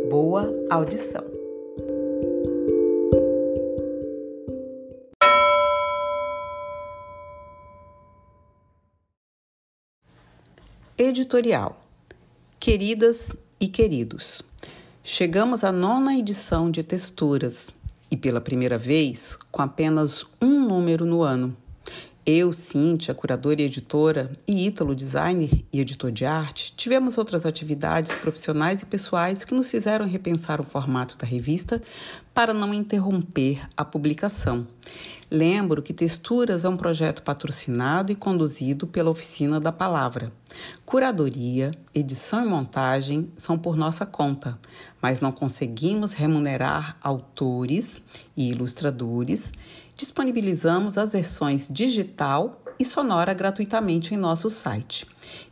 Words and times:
Boa 0.10 0.50
audição! 0.70 1.31
Editorial 11.04 11.82
Queridas 12.60 13.36
e 13.60 13.68
queridos, 13.68 14.44
chegamos 15.04 15.64
à 15.64 15.72
nona 15.72 16.16
edição 16.16 16.70
de 16.70 16.84
Texturas 16.84 17.72
e 18.12 18.16
pela 18.16 18.40
primeira 18.40 18.78
vez 18.78 19.36
com 19.52 19.64
apenas 19.64 20.24
um 20.40 20.64
número 20.64 21.04
no 21.04 21.24
ano. 21.24 21.58
Eu, 22.24 22.54
Cíntia, 22.54 23.16
curadora 23.16 23.64
e 23.64 23.66
editora, 23.66 24.32
e 24.48 24.68
Ítalo, 24.68 24.94
designer 24.94 25.66
e 25.74 25.80
editor 25.80 26.12
de 26.12 26.24
arte, 26.24 26.72
tivemos 26.78 27.18
outras 27.18 27.48
atividades 27.48 28.14
profissionais 28.14 28.84
e 28.84 28.86
pessoais 28.86 29.44
que 29.44 29.56
nos 29.56 29.72
fizeram 29.72 30.08
repensar 30.08 30.62
o 30.62 30.64
formato 30.64 31.18
da 31.18 31.26
revista 31.26 31.82
para 32.32 32.54
não 32.54 32.72
interromper 32.76 33.68
a 33.76 33.84
publicação. 33.84 34.68
Lembro 35.34 35.82
que 35.82 35.94
Texturas 35.94 36.66
é 36.66 36.70
um 36.70 36.76
projeto 36.76 37.24
patrocinado 37.24 38.12
e 38.12 38.16
conduzido 38.16 38.86
pela 38.86 39.10
Oficina 39.10 39.62
da 39.62 39.72
Palavra. 39.72 40.30
Curadoria, 40.86 41.72
edição 41.96 42.44
e 42.44 42.50
montagem 42.50 43.32
são 43.38 43.58
por 43.58 43.78
nossa 43.78 44.06
conta, 44.06 44.60
mas 45.02 45.22
não 45.22 45.32
conseguimos 45.32 46.12
remunerar 46.12 46.98
autores 47.02 48.02
e 48.36 48.50
ilustradores 48.50 49.54
disponibilizamos 50.02 50.98
as 50.98 51.14
versões 51.14 51.68
digital 51.70 52.61
e 52.82 52.86
sonora 52.86 53.32
gratuitamente 53.32 54.16
em 54.16 54.18
nosso 54.18 54.50
site. 54.50 55.06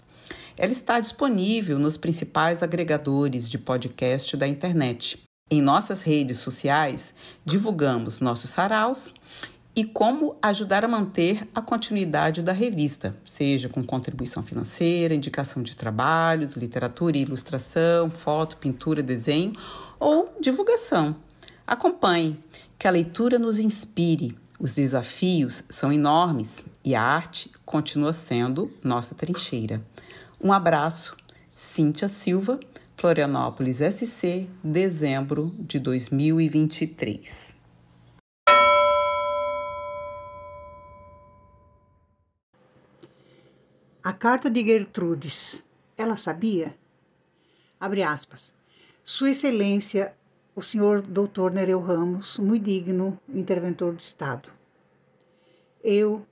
Ela 0.55 0.71
está 0.71 0.99
disponível 0.99 1.79
nos 1.79 1.97
principais 1.97 2.61
agregadores 2.61 3.49
de 3.49 3.57
podcast 3.57 4.37
da 4.37 4.47
internet. 4.47 5.23
Em 5.49 5.59
nossas 5.61 6.03
redes 6.03 6.37
sociais, 6.37 7.15
divulgamos 7.43 8.19
nossos 8.19 8.51
saraus 8.51 9.11
e 9.75 9.83
como 9.83 10.35
ajudar 10.41 10.85
a 10.85 10.87
manter 10.87 11.47
a 11.55 11.61
continuidade 11.61 12.43
da 12.43 12.53
revista, 12.53 13.15
seja 13.25 13.67
com 13.67 13.83
contribuição 13.83 14.43
financeira, 14.43 15.15
indicação 15.15 15.63
de 15.63 15.75
trabalhos, 15.75 16.55
literatura 16.55 17.17
e 17.17 17.21
ilustração, 17.21 18.11
foto, 18.11 18.57
pintura, 18.57 19.01
desenho 19.01 19.53
ou 19.99 20.31
divulgação. 20.39 21.15
Acompanhe, 21.69 22.35
que 22.79 22.87
a 22.87 22.91
leitura 22.91 23.37
nos 23.37 23.59
inspire. 23.59 24.35
Os 24.59 24.73
desafios 24.73 25.63
são 25.69 25.93
enormes 25.93 26.63
e 26.83 26.95
a 26.95 27.03
arte 27.03 27.51
continua 27.63 28.11
sendo 28.11 28.73
nossa 28.83 29.13
trincheira. 29.13 29.79
Um 30.41 30.51
abraço, 30.51 31.15
Cíntia 31.55 32.07
Silva, 32.07 32.59
Florianópolis 32.97 33.81
SC, 33.81 34.49
dezembro 34.63 35.53
de 35.59 35.77
2023. 35.79 37.55
A 44.03 44.13
carta 44.13 44.49
de 44.49 44.65
Gertrudes. 44.65 45.61
Ela 45.95 46.17
sabia? 46.17 46.75
Abre 47.79 48.01
aspas. 48.01 48.55
Sua 49.05 49.29
Excelência, 49.29 50.15
o 50.59 50.61
senhor 50.61 51.01
Dr. 51.01 51.51
Nereu 51.53 51.79
Ramos, 51.79 52.37
muito 52.37 52.65
digno 52.65 53.17
interventor 53.33 53.93
do 53.93 53.99
Estado. 54.01 54.49
Eu, 55.81 56.25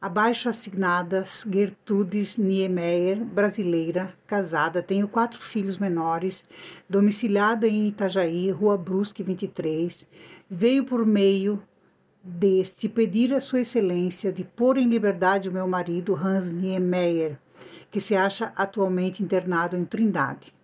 abaixo 0.00 0.48
assignadas 0.48 1.46
Gertrudes 1.46 2.38
Niemeyer, 2.38 3.22
brasileira, 3.22 4.14
casada, 4.26 4.82
tenho 4.82 5.06
quatro 5.06 5.38
filhos 5.38 5.76
menores, 5.76 6.46
domiciliada 6.88 7.68
em 7.68 7.88
Itajaí, 7.88 8.50
Rua 8.50 8.78
Brusque 8.78 9.22
23, 9.22 10.08
veio 10.48 10.86
por 10.86 11.04
meio 11.04 11.62
deste 12.24 12.88
pedir 12.88 13.34
a 13.34 13.40
Sua 13.40 13.60
Excelência 13.60 14.32
de 14.32 14.44
pôr 14.44 14.78
em 14.78 14.88
liberdade 14.88 15.50
o 15.50 15.52
meu 15.52 15.68
marido 15.68 16.16
Hans 16.16 16.52
Niemeyer, 16.52 17.38
que 17.90 18.00
se 18.00 18.16
acha 18.16 18.50
atualmente 18.56 19.22
internado 19.22 19.76
em 19.76 19.84
Trindade. 19.84 20.54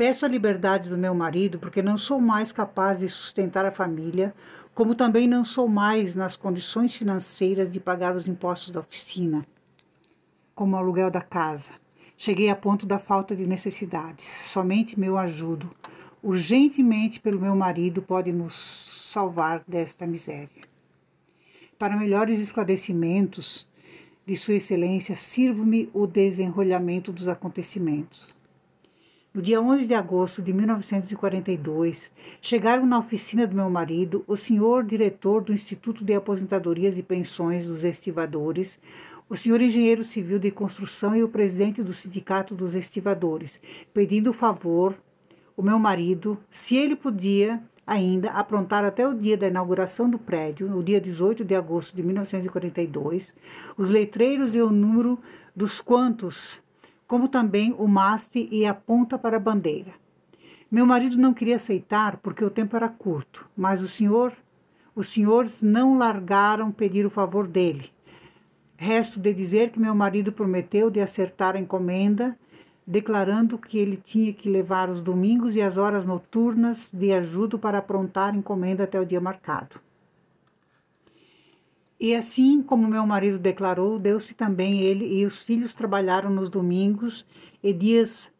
Peço 0.00 0.24
a 0.24 0.28
liberdade 0.30 0.88
do 0.88 0.96
meu 0.96 1.14
marido 1.14 1.58
porque 1.58 1.82
não 1.82 1.98
sou 1.98 2.22
mais 2.22 2.52
capaz 2.52 3.00
de 3.00 3.08
sustentar 3.10 3.66
a 3.66 3.70
família, 3.70 4.34
como 4.74 4.94
também 4.94 5.28
não 5.28 5.44
sou 5.44 5.68
mais 5.68 6.16
nas 6.16 6.38
condições 6.38 6.94
financeiras 6.94 7.68
de 7.68 7.78
pagar 7.78 8.16
os 8.16 8.26
impostos 8.26 8.70
da 8.70 8.80
oficina, 8.80 9.44
como 10.54 10.74
o 10.74 10.78
aluguel 10.78 11.10
da 11.10 11.20
casa. 11.20 11.74
Cheguei 12.16 12.48
a 12.48 12.56
ponto 12.56 12.86
da 12.86 12.98
falta 12.98 13.36
de 13.36 13.46
necessidades. 13.46 14.24
Somente 14.24 14.98
meu 14.98 15.18
ajudo, 15.18 15.70
urgentemente 16.22 17.20
pelo 17.20 17.38
meu 17.38 17.54
marido, 17.54 18.00
pode 18.00 18.32
nos 18.32 18.54
salvar 18.54 19.62
desta 19.68 20.06
miséria. 20.06 20.64
Para 21.78 21.94
melhores 21.94 22.40
esclarecimentos 22.40 23.68
de 24.24 24.34
Sua 24.34 24.54
Excelência, 24.54 25.14
sirvo-me 25.14 25.90
o 25.92 26.06
desenrolhamento 26.06 27.12
dos 27.12 27.28
acontecimentos. 27.28 28.39
No 29.32 29.40
dia 29.40 29.60
11 29.60 29.86
de 29.86 29.94
agosto 29.94 30.42
de 30.42 30.52
1942, 30.52 32.10
chegaram 32.42 32.84
na 32.84 32.98
oficina 32.98 33.46
do 33.46 33.54
meu 33.54 33.70
marido 33.70 34.24
o 34.26 34.36
senhor 34.36 34.82
diretor 34.84 35.40
do 35.40 35.52
Instituto 35.52 36.04
de 36.04 36.12
Aposentadorias 36.14 36.98
e 36.98 37.02
Pensões 37.04 37.68
dos 37.68 37.84
Estivadores, 37.84 38.80
o 39.28 39.36
senhor 39.36 39.60
engenheiro 39.60 40.02
civil 40.02 40.40
de 40.40 40.50
construção 40.50 41.14
e 41.14 41.22
o 41.22 41.28
presidente 41.28 41.80
do 41.80 41.92
Sindicato 41.92 42.56
dos 42.56 42.74
Estivadores, 42.74 43.60
pedindo 43.94 44.30
o 44.30 44.34
favor 44.34 45.00
o 45.56 45.62
meu 45.62 45.78
marido, 45.78 46.36
se 46.50 46.76
ele 46.76 46.96
podia 46.96 47.62
ainda 47.86 48.30
aprontar 48.30 48.84
até 48.84 49.06
o 49.06 49.14
dia 49.14 49.36
da 49.36 49.46
inauguração 49.46 50.10
do 50.10 50.18
prédio, 50.18 50.68
no 50.68 50.82
dia 50.82 51.00
18 51.00 51.44
de 51.44 51.54
agosto 51.54 51.94
de 51.94 52.02
1942, 52.02 53.36
os 53.76 53.90
letreiros 53.90 54.56
e 54.56 54.60
o 54.60 54.70
número 54.70 55.20
dos 55.54 55.80
quantos, 55.80 56.60
como 57.10 57.26
também 57.26 57.74
o 57.76 57.88
maste 57.88 58.48
e 58.52 58.64
a 58.64 58.72
ponta 58.72 59.18
para 59.18 59.36
a 59.36 59.40
bandeira. 59.40 59.92
Meu 60.70 60.86
marido 60.86 61.18
não 61.18 61.34
queria 61.34 61.56
aceitar 61.56 62.18
porque 62.18 62.44
o 62.44 62.48
tempo 62.48 62.76
era 62.76 62.88
curto, 62.88 63.50
mas 63.56 63.82
o 63.82 63.88
senhor, 63.88 64.32
os 64.94 65.08
senhores 65.08 65.60
não 65.60 65.98
largaram 65.98 66.70
pedir 66.70 67.04
o 67.04 67.10
favor 67.10 67.48
dele. 67.48 67.90
Resto 68.76 69.18
de 69.18 69.34
dizer 69.34 69.70
que 69.72 69.80
meu 69.80 69.92
marido 69.92 70.32
prometeu 70.32 70.88
de 70.88 71.00
acertar 71.00 71.56
a 71.56 71.58
encomenda, 71.58 72.38
declarando 72.86 73.58
que 73.58 73.76
ele 73.76 73.96
tinha 73.96 74.32
que 74.32 74.48
levar 74.48 74.88
os 74.88 75.02
domingos 75.02 75.56
e 75.56 75.60
as 75.60 75.76
horas 75.76 76.06
noturnas 76.06 76.92
de 76.96 77.12
ajuda 77.12 77.58
para 77.58 77.78
aprontar 77.78 78.32
a 78.32 78.36
encomenda 78.36 78.84
até 78.84 79.00
o 79.00 79.04
dia 79.04 79.20
marcado. 79.20 79.80
E 82.00 82.16
assim 82.16 82.62
como 82.62 82.88
meu 82.88 83.06
marido 83.06 83.38
declarou, 83.38 83.98
deu-se 83.98 84.34
também 84.34 84.80
ele 84.80 85.20
e 85.20 85.26
os 85.26 85.42
filhos 85.42 85.74
trabalharam 85.74 86.30
nos 86.30 86.48
domingos 86.48 87.26
e 87.62 87.74
dias 87.74 88.32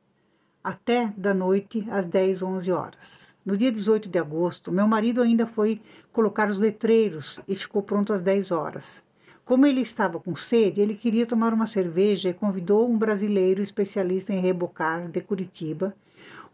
até 0.65 1.13
da 1.15 1.35
noite 1.35 1.87
às 1.91 2.07
10, 2.07 2.43
11 2.43 2.73
horas. 2.73 3.35
No 3.45 3.59
dia 3.59 3.71
18 3.71 4.09
de 4.09 4.19
agosto, 4.19 4.73
meu 4.73 4.89
marido 4.89 5.21
ainda 5.21 5.47
foi 5.47 5.79
colocar 6.11 6.49
os 6.49 6.57
letreiros 6.57 7.39
e 7.47 7.55
ficou 7.55 7.83
pronto 7.83 8.15
às 8.15 8.23
10 8.23 8.51
horas. 8.51 9.05
Como 9.45 9.67
ele 9.67 9.83
estava 9.83 10.19
com 10.19 10.35
sede, 10.35 10.81
ele 10.81 10.95
queria 10.95 11.27
tomar 11.27 11.53
uma 11.53 11.67
cerveja 11.67 12.31
e 12.31 12.35
convidou 12.35 12.89
um 12.89 12.97
brasileiro 12.97 13.61
especialista 13.61 14.33
em 14.33 14.41
rebocar 14.41 15.11
de 15.11 15.21
Curitiba. 15.21 15.95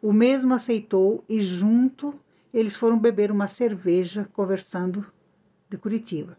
O 0.02 0.12
mesmo 0.12 0.54
aceitou 0.54 1.22
e 1.28 1.40
junto 1.40 2.12
eles 2.52 2.74
foram 2.74 2.98
beber 2.98 3.30
uma 3.30 3.46
cerveja 3.46 4.28
conversando 4.32 5.06
de 5.70 5.78
Curitiba. 5.78 6.36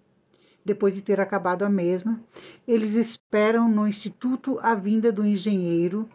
Depois 0.67 0.95
de 0.95 1.01
ter 1.01 1.17
acabado 1.21 1.63
a 1.63 1.69
mesma, 1.69 2.19
eles 2.67 2.95
esperam 2.95 3.69
no 3.69 3.87
instituto 3.87 4.59
a 4.61 4.75
vinda 4.75 5.13
do 5.13 5.25
engenheiro 5.25 6.09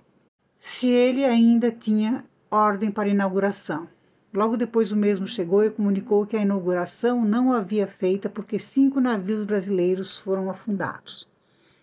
se 0.59 0.91
ele 0.91 1.25
ainda 1.25 1.73
tinha 1.73 2.23
ordem 2.51 2.91
para 2.91 3.09
inauguração. 3.09 3.89
Logo 4.31 4.59
depois 4.59 4.93
o 4.93 4.97
mesmo 4.97 5.27
chegou 5.27 5.65
e 5.65 5.71
comunicou 5.71 6.27
que 6.27 6.37
a 6.37 6.43
inauguração 6.43 7.25
não 7.25 7.51
havia 7.51 7.87
feita 7.87 8.29
porque 8.29 8.59
cinco 8.59 9.01
navios 9.01 9.43
brasileiros 9.43 10.19
foram 10.19 10.51
afundados. 10.51 11.27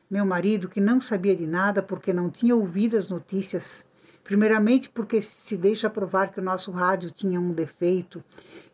Meu 0.07 0.24
marido, 0.24 0.69
que 0.69 0.80
não 0.80 1.01
sabia 1.01 1.36
de 1.36 1.48
nada 1.48 1.81
porque 1.81 2.13
não 2.13 2.30
tinha 2.30 2.56
ouvido 2.56 2.95
as 2.95 3.10
notícias, 3.10 3.83
primeiramente 4.24 4.92
porque 4.92 5.24
se 5.24 5.57
deixa 5.57 5.89
provar 5.89 6.31
que 6.31 6.39
o 6.39 6.44
nosso 6.44 6.69
rádio 6.69 7.10
tinha 7.10 7.39
um 7.39 7.51
defeito 7.51 8.24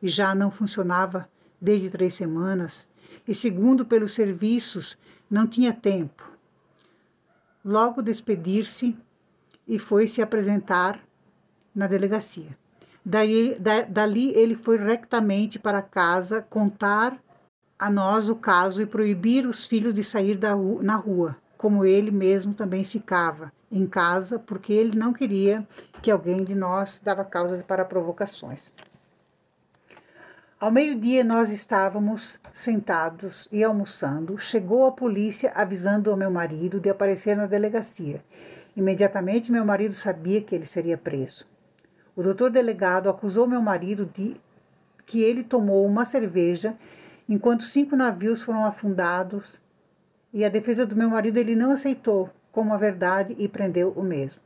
e 0.02 0.10
já 0.10 0.36
não 0.36 0.52
funcionava 0.52 1.30
desde 1.62 1.90
três 1.90 2.14
semanas, 2.14 2.90
e 3.28 3.34
segundo 3.34 3.86
pelos 3.86 4.14
serviços, 4.14 4.98
não 5.30 5.48
tinha 5.48 5.74
tempo. 5.74 6.24
Logo 7.64 8.02
despedir-se, 8.02 8.96
e 9.68 9.80
foi 9.80 10.08
se 10.08 10.22
apresentar 10.22 11.00
na 11.74 11.88
delegacia. 11.88 12.58
Daí, 13.04 13.58
da, 13.60 13.82
dali 13.82 14.32
ele 14.36 14.56
foi 14.56 14.78
rectamente 14.78 15.60
para 15.60 15.82
casa 15.82 16.42
contar 16.42 17.20
a 17.78 17.90
nós 17.90 18.30
o 18.30 18.36
caso 18.36 18.82
e 18.82 18.86
proibir 18.86 19.46
os 19.46 19.66
filhos 19.66 19.94
de 19.94 20.04
sair 20.04 20.38
da, 20.38 20.56
na 20.56 20.96
rua, 20.96 21.36
como 21.58 21.86
ele 21.86 22.10
mesmo 22.10 22.54
também 22.54 22.84
ficava 22.84 23.52
em 23.72 23.86
casa, 23.86 24.40
porque 24.40 24.72
ele 24.72 24.98
não 24.98 25.12
queria 25.12 25.68
que 26.02 26.10
alguém 26.10 26.44
de 26.44 26.56
nós 26.56 27.02
dava 27.04 27.26
causa 27.26 27.64
para 27.64 27.84
provocações. 27.84 28.72
Ao 30.60 30.72
meio-dia 30.72 31.24
nós 31.24 31.52
estávamos 31.52 32.40
sentados 32.52 33.50
e 33.52 33.64
almoçando. 33.64 34.38
Chegou 34.38 34.86
a 34.86 34.92
polícia 34.92 35.52
avisando 35.54 36.10
ao 36.10 36.18
meu 36.18 36.32
marido 36.32 36.80
de 36.80 36.90
aparecer 36.90 37.36
na 37.36 37.46
delegacia 37.46 38.24
Imediatamente 38.76 39.54
meu 39.54 39.64
marido 39.64 39.94
sabia 39.94 40.42
que 40.42 40.54
ele 40.54 40.66
seria 40.66 40.98
preso. 40.98 41.48
O 42.16 42.22
doutor 42.22 42.50
delegado 42.50 43.10
acusou 43.10 43.48
meu 43.48 43.62
marido 43.62 44.06
de 44.06 44.36
que 45.06 45.22
ele 45.24 45.44
tomou 45.44 45.86
uma 45.86 46.04
cerveja 46.04 46.76
enquanto 47.28 47.64
cinco 47.64 47.96
navios 47.96 48.42
foram 48.42 48.66
afundados 48.66 49.62
e 50.34 50.44
a 50.44 50.50
defesa 50.50 50.86
do 50.86 50.96
meu 50.96 51.10
marido 51.10 51.38
ele 51.38 51.56
não 51.56 51.72
aceitou 51.72 52.30
como 52.52 52.74
a 52.74 52.78
verdade 52.78 53.34
e 53.40 53.48
prendeu 53.48 53.92
o 53.92 54.04
mesmo. 54.04 54.42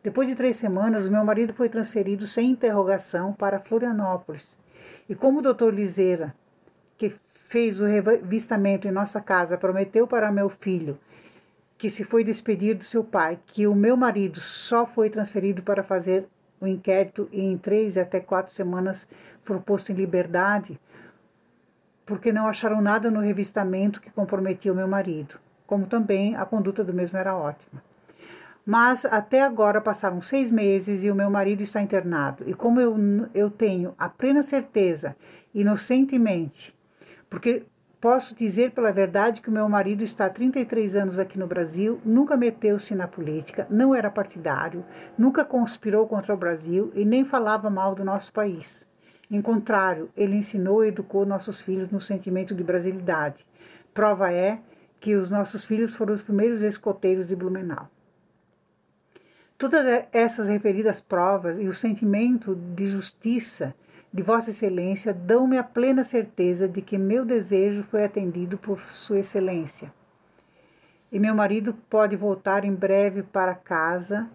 Depois 0.00 0.28
de 0.28 0.36
três 0.36 0.56
semanas, 0.56 1.08
o 1.08 1.12
meu 1.12 1.24
marido 1.24 1.52
foi 1.52 1.68
transferido 1.68 2.24
sem 2.24 2.50
interrogação 2.50 3.32
para 3.32 3.58
Florianópolis. 3.58 4.56
E 5.08 5.14
como 5.14 5.38
o 5.38 5.42
doutor 5.42 5.72
Liseira, 5.72 6.34
que 6.96 7.10
fez 7.10 7.80
o 7.80 7.86
revistamento 7.86 8.88
em 8.88 8.90
nossa 8.90 9.20
casa, 9.20 9.58
prometeu 9.58 10.06
para 10.06 10.32
meu 10.32 10.48
filho 10.48 10.98
que 11.78 11.90
se 11.90 12.04
foi 12.04 12.24
despedir 12.24 12.74
do 12.74 12.84
seu 12.84 13.04
pai, 13.04 13.38
que 13.46 13.66
o 13.66 13.74
meu 13.74 13.96
marido 13.96 14.40
só 14.40 14.86
foi 14.86 15.10
transferido 15.10 15.62
para 15.62 15.82
fazer 15.82 16.26
o 16.60 16.66
inquérito 16.66 17.28
e 17.30 17.44
em 17.44 17.58
três 17.58 17.98
até 17.98 18.18
quatro 18.18 18.52
semanas 18.52 19.06
foi 19.38 19.60
posto 19.60 19.92
em 19.92 19.94
liberdade, 19.94 20.80
porque 22.06 22.32
não 22.32 22.46
acharam 22.46 22.80
nada 22.80 23.10
no 23.10 23.20
revistamento 23.20 24.00
que 24.00 24.10
comprometia 24.10 24.72
o 24.72 24.76
meu 24.76 24.88
marido, 24.88 25.38
como 25.66 25.86
também 25.86 26.34
a 26.34 26.46
conduta 26.46 26.82
do 26.82 26.94
mesmo 26.94 27.18
era 27.18 27.36
ótima. 27.36 27.82
Mas 28.66 29.04
até 29.04 29.42
agora 29.42 29.80
passaram 29.80 30.20
seis 30.20 30.50
meses 30.50 31.04
e 31.04 31.10
o 31.10 31.14
meu 31.14 31.30
marido 31.30 31.62
está 31.62 31.80
internado. 31.80 32.42
E 32.48 32.52
como 32.52 32.80
eu, 32.80 32.96
eu 33.32 33.48
tenho 33.48 33.94
a 33.96 34.08
plena 34.08 34.42
certeza, 34.42 35.16
inocentemente, 35.54 36.76
porque 37.30 37.64
Posso 37.98 38.36
dizer 38.36 38.72
pela 38.72 38.92
verdade 38.92 39.40
que 39.40 39.48
o 39.48 39.52
meu 39.52 39.66
marido 39.70 40.04
está 40.04 40.26
há 40.26 40.30
33 40.30 40.94
anos 40.94 41.18
aqui 41.18 41.38
no 41.38 41.46
Brasil, 41.46 41.98
nunca 42.04 42.36
meteu-se 42.36 42.94
na 42.94 43.08
política, 43.08 43.66
não 43.70 43.94
era 43.94 44.10
partidário, 44.10 44.84
nunca 45.16 45.46
conspirou 45.46 46.06
contra 46.06 46.34
o 46.34 46.36
Brasil 46.36 46.92
e 46.94 47.06
nem 47.06 47.24
falava 47.24 47.70
mal 47.70 47.94
do 47.94 48.04
nosso 48.04 48.32
país. 48.34 48.86
Em 49.30 49.40
contrário, 49.40 50.10
ele 50.14 50.36
ensinou 50.36 50.84
e 50.84 50.88
educou 50.88 51.24
nossos 51.24 51.60
filhos 51.62 51.88
no 51.88 51.98
sentimento 51.98 52.54
de 52.54 52.62
brasilidade. 52.62 53.46
Prova 53.94 54.30
é 54.30 54.60
que 55.00 55.16
os 55.16 55.30
nossos 55.30 55.64
filhos 55.64 55.96
foram 55.96 56.12
os 56.12 56.22
primeiros 56.22 56.60
escoteiros 56.60 57.26
de 57.26 57.34
Blumenau. 57.34 57.90
Todas 59.58 59.86
essas 60.12 60.48
referidas 60.48 61.00
provas 61.00 61.56
e 61.56 61.66
o 61.66 61.72
sentimento 61.72 62.54
de 62.54 62.90
justiça 62.90 63.74
de 64.12 64.22
Vossa 64.22 64.50
Excelência 64.50 65.14
dão-me 65.14 65.56
a 65.56 65.64
plena 65.64 66.04
certeza 66.04 66.68
de 66.68 66.82
que 66.82 66.98
meu 66.98 67.24
desejo 67.24 67.82
foi 67.82 68.04
atendido 68.04 68.58
por 68.58 68.78
Sua 68.80 69.20
Excelência. 69.20 69.92
E 71.10 71.18
meu 71.18 71.34
marido 71.34 71.72
pode 71.88 72.16
voltar 72.16 72.66
em 72.66 72.74
breve 72.74 73.22
para 73.22 73.54
casa, 73.54 74.28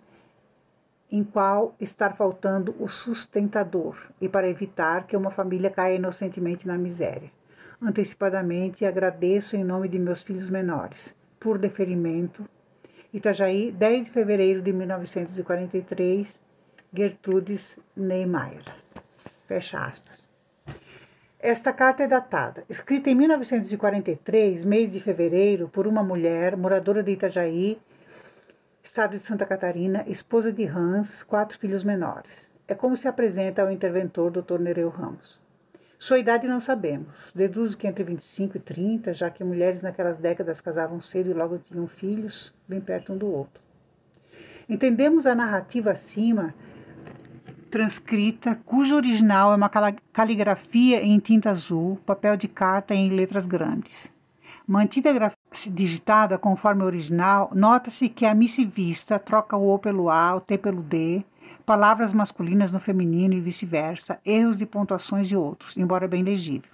em 1.12 1.24
qual 1.24 1.76
estar 1.80 2.16
faltando 2.16 2.76
o 2.80 2.88
sustentador, 2.88 3.98
e 4.20 4.28
para 4.28 4.50
evitar 4.50 5.06
que 5.06 5.16
uma 5.16 5.30
família 5.30 5.70
caia 5.70 5.98
inocentemente 5.98 6.66
na 6.66 6.78
miséria. 6.78 7.32
Antecipadamente 7.80 8.86
agradeço 8.86 9.56
em 9.56 9.64
nome 9.64 9.88
de 9.88 10.00
meus 10.00 10.24
filhos 10.24 10.50
menores, 10.50 11.14
por 11.40 11.60
deferimento. 11.60 12.44
Itajaí, 13.14 13.74
10 13.74 14.06
de 14.06 14.12
fevereiro 14.14 14.62
de 14.62 14.72
1943, 14.72 16.42
Gertrudes 16.94 17.78
Neymeyer. 17.94 18.64
Fecha 19.44 19.84
aspas. 19.84 20.26
Esta 21.38 21.74
carta 21.74 22.04
é 22.04 22.08
datada, 22.08 22.64
escrita 22.70 23.10
em 23.10 23.16
1943, 23.16 24.64
mês 24.64 24.94
de 24.94 25.02
fevereiro, 25.02 25.68
por 25.68 25.88
uma 25.88 26.02
mulher 26.02 26.56
moradora 26.56 27.04
de 27.04 27.12
Itajaí, 27.12 27.78
estado 28.82 29.12
de 29.12 29.20
Santa 29.20 29.46
Catarina, 29.46 30.06
esposa 30.08 30.50
de 30.54 30.66
Hans, 30.66 31.22
quatro 31.22 31.60
filhos 31.60 31.84
menores. 31.84 32.50
É 32.66 32.74
como 32.74 32.96
se 32.96 33.10
apresenta 33.10 33.62
ao 33.62 33.72
interventor 33.72 34.32
Dr. 34.32 34.58
Nereu 34.58 34.88
Ramos. 34.88 35.41
Sua 36.02 36.18
idade 36.18 36.48
não 36.48 36.60
sabemos. 36.60 37.14
Deduzo 37.36 37.78
que 37.78 37.86
entre 37.86 38.04
25 38.04 38.58
e 38.58 38.60
30, 38.60 39.14
já 39.14 39.30
que 39.30 39.44
mulheres 39.44 39.84
naquelas 39.84 40.18
décadas 40.18 40.60
casavam 40.60 41.00
cedo 41.00 41.30
e 41.30 41.34
logo 41.34 41.60
tinham 41.60 41.86
filhos, 41.86 42.56
bem 42.68 42.82
perto 42.82 43.14
um 43.14 43.18
do 43.20 43.28
outro. 43.28 43.62
Entendemos 44.68 45.28
a 45.28 45.36
narrativa 45.36 45.92
acima 45.92 46.56
transcrita, 47.70 48.60
cujo 48.66 48.96
original 48.96 49.54
é 49.54 49.56
uma 49.56 49.70
caligrafia 49.70 51.06
em 51.06 51.20
tinta 51.20 51.52
azul, 51.52 52.00
papel 52.04 52.36
de 52.36 52.48
carta 52.48 52.96
em 52.96 53.12
letras 53.12 53.46
grandes. 53.46 54.12
Mantida 54.66 55.12
digitada 55.72 56.36
conforme 56.36 56.82
o 56.82 56.88
original, 56.88 57.52
nota-se 57.54 58.10
que 58.10 58.26
a 58.26 58.34
missivista 58.34 59.20
troca 59.20 59.56
o 59.56 59.72
O 59.72 59.78
pelo 59.78 60.10
A, 60.10 60.36
o 60.36 60.42
T 60.42 60.58
pelo 60.58 60.82
D, 60.82 61.24
palavras 61.72 62.12
masculinas 62.12 62.74
no 62.74 62.82
feminino 62.82 63.34
e 63.34 63.40
vice-versa, 63.40 64.20
erros 64.26 64.58
de 64.58 64.66
pontuações 64.66 65.32
e 65.32 65.38
outros, 65.38 65.78
embora 65.78 66.06
bem 66.06 66.22
legível. 66.22 66.70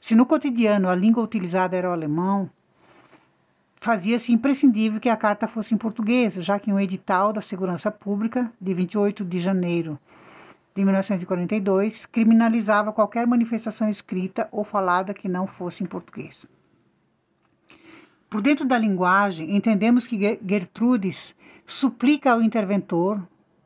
Se 0.00 0.14
no 0.14 0.24
cotidiano 0.24 0.88
a 0.88 0.94
língua 0.94 1.22
utilizada 1.22 1.76
era 1.76 1.90
o 1.90 1.92
alemão, 1.92 2.48
fazia-se 3.76 4.32
imprescindível 4.32 4.98
que 4.98 5.10
a 5.10 5.16
carta 5.16 5.46
fosse 5.46 5.74
em 5.74 5.76
português, 5.76 6.36
já 6.36 6.58
que 6.58 6.72
um 6.72 6.80
edital 6.80 7.34
da 7.34 7.42
Segurança 7.42 7.90
Pública, 7.90 8.50
de 8.58 8.72
28 8.72 9.26
de 9.26 9.40
janeiro 9.40 9.98
de 10.74 10.82
1942 10.82 12.06
criminalizava 12.06 12.94
qualquer 12.94 13.26
manifestação 13.26 13.90
escrita 13.90 14.48
ou 14.50 14.64
falada 14.64 15.12
que 15.12 15.28
não 15.28 15.46
fosse 15.46 15.84
em 15.84 15.86
português. 15.86 16.46
Por 18.30 18.40
dentro 18.40 18.64
da 18.64 18.78
linguagem, 18.78 19.54
entendemos 19.54 20.06
que 20.06 20.38
Gertrudes 20.42 21.36
suplica 21.66 22.32
ao 22.32 22.40
interventor, 22.40 23.22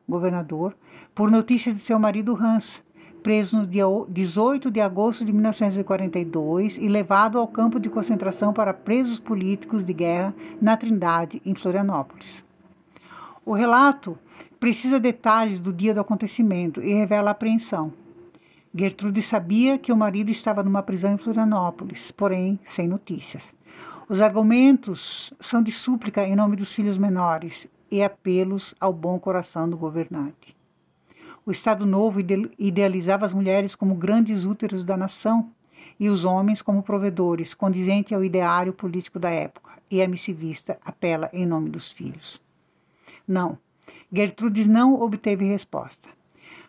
governador, 0.09 0.77
por 1.15 1.31
notícias 1.31 1.75
de 1.75 1.81
seu 1.81 1.99
marido 1.99 2.37
Hans, 2.37 2.83
preso 3.23 3.59
no 3.59 3.67
dia 3.67 3.85
18 4.09 4.71
de 4.71 4.81
agosto 4.81 5.25
de 5.25 5.33
1942 5.33 6.79
e 6.79 6.89
levado 6.89 7.39
ao 7.39 7.47
campo 7.47 7.79
de 7.79 7.91
concentração 7.91 8.53
para 8.53 8.73
presos 8.73 9.19
políticos 9.19 9.85
de 9.85 9.93
guerra 9.93 10.35
na 10.61 10.77
Trindade, 10.77 11.43
em 11.45 11.55
Florianópolis. 11.55 12.45
O 13.45 13.53
relato 13.53 14.19
precisa 14.61 15.01
detalhes 15.01 15.59
do 15.59 15.73
dia 15.73 15.95
do 15.95 16.01
acontecimento 16.01 16.83
e 16.83 16.93
revela 16.93 17.31
apreensão. 17.31 17.93
Gertrude 18.75 19.23
sabia 19.23 19.79
que 19.79 19.93
o 19.93 19.97
marido 19.97 20.31
estava 20.31 20.63
numa 20.63 20.83
prisão 20.83 21.13
em 21.13 21.19
Florianópolis, 21.19 22.13
porém 22.13 22.59
sem 22.63 22.87
notícias. 22.87 23.55
Os 24.09 24.21
argumentos 24.21 25.33
são 25.41 25.63
de 25.63 25.73
súplica 25.73 26.27
em 26.27 26.37
nome 26.37 26.57
dos 26.57 26.73
filhos 26.73 26.99
menores 26.99 27.69
e 27.91 28.03
apelos 28.03 28.75
ao 28.81 28.93
bom 28.93 29.19
coração 29.19 29.69
do 29.69 29.77
governante. 29.77 30.57
O 31.45 31.51
Estado 31.51 31.87
Novo 31.87 32.21
idealizava 32.59 33.25
as 33.25 33.33
mulheres 33.33 33.75
como 33.75 33.95
grandes 33.95 34.45
úteros 34.45 34.85
da 34.85 34.97
nação 34.97 35.51
e 35.99 36.09
os 36.09 36.25
homens 36.25 36.61
como 36.61 36.83
provedores, 36.83 37.55
condizente 37.55 38.15
ao 38.15 38.23
ideário 38.23 38.73
político 38.73 39.19
da 39.19 39.31
época, 39.31 39.73
e 39.91 40.03
a 40.03 40.09
missivista 40.09 40.79
apela 40.85 41.31
em 41.33 41.47
nome 41.47 41.71
dos 41.71 41.91
filhos. 41.91 42.41
Não, 43.27 43.59
Gertrudes 44.13 44.67
não 44.67 45.01
obteve 45.01 45.45
resposta. 45.47 46.11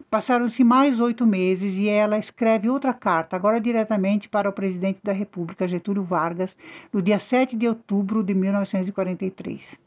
Passaram-se 0.10 0.64
mais 0.64 1.00
oito 1.00 1.26
meses 1.26 1.78
e 1.78 1.88
ela 1.88 2.18
escreve 2.18 2.70
outra 2.70 2.94
carta, 2.94 3.36
agora 3.36 3.62
diretamente 3.62 4.28
para 4.28 4.50
o 4.50 4.54
presidente 4.54 5.00
da 5.04 5.12
República, 5.12 5.68
Getúlio 5.68 6.04
Vargas, 6.04 6.58
no 6.92 7.02
dia 7.02 7.20
7 7.20 7.56
de 7.56 7.68
outubro 7.68 8.24
de 8.24 8.34
1943. 8.34 9.78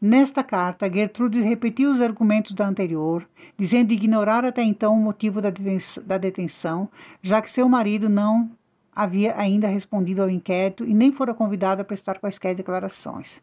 Nesta 0.00 0.42
carta, 0.42 0.90
Gertrudes 0.90 1.44
repetiu 1.44 1.90
os 1.90 2.00
argumentos 2.00 2.54
da 2.54 2.66
anterior, 2.66 3.28
dizendo 3.54 3.92
ignorar 3.92 4.46
até 4.46 4.62
então 4.62 4.94
o 4.94 5.00
motivo 5.00 5.42
da 5.42 6.16
detenção, 6.16 6.88
já 7.22 7.42
que 7.42 7.50
seu 7.50 7.68
marido 7.68 8.08
não 8.08 8.50
havia 8.96 9.38
ainda 9.38 9.68
respondido 9.68 10.22
ao 10.22 10.30
inquérito 10.30 10.86
e 10.86 10.94
nem 10.94 11.12
fora 11.12 11.34
convidado 11.34 11.82
a 11.82 11.84
prestar 11.84 12.18
quaisquer 12.18 12.54
declarações. 12.54 13.42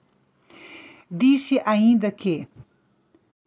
Disse 1.11 1.61
ainda 1.63 2.09
que 2.09 2.47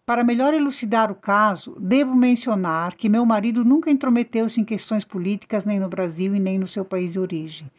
para 0.07 0.25
melhor 0.25 0.55
elucidar 0.55 1.11
o 1.11 1.15
caso, 1.15 1.77
devo 1.81 2.15
mencionar 2.15 2.95
que 2.95 3.09
meu 3.09 3.27
marido 3.27 3.65
nunca 3.65 3.91
intrometeu-se 3.91 4.61
em 4.61 4.65
questões 4.65 5.05
políticas 5.05 5.65
nem 5.65 5.79
no 5.79 5.89
Brasil 5.89 6.35
e 6.35 6.41
nem 6.41 6.59
no 6.59 6.67
seu 6.67 6.85
país 6.85 7.13
de 7.13 7.21
origem, 7.21 7.71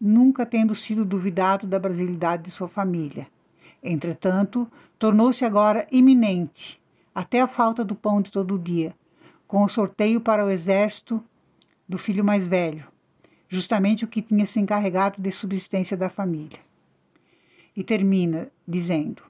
nunca 0.00 0.46
tendo 0.46 0.74
sido 0.74 1.04
duvidado 1.04 1.66
da 1.66 1.78
brasilidade 1.78 2.44
de 2.44 2.50
sua 2.52 2.68
família. 2.68 3.26
Entretanto, 3.82 4.70
tornou-se 4.98 5.44
agora 5.44 5.86
iminente, 5.90 6.80
até 7.14 7.40
a 7.40 7.48
falta 7.48 7.84
do 7.84 7.94
pão 7.94 8.20
de 8.20 8.30
todo 8.30 8.58
dia, 8.58 8.94
com 9.46 9.64
o 9.64 9.68
sorteio 9.68 10.20
para 10.20 10.44
o 10.44 10.50
exército 10.50 11.22
do 11.88 11.98
filho 11.98 12.24
mais 12.24 12.46
velho, 12.46 12.86
justamente 13.48 14.04
o 14.04 14.08
que 14.08 14.22
tinha 14.22 14.46
se 14.46 14.60
encarregado 14.60 15.20
de 15.20 15.32
subsistência 15.32 15.96
da 15.96 16.08
família. 16.08 16.58
E 17.76 17.82
termina 17.82 18.50
dizendo: 18.66 19.22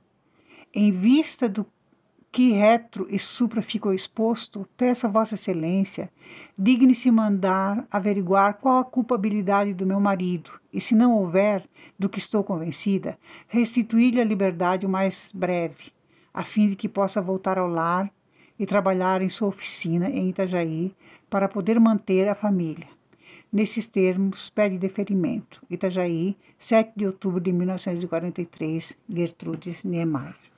em 0.75 0.91
vista 0.91 1.49
do 1.49 1.67
que 2.33 2.53
retro 2.53 3.09
e 3.11 3.19
supra 3.19 3.61
ficou 3.61 3.93
exposto, 3.93 4.67
peço 4.77 5.07
a 5.07 5.11
Vossa 5.11 5.35
Excelência, 5.35 6.11
digne-se 6.57 7.11
mandar 7.11 7.85
averiguar 7.91 8.55
qual 8.55 8.79
a 8.79 8.85
culpabilidade 8.85 9.75
do 9.75 9.85
meu 9.85 9.99
marido, 9.99 10.53
e 10.73 10.81
se 10.81 10.95
não 10.95 11.19
houver, 11.19 11.69
do 11.99 12.09
que 12.09 12.19
estou 12.19 12.45
convencida, 12.45 13.19
restituir-lhe 13.49 14.21
a 14.21 14.25
liberdade 14.25 14.87
o 14.87 14.89
mais 14.89 15.33
breve, 15.35 15.93
a 16.33 16.45
fim 16.45 16.69
de 16.69 16.77
que 16.77 16.89
possa 16.89 17.21
voltar 17.21 17.59
ao 17.59 17.67
lar 17.67 18.11
e 18.59 18.65
trabalhar 18.65 19.23
em 19.23 19.29
sua 19.29 19.49
oficina 19.49 20.09
em 20.09 20.29
Itajaí 20.29 20.95
para 21.29 21.49
poder 21.49 21.81
manter 21.81 22.29
a 22.29 22.35
família. 22.35 22.87
Nesses 23.53 23.89
termos, 23.89 24.49
pede 24.49 24.79
deferimento. 24.79 25.61
Itajaí, 25.69 26.37
7 26.57 26.93
de 26.95 27.07
outubro 27.07 27.41
de 27.41 27.53
1943, 27.53 28.97
Gertrudes 29.09 29.83
Niemeyer. 29.83 30.50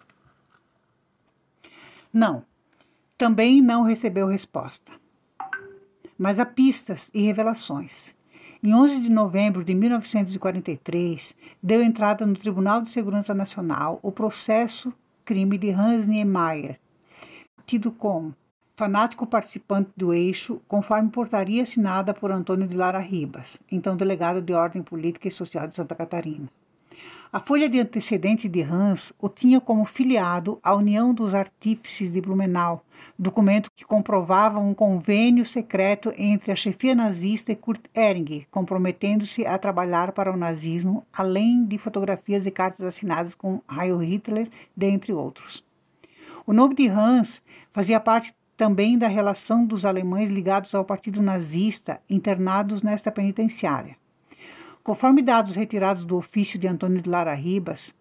Não, 2.12 2.45
também 3.16 3.62
não 3.62 3.85
recebeu 3.85 4.26
resposta. 4.26 4.92
Mas 6.19 6.38
há 6.38 6.45
pistas 6.45 7.11
e 7.14 7.23
revelações. 7.23 8.14
Em 8.62 8.75
11 8.75 9.00
de 9.00 9.11
novembro 9.11 9.64
de 9.64 9.75
1943, 9.75 11.35
deu 11.62 11.83
entrada 11.83 12.26
no 12.26 12.37
Tribunal 12.37 12.83
de 12.83 12.90
Segurança 12.90 13.33
Nacional 13.33 13.99
o 14.02 14.12
processo 14.12 14.92
crime 15.25 15.57
de 15.57 15.71
Hans 15.71 16.07
Niemeyer, 16.07 16.78
tido 17.64 17.90
como 17.90 18.35
fanático 18.76 19.26
participante 19.26 19.90
do 19.97 20.12
eixo, 20.12 20.61
conforme 20.69 21.11
portaria 21.11 21.62
assinada 21.62 22.12
por 22.12 22.31
Antônio 22.31 22.69
de 22.69 22.76
Lara 22.76 22.99
Ribas, 22.99 23.59
então 23.71 23.97
delegado 23.97 24.42
de 24.42 24.52
Ordem 24.52 24.83
Política 24.83 25.28
e 25.28 25.31
Social 25.31 25.66
de 25.66 25.76
Santa 25.76 25.95
Catarina. 25.95 26.49
A 27.34 27.40
folha 27.40 27.66
de 27.66 27.80
antecedentes 27.80 28.50
de 28.50 28.60
Hans 28.60 29.14
o 29.18 29.26
tinha 29.26 29.58
como 29.58 29.86
filiado 29.86 30.58
à 30.62 30.76
União 30.76 31.14
dos 31.14 31.34
Artífices 31.34 32.10
de 32.10 32.20
Blumenau, 32.20 32.84
documento 33.18 33.70
que 33.74 33.86
comprovava 33.86 34.58
um 34.58 34.74
convênio 34.74 35.46
secreto 35.46 36.12
entre 36.18 36.52
a 36.52 36.54
chefia 36.56 36.94
nazista 36.94 37.50
e 37.50 37.56
Kurt 37.56 37.86
Ehring, 37.94 38.46
comprometendo-se 38.50 39.46
a 39.46 39.56
trabalhar 39.56 40.12
para 40.12 40.30
o 40.30 40.36
nazismo, 40.36 41.06
além 41.10 41.64
de 41.64 41.78
fotografias 41.78 42.44
e 42.44 42.50
cartas 42.50 42.82
assinadas 42.82 43.34
com 43.34 43.62
Heil 43.66 43.96
Hitler, 43.96 44.50
dentre 44.76 45.10
outros. 45.10 45.64
O 46.46 46.52
nome 46.52 46.74
de 46.74 46.86
Hans 46.86 47.42
fazia 47.72 47.98
parte 47.98 48.34
também 48.58 48.98
da 48.98 49.08
relação 49.08 49.64
dos 49.64 49.86
alemães 49.86 50.28
ligados 50.28 50.74
ao 50.74 50.84
partido 50.84 51.22
nazista 51.22 51.98
internados 52.10 52.82
nesta 52.82 53.10
penitenciária. 53.10 54.01
Conforme 54.82 55.22
dados 55.22 55.54
retirados 55.54 56.04
do 56.04 56.16
ofício 56.16 56.58
de 56.58 56.66
Antônio 56.66 57.00
de 57.00 57.08
Lara 57.08 57.34
Ribas, 57.34 57.94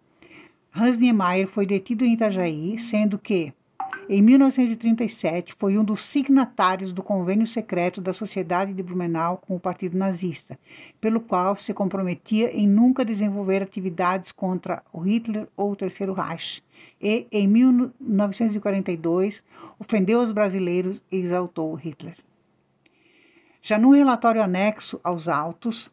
Hans 0.76 0.98
Niemeyer 0.98 1.48
foi 1.48 1.64
detido 1.66 2.04
em 2.04 2.14
Itajaí, 2.14 2.80
sendo 2.80 3.20
que, 3.20 3.54
em 4.10 4.20
1937, 4.20 5.54
foi 5.60 5.78
um 5.78 5.84
dos 5.84 6.04
signatários 6.04 6.92
do 6.92 7.04
convênio 7.04 7.46
secreto 7.46 8.02
da 8.02 8.12
Sociedade 8.12 8.74
de 8.74 8.82
Blumenau 8.82 9.38
com 9.38 9.56
o 9.56 9.60
Partido 9.60 9.96
Nazista, 9.96 10.58
pelo 11.00 11.22
qual 11.22 11.56
se 11.56 11.72
comprometia 11.72 12.50
em 12.52 12.68
nunca 12.68 13.06
desenvolver 13.06 13.62
atividades 13.62 14.32
contra 14.32 14.82
o 14.92 15.02
Hitler 15.02 15.48
ou 15.56 15.74
o 15.74 15.76
Terceiro 15.76 16.14
Reich. 16.14 16.64
E, 17.00 17.28
em 17.32 17.48
1942, 17.48 19.44
ofendeu 19.78 20.20
os 20.20 20.32
brasileiros 20.32 21.04
e 21.12 21.18
exaltou 21.18 21.76
Hitler. 21.76 22.18
Já 23.62 23.78
no 23.78 23.92
relatório 23.92 24.42
anexo 24.42 25.00
aos 25.04 25.28
autos, 25.28 25.92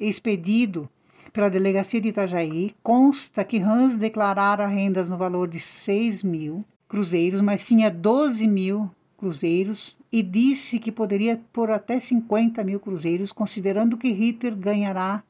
expedido 0.00 0.88
pela 1.32 1.50
delegacia 1.50 2.00
de 2.00 2.08
Itajaí, 2.08 2.74
consta 2.82 3.44
que 3.44 3.58
Hans 3.58 3.94
declarara 3.94 4.66
rendas 4.66 5.08
no 5.08 5.16
valor 5.16 5.48
de 5.48 5.60
6 5.60 6.24
mil 6.24 6.64
cruzeiros, 6.88 7.40
mas 7.40 7.66
tinha 7.66 7.90
12 7.90 8.48
mil 8.48 8.90
cruzeiros 9.16 9.96
e 10.10 10.22
disse 10.22 10.78
que 10.78 10.90
poderia 10.90 11.40
pôr 11.52 11.70
até 11.70 12.00
50 12.00 12.64
mil 12.64 12.80
cruzeiros, 12.80 13.30
considerando 13.30 13.96
que 13.96 14.10
Hitler 14.10 14.56
ganhará 14.56 15.22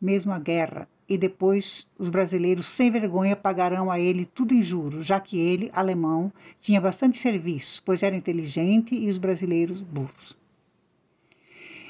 mesmo 0.00 0.32
a 0.32 0.38
guerra 0.38 0.88
e 1.08 1.16
depois 1.16 1.86
os 1.98 2.10
brasileiros 2.10 2.66
sem 2.66 2.90
vergonha 2.90 3.36
pagarão 3.36 3.90
a 3.90 4.00
ele 4.00 4.26
tudo 4.26 4.54
em 4.54 4.62
juros, 4.62 5.06
já 5.06 5.20
que 5.20 5.38
ele, 5.38 5.70
alemão, 5.72 6.32
tinha 6.58 6.80
bastante 6.80 7.18
serviço, 7.18 7.82
pois 7.84 8.02
era 8.02 8.16
inteligente 8.16 8.94
e 8.94 9.08
os 9.08 9.18
brasileiros 9.18 9.80
burros. 9.80 10.36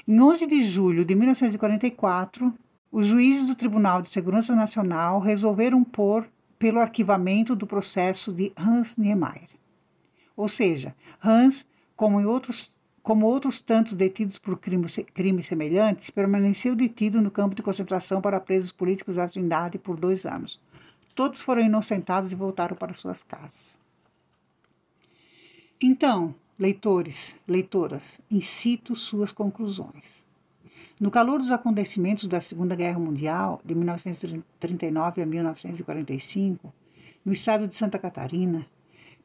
Em 0.05 0.19
11 0.19 0.47
de 0.47 0.63
julho 0.63 1.05
de 1.05 1.15
1944, 1.15 2.53
os 2.91 3.07
juízes 3.07 3.47
do 3.47 3.55
Tribunal 3.55 4.01
de 4.01 4.09
Segurança 4.09 4.53
Nacional 4.53 5.21
resolveram 5.21 5.81
pôr 5.81 6.27
pelo 6.59 6.81
arquivamento 6.81 7.55
do 7.55 7.65
processo 7.65 8.33
de 8.33 8.51
Hans 8.57 8.97
Niemeyer. 8.97 9.47
Ou 10.35 10.49
seja, 10.49 10.93
Hans, 11.23 11.65
como, 11.95 12.19
em 12.19 12.25
outros, 12.25 12.77
como 13.01 13.27
outros 13.27 13.61
tantos 13.61 13.95
detidos 13.95 14.37
por 14.37 14.57
crimes, 14.57 14.99
crimes 15.13 15.45
semelhantes, 15.45 16.09
permaneceu 16.09 16.75
detido 16.75 17.21
no 17.21 17.31
campo 17.31 17.55
de 17.55 17.63
concentração 17.63 18.21
para 18.21 18.41
presos 18.41 18.73
políticos 18.73 19.15
da 19.15 19.27
Trindade 19.29 19.77
por 19.77 19.97
dois 19.97 20.25
anos. 20.25 20.59
Todos 21.15 21.41
foram 21.41 21.61
inocentados 21.61 22.33
e 22.33 22.35
voltaram 22.35 22.75
para 22.75 22.93
suas 22.93 23.23
casas. 23.23 23.77
Então, 25.81 26.35
Leitores, 26.57 27.35
leitoras, 27.47 28.21
incito 28.29 28.95
suas 28.95 29.31
conclusões. 29.31 30.23
No 30.99 31.09
calor 31.09 31.39
dos 31.39 31.51
acontecimentos 31.51 32.27
da 32.27 32.39
Segunda 32.39 32.75
Guerra 32.75 32.99
Mundial, 32.99 33.59
de 33.65 33.73
1939 33.73 35.21
a 35.21 35.25
1945, 35.25 36.71
no 37.25 37.33
estado 37.33 37.67
de 37.67 37.75
Santa 37.75 37.97
Catarina, 37.97 38.67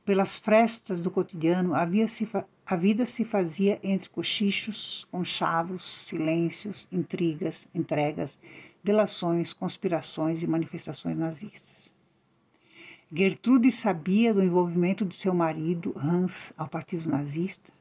pelas 0.04 0.38
frestas 0.38 1.00
do 1.00 1.10
cotidiano, 1.10 1.74
havia-se 1.74 2.26
a 2.64 2.76
vida 2.76 3.04
se 3.04 3.26
fazia 3.26 3.78
entre 3.82 4.08
cochichos, 4.08 5.06
conchavos, 5.10 5.84
silêncios, 5.84 6.88
intrigas, 6.90 7.68
entregas, 7.74 8.38
delações, 8.82 9.52
conspirações 9.52 10.42
e 10.42 10.46
manifestações 10.46 11.16
nazistas. 11.16 11.94
Gertrude 13.10 13.72
sabia 13.72 14.34
do 14.34 14.42
envolvimento 14.42 15.02
de 15.02 15.16
seu 15.16 15.32
marido, 15.32 15.94
Hans, 15.96 16.52
ao 16.58 16.68
partido 16.68 17.08
nazista? 17.08 17.72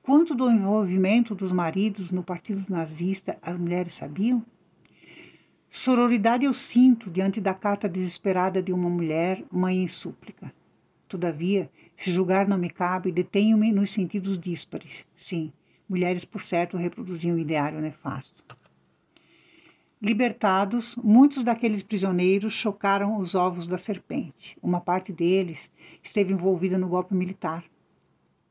Quanto 0.00 0.32
do 0.32 0.48
envolvimento 0.48 1.34
dos 1.34 1.50
maridos 1.50 2.12
no 2.12 2.22
partido 2.22 2.64
nazista 2.68 3.36
as 3.42 3.58
mulheres 3.58 3.94
sabiam? 3.94 4.46
Sororidade 5.68 6.44
eu 6.44 6.54
sinto 6.54 7.10
diante 7.10 7.40
da 7.40 7.52
carta 7.52 7.88
desesperada 7.88 8.62
de 8.62 8.72
uma 8.72 8.88
mulher, 8.88 9.44
mãe 9.50 9.82
em 9.82 9.88
súplica. 9.88 10.54
Todavia, 11.08 11.68
se 11.96 12.12
julgar 12.12 12.46
não 12.46 12.58
me 12.58 12.70
cabe, 12.70 13.10
detenho-me 13.10 13.72
nos 13.72 13.90
sentidos 13.90 14.38
díspares. 14.38 15.04
Sim, 15.16 15.52
mulheres 15.88 16.24
por 16.24 16.42
certo 16.42 16.76
reproduziam 16.76 17.34
o 17.34 17.40
ideário 17.40 17.80
nefasto. 17.80 18.44
Libertados, 20.00 20.94
muitos 20.94 21.42
daqueles 21.42 21.82
prisioneiros 21.82 22.52
chocaram 22.52 23.18
os 23.18 23.34
ovos 23.34 23.66
da 23.66 23.76
serpente. 23.76 24.56
Uma 24.62 24.80
parte 24.80 25.12
deles 25.12 25.72
esteve 26.00 26.32
envolvida 26.32 26.78
no 26.78 26.86
golpe 26.88 27.16
militar. 27.16 27.64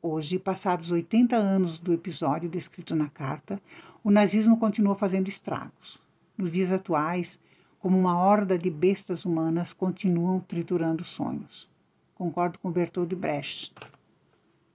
Hoje, 0.02 0.38
passados 0.38 0.92
80 0.92 1.38
anos 1.38 1.80
do 1.80 1.94
episódio 1.94 2.50
descrito 2.50 2.94
na 2.98 3.08
carta, 3.08 3.62
o 4.04 4.12
nazismo 4.12 4.58
continua 4.58 4.94
fazendo 4.94 5.30
estragos. 5.30 5.98
Nos 6.38 6.52
dias 6.52 6.74
atuais, 6.74 7.40
como 7.80 7.98
uma 7.98 8.20
horda 8.20 8.58
de 8.58 8.70
bestas 8.70 9.24
humanas, 9.24 9.72
continuam 9.72 10.42
triturando 10.42 11.06
sonhos. 11.06 11.70
Concordo 12.14 12.60
com 12.60 12.70
Bertold 12.70 13.16
Brecht. 13.16 13.74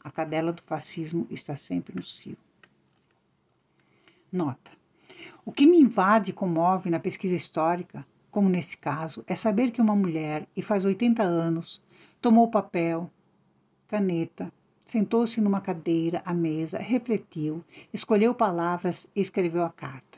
A 0.03 0.11
cadela 0.11 0.55
do 0.55 0.63
fascismo 0.63 1.27
está 1.29 1.55
sempre 1.55 1.95
no 1.95 2.03
cio. 2.03 2.37
Nota. 4.33 4.82
O 5.45 5.51
que 5.51 5.67
me 5.67 5.77
invade 5.77 6.31
e 6.31 6.33
comove 6.33 6.89
na 6.89 7.01
pesquisa 7.01 7.35
histórica, 7.35 8.07
como 8.31 8.49
neste 8.49 8.79
caso, 8.79 9.25
é 9.27 9.35
saber 9.35 9.73
que 9.73 9.81
uma 9.81 9.97
mulher, 9.97 10.47
e 10.57 10.63
faz 10.63 10.85
80 10.85 11.21
anos, 11.21 11.83
tomou 12.21 12.49
papel, 12.49 13.11
caneta, 13.89 14.53
sentou-se 14.87 15.41
numa 15.41 15.61
cadeira 15.61 16.23
à 16.25 16.33
mesa, 16.33 16.79
refletiu, 16.79 17.65
escolheu 17.93 18.33
palavras 18.33 19.09
e 19.17 19.21
escreveu 19.21 19.65
a 19.65 19.71
carta. 19.71 20.17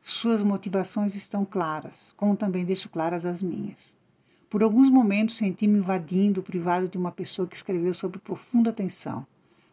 Suas 0.00 0.44
motivações 0.44 1.16
estão 1.16 1.44
claras, 1.44 2.14
como 2.16 2.36
também 2.36 2.64
deixo 2.64 2.88
claras 2.88 3.26
as 3.26 3.42
minhas. 3.42 3.92
Por 4.48 4.62
alguns 4.62 4.88
momentos 4.88 5.36
senti-me 5.36 5.78
invadindo 5.78 6.40
o 6.40 6.44
privado 6.44 6.86
de 6.86 6.96
uma 6.96 7.10
pessoa 7.10 7.48
que 7.48 7.56
escreveu 7.56 7.92
sobre 7.92 8.20
profunda 8.20 8.72
tensão, 8.72 9.26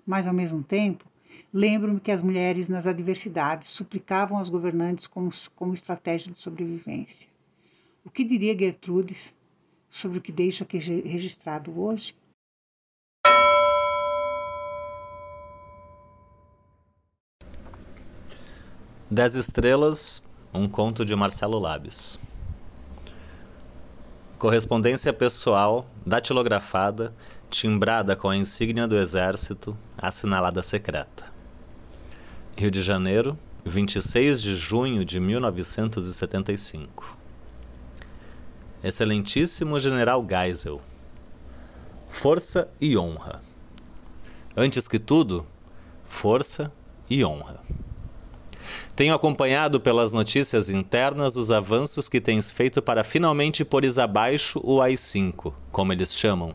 mas 0.08 0.28
ao 0.28 0.34
mesmo 0.34 0.64
tempo 0.64 1.11
lembro-me 1.54 2.00
que 2.00 2.12
as 2.12 2.22
mulheres 2.22 2.70
nas 2.70 2.88
adversidades 2.88 3.70
suplicavam 3.70 4.38
aos 4.38 4.50
governantes 4.50 5.08
como, 5.08 5.30
como 5.56 5.74
estratégia 5.74 6.32
de 6.32 6.40
sobrevivência. 6.40 7.30
O 8.04 8.10
que 8.10 8.24
diria 8.24 8.58
Gertrudes 8.58 9.34
sobre 9.90 10.18
o 10.18 10.22
que 10.22 10.32
deixo 10.32 10.64
aqui 10.64 10.78
registrado 10.78 11.80
hoje? 11.80 12.16
Dez 19.10 19.36
Estrelas, 19.36 20.24
um 20.54 20.70
conto 20.70 21.04
de 21.04 21.14
Marcelo 21.18 21.60
Labes. 21.60 22.18
Correspondência 24.40 25.12
pessoal, 25.12 25.86
datilografada, 26.06 27.14
timbrada 27.50 28.16
com 28.16 28.30
a 28.30 28.38
insígnia 28.38 28.88
do 28.88 28.98
Exército, 28.98 29.78
assinalada 29.98 30.64
secreta. 30.64 31.31
Rio 32.58 32.70
de 32.70 32.82
Janeiro, 32.82 33.38
26 33.66 34.42
de 34.42 34.56
junho 34.56 35.04
de 35.04 35.20
1975. 35.20 37.18
Excelentíssimo 38.84 39.80
General 39.80 40.24
Geisel. 40.28 40.80
Força 42.08 42.70
e 42.80 42.98
honra. 42.98 43.42
Antes 44.56 44.88
que 44.88 45.00
tudo, 45.00 45.48
força 46.04 46.72
e 47.10 47.24
honra. 47.24 47.60
Tenho 48.96 49.16
acompanhado 49.16 49.80
pelas 49.80 50.12
notícias 50.12 50.70
internas 50.70 51.36
os 51.38 51.52
avanços 51.52 52.08
que 52.08 52.22
tens 52.22 52.52
feito 52.52 52.82
para 52.82 53.04
finalmente 53.04 53.66
pôres 53.66 53.98
abaixo 53.98 54.60
o 54.64 54.82
AI-5, 54.82 55.54
como 55.72 55.94
eles 55.94 56.14
chamam, 56.14 56.54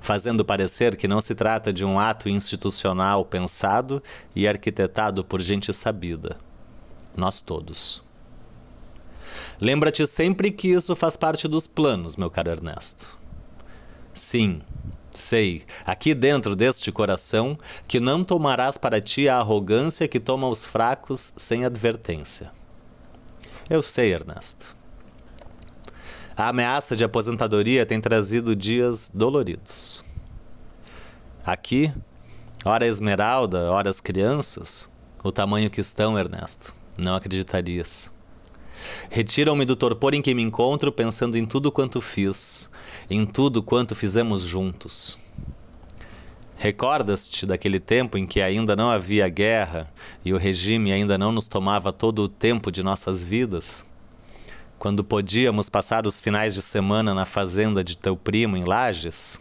fazendo 0.00 0.44
parecer 0.44 0.96
que 0.96 1.06
não 1.06 1.20
se 1.20 1.34
trata 1.34 1.72
de 1.72 1.84
um 1.84 1.98
ato 1.98 2.28
institucional 2.28 3.24
pensado 3.24 4.02
e 4.34 4.48
arquitetado 4.48 5.24
por 5.24 5.40
gente 5.40 5.72
sabida. 5.72 6.38
Nós 7.16 7.40
todos. 7.40 8.02
Lembra-te 9.60 10.06
sempre 10.06 10.50
que 10.50 10.68
isso 10.68 10.96
faz 10.96 11.16
parte 11.16 11.46
dos 11.46 11.66
planos, 11.66 12.16
meu 12.16 12.30
caro 12.30 12.50
Ernesto. 12.50 13.18
Sim, 14.14 14.62
Sei, 15.10 15.64
aqui 15.84 16.14
dentro 16.14 16.54
deste 16.54 16.92
coração, 16.92 17.58
que 17.88 17.98
não 17.98 18.22
tomarás 18.22 18.78
para 18.78 19.00
ti 19.00 19.28
a 19.28 19.38
arrogância 19.38 20.06
que 20.06 20.20
toma 20.20 20.48
os 20.48 20.64
fracos 20.64 21.32
sem 21.36 21.64
advertência. 21.64 22.52
Eu 23.68 23.82
sei, 23.82 24.12
Ernesto. 24.12 24.76
A 26.40 26.48
ameaça 26.48 26.96
de 26.96 27.04
aposentadoria 27.04 27.84
tem 27.84 28.00
trazido 28.00 28.56
dias 28.56 29.10
doloridos. 29.12 30.02
Aqui, 31.44 31.92
ora 32.64 32.86
esmeralda, 32.86 33.70
ora 33.70 33.90
as 33.90 34.00
crianças, 34.00 34.90
o 35.22 35.30
tamanho 35.30 35.68
que 35.68 35.82
estão, 35.82 36.18
Ernesto, 36.18 36.74
não 36.96 37.14
acreditarias. 37.14 38.10
Retiram-me 39.10 39.66
do 39.66 39.76
torpor 39.76 40.14
em 40.14 40.22
que 40.22 40.32
me 40.32 40.40
encontro 40.40 40.90
pensando 40.90 41.36
em 41.36 41.44
tudo 41.44 41.70
quanto 41.70 42.00
fiz, 42.00 42.70
em 43.10 43.26
tudo 43.26 43.62
quanto 43.62 43.94
fizemos 43.94 44.40
juntos. 44.40 45.18
Recordas-te 46.56 47.44
daquele 47.44 47.78
tempo 47.78 48.16
em 48.16 48.26
que 48.26 48.40
ainda 48.40 48.74
não 48.74 48.88
havia 48.88 49.28
guerra 49.28 49.92
e 50.24 50.32
o 50.32 50.38
regime 50.38 50.90
ainda 50.90 51.18
não 51.18 51.32
nos 51.32 51.48
tomava 51.48 51.92
todo 51.92 52.22
o 52.22 52.28
tempo 52.30 52.72
de 52.72 52.82
nossas 52.82 53.22
vidas? 53.22 53.84
Quando 54.80 55.04
podíamos 55.04 55.68
passar 55.68 56.06
os 56.06 56.22
finais 56.22 56.54
de 56.54 56.62
semana 56.62 57.12
na 57.12 57.26
fazenda 57.26 57.84
de 57.84 57.98
teu 57.98 58.16
primo 58.16 58.56
em 58.56 58.64
Lages? 58.64 59.38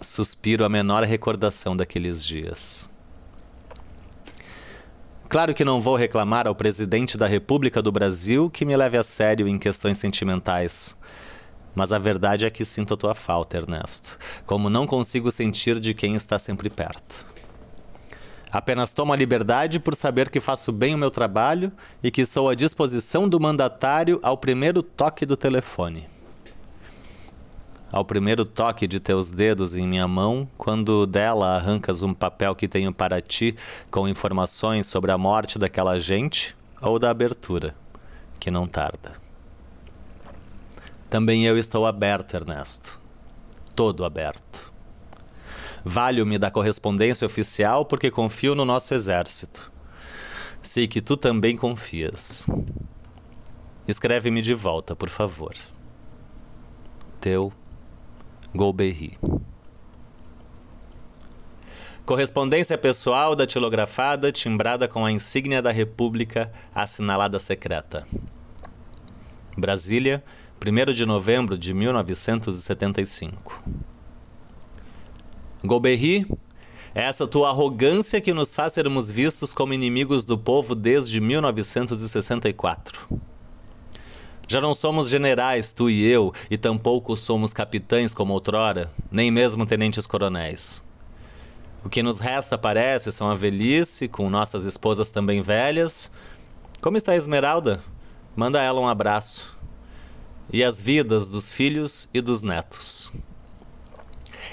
Suspiro 0.00 0.64
a 0.64 0.68
menor 0.68 1.04
recordação 1.04 1.76
daqueles 1.76 2.26
dias. 2.26 2.90
Claro 5.28 5.54
que 5.54 5.64
não 5.64 5.80
vou 5.80 5.94
reclamar 5.94 6.48
ao 6.48 6.54
presidente 6.56 7.16
da 7.16 7.28
República 7.28 7.80
do 7.80 7.92
Brasil 7.92 8.50
que 8.50 8.64
me 8.64 8.76
leve 8.76 8.96
a 8.96 9.04
sério 9.04 9.46
em 9.46 9.56
questões 9.56 9.98
sentimentais. 9.98 10.96
Mas 11.72 11.92
a 11.92 11.98
verdade 12.00 12.44
é 12.44 12.50
que 12.50 12.64
sinto 12.64 12.94
a 12.94 12.96
tua 12.96 13.14
falta, 13.14 13.56
Ernesto, 13.56 14.18
como 14.44 14.68
não 14.68 14.84
consigo 14.84 15.30
sentir 15.30 15.78
de 15.78 15.94
quem 15.94 16.16
está 16.16 16.40
sempre 16.40 16.68
perto. 16.68 17.24
Apenas 18.52 18.92
tomo 18.92 19.12
a 19.12 19.16
liberdade 19.16 19.80
por 19.80 19.94
saber 19.94 20.28
que 20.28 20.38
faço 20.38 20.70
bem 20.70 20.94
o 20.94 20.98
meu 20.98 21.10
trabalho 21.10 21.72
e 22.02 22.10
que 22.10 22.20
estou 22.20 22.50
à 22.50 22.54
disposição 22.54 23.26
do 23.26 23.40
mandatário 23.40 24.20
ao 24.22 24.36
primeiro 24.36 24.82
toque 24.82 25.24
do 25.24 25.36
telefone 25.36 26.06
ao 27.92 28.06
primeiro 28.06 28.46
toque 28.46 28.86
de 28.86 28.98
teus 28.98 29.30
dedos 29.30 29.74
em 29.74 29.86
minha 29.86 30.08
mão, 30.08 30.48
quando 30.56 31.06
dela 31.06 31.56
arrancas 31.56 32.02
um 32.02 32.14
papel 32.14 32.54
que 32.54 32.66
tenho 32.66 32.90
para 32.90 33.20
ti 33.20 33.54
com 33.90 34.08
informações 34.08 34.86
sobre 34.86 35.12
a 35.12 35.18
morte 35.18 35.58
daquela 35.58 36.00
gente 36.00 36.56
ou 36.80 36.98
da 36.98 37.10
abertura, 37.10 37.76
que 38.40 38.50
não 38.50 38.66
tarda. 38.66 39.12
Também 41.10 41.44
eu 41.44 41.58
estou 41.58 41.84
aberto, 41.84 42.34
Ernesto. 42.34 42.98
Todo 43.76 44.06
aberto. 44.06 44.71
Valho-me 45.84 46.38
da 46.38 46.50
correspondência 46.50 47.26
oficial 47.26 47.84
porque 47.84 48.10
confio 48.10 48.54
no 48.54 48.64
nosso 48.64 48.94
exército. 48.94 49.72
Sei 50.62 50.86
que 50.86 51.00
tu 51.00 51.16
também 51.16 51.56
confias. 51.56 52.46
Escreve-me 53.86 54.40
de 54.40 54.54
volta, 54.54 54.94
por 54.94 55.08
favor. 55.08 55.54
Teu 57.20 57.52
Golbery. 58.54 59.18
Correspondência 62.04 62.76
pessoal 62.76 63.34
datilografada, 63.34 64.30
timbrada 64.30 64.86
com 64.86 65.04
a 65.04 65.10
insígnia 65.10 65.62
da 65.62 65.72
República, 65.72 66.52
assinalada 66.74 67.40
secreta. 67.40 68.06
Brasília, 69.56 70.22
1 70.60 70.92
de 70.92 71.06
novembro 71.06 71.56
de 71.58 71.72
1975. 71.74 73.62
Golbery, 75.64 76.26
essa 76.94 77.26
tua 77.26 77.50
arrogância 77.50 78.20
que 78.20 78.34
nos 78.34 78.54
faz 78.54 78.72
sermos 78.72 79.10
vistos 79.10 79.54
como 79.54 79.72
inimigos 79.72 80.24
do 80.24 80.36
povo 80.36 80.74
desde 80.74 81.20
1964. 81.20 83.08
Já 84.48 84.60
não 84.60 84.74
somos 84.74 85.08
generais, 85.08 85.70
tu 85.70 85.88
e 85.88 86.04
eu, 86.04 86.34
e 86.50 86.58
tampouco 86.58 87.16
somos 87.16 87.52
capitães 87.52 88.12
como 88.12 88.34
outrora, 88.34 88.90
nem 89.10 89.30
mesmo 89.30 89.64
tenentes 89.64 90.06
coronéis. 90.06 90.84
O 91.84 91.88
que 91.88 92.02
nos 92.02 92.18
resta, 92.18 92.58
parece, 92.58 93.10
são 93.10 93.30
a 93.30 93.34
velhice, 93.34 94.08
com 94.08 94.28
nossas 94.28 94.64
esposas 94.64 95.08
também 95.08 95.40
velhas. 95.40 96.10
Como 96.80 96.96
está 96.96 97.12
a 97.12 97.16
Esmeralda? 97.16 97.82
Manda 98.36 98.60
ela 98.60 98.80
um 98.80 98.88
abraço. 98.88 99.56
E 100.52 100.62
as 100.62 100.82
vidas 100.82 101.28
dos 101.28 101.50
filhos 101.50 102.08
e 102.12 102.20
dos 102.20 102.42
netos. 102.42 103.12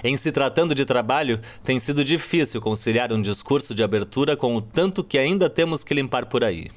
Em 0.04 0.16
se 0.16 0.32
tratando 0.32 0.74
de 0.74 0.86
trabalho, 0.86 1.40
tem 1.64 1.80
sido 1.80 2.04
difícil 2.04 2.62
conciliar 2.62 3.12
um 3.12 3.22
discurso 3.22 3.76
de 3.76 3.84
abertura 3.84 4.38
com 4.38 4.56
o 4.56 4.62
tanto 4.62 5.04
que 5.04 5.18
ainda 5.18 5.50
temos 5.50 5.84
que 5.84 5.94
limpar 5.94 6.28
por 6.28 6.44
aí. 6.44 6.68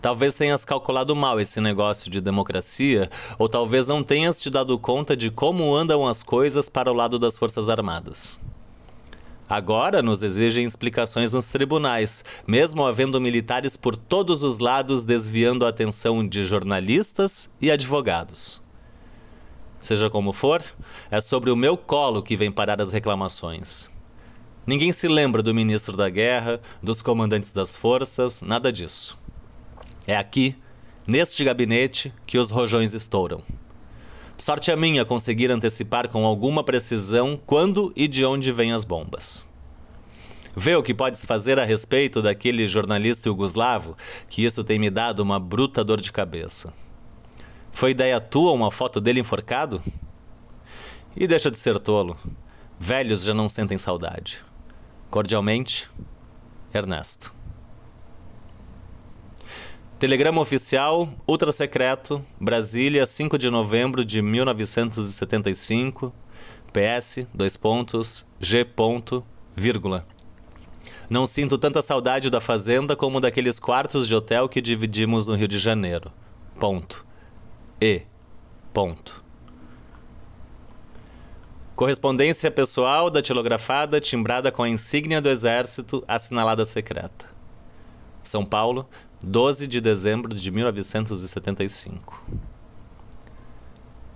Talvez 0.00 0.34
tenhas 0.34 0.64
calculado 0.64 1.16
mal 1.16 1.40
esse 1.40 1.60
negócio 1.60 2.10
de 2.10 2.20
democracia, 2.20 3.10
ou 3.38 3.48
talvez 3.48 3.86
não 3.86 4.02
tenhas 4.04 4.40
te 4.40 4.48
dado 4.48 4.78
conta 4.78 5.16
de 5.16 5.30
como 5.30 5.74
andam 5.74 6.06
as 6.06 6.22
coisas 6.22 6.68
para 6.68 6.90
o 6.90 6.94
lado 6.94 7.18
das 7.18 7.36
Forças 7.36 7.68
Armadas. 7.68 8.38
Agora 9.48 10.02
nos 10.02 10.22
exigem 10.22 10.64
explicações 10.64 11.32
nos 11.32 11.48
tribunais, 11.48 12.24
mesmo 12.46 12.84
havendo 12.84 13.20
militares 13.20 13.76
por 13.76 13.96
todos 13.96 14.42
os 14.42 14.58
lados 14.58 15.04
desviando 15.04 15.64
a 15.64 15.68
atenção 15.68 16.26
de 16.26 16.44
jornalistas 16.44 17.48
e 17.60 17.70
advogados. 17.70 18.60
Seja 19.86 20.10
como 20.10 20.32
for, 20.32 20.60
é 21.12 21.20
sobre 21.20 21.48
o 21.48 21.54
meu 21.54 21.76
colo 21.76 22.20
que 22.20 22.36
vem 22.36 22.50
parar 22.50 22.82
as 22.82 22.92
reclamações. 22.92 23.88
Ninguém 24.66 24.90
se 24.90 25.06
lembra 25.06 25.44
do 25.44 25.54
ministro 25.54 25.96
da 25.96 26.08
Guerra, 26.08 26.60
dos 26.82 27.02
comandantes 27.02 27.52
das 27.52 27.76
forças, 27.76 28.42
nada 28.42 28.72
disso. 28.72 29.16
É 30.04 30.16
aqui, 30.16 30.56
neste 31.06 31.44
gabinete, 31.44 32.12
que 32.26 32.36
os 32.36 32.50
rojões 32.50 32.94
estouram. 32.94 33.44
Sorte 34.36 34.72
a 34.72 34.76
minha 34.76 35.04
conseguir 35.04 35.52
antecipar 35.52 36.08
com 36.08 36.26
alguma 36.26 36.64
precisão 36.64 37.40
quando 37.46 37.92
e 37.94 38.08
de 38.08 38.24
onde 38.24 38.50
vêm 38.50 38.72
as 38.72 38.84
bombas. 38.84 39.46
Vê 40.56 40.74
o 40.74 40.82
que 40.82 40.94
podes 40.94 41.24
fazer 41.24 41.60
a 41.60 41.64
respeito 41.64 42.20
daquele 42.20 42.66
jornalista 42.66 43.28
yugoslavo, 43.28 43.96
que 44.28 44.44
isso 44.44 44.64
tem 44.64 44.80
me 44.80 44.90
dado 44.90 45.20
uma 45.20 45.38
bruta 45.38 45.84
dor 45.84 46.00
de 46.00 46.10
cabeça. 46.10 46.74
Foi 47.76 47.90
ideia 47.90 48.18
tua 48.18 48.52
uma 48.52 48.70
foto 48.70 49.02
dele 49.02 49.20
enforcado? 49.20 49.82
E 51.14 51.26
deixa 51.26 51.50
de 51.50 51.58
ser 51.58 51.78
tolo. 51.78 52.16
Velhos 52.80 53.22
já 53.22 53.34
não 53.34 53.50
sentem 53.50 53.76
saudade. 53.76 54.42
Cordialmente, 55.10 55.90
Ernesto. 56.72 57.34
Telegrama 59.98 60.40
oficial, 60.40 61.06
ultra 61.28 61.52
secreto, 61.52 62.24
Brasília, 62.40 63.04
5 63.04 63.36
de 63.36 63.50
novembro 63.50 64.06
de 64.06 64.22
1975. 64.22 66.14
PS, 66.72 67.26
dois 67.34 67.58
pontos, 67.58 68.24
G 68.40 68.64
ponto, 68.64 69.22
vírgula. 69.54 70.06
Não 71.10 71.26
sinto 71.26 71.58
tanta 71.58 71.82
saudade 71.82 72.30
da 72.30 72.40
fazenda 72.40 72.96
como 72.96 73.20
daqueles 73.20 73.58
quartos 73.58 74.08
de 74.08 74.14
hotel 74.14 74.48
que 74.48 74.62
dividimos 74.62 75.26
no 75.26 75.34
Rio 75.34 75.46
de 75.46 75.58
Janeiro. 75.58 76.10
Ponto. 76.58 77.05
E. 77.80 78.02
Ponto. 78.72 79.22
Correspondência 81.74 82.50
pessoal 82.50 83.10
datilografada, 83.10 84.00
timbrada 84.00 84.50
com 84.50 84.62
a 84.62 84.68
insígnia 84.68 85.20
do 85.20 85.28
Exército, 85.28 86.02
assinalada 86.08 86.64
secreta. 86.64 87.26
São 88.22 88.46
Paulo, 88.46 88.88
12 89.22 89.68
de 89.68 89.78
dezembro 89.78 90.34
de 90.34 90.50
1975. 90.50 92.24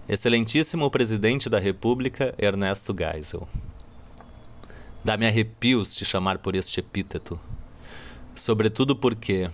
Excelentíssimo 0.08 0.90
Presidente 0.90 1.50
da 1.50 1.58
República 1.58 2.34
Ernesto 2.38 2.96
Geisel. 2.96 3.46
Dá-me 5.04 5.26
arrepios 5.26 5.94
te 5.94 6.06
chamar 6.06 6.38
por 6.38 6.54
este 6.54 6.80
epíteto, 6.80 7.38
sobretudo 8.34 8.96
porque, 8.96 9.50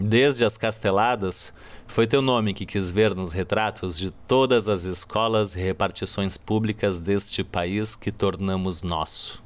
desde 0.00 0.44
as 0.44 0.56
casteladas, 0.56 1.52
foi 1.86 2.06
teu 2.06 2.22
nome 2.22 2.54
que 2.54 2.66
quis 2.66 2.90
ver 2.90 3.14
nos 3.14 3.32
retratos 3.32 3.98
de 3.98 4.10
todas 4.10 4.68
as 4.68 4.84
escolas 4.84 5.54
e 5.54 5.60
repartições 5.60 6.36
públicas 6.36 6.98
deste 6.98 7.44
país 7.44 7.94
que 7.94 8.10
tornamos 8.10 8.82
nosso. 8.82 9.42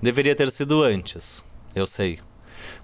Deveria 0.00 0.34
ter 0.34 0.50
sido 0.50 0.82
antes, 0.82 1.44
eu 1.74 1.86
sei 1.86 2.20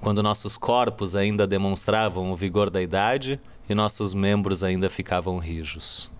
quando 0.00 0.22
nossos 0.22 0.56
corpos 0.56 1.14
ainda 1.14 1.46
demonstravam 1.46 2.32
o 2.32 2.36
vigor 2.36 2.70
da 2.70 2.80
idade 2.80 3.40
e 3.68 3.74
nossos 3.74 4.14
membros 4.14 4.62
ainda 4.62 4.88
ficavam 4.88 5.38
rijos. 5.38 6.10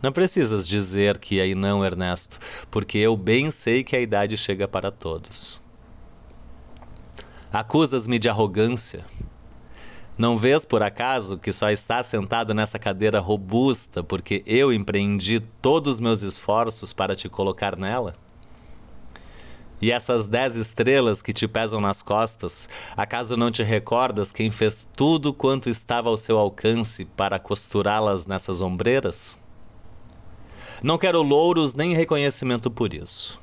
Não 0.00 0.12
precisas 0.12 0.66
dizer 0.66 1.18
que 1.18 1.40
aí 1.40 1.54
não, 1.54 1.84
Ernesto, 1.84 2.38
porque 2.70 2.98
eu 2.98 3.16
bem 3.16 3.50
sei 3.50 3.84
que 3.84 3.94
a 3.94 4.00
idade 4.00 4.36
chega 4.36 4.66
para 4.66 4.90
todos. 4.90 5.61
Acusas-me 7.52 8.18
de 8.18 8.30
arrogância. 8.30 9.04
Não 10.16 10.38
vês 10.38 10.64
por 10.64 10.82
acaso 10.82 11.36
que 11.36 11.52
só 11.52 11.70
está 11.70 12.02
sentado 12.02 12.54
nessa 12.54 12.78
cadeira 12.78 13.20
robusta 13.20 14.02
porque 14.02 14.42
eu 14.46 14.72
empreendi 14.72 15.38
todos 15.60 15.94
os 15.94 16.00
meus 16.00 16.22
esforços 16.22 16.94
para 16.94 17.14
te 17.14 17.28
colocar 17.28 17.76
nela? 17.76 18.14
E 19.82 19.92
essas 19.92 20.26
dez 20.26 20.56
estrelas 20.56 21.20
que 21.20 21.32
te 21.34 21.46
pesam 21.46 21.78
nas 21.78 22.00
costas, 22.00 22.70
acaso 22.96 23.36
não 23.36 23.50
te 23.50 23.62
recordas 23.62 24.32
quem 24.32 24.50
fez 24.50 24.88
tudo 24.96 25.34
quanto 25.34 25.68
estava 25.68 26.08
ao 26.08 26.16
seu 26.16 26.38
alcance 26.38 27.04
para 27.04 27.38
costurá-las 27.38 28.24
nessas 28.24 28.62
ombreiras? 28.62 29.38
Não 30.82 30.96
quero 30.96 31.20
louros 31.20 31.74
nem 31.74 31.92
reconhecimento 31.92 32.70
por 32.70 32.94
isso. 32.94 33.41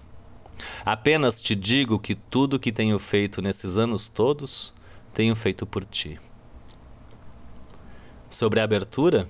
Apenas 0.86 1.41
te 1.41 1.56
digo 1.56 2.00
que 2.00 2.15
tudo 2.15 2.60
que 2.60 2.72
tenho 2.72 2.98
feito 3.00 3.41
nesses 3.41 3.78
anos 3.78 4.08
todos, 4.08 4.74
tenho 5.13 5.36
feito 5.36 5.65
por 5.65 5.84
ti. 5.84 6.19
Sobre 8.30 8.60
a 8.60 8.63
abertura, 8.63 9.30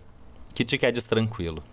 que 0.54 0.66
te 0.66 0.78
quedes 0.78 1.04
tranquilo. 1.04 1.64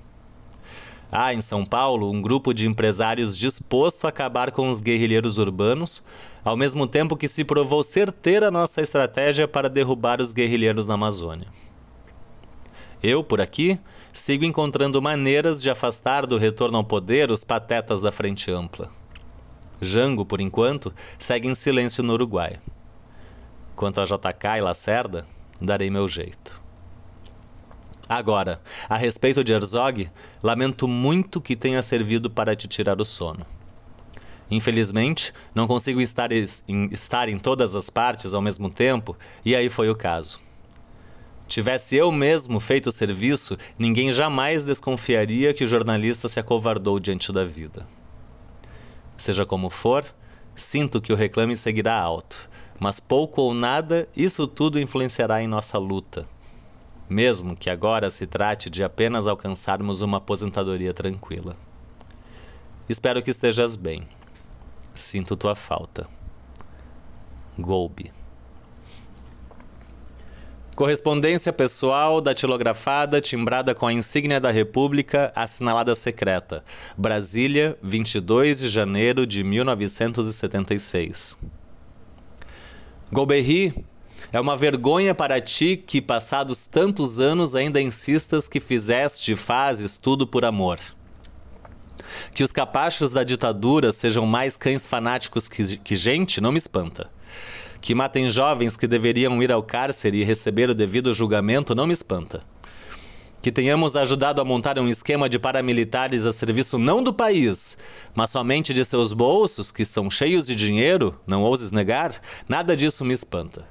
Há 1.10 1.32
em 1.32 1.40
São 1.40 1.64
Paulo 1.64 2.10
um 2.10 2.20
grupo 2.20 2.52
de 2.52 2.66
empresários 2.66 3.38
disposto 3.38 4.04
a 4.04 4.08
acabar 4.08 4.50
com 4.50 4.68
os 4.68 4.80
guerrilheiros 4.80 5.38
urbanos, 5.38 6.02
ao 6.44 6.56
mesmo 6.56 6.86
tempo 6.86 7.16
que 7.16 7.28
se 7.28 7.44
provou 7.44 7.82
ser 7.82 8.10
ter 8.10 8.42
a 8.42 8.50
nossa 8.50 8.82
estratégia 8.82 9.46
para 9.46 9.68
derrubar 9.68 10.20
os 10.20 10.32
guerrilheiros 10.32 10.84
na 10.84 10.94
Amazônia. 10.94 11.48
Eu, 13.02 13.22
por 13.22 13.40
aqui, 13.40 13.78
sigo 14.12 14.44
encontrando 14.44 15.00
maneiras 15.00 15.62
de 15.62 15.70
afastar 15.70 16.26
do 16.26 16.36
retorno 16.36 16.78
ao 16.78 16.84
poder 16.84 17.30
os 17.30 17.44
patetas 17.44 18.00
da 18.00 18.10
Frente 18.10 18.50
Ampla. 18.50 18.90
Jango, 19.80 20.24
por 20.24 20.40
enquanto, 20.40 20.94
segue 21.18 21.48
em 21.48 21.54
silêncio 21.54 22.02
no 22.02 22.14
Uruguai. 22.14 22.58
Quanto 23.74 24.00
a 24.00 24.04
JK 24.04 24.58
e 24.58 24.60
Lacerda, 24.60 25.26
darei 25.60 25.90
meu 25.90 26.08
jeito. 26.08 26.60
Agora, 28.08 28.60
a 28.88 28.96
respeito 28.96 29.42
de 29.42 29.52
Herzog, 29.52 30.08
lamento 30.42 30.86
muito 30.86 31.40
que 31.40 31.56
tenha 31.56 31.82
servido 31.82 32.30
para 32.30 32.54
te 32.54 32.68
tirar 32.68 33.00
o 33.00 33.04
sono. 33.04 33.44
Infelizmente, 34.50 35.32
não 35.52 35.66
consigo 35.66 36.00
estar 36.00 36.30
em, 36.30 36.44
estar 36.92 37.28
em 37.28 37.38
todas 37.38 37.74
as 37.74 37.90
partes 37.90 38.32
ao 38.32 38.40
mesmo 38.40 38.70
tempo, 38.70 39.16
e 39.44 39.56
aí 39.56 39.68
foi 39.68 39.90
o 39.90 39.96
caso. 39.96 40.40
Tivesse 41.48 41.96
eu 41.96 42.10
mesmo 42.12 42.60
feito 42.60 42.88
o 42.88 42.92
serviço, 42.92 43.58
ninguém 43.78 44.12
jamais 44.12 44.62
desconfiaria 44.62 45.52
que 45.52 45.64
o 45.64 45.68
jornalista 45.68 46.28
se 46.28 46.38
acovardou 46.38 47.00
diante 47.00 47.32
da 47.32 47.44
vida. 47.44 47.86
Seja 49.16 49.46
como 49.46 49.70
for, 49.70 50.04
sinto 50.54 51.00
que 51.00 51.12
o 51.12 51.16
reclame 51.16 51.56
seguirá 51.56 51.98
alto, 51.98 52.48
mas 52.78 53.00
pouco 53.00 53.42
ou 53.42 53.54
nada 53.54 54.08
isso 54.16 54.46
tudo 54.46 54.80
influenciará 54.80 55.42
em 55.42 55.46
nossa 55.46 55.78
luta 55.78 56.26
mesmo 57.08 57.56
que 57.56 57.70
agora 57.70 58.10
se 58.10 58.26
trate 58.26 58.68
de 58.68 58.82
apenas 58.82 59.26
alcançarmos 59.26 60.02
uma 60.02 60.18
aposentadoria 60.18 60.92
tranquila. 60.92 61.56
Espero 62.88 63.22
que 63.22 63.30
estejas 63.30 63.76
bem. 63.76 64.06
Sinto 64.94 65.36
tua 65.36 65.54
falta. 65.54 66.08
Golbe. 67.58 68.12
Correspondência 70.76 71.52
pessoal 71.54 72.20
datilografada, 72.20 73.18
timbrada 73.18 73.74
com 73.74 73.86
a 73.86 73.92
insígnia 73.94 74.38
da 74.38 74.50
República, 74.50 75.32
assinalada 75.34 75.94
secreta. 75.94 76.62
Brasília, 76.98 77.78
22 77.82 78.58
de 78.58 78.68
janeiro 78.68 79.26
de 79.26 79.42
1976. 79.42 81.38
Golbery 83.10 83.74
é 84.30 84.38
uma 84.38 84.54
vergonha 84.54 85.14
para 85.14 85.40
ti 85.40 85.78
que, 85.78 86.02
passados 86.02 86.66
tantos 86.66 87.18
anos, 87.20 87.54
ainda 87.54 87.80
insistas 87.80 88.46
que 88.46 88.60
fizeste 88.60 89.32
e 89.32 89.36
fazes 89.36 89.96
tudo 89.96 90.26
por 90.26 90.44
amor. 90.44 90.78
Que 92.34 92.44
os 92.44 92.52
capachos 92.52 93.10
da 93.10 93.24
ditadura 93.24 93.92
sejam 93.92 94.26
mais 94.26 94.58
cães 94.58 94.86
fanáticos 94.86 95.48
que, 95.48 95.78
que 95.78 95.96
gente 95.96 96.38
não 96.38 96.52
me 96.52 96.58
espanta. 96.58 97.08
Que 97.86 97.94
matem 97.94 98.28
jovens 98.28 98.76
que 98.76 98.88
deveriam 98.88 99.40
ir 99.40 99.52
ao 99.52 99.62
cárcere 99.62 100.18
e 100.18 100.24
receber 100.24 100.68
o 100.68 100.74
devido 100.74 101.14
julgamento 101.14 101.72
não 101.72 101.86
me 101.86 101.92
espanta. 101.92 102.42
Que 103.40 103.52
tenhamos 103.52 103.94
ajudado 103.94 104.40
a 104.40 104.44
montar 104.44 104.76
um 104.80 104.88
esquema 104.88 105.28
de 105.28 105.38
paramilitares 105.38 106.26
a 106.26 106.32
serviço 106.32 106.78
não 106.78 107.00
do 107.00 107.14
país, 107.14 107.78
mas 108.12 108.30
somente 108.30 108.74
de 108.74 108.84
seus 108.84 109.12
bolsos, 109.12 109.70
que 109.70 109.82
estão 109.82 110.10
cheios 110.10 110.44
de 110.48 110.56
dinheiro, 110.56 111.14
não 111.24 111.44
ouses 111.44 111.70
negar, 111.70 112.12
nada 112.48 112.76
disso 112.76 113.04
me 113.04 113.14
espanta. 113.14 113.64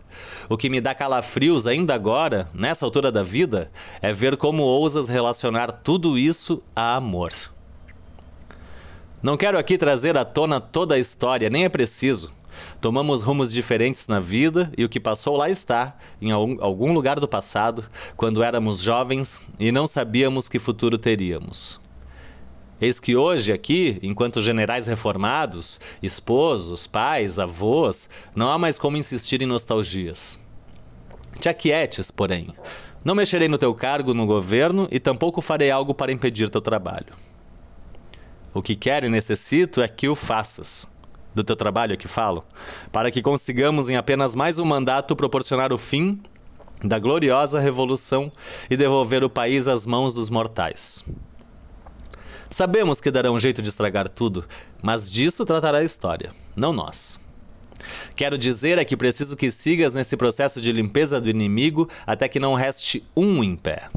O 0.47 0.55
que 0.55 0.69
me 0.69 0.79
dá 0.79 0.95
calafrios 0.95 1.67
ainda 1.67 1.93
agora, 1.93 2.49
nessa 2.53 2.85
altura 2.85 3.11
da 3.11 3.21
vida, 3.21 3.69
é 4.01 4.13
ver 4.13 4.37
como 4.37 4.63
ousas 4.63 5.09
relacionar 5.09 5.73
tudo 5.73 6.17
isso 6.17 6.63
a 6.73 6.95
amor. 6.95 7.33
Não 9.21 9.35
quero 9.35 9.57
aqui 9.57 9.77
trazer 9.77 10.17
à 10.17 10.23
tona 10.23 10.61
toda 10.61 10.95
a 10.95 10.99
história, 10.99 11.49
nem 11.49 11.65
é 11.65 11.69
preciso. 11.69 12.31
Tomamos 12.79 13.21
rumos 13.21 13.51
diferentes 13.51 14.07
na 14.07 14.19
vida 14.19 14.71
e 14.77 14.83
o 14.83 14.89
que 14.89 14.99
passou 14.99 15.35
lá 15.37 15.49
está, 15.49 15.97
em 16.21 16.31
algum 16.31 16.93
lugar 16.93 17.19
do 17.19 17.27
passado, 17.27 17.85
quando 18.15 18.43
éramos 18.43 18.81
jovens 18.81 19.41
e 19.59 19.71
não 19.71 19.87
sabíamos 19.87 20.47
que 20.47 20.59
futuro 20.59 20.97
teríamos. 20.97 21.79
Eis 22.79 22.99
que 22.99 23.15
hoje, 23.15 23.53
aqui, 23.53 23.97
enquanto 24.03 24.41
generais 24.41 24.87
reformados, 24.87 25.79
esposos, 26.03 26.85
pais, 26.85 27.39
avós, 27.39 28.09
não 28.35 28.51
há 28.51 28.57
mais 28.57 28.77
como 28.77 28.97
insistir 28.97 29.41
em 29.41 29.45
nostalgias. 29.45 30.39
Te 31.39 31.47
aquietes, 31.47 32.11
porém. 32.11 32.49
Não 33.03 33.15
mexerei 33.15 33.47
no 33.47 33.57
teu 33.57 33.73
cargo 33.73 34.13
no 34.13 34.25
governo 34.25 34.87
e 34.91 34.99
tampouco 34.99 35.41
farei 35.41 35.71
algo 35.71 35.93
para 35.93 36.11
impedir 36.11 36.49
teu 36.49 36.59
trabalho. 36.59 37.13
O 38.53 38.61
que 38.61 38.75
quero 38.75 39.05
e 39.05 39.09
necessito 39.09 39.81
é 39.81 39.87
que 39.87 40.09
o 40.09 40.15
faças 40.15 40.87
do 41.35 41.43
teu 41.43 41.55
trabalho 41.55 41.97
que 41.97 42.07
falo, 42.07 42.43
para 42.91 43.11
que 43.11 43.21
consigamos 43.21 43.89
em 43.89 43.97
apenas 43.97 44.33
mais 44.33 44.57
um 44.57 44.65
mandato 44.65 45.15
proporcionar 45.15 45.73
o 45.73 45.77
fim 45.77 46.19
da 46.83 46.97
gloriosa 46.97 47.59
revolução 47.59 48.31
e 48.69 48.77
devolver 48.77 49.23
o 49.23 49.29
país 49.29 49.67
às 49.67 49.85
mãos 49.85 50.13
dos 50.13 50.29
mortais. 50.29 51.05
Sabemos 52.49 53.01
que 53.01 53.11
darão 53.11 53.35
um 53.35 53.39
jeito 53.39 53.61
de 53.61 53.69
estragar 53.69 54.07
tudo, 54.07 54.45
mas 54.81 55.11
disso 55.11 55.45
tratará 55.45 55.79
a 55.79 55.83
história, 55.83 56.31
não 56.55 56.71
nós. 56.71 57.19
Quero 58.15 58.37
dizer 58.37 58.77
é 58.77 58.85
que 58.85 58.95
preciso 58.95 59.35
que 59.35 59.51
sigas 59.51 59.91
nesse 59.91 60.15
processo 60.15 60.61
de 60.61 60.71
limpeza 60.71 61.19
do 61.19 61.29
inimigo 61.29 61.89
até 62.07 62.27
que 62.27 62.39
não 62.39 62.53
reste 62.53 63.05
um 63.15 63.43
em 63.43 63.57
pé. 63.57 63.89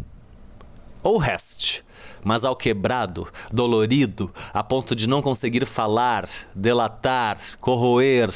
Ou 1.02 1.16
reste, 1.18 1.84
mas 2.24 2.44
ao 2.44 2.56
quebrado, 2.56 3.28
dolorido, 3.52 4.32
a 4.52 4.62
ponto 4.62 4.94
de 4.94 5.08
não 5.08 5.22
conseguir 5.22 5.66
falar, 5.66 6.28
delatar, 6.54 7.38
corroer 7.60 8.30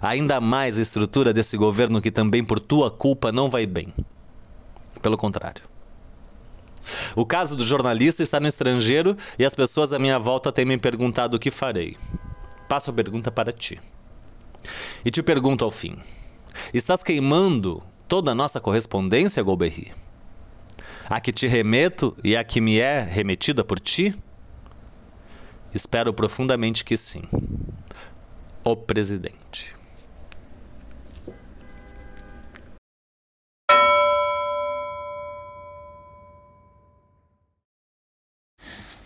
ainda 0.00 0.40
mais 0.40 0.78
a 0.78 0.82
estrutura 0.82 1.32
desse 1.32 1.56
governo 1.56 2.00
que 2.00 2.10
também 2.10 2.44
por 2.44 2.60
tua 2.60 2.90
culpa 2.90 3.32
não 3.32 3.48
vai 3.48 3.66
bem. 3.66 3.92
Pelo 5.00 5.16
contrário. 5.16 5.62
O 7.14 7.26
caso 7.26 7.56
do 7.56 7.64
jornalista 7.64 8.22
está 8.22 8.40
no 8.40 8.48
estrangeiro 8.48 9.16
e 9.38 9.44
as 9.44 9.54
pessoas 9.54 9.92
à 9.92 9.98
minha 9.98 10.18
volta 10.18 10.50
têm 10.50 10.64
me 10.64 10.78
perguntado 10.78 11.36
o 11.36 11.40
que 11.40 11.50
farei. 11.50 11.96
Passo 12.68 12.90
a 12.90 12.94
pergunta 12.94 13.30
para 13.30 13.52
ti. 13.52 13.80
E 15.04 15.10
te 15.10 15.22
pergunto 15.22 15.64
ao 15.64 15.70
fim: 15.70 15.96
estás 16.72 17.02
queimando 17.02 17.82
toda 18.06 18.32
a 18.32 18.34
nossa 18.34 18.60
correspondência, 18.60 19.42
Golberry? 19.42 19.92
A 21.08 21.20
que 21.20 21.32
te 21.32 21.46
remeto 21.46 22.16
e 22.22 22.36
a 22.36 22.44
que 22.44 22.60
me 22.60 22.78
é 22.78 23.00
remetida 23.00 23.64
por 23.64 23.80
ti? 23.80 24.14
Espero 25.74 26.12
profundamente 26.12 26.84
que 26.84 26.96
sim. 26.96 27.22
O 28.62 28.76
presidente. 28.76 29.76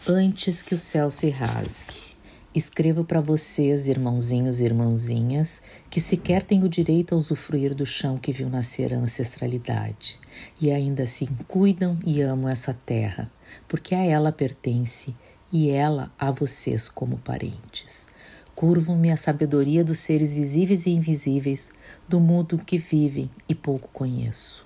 Antes 0.09 0.63
que 0.63 0.75
o 0.75 0.79
céu 0.79 1.13
se 1.13 1.31
rasgue. 1.31 2.13
Escrevo 2.55 3.05
para 3.05 3.21
vocês, 3.21 3.87
irmãozinhos 3.89 4.61
e 4.61 4.65
irmãzinhas, 4.65 5.63
que 5.89 6.01
sequer 6.01 6.43
têm 6.43 6.65
o 6.65 6.69
direito 6.69 7.15
a 7.15 7.17
usufruir 7.17 7.75
do 7.75 7.87
chão 7.87 8.19
que 8.19 8.33
viu 8.33 8.51
nascer 8.51 8.93
a 8.93 8.99
ancestralidade, 8.99 10.19
e 10.61 10.71
ainda 10.71 11.03
assim 11.03 11.29
cuidam 11.49 11.99
e 12.05 12.21
amam 12.21 12.49
essa 12.49 12.73
terra, 12.73 13.31
porque 13.69 13.95
a 13.95 14.05
ela 14.05 14.33
pertence 14.33 15.15
e 15.53 15.71
ela 15.71 16.11
a 16.19 16.31
vocês 16.31 16.89
como 16.89 17.19
parentes. 17.19 18.07
Curvo-me 18.55 19.11
à 19.11 19.17
sabedoria 19.17 19.83
dos 19.83 19.99
seres 19.99 20.33
visíveis 20.33 20.87
e 20.87 20.91
invisíveis, 20.91 21.73
do 22.09 22.21
mundo 22.21 22.59
que 22.59 22.79
vivem 22.79 23.31
e 23.49 23.55
pouco 23.55 23.89
conheço. 23.93 24.65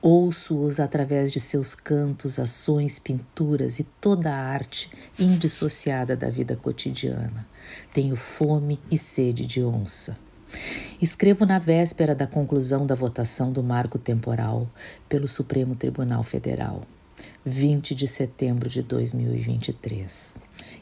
Ouço-os 0.00 0.78
através 0.78 1.32
de 1.32 1.40
seus 1.40 1.74
cantos, 1.74 2.38
ações, 2.38 2.98
pinturas 2.98 3.78
e 3.78 3.84
toda 3.84 4.30
a 4.30 4.36
arte 4.36 4.90
indissociada 5.18 6.14
da 6.14 6.28
vida 6.28 6.54
cotidiana. 6.54 7.46
Tenho 7.92 8.14
fome 8.14 8.78
e 8.90 8.98
sede 8.98 9.46
de 9.46 9.62
onça. 9.64 10.14
Escrevo 11.00 11.44
na 11.44 11.58
véspera 11.58 12.14
da 12.14 12.26
conclusão 12.26 12.86
da 12.86 12.94
votação 12.94 13.52
do 13.52 13.62
marco 13.62 13.98
temporal 13.98 14.68
pelo 15.08 15.28
Supremo 15.28 15.74
Tribunal 15.74 16.22
Federal, 16.22 16.82
20 17.44 17.94
de 17.94 18.08
setembro 18.08 18.68
de 18.68 18.82
2023. 18.82 20.34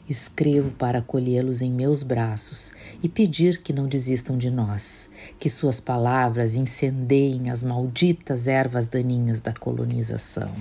Escrevo 0.07 0.71
para 0.71 0.99
acolhê-los 0.99 1.61
em 1.61 1.71
meus 1.71 2.03
braços 2.03 2.73
e 3.01 3.07
pedir 3.07 3.61
que 3.61 3.71
não 3.71 3.87
desistam 3.87 4.37
de 4.37 4.49
nós, 4.49 5.09
que 5.39 5.47
suas 5.47 5.79
palavras 5.79 6.55
incendeiem 6.55 7.49
as 7.49 7.63
malditas 7.63 8.47
ervas 8.47 8.87
daninhas 8.87 9.39
da 9.39 9.53
colonização. 9.53 10.51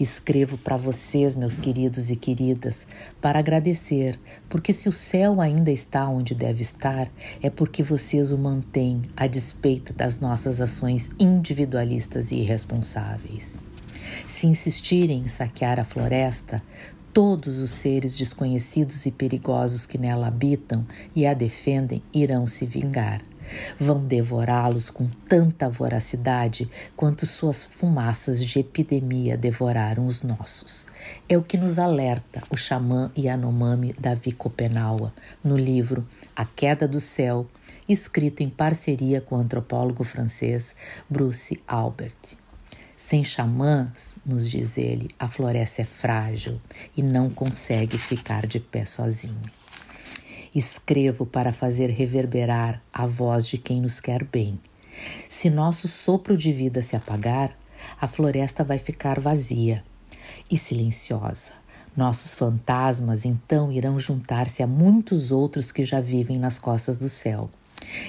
Escrevo 0.00 0.58
para 0.58 0.76
vocês, 0.76 1.36
meus 1.36 1.56
queridos 1.56 2.10
e 2.10 2.16
queridas, 2.16 2.86
para 3.20 3.38
agradecer, 3.38 4.18
porque 4.48 4.72
se 4.72 4.88
o 4.88 4.92
céu 4.92 5.40
ainda 5.40 5.70
está 5.70 6.08
onde 6.08 6.34
deve 6.34 6.62
estar, 6.62 7.08
é 7.42 7.48
porque 7.48 7.82
vocês 7.82 8.32
o 8.32 8.38
mantêm 8.38 9.02
a 9.16 9.26
despeito 9.26 9.92
das 9.92 10.18
nossas 10.18 10.60
ações 10.60 11.10
individualistas 11.18 12.32
e 12.32 12.36
irresponsáveis. 12.36 13.56
Se 14.26 14.46
insistirem 14.46 15.20
em 15.20 15.28
saquear 15.28 15.78
a 15.78 15.84
floresta, 15.84 16.62
Todos 17.14 17.58
os 17.58 17.70
seres 17.70 18.18
desconhecidos 18.18 19.06
e 19.06 19.12
perigosos 19.12 19.86
que 19.86 19.96
nela 19.96 20.26
habitam 20.26 20.84
e 21.14 21.24
a 21.24 21.32
defendem 21.32 22.02
irão 22.12 22.44
se 22.44 22.66
vingar. 22.66 23.22
Vão 23.78 24.04
devorá-los 24.04 24.90
com 24.90 25.08
tanta 25.28 25.70
voracidade 25.70 26.68
quanto 26.96 27.24
suas 27.24 27.64
fumaças 27.64 28.44
de 28.44 28.58
epidemia 28.58 29.36
devoraram 29.36 30.06
os 30.06 30.24
nossos. 30.24 30.88
É 31.28 31.38
o 31.38 31.42
que 31.42 31.56
nos 31.56 31.78
alerta 31.78 32.42
o 32.50 32.56
xamã 32.56 33.12
Yanomami 33.16 33.94
Davi 33.96 34.32
Copenaua 34.32 35.14
no 35.44 35.56
livro 35.56 36.04
A 36.34 36.44
Queda 36.44 36.88
do 36.88 36.98
Céu, 36.98 37.46
escrito 37.88 38.42
em 38.42 38.50
parceria 38.50 39.20
com 39.20 39.36
o 39.36 39.38
antropólogo 39.38 40.02
francês 40.02 40.74
Bruce 41.08 41.62
Albert. 41.68 42.43
Sem 42.96 43.24
xamãs, 43.24 44.16
nos 44.24 44.48
diz 44.48 44.78
ele, 44.78 45.08
a 45.18 45.26
floresta 45.26 45.82
é 45.82 45.84
frágil 45.84 46.60
e 46.96 47.02
não 47.02 47.28
consegue 47.28 47.98
ficar 47.98 48.46
de 48.46 48.60
pé 48.60 48.84
sozinha. 48.84 49.52
Escrevo 50.54 51.26
para 51.26 51.52
fazer 51.52 51.90
reverberar 51.90 52.80
a 52.92 53.06
voz 53.06 53.48
de 53.48 53.58
quem 53.58 53.80
nos 53.80 53.98
quer 53.98 54.22
bem. 54.22 54.58
Se 55.28 55.50
nosso 55.50 55.88
sopro 55.88 56.36
de 56.36 56.52
vida 56.52 56.80
se 56.80 56.94
apagar, 56.94 57.56
a 58.00 58.06
floresta 58.06 58.62
vai 58.62 58.78
ficar 58.78 59.18
vazia 59.18 59.82
e 60.48 60.56
silenciosa. 60.56 61.52
Nossos 61.96 62.34
fantasmas 62.34 63.24
então 63.24 63.70
irão 63.70 63.98
juntar-se 63.98 64.62
a 64.62 64.66
muitos 64.66 65.32
outros 65.32 65.72
que 65.72 65.84
já 65.84 66.00
vivem 66.00 66.38
nas 66.38 66.58
costas 66.58 66.96
do 66.96 67.08
céu. 67.08 67.50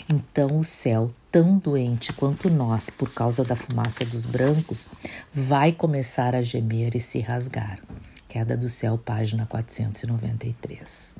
Então 0.09 0.59
o 0.59 0.63
céu 0.63 1.11
tão 1.35 1.57
doente 1.57 2.13
quanto 2.13 2.49
nós 2.49 2.89
por 2.89 3.13
causa 3.13 3.43
da 3.43 3.57
fumaça 3.57 4.05
dos 4.05 4.25
brancos, 4.25 4.89
vai 5.29 5.73
começar 5.73 6.33
a 6.33 6.41
gemer 6.41 6.95
e 6.95 7.01
se 7.01 7.19
rasgar. 7.19 7.77
Queda 8.25 8.55
do 8.55 8.69
Céu, 8.69 8.97
página 8.97 9.45
493. 9.45 11.19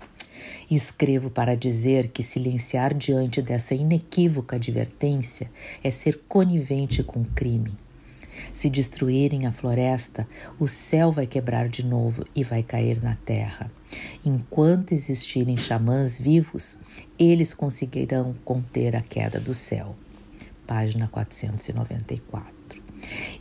Escrevo 0.71 1.30
para 1.30 1.54
dizer 1.54 2.12
que 2.12 2.23
silenciar 2.23 2.93
diante 2.93 3.41
dessa 3.41 3.75
inequívoca 3.75 4.56
advertência 4.56 5.51
é 5.84 5.91
ser 5.91 6.21
conivente 6.30 7.04
com 7.04 7.19
o 7.19 7.25
crime. 7.25 7.73
Se 8.54 8.69
destruírem 8.69 9.45
a 9.45 9.51
floresta, 9.51 10.25
o 10.58 10.65
céu 10.65 11.12
vai 11.12 11.28
quebrar 11.28 11.67
de 11.67 11.86
novo 11.86 12.25
e 12.34 12.41
vai 12.41 12.63
cair 12.63 13.04
na 13.04 13.15
terra. 13.15 13.69
Enquanto 14.23 14.93
existirem 14.93 15.58
xamãs 15.58 16.17
vivos, 16.17 16.78
eles 17.19 17.54
conseguirão 17.54 18.34
conter 18.45 18.95
a 18.95 19.01
queda 19.01 19.41
do 19.41 19.54
céu 19.54 19.93
página 20.65 21.08
494. 21.08 22.84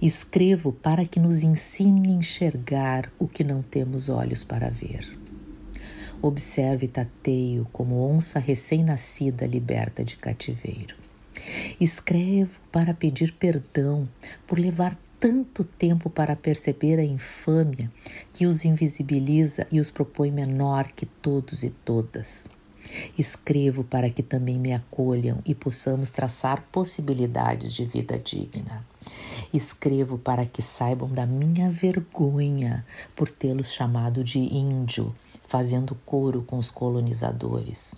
Escrevo 0.00 0.72
para 0.72 1.04
que 1.06 1.18
nos 1.20 1.42
ensine 1.42 2.08
a 2.08 2.12
enxergar 2.12 3.10
o 3.18 3.26
que 3.26 3.44
não 3.44 3.62
temos 3.62 4.08
olhos 4.08 4.44
para 4.44 4.68
ver. 4.68 5.18
Observe 6.20 6.88
Tateio 6.88 7.66
como 7.72 8.08
onça 8.08 8.38
recém-nascida 8.38 9.46
liberta 9.46 10.04
de 10.04 10.16
cativeiro. 10.16 10.96
Escrevo 11.80 12.60
para 12.70 12.94
pedir 12.94 13.32
perdão 13.34 14.08
por 14.46 14.58
levar 14.58 14.98
tanto 15.18 15.64
tempo 15.64 16.10
para 16.10 16.36
perceber 16.36 16.98
a 16.98 17.04
infâmia 17.04 17.90
que 18.32 18.46
os 18.46 18.64
invisibiliza 18.64 19.66
e 19.72 19.80
os 19.80 19.90
propõe 19.90 20.30
menor 20.30 20.88
que 20.92 21.06
todos 21.06 21.62
e 21.62 21.70
todas. 21.70 22.48
Escrevo 23.18 23.84
para 23.84 24.10
que 24.10 24.22
também 24.22 24.58
me 24.58 24.72
acolham 24.72 25.38
e 25.44 25.54
possamos 25.54 26.10
traçar 26.10 26.62
possibilidades 26.72 27.72
de 27.72 27.84
vida 27.84 28.18
digna. 28.18 28.84
Escrevo 29.52 30.18
para 30.18 30.46
que 30.46 30.62
saibam 30.62 31.08
da 31.08 31.26
minha 31.26 31.70
vergonha 31.70 32.84
por 33.14 33.30
tê-los 33.30 33.72
chamado 33.72 34.24
de 34.24 34.38
índio, 34.38 35.14
fazendo 35.42 35.94
coro 36.06 36.42
com 36.42 36.58
os 36.58 36.70
colonizadores. 36.70 37.94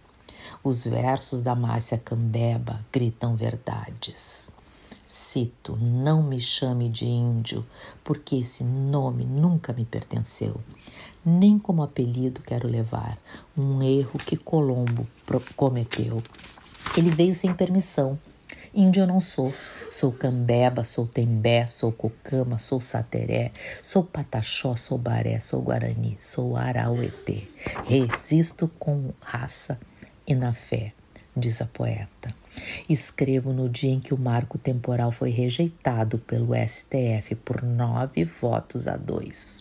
Os 0.63 0.85
versos 0.85 1.41
da 1.41 1.55
Márcia 1.55 1.99
Cambeba 1.99 2.85
gritam 2.93 3.35
verdades. 3.35 4.51
Cito: 5.07 5.77
Não 5.77 6.23
me 6.23 6.41
chame 6.41 6.89
de 6.89 7.07
índio, 7.07 7.65
porque 8.03 8.37
esse 8.37 8.65
nome 8.65 9.25
nunca 9.25 9.73
me 9.73 9.85
pertenceu. 9.85 10.61
Nem 11.29 11.59
como 11.59 11.83
apelido 11.83 12.41
quero 12.41 12.69
levar 12.69 13.19
um 13.59 13.83
erro 13.83 14.17
que 14.17 14.37
Colombo 14.37 15.09
cometeu. 15.57 16.23
Ele 16.97 17.11
veio 17.11 17.35
sem 17.35 17.53
permissão. 17.53 18.17
Índio 18.73 19.03
eu 19.03 19.09
não 19.09 19.19
sou. 19.19 19.53
Sou 19.91 20.13
cambeba, 20.13 20.85
sou 20.85 21.05
tembé, 21.05 21.67
sou 21.67 21.91
cocama, 21.91 22.61
sou 22.61 22.81
sateré, 22.81 23.51
sou 23.83 24.05
pataxó, 24.05 24.77
sou 24.77 24.97
baré, 24.99 25.41
sou 25.41 25.61
guarani, 25.63 26.17
sou 26.21 26.57
arauetê. 26.57 27.49
Resisto 27.85 28.71
com 28.79 29.11
raça 29.21 29.81
e 30.25 30.33
na 30.33 30.53
fé, 30.53 30.93
diz 31.37 31.61
a 31.61 31.67
poeta. 31.67 32.33
Escrevo 32.89 33.53
no 33.53 33.69
dia 33.69 33.91
em 33.91 33.99
que 33.99 34.15
o 34.15 34.19
marco 34.19 34.59
temporal 34.59 35.11
foi 35.11 35.31
rejeitado 35.31 36.19
pelo 36.19 36.55
STF 36.55 37.35
por 37.35 37.65
nove 37.65 38.25
votos 38.25 38.87
a 38.87 38.97
dois. 38.97 39.61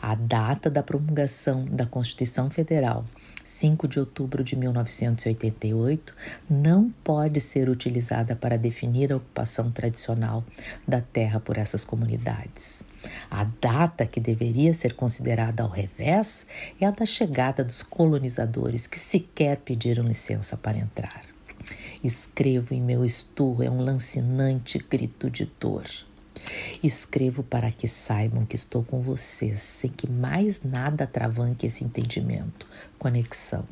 A 0.00 0.14
data 0.14 0.70
da 0.70 0.82
promulgação 0.82 1.64
da 1.64 1.86
Constituição 1.86 2.50
Federal, 2.50 3.04
5 3.44 3.88
de 3.88 4.00
outubro 4.00 4.44
de 4.44 4.56
1988, 4.56 6.14
não 6.48 6.90
pode 7.02 7.40
ser 7.40 7.68
utilizada 7.68 8.36
para 8.36 8.58
definir 8.58 9.12
a 9.12 9.16
ocupação 9.16 9.70
tradicional 9.70 10.44
da 10.86 11.00
terra 11.00 11.40
por 11.40 11.58
essas 11.58 11.84
comunidades. 11.84 12.84
A 13.30 13.44
data 13.44 14.06
que 14.06 14.20
deveria 14.20 14.72
ser 14.72 14.94
considerada 14.94 15.62
ao 15.62 15.68
revés 15.68 16.46
é 16.80 16.86
a 16.86 16.90
da 16.90 17.06
chegada 17.06 17.62
dos 17.62 17.82
colonizadores 17.82 18.86
que 18.86 18.98
sequer 18.98 19.58
pediram 19.58 20.04
licença 20.04 20.56
para 20.56 20.78
entrar. 20.78 21.22
Escrevo 22.02 22.74
em 22.74 22.82
meu 22.82 23.04
esturro 23.04 23.62
é 23.62 23.70
um 23.70 23.80
lancinante 23.80 24.78
grito 24.78 25.30
de 25.30 25.50
dor. 25.58 25.84
Escrevo 26.82 27.42
para 27.42 27.70
que 27.70 27.88
saibam 27.88 28.44
que 28.44 28.56
estou 28.56 28.84
com 28.84 29.00
vocês, 29.00 29.60
sem 29.60 29.90
que 29.90 30.08
mais 30.08 30.62
nada 30.62 31.04
atravanque 31.04 31.66
esse 31.66 31.84
entendimento, 31.84 32.66
conexão. 32.98 33.66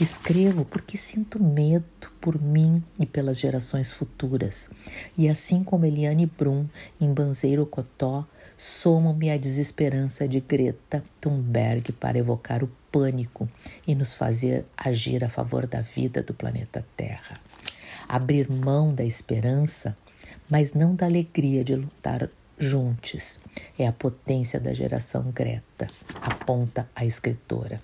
Escrevo 0.00 0.64
porque 0.64 0.96
sinto 0.96 1.42
medo 1.42 1.84
por 2.20 2.40
mim 2.40 2.82
e 2.98 3.06
pelas 3.06 3.38
gerações 3.38 3.90
futuras. 3.90 4.70
E 5.16 5.28
assim 5.28 5.62
como 5.62 5.84
Eliane 5.84 6.26
Brum, 6.26 6.66
em 7.00 7.12
Banzeiro 7.12 7.66
Cotó, 7.66 8.26
somo-me 8.56 9.30
a 9.30 9.36
desesperança 9.36 10.26
de 10.26 10.40
Greta 10.40 11.02
Thunberg 11.20 11.92
para 11.92 12.18
evocar 12.18 12.62
o 12.62 12.70
pânico 12.90 13.48
e 13.86 13.94
nos 13.94 14.14
fazer 14.14 14.64
agir 14.76 15.24
a 15.24 15.28
favor 15.28 15.66
da 15.66 15.80
vida 15.80 16.22
do 16.22 16.34
planeta 16.34 16.84
Terra. 16.96 17.40
Abrir 18.08 18.50
mão 18.50 18.94
da 18.94 19.04
esperança, 19.04 19.96
mas 20.52 20.74
não 20.74 20.94
da 20.94 21.06
alegria 21.06 21.64
de 21.64 21.74
lutar 21.74 22.28
juntos, 22.58 23.40
é 23.78 23.86
a 23.86 23.92
potência 23.92 24.60
da 24.60 24.74
geração 24.74 25.30
Greta, 25.30 25.86
aponta 26.20 26.86
a 26.94 27.06
escritora. 27.06 27.80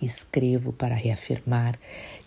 Escrevo 0.00 0.74
para 0.74 0.94
reafirmar 0.94 1.78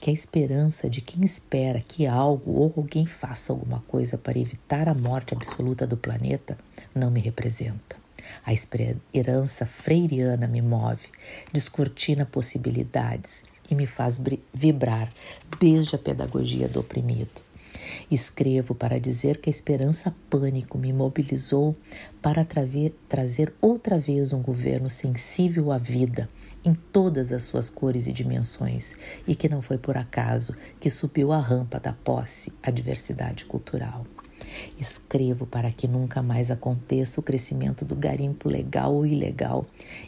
que 0.01 0.09
a 0.09 0.13
esperança 0.13 0.89
de 0.89 1.01
quem 1.01 1.23
espera 1.23 1.83
que 1.87 2.07
algo 2.07 2.51
ou 2.53 2.73
alguém 2.77 3.05
faça 3.05 3.53
alguma 3.53 3.81
coisa 3.81 4.17
para 4.17 4.39
evitar 4.39 4.89
a 4.89 4.95
morte 4.95 5.35
absoluta 5.35 5.85
do 5.85 5.95
planeta 5.95 6.57
não 6.95 7.11
me 7.11 7.19
representa. 7.19 7.95
A 8.43 8.51
esperança 8.53 9.67
freiriana 9.67 10.47
me 10.47 10.63
move, 10.63 11.09
descortina 11.53 12.25
possibilidades 12.25 13.43
e 13.69 13.75
me 13.75 13.85
faz 13.85 14.19
vibrar 14.51 15.07
desde 15.59 15.95
a 15.95 15.99
pedagogia 15.99 16.67
do 16.67 16.79
oprimido. 16.79 17.46
Escrevo 18.09 18.73
para 18.73 18.99
dizer 18.99 19.37
que 19.37 19.49
a 19.49 19.51
esperança 19.51 20.13
pânico 20.29 20.77
me 20.77 20.91
mobilizou 20.93 21.75
para 22.21 22.45
trazer 23.07 23.53
outra 23.61 23.99
vez 23.99 24.33
um 24.33 24.41
governo 24.41 24.89
sensível 24.89 25.71
à 25.71 25.77
vida 25.77 26.29
em 26.63 26.73
todas 26.73 27.31
as 27.31 27.43
suas 27.43 27.69
cores 27.69 28.07
e 28.07 28.13
dimensões 28.13 28.93
e 29.27 29.35
que 29.35 29.49
não 29.49 29.61
foi 29.61 29.77
por 29.77 29.97
acaso 29.97 30.55
que 30.79 30.89
subiu 30.89 31.31
a 31.31 31.39
rampa 31.39 31.79
da 31.79 31.93
posse 31.93 32.51
à 32.61 32.71
diversidade 32.71 33.45
cultural. 33.45 34.05
Escrevo 34.79 35.47
para 35.47 35.71
que 35.71 35.87
nunca 35.87 36.21
mais 36.21 36.51
aconteça 36.51 37.19
o 37.19 37.23
crescimento 37.23 37.83
do 37.83 37.95
garimpo 37.95 38.47
legal 38.49 38.93
ou 38.93 39.05
ilegal 39.05 39.65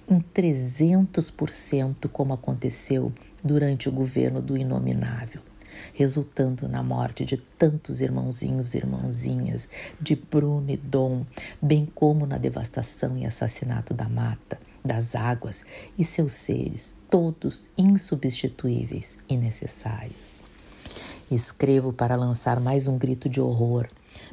em 0.07 0.19
300%, 0.19 2.07
como 2.11 2.33
aconteceu 2.33 3.11
durante 3.43 3.89
o 3.89 3.91
governo 3.91 4.41
do 4.41 4.55
Inominável 4.55 5.41
resultando 5.93 6.67
na 6.67 6.83
morte 6.83 7.25
de 7.25 7.37
tantos 7.37 8.01
irmãozinhos 8.01 8.73
e 8.73 8.77
irmãozinhas, 8.77 9.67
de 9.99 10.15
Bruno 10.15 10.69
e 10.69 10.77
Dom, 10.77 11.25
bem 11.61 11.85
como 11.85 12.25
na 12.25 12.37
devastação 12.37 13.17
e 13.17 13.25
assassinato 13.25 13.93
da 13.93 14.07
mata, 14.07 14.59
das 14.83 15.15
águas 15.15 15.63
e 15.97 16.03
seus 16.03 16.33
seres, 16.33 16.97
todos 17.09 17.69
insubstituíveis 17.77 19.19
e 19.27 19.35
necessários. 19.35 20.41
Escrevo 21.29 21.93
para 21.93 22.15
lançar 22.15 22.59
mais 22.59 22.87
um 22.87 22.97
grito 22.97 23.29
de 23.29 23.39
horror, 23.39 23.85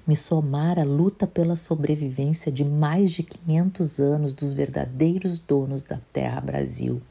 me 0.06 0.16
somar 0.16 0.78
à 0.78 0.84
luta 0.84 1.26
pela 1.26 1.54
sobrevivência 1.54 2.50
de 2.50 2.64
mais 2.64 3.12
de 3.12 3.22
500 3.22 4.00
anos 4.00 4.32
dos 4.32 4.54
verdadeiros 4.54 5.38
donos 5.38 5.82
da 5.82 6.00
terra 6.10 6.40
Brasil 6.40 7.02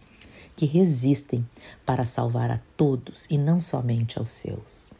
que 0.56 0.65
resistem 0.65 1.46
para 1.86 2.06
salvar 2.06 2.50
a 2.52 2.60
todos 2.78 3.26
e 3.30 3.38
não 3.38 3.60
somente 3.60 4.18
aos 4.18 4.32
seus. 4.32 4.91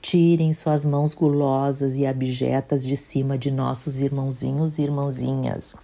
Tirem 0.00 0.52
suas 0.52 0.84
mãos 0.84 1.14
gulosas 1.14 1.96
e 1.96 2.06
abjetas 2.06 2.84
de 2.84 2.96
cima 2.96 3.38
de 3.38 3.50
nossos 3.50 4.00
irmãozinhos 4.00 4.78
e 4.78 4.82
irmãzinhas. 4.82 5.74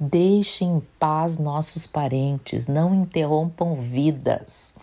Deixem 0.00 0.76
em 0.76 0.82
paz 0.98 1.38
nossos 1.38 1.86
parentes, 1.86 2.66
não 2.66 2.94
interrompam 2.94 3.74
vidas. 3.74 4.74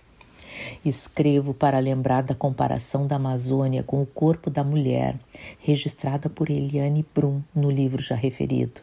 Escrevo 0.85 1.53
para 1.53 1.79
lembrar 1.79 2.21
da 2.21 2.35
comparação 2.35 3.07
da 3.07 3.15
Amazônia 3.15 3.81
com 3.83 4.01
o 4.01 4.05
corpo 4.05 4.51
da 4.51 4.63
mulher, 4.63 5.17
registrada 5.59 6.29
por 6.29 6.51
Eliane 6.51 7.03
Brum 7.13 7.41
no 7.53 7.71
livro 7.71 8.01
já 8.01 8.15
referido 8.15 8.81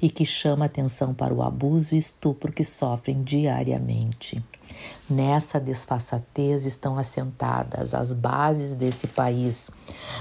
e 0.00 0.10
que 0.10 0.24
chama 0.24 0.64
atenção 0.64 1.14
para 1.14 1.34
o 1.34 1.42
abuso 1.42 1.94
e 1.94 1.98
estupro 1.98 2.52
que 2.52 2.64
sofrem 2.64 3.22
diariamente. 3.22 4.42
Nessa 5.08 5.60
desfaçatez 5.60 6.64
estão 6.64 6.98
assentadas 6.98 7.94
as 7.94 8.14
bases 8.14 8.74
desse 8.74 9.06
país, 9.06 9.70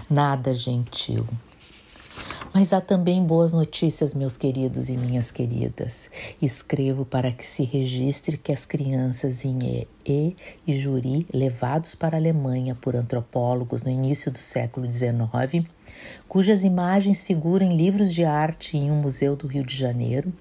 nada 0.09 0.53
gentil. 0.53 1.25
Mas 2.53 2.71
há 2.71 2.79
também 2.79 3.23
boas 3.23 3.51
notícias, 3.51 4.13
meus 4.13 4.37
queridos 4.37 4.87
e 4.87 4.95
minhas 4.95 5.31
queridas. 5.31 6.11
Escrevo 6.39 7.03
para 7.03 7.31
que 7.31 7.47
se 7.47 7.63
registre 7.63 8.37
que 8.37 8.51
as 8.51 8.63
crianças 8.63 9.43
em 9.43 9.87
E 10.05 10.35
e 10.67 10.77
Juri, 10.77 11.25
levados 11.33 11.95
para 11.95 12.15
a 12.15 12.19
Alemanha 12.19 12.75
por 12.75 12.95
antropólogos 12.95 13.81
no 13.81 13.89
início 13.89 14.31
do 14.31 14.37
século 14.37 14.85
XIX, 14.91 15.67
cujas 16.27 16.63
imagens 16.63 17.21
figuram 17.21 17.65
em 17.65 17.75
livros 17.75 18.13
de 18.13 18.23
arte 18.23 18.77
em 18.77 18.91
um 18.91 18.95
museu 18.95 19.35
do 19.35 19.47
Rio 19.47 19.63
de 19.63 19.75
Janeiro, 19.75 20.31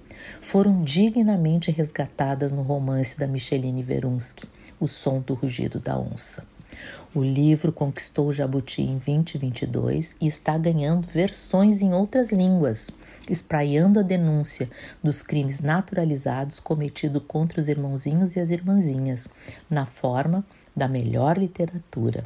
foram 0.41 0.83
dignamente 0.83 1.71
resgatadas 1.71 2.53
no 2.53 2.63
romance 2.63 3.19
da 3.19 3.27
Micheline 3.27 3.83
Verunsky, 3.83 4.49
O 4.81 4.87
Som 4.87 5.21
do 5.21 5.35
Rugido 5.35 5.79
da 5.79 5.99
Onça. 5.99 6.45
O 7.15 7.23
livro 7.23 7.73
conquistou 7.73 8.29
o 8.29 8.33
Jabuti 8.33 8.81
em 8.81 8.97
2022 8.97 10.17
e 10.21 10.27
está 10.27 10.57
ganhando 10.57 11.07
versões 11.07 11.83
em 11.83 11.93
outras 11.93 12.33
línguas, 12.33 12.91
espraiando 13.29 14.01
a 14.01 14.03
denúncia 14.03 14.71
dos 15.03 15.23
crimes 15.23 15.61
naturalizados 15.61 16.59
cometidos 16.59 17.23
contra 17.29 17.61
os 17.61 17.69
irmãozinhos 17.69 18.35
e 18.35 18.41
as 18.41 18.51
irmãzinhas, 18.51 19.29
na 19.69 19.85
forma 19.85 20.45
da 20.75 20.89
melhor 20.89 21.37
literatura. 21.37 22.25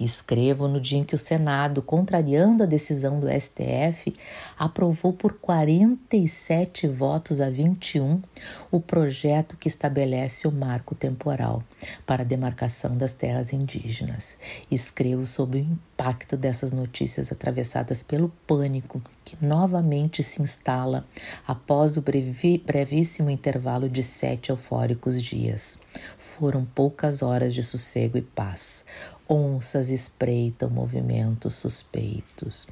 Escrevo 0.00 0.66
no 0.66 0.80
dia 0.80 0.98
em 0.98 1.04
que 1.04 1.14
o 1.14 1.18
Senado, 1.18 1.82
contrariando 1.82 2.62
a 2.62 2.66
decisão 2.66 3.20
do 3.20 3.28
STF, 3.28 4.16
aprovou 4.58 5.12
por 5.12 5.34
47 5.34 6.88
votos 6.88 7.38
a 7.38 7.50
21 7.50 8.22
o 8.70 8.80
projeto 8.80 9.58
que 9.58 9.68
estabelece 9.68 10.48
o 10.48 10.52
marco 10.52 10.94
temporal 10.94 11.62
para 12.06 12.22
a 12.22 12.26
demarcação 12.26 12.96
das 12.96 13.12
terras 13.12 13.52
indígenas. 13.52 14.38
Escrevo 14.70 15.26
sobre 15.26 15.58
o 15.58 15.60
impacto 15.60 16.34
dessas 16.34 16.72
notícias 16.72 17.30
atravessadas 17.30 18.02
pelo 18.02 18.32
pânico 18.46 19.02
que 19.22 19.36
novamente 19.44 20.24
se 20.24 20.40
instala 20.40 21.06
após 21.46 21.96
o 21.98 22.02
brevíssimo 22.02 23.28
intervalo 23.28 23.88
de 23.88 24.02
sete 24.02 24.50
eufóricos 24.50 25.22
dias. 25.22 25.78
Foram 26.16 26.64
poucas 26.64 27.22
horas 27.22 27.54
de 27.54 27.62
sossego 27.62 28.16
e 28.16 28.22
paz. 28.22 28.84
Onças 29.32 29.90
espreitam 29.90 30.68
movimentos 30.68 31.54
suspeitos. 31.54 32.66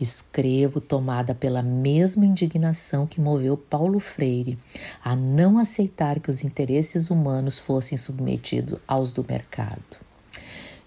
Escrevo 0.00 0.80
tomada 0.80 1.36
pela 1.36 1.62
mesma 1.62 2.26
indignação 2.26 3.06
que 3.06 3.20
moveu 3.20 3.56
Paulo 3.56 4.00
Freire 4.00 4.58
a 5.04 5.14
não 5.14 5.56
aceitar 5.56 6.18
que 6.18 6.28
os 6.28 6.42
interesses 6.42 7.10
humanos 7.10 7.60
fossem 7.60 7.96
submetidos 7.96 8.76
aos 8.88 9.12
do 9.12 9.24
mercado. 9.24 10.00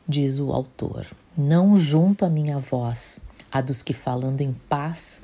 Diz 0.05 0.39
o 0.39 0.51
autor: 0.51 1.07
Não 1.37 1.77
junto 1.77 2.25
a 2.25 2.29
minha 2.29 2.59
voz, 2.59 3.21
a 3.49 3.61
dos 3.61 3.81
que, 3.81 3.93
falando 3.93 4.41
em 4.41 4.51
paz, 4.67 5.21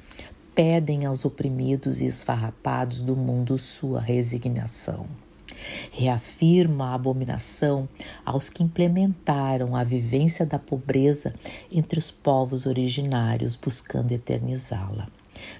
pedem 0.56 1.06
aos 1.06 1.26
oprimidos 1.26 2.00
e 2.00 2.06
esfarrapados 2.06 3.02
do 3.02 3.18
mundo 3.18 3.60
sua 3.60 4.00
resignação. 4.00 5.08
Reafirma 5.92 6.90
a 6.90 6.94
abominação 6.94 7.88
aos 8.26 8.50
que 8.50 8.64
implementaram 8.64 9.76
a 9.76 9.84
vivência 9.84 10.46
da 10.46 10.60
pobreza 10.60 11.34
entre 11.72 12.00
os 12.00 12.12
povos 12.12 12.66
originários, 12.66 13.56
buscando 13.56 14.12
eternizá-la. 14.12 15.08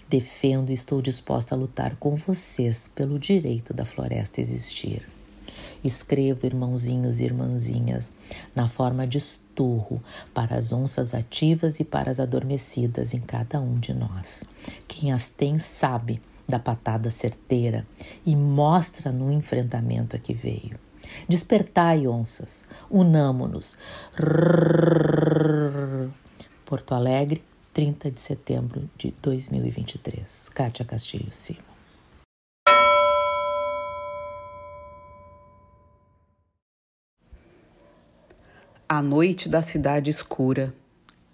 Defendo 0.10 0.70
e 0.70 0.74
estou 0.74 1.02
disposta 1.02 1.56
a 1.56 1.58
lutar 1.58 1.96
com 1.96 2.16
vocês 2.16 2.88
pelo 2.88 3.18
direito 3.18 3.74
da 3.74 3.86
floresta 3.86 4.40
existir. 4.40 5.02
Escrevo, 5.84 6.46
irmãozinhos 6.46 7.20
e 7.20 7.26
irmãzinhas, 7.26 8.10
na 8.56 8.70
forma 8.70 9.06
de 9.06 9.18
esturro 9.18 10.02
para 10.34 10.58
as 10.58 10.72
onças 10.72 11.14
ativas 11.14 11.80
e 11.80 11.84
para 11.84 12.10
as 12.10 12.20
adormecidas 12.20 13.14
em 13.14 13.20
cada 13.20 13.60
um 13.60 13.78
de 13.78 13.94
nós. 13.94 14.46
Quem 14.88 15.12
as 15.12 15.28
tem 15.28 15.60
sabe 15.60 16.22
da 16.48 16.60
patada 16.60 17.10
certeira 17.10 17.86
e 18.26 18.36
mostra 18.36 19.12
no 19.12 19.32
enfrentamento 19.32 20.16
a 20.16 20.20
que 20.20 20.34
veio. 20.34 20.80
Despertai, 21.28 22.08
onças, 22.08 22.64
unamo-nos. 22.90 23.78
Porto 26.66 26.94
Alegre, 26.94 27.44
30 27.74 28.12
de 28.12 28.22
setembro 28.22 28.90
de 28.98 29.14
2023. 29.22 30.50
Kátia 30.50 30.86
Castilho 30.86 31.34
Silva. 31.34 31.74
A 38.88 39.02
noite 39.02 39.50
da 39.50 39.62
cidade 39.64 40.12
escura, 40.12 40.72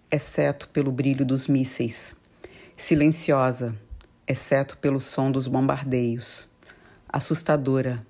exceto 0.10 0.70
pelo 0.70 0.94
brilho 0.94 1.26
dos 1.26 1.46
mísseis, 1.46 2.16
silenciosa, 2.78 3.76
exceto 4.30 4.78
pelo 4.78 5.02
som 5.02 5.32
dos 5.32 5.48
bombardeios, 5.48 6.48
assustadora, 7.12 8.06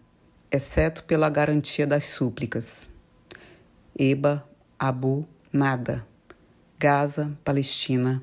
exceto 0.52 1.02
pela 1.06 1.30
garantia 1.30 1.88
das 1.88 2.04
súplicas. 2.04 2.90
Eba, 3.98 4.46
Abu, 4.78 5.26
nada. 5.52 6.06
Gaza, 6.78 7.38
Palestina, 7.44 8.22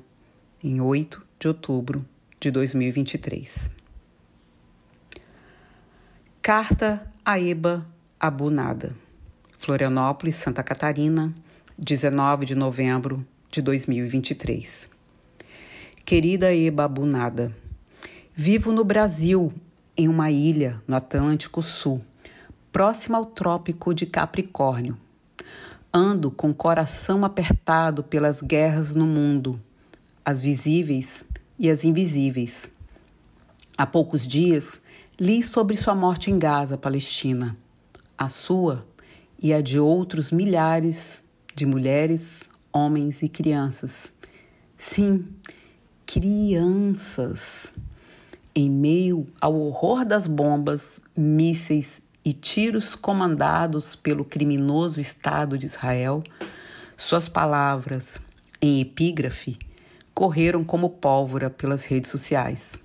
em 0.63 0.79
8 0.79 1.25
de 1.39 1.47
outubro 1.47 2.05
de 2.39 2.51
2023. 2.51 3.71
Carta 6.41 7.11
a 7.25 7.39
Eba 7.39 7.85
Abu 8.19 8.49
Nada, 8.49 8.95
Florianópolis, 9.57 10.35
Santa 10.35 10.63
Catarina, 10.63 11.33
19 11.77 12.45
de 12.45 12.55
novembro 12.55 13.25
de 13.51 13.61
2023. 13.61 14.89
Querida 16.03 16.51
Eba 16.51 16.85
Abu 16.85 17.05
Nada, 17.05 17.53
Vivo 18.39 18.71
no 18.71 18.83
Brasil, 18.83 19.51
em 19.97 20.07
uma 20.07 20.29
ilha 20.29 20.79
no 20.87 20.95
Atlântico 20.95 21.63
Sul, 21.63 22.03
próxima 22.71 23.17
ao 23.17 23.25
Trópico 23.25 23.95
de 23.95 24.05
Capricórnio. 24.05 24.95
Ando 25.91 26.29
com 26.29 26.51
o 26.51 26.53
coração 26.53 27.25
apertado 27.25 28.03
pelas 28.03 28.39
guerras 28.39 28.93
no 28.93 29.07
mundo, 29.07 29.59
as 30.23 30.43
visíveis 30.43 31.25
e 31.57 31.67
as 31.67 31.83
invisíveis. 31.83 32.69
Há 33.75 33.87
poucos 33.87 34.27
dias 34.27 34.79
li 35.19 35.41
sobre 35.41 35.75
sua 35.75 35.95
morte 35.95 36.29
em 36.29 36.37
Gaza, 36.37 36.77
Palestina. 36.77 37.57
A 38.15 38.29
sua 38.29 38.85
e 39.41 39.51
a 39.51 39.61
de 39.61 39.79
outros 39.79 40.29
milhares 40.31 41.23
de 41.55 41.65
mulheres, 41.65 42.43
homens 42.71 43.23
e 43.23 43.29
crianças. 43.29 44.13
Sim, 44.77 45.25
crianças. 46.05 47.73
Em 48.59 48.71
meio 48.71 49.27
ao 49.39 49.53
horror 49.53 50.03
das 50.03 50.25
bombas, 50.25 50.99
mísseis 51.15 52.01
e 52.25 52.33
tiros 52.33 52.95
comandados 52.95 53.95
pelo 53.95 54.25
criminoso 54.25 54.99
Estado 54.99 55.59
de 55.59 55.67
Israel, 55.67 56.23
suas 56.97 57.29
palavras, 57.29 58.19
em 58.59 58.81
epígrafe, 58.81 59.59
correram 60.11 60.63
como 60.63 60.89
pólvora 60.89 61.51
pelas 61.51 61.85
redes 61.85 62.09
sociais. 62.09 62.79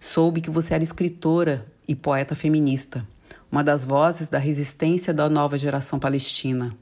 Soube 0.00 0.40
que 0.40 0.48
você 0.48 0.72
era 0.72 0.82
escritora 0.82 1.66
e 1.86 1.94
poeta 1.94 2.34
feminista, 2.34 3.06
uma 3.52 3.62
das 3.62 3.84
vozes 3.84 4.28
da 4.28 4.38
resistência 4.38 5.12
da 5.12 5.28
nova 5.28 5.58
geração 5.58 5.98
palestina. 5.98 6.74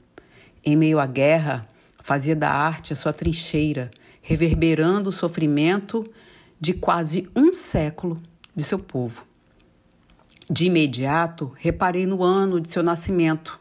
Em 0.63 0.77
meio 0.77 1.01
à 1.01 1.05
guerra, 1.05 1.67
fazia 2.01 2.33
da 2.33 2.49
arte 2.49 2.93
a 2.93 2.95
sua 2.95 3.11
trincheira, 3.11 3.91
reverberando 4.21 5.09
o 5.09 5.13
sofrimento 5.13 6.09
de 6.59 6.73
quase 6.73 7.29
um 7.35 7.53
século 7.53 8.21
de 8.55 8.63
seu 8.63 8.79
povo. 8.79 9.25
De 10.49 10.65
imediato, 10.65 11.51
reparei 11.57 12.05
no 12.05 12.23
ano 12.23 12.59
de 12.61 12.69
seu 12.69 12.83
nascimento, 12.83 13.59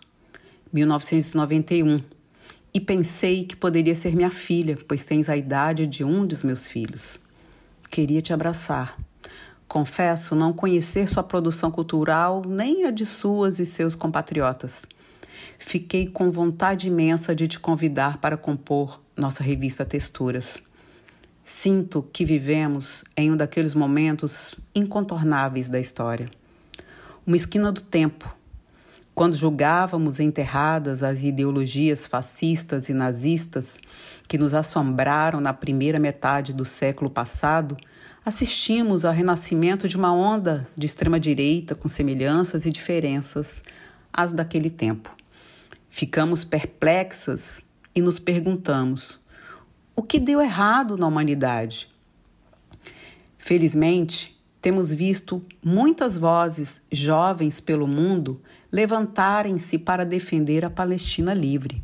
1991, 0.73 2.03
e 2.73 2.81
pensei 2.81 3.45
que 3.45 3.57
poderia 3.57 3.95
ser 3.95 4.15
minha 4.15 4.31
filha, 4.31 4.77
pois 4.87 5.07
tens 5.07 5.29
a 5.29 5.37
idade 5.37 5.87
de 5.87 6.05
um 6.05 6.27
dos 6.27 6.43
meus 6.43 6.67
filhos. 6.67 7.19
Queria 7.91 8.21
te 8.21 8.33
abraçar. 8.33 8.99
Confesso 9.67 10.35
não 10.35 10.53
conhecer 10.53 11.09
sua 11.09 11.23
produção 11.23 11.71
cultural 11.71 12.43
nem 12.47 12.85
a 12.85 12.91
de 12.91 13.07
suas 13.07 13.59
e 13.59 13.67
seus 13.67 13.95
compatriotas. 13.95 14.85
Fiquei 15.59 16.07
com 16.07 16.31
vontade 16.31 16.89
imensa 16.89 17.35
de 17.35 17.49
te 17.49 17.59
convidar 17.59 18.19
para 18.19 18.37
compor 18.37 19.01
nossa 19.17 19.43
revista 19.43 19.85
Texturas. 19.85 20.63
Sinto 21.47 22.03
que 22.11 22.25
vivemos 22.25 23.05
em 23.15 23.31
um 23.31 23.37
daqueles 23.37 23.75
momentos 23.75 24.55
incontornáveis 24.75 25.69
da 25.69 25.79
história. 25.79 26.31
Uma 27.27 27.37
esquina 27.37 27.71
do 27.71 27.83
tempo, 27.83 28.35
quando 29.15 29.37
julgávamos 29.37 30.21
enterradas 30.21 31.03
as 31.03 31.23
ideologias 31.23 32.07
fascistas 32.07 32.89
e 32.89 32.95
nazistas 32.95 33.79
que 34.27 34.39
nos 34.39 34.55
assombraram 34.55 35.39
na 35.39 35.53
primeira 35.53 36.01
metade 36.01 36.55
do 36.55 36.65
século 36.65 37.11
passado, 37.11 37.77
assistimos 38.25 39.05
ao 39.05 39.13
renascimento 39.13 39.87
de 39.87 39.99
uma 39.99 40.15
onda 40.15 40.67
de 40.75 40.87
extrema-direita 40.87 41.75
com 41.75 41.89
semelhanças 41.89 42.65
e 42.65 42.71
diferenças 42.71 43.63
às 44.11 44.33
daquele 44.33 44.71
tempo. 44.71 45.15
Ficamos 45.91 46.43
perplexas 46.43 47.61
e 47.95 48.01
nos 48.01 48.19
perguntamos 48.19 49.23
o 49.95 50.03
que 50.03 50.19
deu 50.19 50.41
errado 50.41 50.97
na 50.97 51.07
humanidade. 51.07 51.89
Felizmente, 53.39 54.35
temos 54.61 54.93
visto 54.93 55.45
muitas 55.63 56.17
vozes 56.17 56.81
jovens 56.91 57.61
pelo 57.61 57.87
mundo 57.87 58.41
levantarem-se 58.73 59.79
para 59.79 60.07
defender 60.07 60.65
a 60.65 60.71
Palestina 60.71 61.35
livre. 61.35 61.83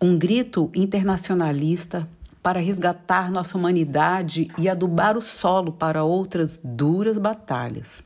Um 0.00 0.16
grito 0.16 0.70
internacionalista 0.74 2.08
para 2.42 2.60
resgatar 2.60 3.28
nossa 3.28 3.58
humanidade 3.58 4.48
e 4.56 4.68
adubar 4.68 5.16
o 5.16 5.20
solo 5.20 5.72
para 5.72 6.04
outras 6.04 6.60
duras 6.62 7.18
batalhas. 7.18 8.04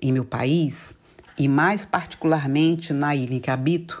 Em 0.00 0.10
meu 0.10 0.24
país, 0.24 0.94
e 1.38 1.46
mais 1.46 1.84
particularmente 1.84 2.94
na 2.94 3.14
ilha 3.14 3.34
em 3.34 3.40
que 3.40 3.50
habito, 3.50 4.00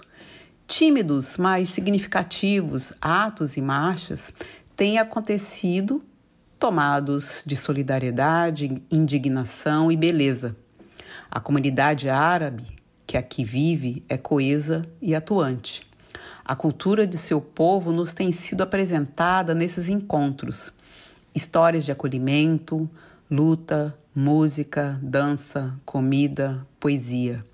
tímidos, 0.66 1.36
mas 1.36 1.68
significativos 1.68 2.92
atos 3.00 3.56
e 3.56 3.62
marchas 3.62 4.32
têm 4.74 4.98
acontecido 4.98 6.02
tomados 6.58 7.42
de 7.46 7.54
solidariedade, 7.54 8.82
indignação 8.90 9.92
e 9.92 9.96
beleza. 9.96 10.56
A 11.30 11.38
comunidade 11.38 12.08
árabe 12.08 12.66
que 13.06 13.16
aqui 13.16 13.44
vive 13.44 14.04
é 14.08 14.16
coesa 14.16 14.84
e 15.00 15.14
atuante. 15.14 15.86
A 16.44 16.56
cultura 16.56 17.06
de 17.06 17.18
seu 17.18 17.40
povo 17.40 17.92
nos 17.92 18.12
tem 18.12 18.32
sido 18.32 18.62
apresentada 18.62 19.54
nesses 19.54 19.88
encontros. 19.88 20.72
Histórias 21.34 21.84
de 21.84 21.92
acolhimento, 21.92 22.88
luta, 23.30 23.96
música, 24.14 24.98
dança, 25.02 25.74
comida, 25.84 26.66
poesia. 26.80 27.44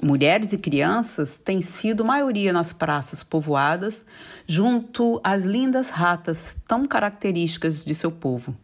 Mulheres 0.00 0.52
e 0.52 0.58
crianças 0.58 1.38
têm 1.38 1.60
sido 1.60 2.04
maioria 2.04 2.52
nas 2.52 2.72
praças 2.72 3.24
povoadas, 3.24 4.04
junto 4.46 5.20
às 5.24 5.42
lindas 5.42 5.90
ratas 5.90 6.56
tão 6.68 6.86
características 6.86 7.84
de 7.84 7.94
seu 7.96 8.12
povo. 8.12 8.56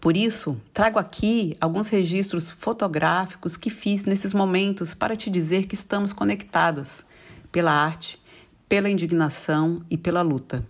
Por 0.00 0.16
isso, 0.16 0.60
trago 0.72 0.98
aqui 0.98 1.56
alguns 1.60 1.88
registros 1.88 2.50
fotográficos 2.50 3.56
que 3.56 3.70
fiz 3.70 4.04
nesses 4.04 4.32
momentos 4.32 4.94
para 4.94 5.16
te 5.16 5.30
dizer 5.30 5.66
que 5.66 5.74
estamos 5.74 6.12
conectadas 6.12 7.04
pela 7.52 7.72
arte, 7.72 8.20
pela 8.68 8.90
indignação 8.90 9.80
e 9.88 9.96
pela 9.96 10.22
luta. 10.22 10.66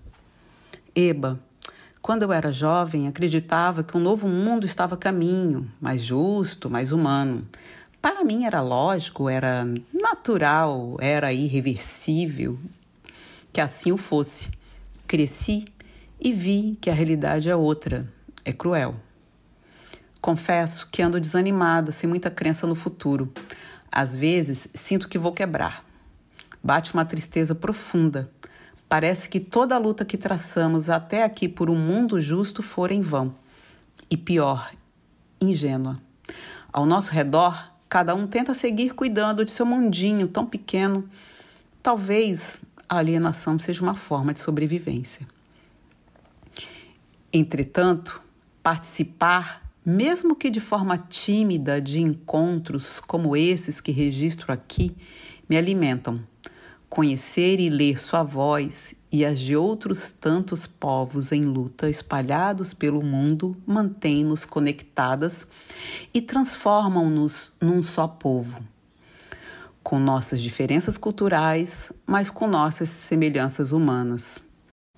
Eba, 0.94 1.40
quando 2.02 2.22
eu 2.22 2.32
era 2.32 2.52
jovem, 2.52 3.08
acreditava 3.08 3.82
que 3.82 3.96
um 3.96 4.00
novo 4.00 4.28
mundo 4.28 4.66
estava 4.66 4.94
a 4.94 4.98
caminho, 4.98 5.72
mais 5.80 6.02
justo, 6.02 6.68
mais 6.68 6.92
humano. 6.92 7.48
Para 8.04 8.22
mim 8.22 8.44
era 8.44 8.60
lógico, 8.60 9.30
era 9.30 9.66
natural, 9.90 10.98
era 11.00 11.32
irreversível 11.32 12.58
que 13.50 13.62
assim 13.62 13.92
o 13.92 13.96
fosse. 13.96 14.50
Cresci 15.06 15.64
e 16.20 16.30
vi 16.30 16.76
que 16.82 16.90
a 16.90 16.92
realidade 16.92 17.48
é 17.48 17.56
outra, 17.56 18.06
é 18.44 18.52
cruel. 18.52 18.94
Confesso 20.20 20.86
que 20.92 21.00
ando 21.00 21.18
desanimada, 21.18 21.92
sem 21.92 22.06
muita 22.06 22.30
crença 22.30 22.66
no 22.66 22.74
futuro. 22.74 23.32
Às 23.90 24.14
vezes 24.14 24.68
sinto 24.74 25.08
que 25.08 25.16
vou 25.16 25.32
quebrar. 25.32 25.82
Bate 26.62 26.92
uma 26.92 27.06
tristeza 27.06 27.54
profunda. 27.54 28.30
Parece 28.86 29.30
que 29.30 29.40
toda 29.40 29.76
a 29.76 29.78
luta 29.78 30.04
que 30.04 30.18
traçamos 30.18 30.90
até 30.90 31.24
aqui 31.24 31.48
por 31.48 31.70
um 31.70 31.78
mundo 31.78 32.20
justo 32.20 32.62
for 32.62 32.92
em 32.92 33.00
vão. 33.00 33.34
E 34.10 34.16
pior, 34.18 34.74
ingênua. 35.40 35.98
Ao 36.70 36.84
nosso 36.84 37.10
redor, 37.10 37.72
cada 37.94 38.12
um 38.12 38.26
tenta 38.26 38.52
seguir 38.52 38.92
cuidando 38.92 39.44
de 39.44 39.52
seu 39.52 39.64
mundinho 39.64 40.26
tão 40.26 40.44
pequeno. 40.44 41.08
Talvez 41.80 42.60
a 42.88 42.96
alienação 42.98 43.56
seja 43.56 43.84
uma 43.84 43.94
forma 43.94 44.34
de 44.34 44.40
sobrevivência. 44.40 45.24
Entretanto, 47.32 48.20
participar, 48.64 49.62
mesmo 49.86 50.34
que 50.34 50.50
de 50.50 50.58
forma 50.58 50.98
tímida, 50.98 51.80
de 51.80 52.00
encontros 52.00 52.98
como 52.98 53.36
esses 53.36 53.80
que 53.80 53.92
registro 53.92 54.52
aqui, 54.52 54.96
me 55.48 55.56
alimentam. 55.56 56.18
Conhecer 56.88 57.60
e 57.60 57.70
ler 57.70 58.00
sua 58.00 58.24
voz 58.24 58.96
e 59.14 59.24
as 59.24 59.38
de 59.38 59.54
outros 59.56 60.10
tantos 60.10 60.66
povos 60.66 61.30
em 61.30 61.44
luta 61.44 61.88
espalhados 61.88 62.74
pelo 62.74 63.00
mundo 63.00 63.56
mantém-nos 63.64 64.44
conectadas 64.44 65.46
e 66.12 66.20
transformam-nos 66.20 67.52
num 67.60 67.80
só 67.80 68.08
povo. 68.08 68.58
Com 69.84 70.00
nossas 70.00 70.40
diferenças 70.40 70.98
culturais, 70.98 71.92
mas 72.04 72.28
com 72.28 72.48
nossas 72.48 72.88
semelhanças 72.88 73.70
humanas. 73.70 74.42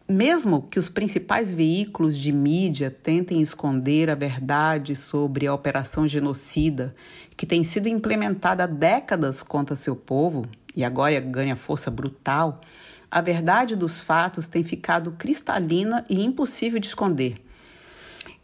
Mesmo 0.09 0.63
que 0.63 0.79
os 0.79 0.89
principais 0.89 1.51
veículos 1.51 2.17
de 2.17 2.33
mídia 2.33 2.91
tentem 2.91 3.43
esconder 3.43 4.09
a 4.09 4.15
verdade 4.15 4.97
sobre 4.97 5.47
a 5.47 5.53
operação 5.53 6.09
genocida 6.09 6.97
que 7.37 7.45
tem 7.45 7.63
sido 7.63 7.87
implementada 7.87 8.65
há 8.65 8.67
décadas 8.67 9.43
contra 9.43 9.77
seu 9.77 9.95
povo 9.95 10.47
e 10.75 10.83
agora 10.85 11.21
ganha 11.21 11.57
força 11.57 11.91
brutal, 11.91 12.63
a 13.11 13.21
verdade 13.21 13.77
dos 13.77 14.01
fatos 14.01 14.49
tem 14.49 14.65
ficado 14.65 15.13
cristalina 15.13 16.05
e 16.09 16.25
impossível 16.25 16.79
de 16.79 16.89
esconder. 16.89 17.45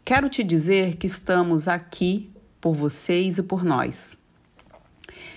Quero 0.05 0.29
te 0.29 0.43
dizer 0.43 0.97
que 0.97 1.07
estamos 1.07 1.67
aqui 1.67 2.31
por 2.59 2.73
vocês 2.73 3.37
e 3.37 3.43
por 3.43 3.63
nós. 3.63 4.17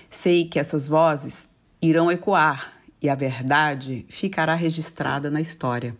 Sei 0.09 0.45
que 0.45 0.59
essas 0.59 0.87
vozes 0.87 1.47
irão 1.81 2.11
ecoar 2.11 2.73
e 3.01 3.09
a 3.09 3.15
verdade 3.15 4.05
ficará 4.09 4.55
registrada 4.55 5.29
na 5.29 5.41
história. 5.41 5.95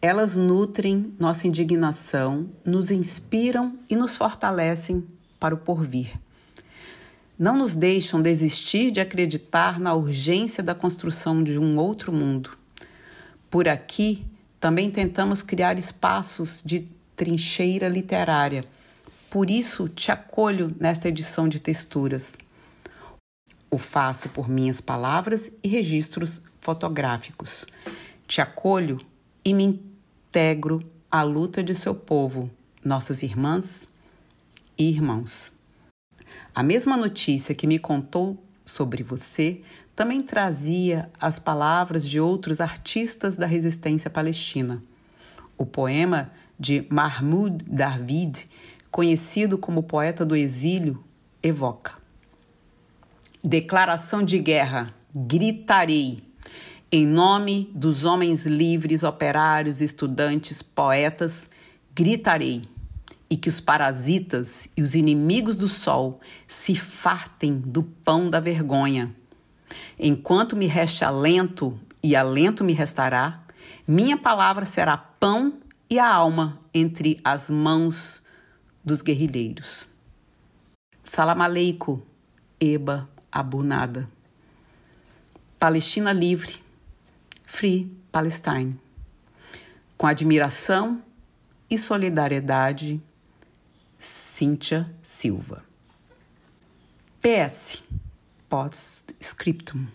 Elas 0.00 0.36
nutrem 0.36 1.14
nossa 1.18 1.46
indignação, 1.46 2.50
nos 2.64 2.90
inspiram 2.90 3.78
e 3.88 3.96
nos 3.96 4.16
fortalecem 4.16 5.06
para 5.38 5.54
o 5.54 5.58
porvir. 5.58 6.20
Não 7.44 7.58
nos 7.58 7.74
deixam 7.74 8.22
desistir 8.22 8.90
de 8.90 9.00
acreditar 9.00 9.78
na 9.78 9.92
urgência 9.92 10.62
da 10.62 10.74
construção 10.74 11.44
de 11.44 11.58
um 11.58 11.76
outro 11.76 12.10
mundo. 12.10 12.56
Por 13.50 13.68
aqui, 13.68 14.24
também 14.58 14.90
tentamos 14.90 15.42
criar 15.42 15.78
espaços 15.78 16.62
de 16.64 16.88
trincheira 17.14 17.86
literária. 17.86 18.64
Por 19.28 19.50
isso, 19.50 19.90
te 19.90 20.10
acolho 20.10 20.74
nesta 20.80 21.06
edição 21.10 21.46
de 21.46 21.60
texturas. 21.60 22.34
O 23.70 23.76
faço 23.76 24.30
por 24.30 24.48
minhas 24.48 24.80
palavras 24.80 25.52
e 25.62 25.68
registros 25.68 26.40
fotográficos. 26.62 27.66
Te 28.26 28.40
acolho 28.40 28.98
e 29.44 29.52
me 29.52 29.64
integro 29.64 30.82
a 31.10 31.22
luta 31.22 31.62
de 31.62 31.74
seu 31.74 31.94
povo, 31.94 32.50
nossas 32.82 33.22
irmãs 33.22 33.86
e 34.78 34.88
irmãos. 34.88 35.53
A 36.54 36.62
mesma 36.62 36.96
notícia 36.96 37.54
que 37.54 37.66
me 37.66 37.80
contou 37.80 38.40
sobre 38.64 39.02
você 39.02 39.60
também 39.96 40.22
trazia 40.22 41.10
as 41.20 41.38
palavras 41.38 42.08
de 42.08 42.20
outros 42.20 42.60
artistas 42.60 43.36
da 43.36 43.44
resistência 43.44 44.08
palestina. 44.08 44.80
O 45.58 45.66
poema 45.66 46.30
de 46.58 46.86
Mahmoud 46.88 47.64
David, 47.66 48.48
conhecido 48.90 49.58
como 49.58 49.82
poeta 49.82 50.24
do 50.24 50.36
exílio, 50.36 51.02
evoca: 51.42 51.94
Declaração 53.42 54.22
de 54.22 54.38
guerra, 54.38 54.94
gritarei 55.12 56.22
em 56.90 57.04
nome 57.04 57.68
dos 57.74 58.04
homens 58.04 58.46
livres, 58.46 59.02
operários, 59.02 59.80
estudantes, 59.80 60.62
poetas, 60.62 61.50
gritarei 61.92 62.68
e 63.34 63.36
que 63.36 63.48
os 63.48 63.58
parasitas 63.58 64.68
e 64.76 64.80
os 64.80 64.94
inimigos 64.94 65.56
do 65.56 65.66
sol 65.66 66.20
se 66.46 66.76
fartem 66.76 67.58
do 67.58 67.82
pão 67.82 68.30
da 68.30 68.38
vergonha. 68.38 69.12
Enquanto 69.98 70.54
me 70.54 70.68
reste 70.68 71.04
alento 71.04 71.76
e 72.00 72.14
alento 72.14 72.62
me 72.62 72.72
restará, 72.72 73.42
minha 73.88 74.16
palavra 74.16 74.64
será 74.64 74.96
pão 74.96 75.58
e 75.90 75.98
a 75.98 76.08
alma 76.08 76.60
entre 76.72 77.18
as 77.24 77.50
mãos 77.50 78.22
dos 78.84 79.02
guerrilheiros. 79.02 79.88
Salam 81.02 81.42
aleikum, 81.42 82.00
Eba 82.60 83.08
Abunada. 83.32 84.08
Palestina 85.58 86.12
livre, 86.12 86.62
Free 87.44 87.90
Palestine. 88.12 88.78
Com 89.98 90.06
admiração 90.06 91.02
e 91.68 91.76
solidariedade, 91.76 93.02
Cíntia 94.04 94.94
Silva. 95.02 95.64
PS. 97.22 97.82
Post-scriptum. 98.50 99.86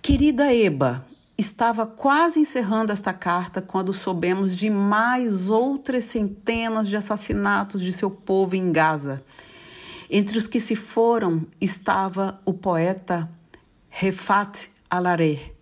Querida 0.00 0.54
Eba, 0.54 1.04
estava 1.36 1.84
quase 1.84 2.40
encerrando 2.40 2.90
esta 2.90 3.12
carta 3.12 3.60
quando 3.60 3.92
soubemos 3.92 4.56
de 4.56 4.70
mais 4.70 5.50
outras 5.50 6.04
centenas 6.04 6.88
de 6.88 6.96
assassinatos 6.96 7.82
de 7.82 7.92
seu 7.92 8.10
povo 8.10 8.56
em 8.56 8.72
Gaza. 8.72 9.22
Entre 10.08 10.38
os 10.38 10.46
que 10.46 10.58
se 10.58 10.74
foram 10.74 11.46
estava 11.60 12.40
o 12.42 12.54
poeta 12.54 13.28
Refat 13.90 14.70
Alareh, 14.88 15.52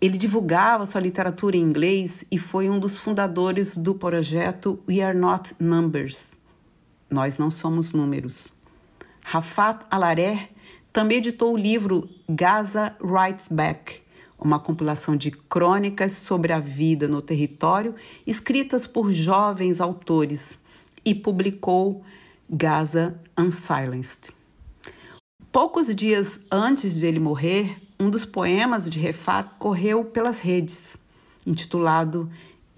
ele 0.00 0.16
divulgava 0.16 0.86
sua 0.86 1.00
literatura 1.00 1.56
em 1.56 1.60
inglês 1.60 2.24
e 2.30 2.38
foi 2.38 2.70
um 2.70 2.78
dos 2.78 2.98
fundadores 2.98 3.76
do 3.76 3.96
projeto 3.96 4.80
We 4.88 5.00
Are 5.02 5.18
Not 5.18 5.56
Numbers. 5.58 6.40
Nós 7.12 7.36
não 7.36 7.50
somos 7.50 7.92
números. 7.92 8.50
Rafat 9.20 9.84
Alaré 9.90 10.48
também 10.90 11.18
editou 11.18 11.52
o 11.52 11.58
livro 11.58 12.08
Gaza 12.26 12.96
Writes 13.02 13.48
Back, 13.50 14.00
uma 14.38 14.58
compilação 14.58 15.14
de 15.14 15.30
crônicas 15.30 16.12
sobre 16.14 16.54
a 16.54 16.58
vida 16.58 17.06
no 17.06 17.20
território 17.20 17.94
escritas 18.26 18.86
por 18.86 19.12
jovens 19.12 19.78
autores, 19.78 20.58
e 21.04 21.14
publicou 21.14 22.02
Gaza 22.48 23.20
Unsilenced. 23.38 24.30
Poucos 25.50 25.94
dias 25.94 26.40
antes 26.50 26.94
de 26.94 27.04
ele 27.04 27.20
morrer, 27.20 27.76
um 28.00 28.08
dos 28.08 28.24
poemas 28.24 28.88
de 28.88 28.98
Refat 28.98 29.50
correu 29.58 30.02
pelas 30.02 30.38
redes, 30.38 30.96
intitulado 31.46 32.30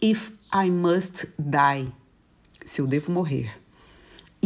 If 0.03 0.33
I 0.53 0.71
Must 0.73 1.29
Die, 1.39 1.93
se 2.65 2.81
eu 2.81 2.87
devo 2.89 3.13
morrer. 3.13 3.64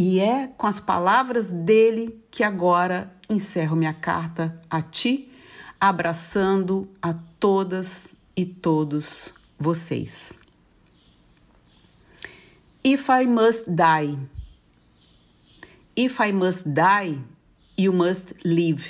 E 0.01 0.21
é 0.21 0.47
com 0.47 0.65
as 0.65 0.79
palavras 0.79 1.51
dele 1.51 2.23
que 2.31 2.41
agora 2.41 3.13
encerro 3.29 3.75
minha 3.75 3.93
carta 3.93 4.57
a 4.69 4.81
ti, 4.81 5.29
abraçando 5.77 6.87
a 7.01 7.13
todas 7.37 8.07
e 8.33 8.45
todos 8.45 9.33
vocês. 9.59 10.31
If 12.81 13.09
I 13.09 13.27
must 13.27 13.69
die, 13.69 14.17
if 15.97 16.21
I 16.21 16.31
must 16.31 16.69
die, 16.69 17.19
you 17.77 17.91
must 17.91 18.35
live 18.45 18.89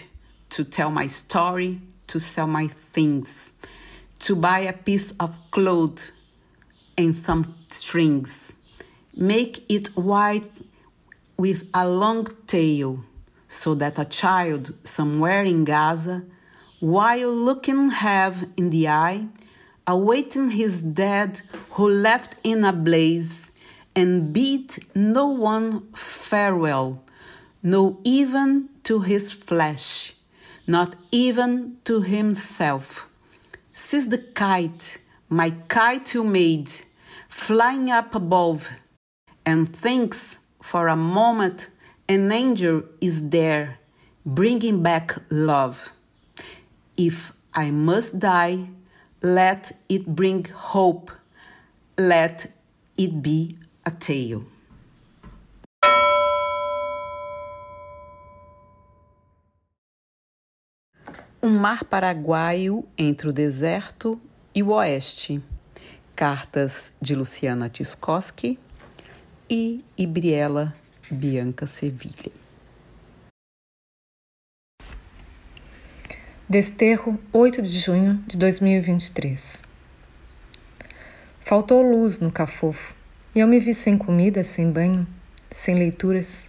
to 0.49 0.63
tell 0.63 0.91
my 0.91 1.09
story, 1.09 1.81
to 2.05 2.19
sell 2.19 2.47
my 2.47 2.67
things, 2.93 3.51
to 4.19 4.35
buy 4.35 4.67
a 4.67 4.73
piece 4.73 5.15
of 5.19 5.39
cloth 5.49 6.11
and 6.95 7.15
some 7.15 7.47
strings. 7.71 8.53
Make 9.17 9.65
it 9.67 9.87
white 9.97 10.51
with 11.39 11.69
a 11.73 11.87
long 11.87 12.27
tail, 12.47 13.01
so 13.47 13.73
that 13.73 13.97
a 13.97 14.03
child 14.03 14.73
somewhere 14.83 15.45
in 15.45 15.63
Gaza, 15.63 16.21
while 16.81 17.33
looking 17.33 17.91
have 17.91 18.45
in 18.57 18.71
the 18.71 18.89
eye, 18.89 19.25
awaiting 19.87 20.49
his 20.49 20.83
dead 20.83 21.39
who 21.71 21.87
left 21.87 22.35
in 22.43 22.65
a 22.65 22.73
blaze, 22.73 23.49
and 23.95 24.33
bid 24.33 24.83
no 24.93 25.27
one 25.27 25.87
farewell, 25.93 27.01
no 27.63 27.97
even 28.03 28.67
to 28.83 28.99
his 28.99 29.31
flesh, 29.31 30.15
not 30.67 30.93
even 31.09 31.77
to 31.85 32.01
himself. 32.01 33.07
Sees 33.73 34.09
the 34.09 34.17
kite, 34.17 34.97
my 35.29 35.51
kite 35.69 36.13
you 36.13 36.25
made, 36.25 36.69
flying 37.29 37.89
up 37.89 38.13
above, 38.13 38.69
and 39.45 39.73
thinks 39.73 40.38
for 40.69 40.87
a 40.87 40.95
moment 40.95 41.67
an 42.07 42.31
angel 42.31 42.83
is 43.01 43.29
there, 43.29 43.79
bringing 44.23 44.83
back 44.83 45.17
love. 45.31 45.91
If 46.95 47.33
I 47.55 47.71
must 47.71 48.19
die, 48.19 48.69
let 49.23 49.71
it 49.89 50.05
bring 50.05 50.45
hope, 50.45 51.09
let 51.97 52.51
it 52.95 53.19
be 53.19 53.57
a 53.83 53.89
tale. 53.89 54.45
Um 61.41 61.57
mar 61.57 61.83
paraguaio 61.83 62.85
entre 62.95 63.29
o 63.29 63.33
deserto 63.33 64.21
e 64.53 64.61
o 64.61 64.67
oeste. 64.67 65.41
Cartas 66.15 66.91
de 67.01 67.15
Luciana 67.15 67.69
Tiskoski 67.69 68.59
e 69.49 69.83
Ibriela 69.97 70.75
Bianca 71.09 71.65
Sevilha. 71.65 72.31
Desterro, 76.47 77.19
8 77.33 77.59
de 77.63 77.79
junho 77.79 78.23
de 78.27 78.37
2023. 78.37 79.63
Faltou 81.41 81.81
luz 81.81 82.19
no 82.19 82.31
cafofo 82.31 82.93
e 83.33 83.39
eu 83.39 83.47
me 83.47 83.59
vi 83.59 83.73
sem 83.73 83.97
comida, 83.97 84.43
sem 84.43 84.69
banho, 84.69 85.07
sem 85.49 85.73
leituras. 85.73 86.47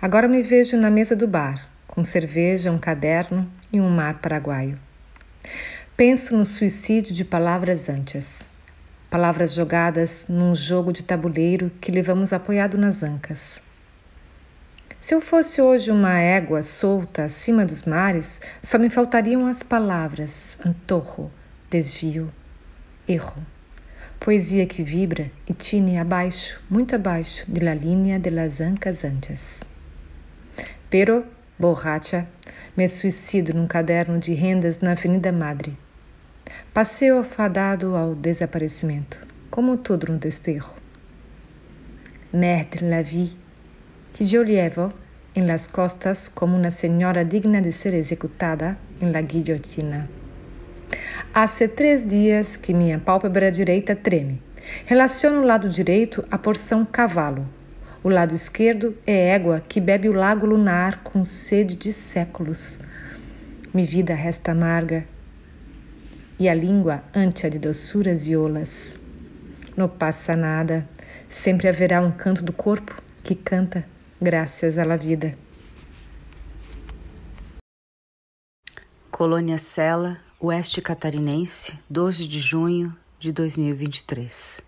Agora 0.00 0.28
me 0.28 0.42
vejo 0.42 0.76
na 0.76 0.90
mesa 0.90 1.16
do 1.16 1.26
bar, 1.26 1.70
com 1.88 2.04
cerveja, 2.04 2.70
um 2.70 2.78
caderno 2.78 3.50
e 3.72 3.80
um 3.80 3.88
mar 3.88 4.20
paraguaio. 4.20 4.78
Penso 5.96 6.36
no 6.36 6.44
suicídio 6.44 7.14
de 7.14 7.24
palavras 7.24 7.88
antes, 7.88 8.41
palavras 9.12 9.52
jogadas 9.52 10.26
num 10.26 10.54
jogo 10.54 10.90
de 10.90 11.04
tabuleiro 11.04 11.70
que 11.82 11.92
levamos 11.92 12.32
apoiado 12.32 12.78
nas 12.78 13.02
ancas. 13.02 13.60
Se 15.02 15.14
eu 15.14 15.20
fosse 15.20 15.60
hoje 15.60 15.90
uma 15.90 16.18
égua 16.18 16.62
solta 16.62 17.24
acima 17.24 17.66
dos 17.66 17.82
mares, 17.82 18.40
só 18.62 18.78
me 18.78 18.88
faltariam 18.88 19.46
as 19.46 19.62
palavras 19.62 20.56
antorro, 20.64 21.30
desvio, 21.70 22.32
erro. 23.06 23.36
Poesia 24.18 24.64
que 24.64 24.82
vibra 24.82 25.30
e 25.46 25.52
tine 25.52 25.98
abaixo, 25.98 26.58
muito 26.70 26.94
abaixo 26.94 27.44
de 27.46 27.60
la 27.60 27.74
línea 27.74 28.18
de 28.18 28.30
las 28.30 28.62
ancas 28.62 29.04
antes. 29.04 29.60
Pero, 30.88 31.26
borracha, 31.58 32.26
me 32.74 32.88
suicido 32.88 33.52
num 33.52 33.66
caderno 33.66 34.18
de 34.18 34.34
rendas 34.34 34.78
na 34.80 34.92
Avenida 34.92 35.30
Madre. 35.30 35.76
Passeio 36.74 37.22
fadado 37.22 37.94
ao 37.96 38.14
desaparecimento, 38.14 39.18
como 39.50 39.76
tudo 39.76 40.10
no 40.10 40.18
desterro. 40.18 40.72
Merde 42.32 42.80
la 42.80 43.02
vie, 43.02 43.32
que 44.14 44.24
yo 44.24 44.42
llevo 44.42 44.90
en 45.34 45.46
las 45.46 45.68
costas 45.68 46.30
como 46.30 46.56
una 46.56 46.70
señora 46.70 47.24
digna 47.24 47.60
de 47.60 47.72
ser 47.72 47.94
executada 47.94 48.78
en 49.02 49.12
la 49.12 49.20
guillotina. 49.20 50.08
Hace 51.34 51.68
três 51.68 52.08
dias 52.08 52.56
que 52.56 52.72
minha 52.72 52.98
pálpebra 52.98 53.50
direita 53.50 53.94
treme. 53.94 54.40
Relaciono 54.86 55.42
o 55.42 55.44
lado 55.44 55.68
direito 55.68 56.24
à 56.30 56.38
porção 56.38 56.86
cavalo. 56.86 57.46
O 58.02 58.08
lado 58.08 58.32
esquerdo 58.32 58.96
é 59.06 59.34
égua 59.34 59.60
que 59.60 59.78
bebe 59.78 60.08
o 60.08 60.14
lago 60.14 60.46
lunar 60.46 61.02
com 61.04 61.22
sede 61.22 61.76
de 61.76 61.92
séculos. 61.92 62.80
Mi 63.74 63.84
vida 63.84 64.14
resta 64.14 64.52
amarga 64.52 65.04
e 66.42 66.48
a 66.48 66.54
língua 66.54 67.04
ântia 67.14 67.48
de 67.48 67.56
doçuras 67.56 68.26
e 68.26 68.36
olas. 68.36 68.98
Não 69.76 69.88
passa 69.88 70.34
nada, 70.34 70.88
sempre 71.30 71.68
haverá 71.68 72.00
um 72.00 72.10
canto 72.10 72.42
do 72.42 72.52
corpo 72.52 73.00
que 73.22 73.36
canta 73.36 73.86
graças 74.20 74.76
à 74.76 74.96
vida. 74.96 75.38
Colônia 79.08 79.56
Sela, 79.56 80.18
Oeste 80.40 80.82
Catarinense, 80.82 81.78
12 81.88 82.26
de 82.26 82.40
junho 82.40 82.92
de 83.20 83.30
2023. 83.30 84.62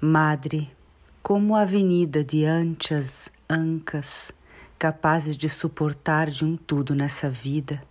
Madre, 0.00 0.70
como 1.22 1.54
a 1.54 1.60
avenida 1.60 2.24
de 2.24 2.46
anchas 2.46 3.30
ancas, 3.50 4.32
capazes 4.78 5.36
de 5.36 5.50
suportar 5.50 6.30
de 6.30 6.42
um 6.42 6.56
tudo 6.56 6.94
nessa 6.94 7.28
vida. 7.28 7.82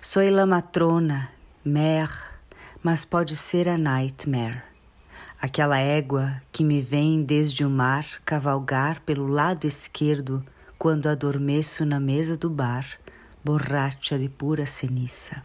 Sou 0.00 0.26
la 0.30 0.46
matrona, 0.46 1.28
mer, 1.62 2.29
mas 2.82 3.04
pode 3.04 3.36
ser 3.36 3.68
a 3.68 3.76
nightmare 3.78 4.70
aquela 5.40 5.78
égua 5.78 6.42
que 6.52 6.62
me 6.62 6.82
vem 6.82 7.22
desde 7.22 7.64
o 7.64 7.70
mar 7.70 8.04
cavalgar 8.26 9.00
pelo 9.00 9.26
lado 9.26 9.66
esquerdo 9.66 10.44
quando 10.78 11.08
adormeço 11.08 11.84
na 11.86 11.98
mesa 11.98 12.36
do 12.36 12.50
bar, 12.50 12.86
borracha 13.42 14.18
de 14.18 14.28
pura 14.28 14.66
ceniça. 14.66 15.42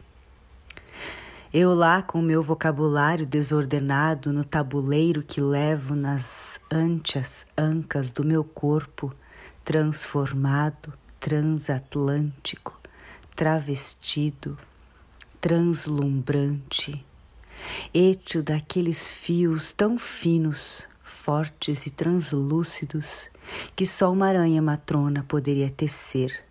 Eu 1.54 1.74
lá 1.74 2.02
com 2.02 2.22
meu 2.22 2.44
vocabulário 2.44 3.26
desordenado 3.26 4.34
no 4.34 4.44
tabuleiro 4.44 5.24
que 5.24 5.40
levo 5.40 5.96
nas 5.96 6.60
antias 6.70 7.48
ancas 7.58 8.12
do 8.12 8.26
meu 8.26 8.44
corpo, 8.44 9.14
transformado, 9.64 10.94
transatlântico, 11.22 12.78
travestido, 13.34 14.58
translumbrante 15.40 17.06
étio 17.94 18.44
daqueles 18.44 19.10
fios 19.10 19.72
tão 19.72 19.98
finos, 19.98 20.88
fortes 21.04 21.86
e 21.86 21.90
translúcidos 21.90 23.30
que 23.76 23.86
só 23.86 24.12
uma 24.12 24.28
aranha 24.28 24.62
matrona 24.62 25.24
poderia 25.24 25.70
tecer, 25.70 26.44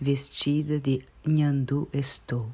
vestida 0.00 0.78
de 0.78 1.04
nhandu 1.24 1.88
estou. 1.92 2.50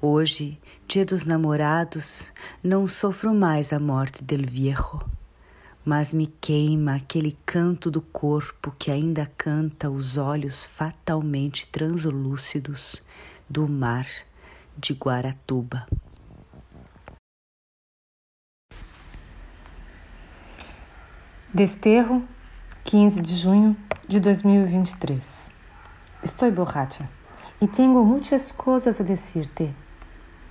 Hoje, 0.00 0.58
dia 0.88 1.04
dos 1.04 1.24
namorados, 1.24 2.32
não 2.62 2.88
sofro 2.88 3.32
mais 3.32 3.72
a 3.72 3.78
morte 3.78 4.24
del 4.24 4.44
viejo, 4.44 5.00
mas 5.84 6.12
me 6.12 6.26
queima 6.26 6.96
aquele 6.96 7.36
canto 7.46 7.90
do 7.90 8.00
corpo 8.00 8.74
que 8.78 8.90
ainda 8.90 9.30
canta 9.38 9.88
os 9.88 10.16
olhos 10.16 10.64
fatalmente 10.64 11.66
translúcidos 11.68 13.02
do 13.48 13.68
mar 13.68 14.06
de 14.76 14.92
Guaratuba. 14.92 15.86
Desterro, 21.52 22.22
15 22.84 23.20
de 23.20 23.34
junho 23.34 23.76
de 24.06 24.20
2023. 24.20 25.50
Estou 26.22 26.52
borracha 26.52 27.10
e 27.60 27.66
tenho 27.66 28.04
muitas 28.04 28.52
coisas 28.52 29.00
a 29.00 29.04
dizer-te. 29.04 29.74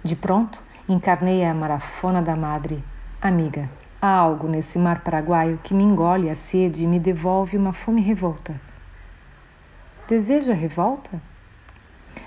De 0.03 0.13
pronto, 0.17 0.61
encarnei 0.89 1.45
a 1.45 1.53
marafona 1.53 2.21
da 2.21 2.35
madre. 2.35 2.83
Amiga, 3.21 3.69
há 4.01 4.09
algo 4.09 4.49
nesse 4.49 4.77
mar 4.77 4.99
paraguaio 4.99 5.57
que 5.63 5.73
me 5.73 5.83
engole 5.83 6.29
a 6.29 6.35
sede 6.35 6.83
e 6.83 6.87
me 6.87 6.99
devolve 6.99 7.55
uma 7.55 7.71
fome 7.71 8.01
revolta. 8.01 8.59
Deseja 10.05 10.53
revolta? 10.53 11.21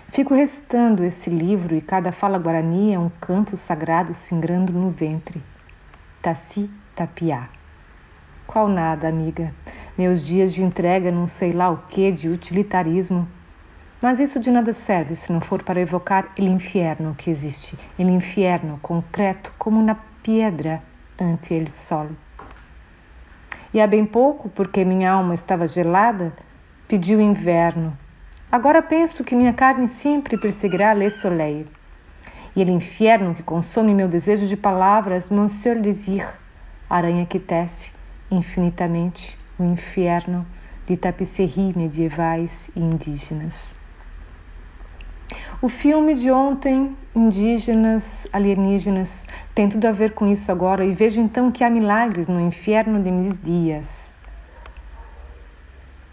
Fico 0.08 0.34
restando 0.34 1.04
esse 1.04 1.28
livro 1.28 1.76
e 1.76 1.82
cada 1.82 2.10
fala 2.10 2.38
guarani 2.38 2.94
é 2.94 2.98
um 2.98 3.10
canto 3.20 3.54
sagrado 3.54 4.14
singrando 4.14 4.72
no 4.72 4.88
ventre. 4.88 5.42
Taci 6.22 6.70
tapiá. 6.96 7.50
Qual 8.52 8.68
nada, 8.68 9.08
amiga. 9.08 9.50
Meus 9.96 10.26
dias 10.26 10.52
de 10.52 10.62
entrega 10.62 11.10
não 11.10 11.26
sei 11.26 11.54
lá 11.54 11.70
o 11.70 11.78
que 11.88 12.12
de 12.12 12.28
utilitarismo. 12.28 13.26
Mas 13.98 14.20
isso 14.20 14.38
de 14.38 14.50
nada 14.50 14.74
serve 14.74 15.16
se 15.16 15.32
não 15.32 15.40
for 15.40 15.62
para 15.62 15.80
evocar 15.80 16.28
o 16.38 16.42
inferno 16.42 17.14
que 17.16 17.30
existe, 17.30 17.78
o 17.98 18.02
inferno 18.02 18.78
concreto 18.82 19.50
como 19.58 19.82
na 19.82 19.96
pedra 20.22 20.82
ante 21.18 21.54
ele 21.54 21.70
solo. 21.70 22.14
E 23.72 23.80
há 23.80 23.86
bem 23.86 24.04
pouco, 24.04 24.50
porque 24.50 24.84
minha 24.84 25.10
alma 25.10 25.32
estava 25.32 25.66
gelada, 25.66 26.34
pedi 26.86 27.16
o 27.16 27.22
inverno. 27.22 27.96
Agora 28.50 28.82
penso 28.82 29.24
que 29.24 29.34
minha 29.34 29.54
carne 29.54 29.88
sempre 29.88 30.36
perseguirá 30.36 30.92
le 30.92 31.08
soleil. 31.08 31.64
E 32.54 32.62
o 32.62 32.68
inferno 32.68 33.34
que 33.34 33.42
consome 33.42 33.94
meu 33.94 34.08
desejo 34.08 34.46
de 34.46 34.58
palavras, 34.58 35.30
Monsieur 35.30 35.80
Désir, 35.80 36.28
aranha 36.90 37.24
que 37.24 37.38
tece 37.38 38.01
infinitamente 38.32 39.38
o 39.58 39.64
inferno 39.64 40.46
de 40.86 40.96
tapisseries 40.96 41.76
medievais 41.76 42.70
e 42.74 42.80
indígenas. 42.80 43.74
O 45.60 45.68
filme 45.68 46.14
de 46.14 46.30
ontem, 46.30 46.96
Indígenas, 47.14 48.26
Alienígenas, 48.32 49.26
tem 49.54 49.68
tudo 49.68 49.86
a 49.86 49.92
ver 49.92 50.12
com 50.12 50.26
isso 50.26 50.50
agora 50.50 50.84
e 50.84 50.92
vejo 50.92 51.20
então 51.20 51.52
que 51.52 51.62
há 51.62 51.70
milagres 51.70 52.26
no 52.26 52.40
inferno 52.40 53.02
de 53.02 53.10
mis 53.10 53.40
dias. 53.42 54.12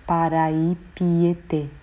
Paraípietê. 0.05 1.78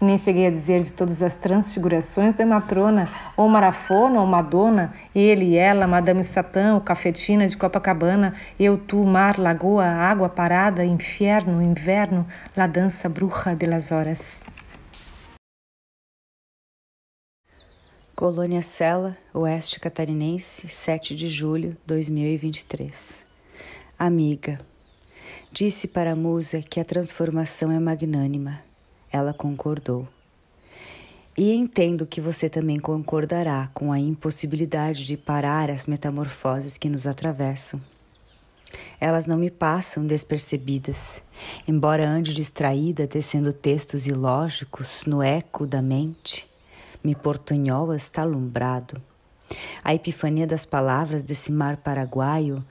Nem 0.00 0.16
cheguei 0.16 0.46
a 0.46 0.50
dizer 0.50 0.80
de 0.80 0.92
todas 0.92 1.24
as 1.24 1.34
transfigurações 1.34 2.32
da 2.32 2.46
matrona, 2.46 3.10
ou 3.36 3.48
marafona, 3.48 4.20
ou 4.20 4.26
madonna, 4.26 4.94
ele 5.12 5.56
ela, 5.56 5.88
madame 5.88 6.22
Satã, 6.22 6.76
o 6.76 6.80
cafetina 6.80 7.48
de 7.48 7.56
Copacabana, 7.56 8.32
eu, 8.60 8.78
tu, 8.78 9.04
mar, 9.04 9.40
lagoa, 9.40 9.86
água 9.86 10.28
parada, 10.28 10.84
inferno, 10.84 11.60
inverno, 11.60 12.24
la 12.56 12.68
dança 12.68 13.08
bruja 13.08 13.56
de 13.56 13.66
las 13.66 13.90
horas. 13.90 14.40
Colônia 18.14 18.62
Sela, 18.62 19.16
Oeste 19.34 19.80
Catarinense, 19.80 20.68
7 20.68 21.14
de 21.14 21.28
julho 21.28 21.76
2023. 21.86 23.26
Amiga, 23.98 24.60
disse 25.50 25.88
para 25.88 26.12
a 26.12 26.16
musa 26.16 26.60
que 26.60 26.78
a 26.78 26.84
transformação 26.84 27.72
é 27.72 27.80
magnânima. 27.80 28.67
Ela 29.12 29.32
concordou. 29.32 30.08
E 31.36 31.52
entendo 31.52 32.06
que 32.06 32.20
você 32.20 32.48
também 32.48 32.78
concordará 32.78 33.70
com 33.72 33.92
a 33.92 33.98
impossibilidade 33.98 35.04
de 35.04 35.16
parar 35.16 35.70
as 35.70 35.86
metamorfoses 35.86 36.76
que 36.76 36.88
nos 36.88 37.06
atravessam. 37.06 37.80
Elas 39.00 39.26
não 39.26 39.38
me 39.38 39.50
passam 39.50 40.06
despercebidas, 40.06 41.22
embora 41.66 42.08
ande 42.08 42.34
distraída 42.34 43.06
tecendo 43.06 43.52
textos 43.52 44.06
ilógicos 44.06 45.04
no 45.06 45.22
eco 45.22 45.66
da 45.66 45.80
mente 45.80 46.48
me 47.02 47.14
portunhol 47.14 47.94
está 47.94 48.22
alumbrado. 48.22 49.00
A 49.82 49.94
epifania 49.94 50.46
das 50.46 50.66
palavras 50.66 51.22
desse 51.22 51.50
mar 51.50 51.76
paraguaio, 51.78 52.62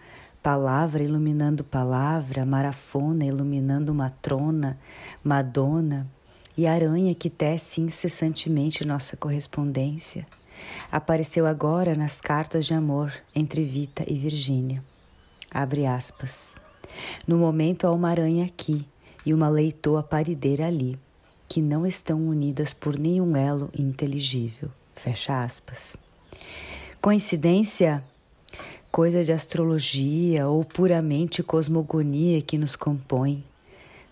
palavra 0.43 1.01
iluminando 1.01 1.63
palavra, 1.63 2.45
marafona 2.45 3.25
iluminando 3.25 3.93
matrona, 3.93 4.77
madonna, 5.23 6.07
e 6.57 6.65
aranha 6.65 7.13
que 7.13 7.29
tece 7.29 7.79
incessantemente 7.81 8.85
nossa 8.85 9.15
correspondência, 9.15 10.25
apareceu 10.91 11.45
agora 11.45 11.93
nas 11.93 12.19
cartas 12.19 12.65
de 12.65 12.73
amor 12.73 13.13
entre 13.35 13.63
Vita 13.63 14.03
e 14.07 14.17
Virgínia. 14.17 14.83
Abre 15.51 15.85
aspas. 15.85 16.55
No 17.27 17.37
momento 17.37 17.85
há 17.85 17.91
uma 17.91 18.09
aranha 18.09 18.45
aqui 18.45 18.85
e 19.25 19.33
uma 19.33 19.49
leitoa 19.49 20.01
parideira 20.01 20.65
ali 20.65 20.97
que 21.47 21.61
não 21.61 21.85
estão 21.85 22.27
unidas 22.27 22.73
por 22.73 22.97
nenhum 22.97 23.35
elo 23.37 23.69
inteligível. 23.77 24.69
Fecha 24.95 25.43
aspas. 25.43 25.95
Coincidência? 26.99 28.03
Coisa 28.91 29.23
de 29.23 29.31
astrologia 29.31 30.47
ou 30.47 30.65
puramente 30.65 31.43
cosmogonia 31.43 32.41
que 32.41 32.57
nos 32.57 32.75
compõe. 32.75 33.43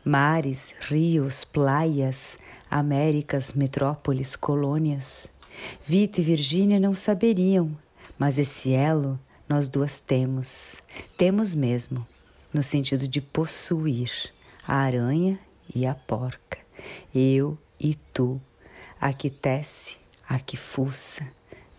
Mares, 0.06 0.74
rios, 0.80 1.44
praias, 1.44 2.38
Américas, 2.70 3.52
metrópoles, 3.52 4.36
colônias. 4.36 5.28
Vita 5.84 6.20
e 6.20 6.24
Virgínia 6.24 6.80
não 6.80 6.94
saberiam, 6.94 7.78
mas 8.18 8.38
esse 8.38 8.74
elo 8.74 9.20
nós 9.48 9.70
duas 9.70 10.00
temos. 10.00 10.78
Temos 11.18 11.54
mesmo, 11.56 12.06
no 12.54 12.64
sentido 12.64 13.08
de 13.08 13.22
possuir 13.22 14.12
a 14.68 14.76
aranha 14.76 15.40
e 15.74 15.86
a 15.86 15.94
porca 15.94 16.56
eu 17.14 17.58
e 17.80 17.96
tu, 17.96 18.42
a 19.00 19.14
que 19.14 19.30
tece, 19.30 19.98
a 20.28 20.40
que 20.40 20.58
fuça, 20.58 21.28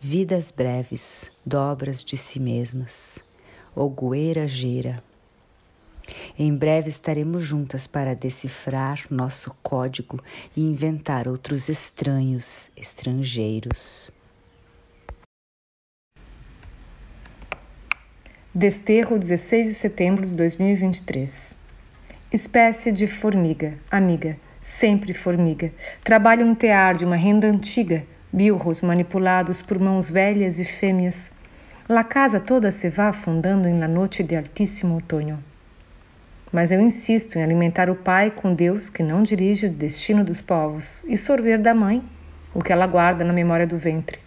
vidas 0.01 0.51
breves, 0.51 1.31
dobras 1.45 2.03
de 2.03 2.16
si 2.16 2.41
mesmas, 2.41 3.18
ogueira 3.74 4.47
gira. 4.47 5.03
Em 6.39 6.55
breve 6.55 6.89
estaremos 6.89 7.45
juntas 7.45 7.87
para 7.87 8.15
decifrar 8.15 9.01
nosso 9.11 9.55
código 9.63 10.23
e 10.57 10.61
inventar 10.61 11.27
outros 11.27 11.69
estranhos, 11.69 12.71
estrangeiros. 12.77 14.11
Desterro, 18.55 19.19
16 19.19 19.67
de 19.67 19.75
setembro 19.75 20.25
de 20.25 20.33
2023. 20.35 21.55
Espécie 22.33 22.91
de 22.91 23.07
formiga, 23.07 23.75
amiga, 23.91 24.37
sempre 24.79 25.13
formiga. 25.13 25.71
Trabalha 26.03 26.45
um 26.45 26.55
tear 26.55 26.95
de 26.97 27.05
uma 27.05 27.17
renda 27.17 27.47
antiga, 27.47 28.03
bilros 28.33 28.81
manipulados 28.81 29.61
por 29.61 29.79
mãos 29.79 30.09
velhas 30.09 30.59
e 30.59 30.65
fêmeas. 30.65 31.31
La 31.89 32.03
casa 32.03 32.41
toda 32.41 32.73
se 32.73 32.89
vá 32.89 33.09
afundando 33.09 33.69
em 33.69 33.79
la 33.79 33.87
noite 33.87 34.23
de 34.23 34.35
altíssimo 34.35 34.95
outono. 34.95 35.39
Mas 36.53 36.71
eu 36.71 36.81
insisto 36.81 37.39
em 37.39 37.43
alimentar 37.43 37.91
o 37.91 37.97
pai 37.97 38.31
com 38.31 38.55
Deus 38.55 38.89
que 38.89 39.03
não 39.03 39.23
dirige 39.23 39.67
o 39.67 39.71
destino 39.71 40.25
dos 40.25 40.41
povos 40.41 41.05
e 41.05 41.17
sorver 41.19 41.59
da 41.59 41.75
mãe 41.75 42.03
o 42.55 42.63
que 42.63 42.73
ela 42.73 42.87
guarda 42.87 43.25
na 43.25 43.33
memória 43.33 43.67
do 43.67 43.77
ventre. 43.77 44.19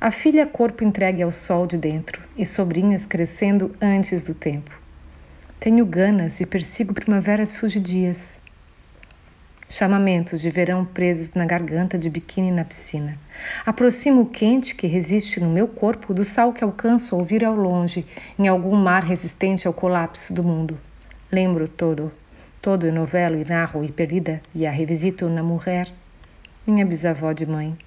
A 0.00 0.10
filha 0.10 0.46
corpo 0.46 0.82
entregue 0.82 1.22
ao 1.22 1.30
sol 1.30 1.66
de 1.66 1.76
dentro 1.76 2.22
e 2.36 2.46
sobrinhas 2.46 3.04
crescendo 3.04 3.74
antes 3.80 4.22
do 4.24 4.34
tempo. 4.34 4.70
Tenho 5.58 5.84
ganas 5.84 6.40
e 6.40 6.46
persigo 6.46 6.94
primaveras 6.94 7.54
fugidias 7.54 8.40
chamamentos 9.70 10.40
de 10.40 10.50
verão 10.50 10.84
presos 10.84 11.32
na 11.34 11.46
garganta 11.46 11.96
de 11.96 12.10
biquíni 12.10 12.50
na 12.50 12.64
piscina. 12.64 13.16
Aproximo 13.64 14.22
o 14.22 14.26
quente 14.26 14.74
que 14.74 14.88
resiste 14.88 15.38
no 15.38 15.48
meu 15.48 15.68
corpo 15.68 16.12
do 16.12 16.24
sal 16.24 16.52
que 16.52 16.64
alcanço 16.64 17.14
a 17.14 17.18
ouvir 17.18 17.44
ao 17.44 17.54
longe, 17.54 18.04
em 18.36 18.48
algum 18.48 18.74
mar 18.74 19.04
resistente 19.04 19.68
ao 19.68 19.72
colapso 19.72 20.34
do 20.34 20.42
mundo. 20.42 20.76
Lembro 21.32 21.68
todo, 21.68 22.10
todo 22.60 22.88
e 22.88 22.90
novelo 22.90 23.40
e 23.40 23.44
narro 23.44 23.84
e 23.84 23.92
perdida, 23.92 24.42
e 24.52 24.66
a 24.66 24.70
revisito 24.72 25.28
na 25.28 25.44
mulher, 25.44 25.88
minha 26.66 26.84
bisavó 26.84 27.32
de 27.32 27.46
mãe. 27.46 27.78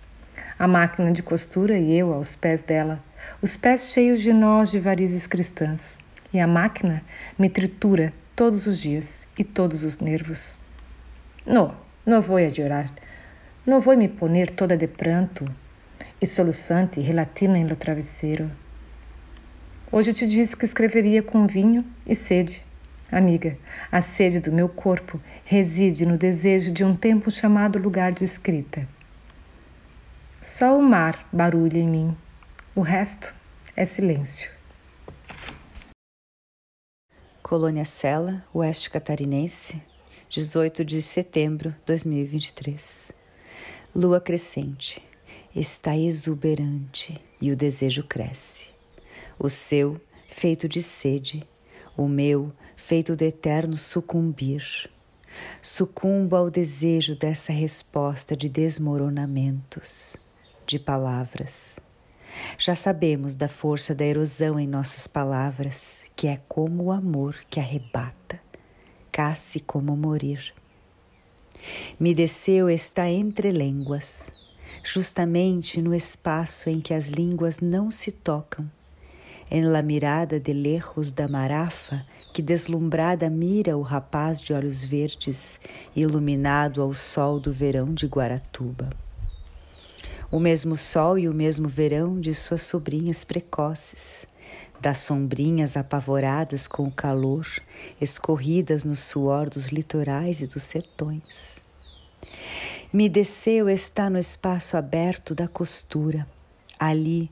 A 0.57 0.65
máquina 0.65 1.11
de 1.11 1.21
costura 1.21 1.77
e 1.77 1.93
eu 1.93 2.13
aos 2.13 2.37
pés 2.37 2.61
dela, 2.61 3.03
os 3.41 3.57
pés 3.57 3.91
cheios 3.91 4.21
de 4.21 4.31
nós 4.31 4.71
de 4.71 4.79
varizes 4.79 5.27
cristãs. 5.27 5.97
E 6.33 6.39
a 6.39 6.47
máquina 6.47 7.03
me 7.37 7.49
tritura 7.49 8.13
todos 8.33 8.65
os 8.65 8.79
dias 8.79 9.27
e 9.37 9.43
todos 9.43 9.83
os 9.83 9.99
nervos. 9.99 10.57
No, 11.45 11.75
no 12.05 12.21
vou 12.21 12.37
a. 12.37 12.85
No 13.65 13.81
vou 13.81 13.97
me 13.97 14.07
poner 14.07 14.51
toda 14.51 14.77
de 14.77 14.87
pranto 14.87 15.45
e 16.21 16.25
soluçante 16.25 17.01
e 17.01 17.03
relatina 17.03 17.57
em 17.57 17.67
lo 17.67 17.75
travesseiro. 17.75 18.49
Hoje 19.91 20.13
te 20.13 20.25
disse 20.25 20.55
que 20.55 20.63
escreveria 20.63 21.21
com 21.21 21.45
vinho 21.45 21.85
e 22.07 22.15
sede. 22.15 22.63
Amiga, 23.13 23.55
a 23.91 24.01
sede 24.01 24.39
do 24.39 24.51
meu 24.51 24.67
corpo 24.67 25.21
reside 25.45 26.03
no 26.03 26.17
desejo 26.17 26.71
de 26.71 26.83
um 26.83 26.95
tempo 26.95 27.29
chamado 27.29 27.77
lugar 27.77 28.11
de 28.11 28.25
escrita. 28.25 28.87
Só 30.41 30.75
o 30.75 30.81
mar 30.81 31.23
barulha 31.31 31.77
em 31.77 31.87
mim, 31.87 32.17
o 32.73 32.81
resto 32.81 33.31
é 33.75 33.85
silêncio. 33.85 34.49
Colônia 37.43 37.85
Sela, 37.85 38.43
Oeste 38.51 38.89
Catarinense, 38.89 39.79
18 40.27 40.83
de 40.83 40.99
setembro 40.99 41.69
de 41.69 41.85
2023. 41.85 43.11
Lua 43.95 44.19
crescente 44.19 45.03
está 45.55 45.95
exuberante 45.95 47.21
e 47.39 47.51
o 47.51 47.55
desejo 47.55 48.03
cresce. 48.05 48.71
O 49.37 49.51
seu, 49.51 50.01
feito 50.27 50.67
de 50.67 50.81
sede, 50.81 51.47
o 51.95 52.07
meu, 52.07 52.51
feito 52.83 53.15
de 53.15 53.27
eterno 53.27 53.77
sucumbir. 53.77 54.89
Sucumbo 55.61 56.35
ao 56.35 56.51
desejo 56.51 57.15
dessa 57.15 57.53
resposta 57.53 58.35
de 58.35 58.49
desmoronamentos, 58.49 60.17
de 60.67 60.77
palavras. 60.77 61.79
Já 62.57 62.75
sabemos 62.75 63.35
da 63.35 63.47
força 63.47 63.95
da 63.95 64.03
erosão 64.03 64.59
em 64.59 64.67
nossas 64.67 65.07
palavras, 65.07 66.03
que 66.13 66.27
é 66.27 66.41
como 66.49 66.83
o 66.83 66.91
amor 66.91 67.37
que 67.49 67.57
arrebata 67.57 68.41
casse 69.13 69.61
como 69.61 69.95
morir. 69.95 70.53
Me 71.97 72.13
desceu 72.13 72.69
está 72.69 73.07
entre 73.09 73.49
línguas, 73.51 74.29
justamente 74.83 75.81
no 75.81 75.95
espaço 75.95 76.69
em 76.69 76.81
que 76.81 76.93
as 76.93 77.07
línguas 77.07 77.59
não 77.59 77.89
se 77.89 78.11
tocam. 78.11 78.69
Em 79.55 79.61
la 79.61 79.83
mirada 79.83 80.39
de 80.39 80.51
lejos 80.51 81.11
da 81.11 81.27
marafa, 81.27 82.03
que 82.33 82.41
deslumbrada 82.41 83.29
mira 83.29 83.77
o 83.77 83.83
rapaz 83.83 84.41
de 84.41 84.51
olhos 84.51 84.83
verdes, 84.83 85.59
iluminado 85.95 86.81
ao 86.81 86.95
sol 86.95 87.39
do 87.39 87.53
verão 87.53 87.93
de 87.93 88.07
Guaratuba. 88.07 88.89
O 90.31 90.39
mesmo 90.39 90.75
sol 90.75 91.19
e 91.19 91.29
o 91.29 91.33
mesmo 91.35 91.69
verão 91.69 92.19
de 92.19 92.33
suas 92.33 92.63
sobrinhas 92.63 93.23
precoces, 93.23 94.25
das 94.81 94.97
sombrinhas 94.97 95.77
apavoradas 95.77 96.67
com 96.67 96.87
o 96.87 96.91
calor, 96.91 97.45
escorridas 98.01 98.83
no 98.83 98.95
suor 98.95 99.51
dos 99.51 99.67
litorais 99.67 100.41
e 100.41 100.47
dos 100.47 100.63
sertões. 100.63 101.61
Me 102.91 103.07
desceu 103.07 103.69
está 103.69 104.09
no 104.09 104.17
espaço 104.17 104.75
aberto 104.75 105.35
da 105.35 105.47
costura, 105.47 106.25
ali, 106.79 107.29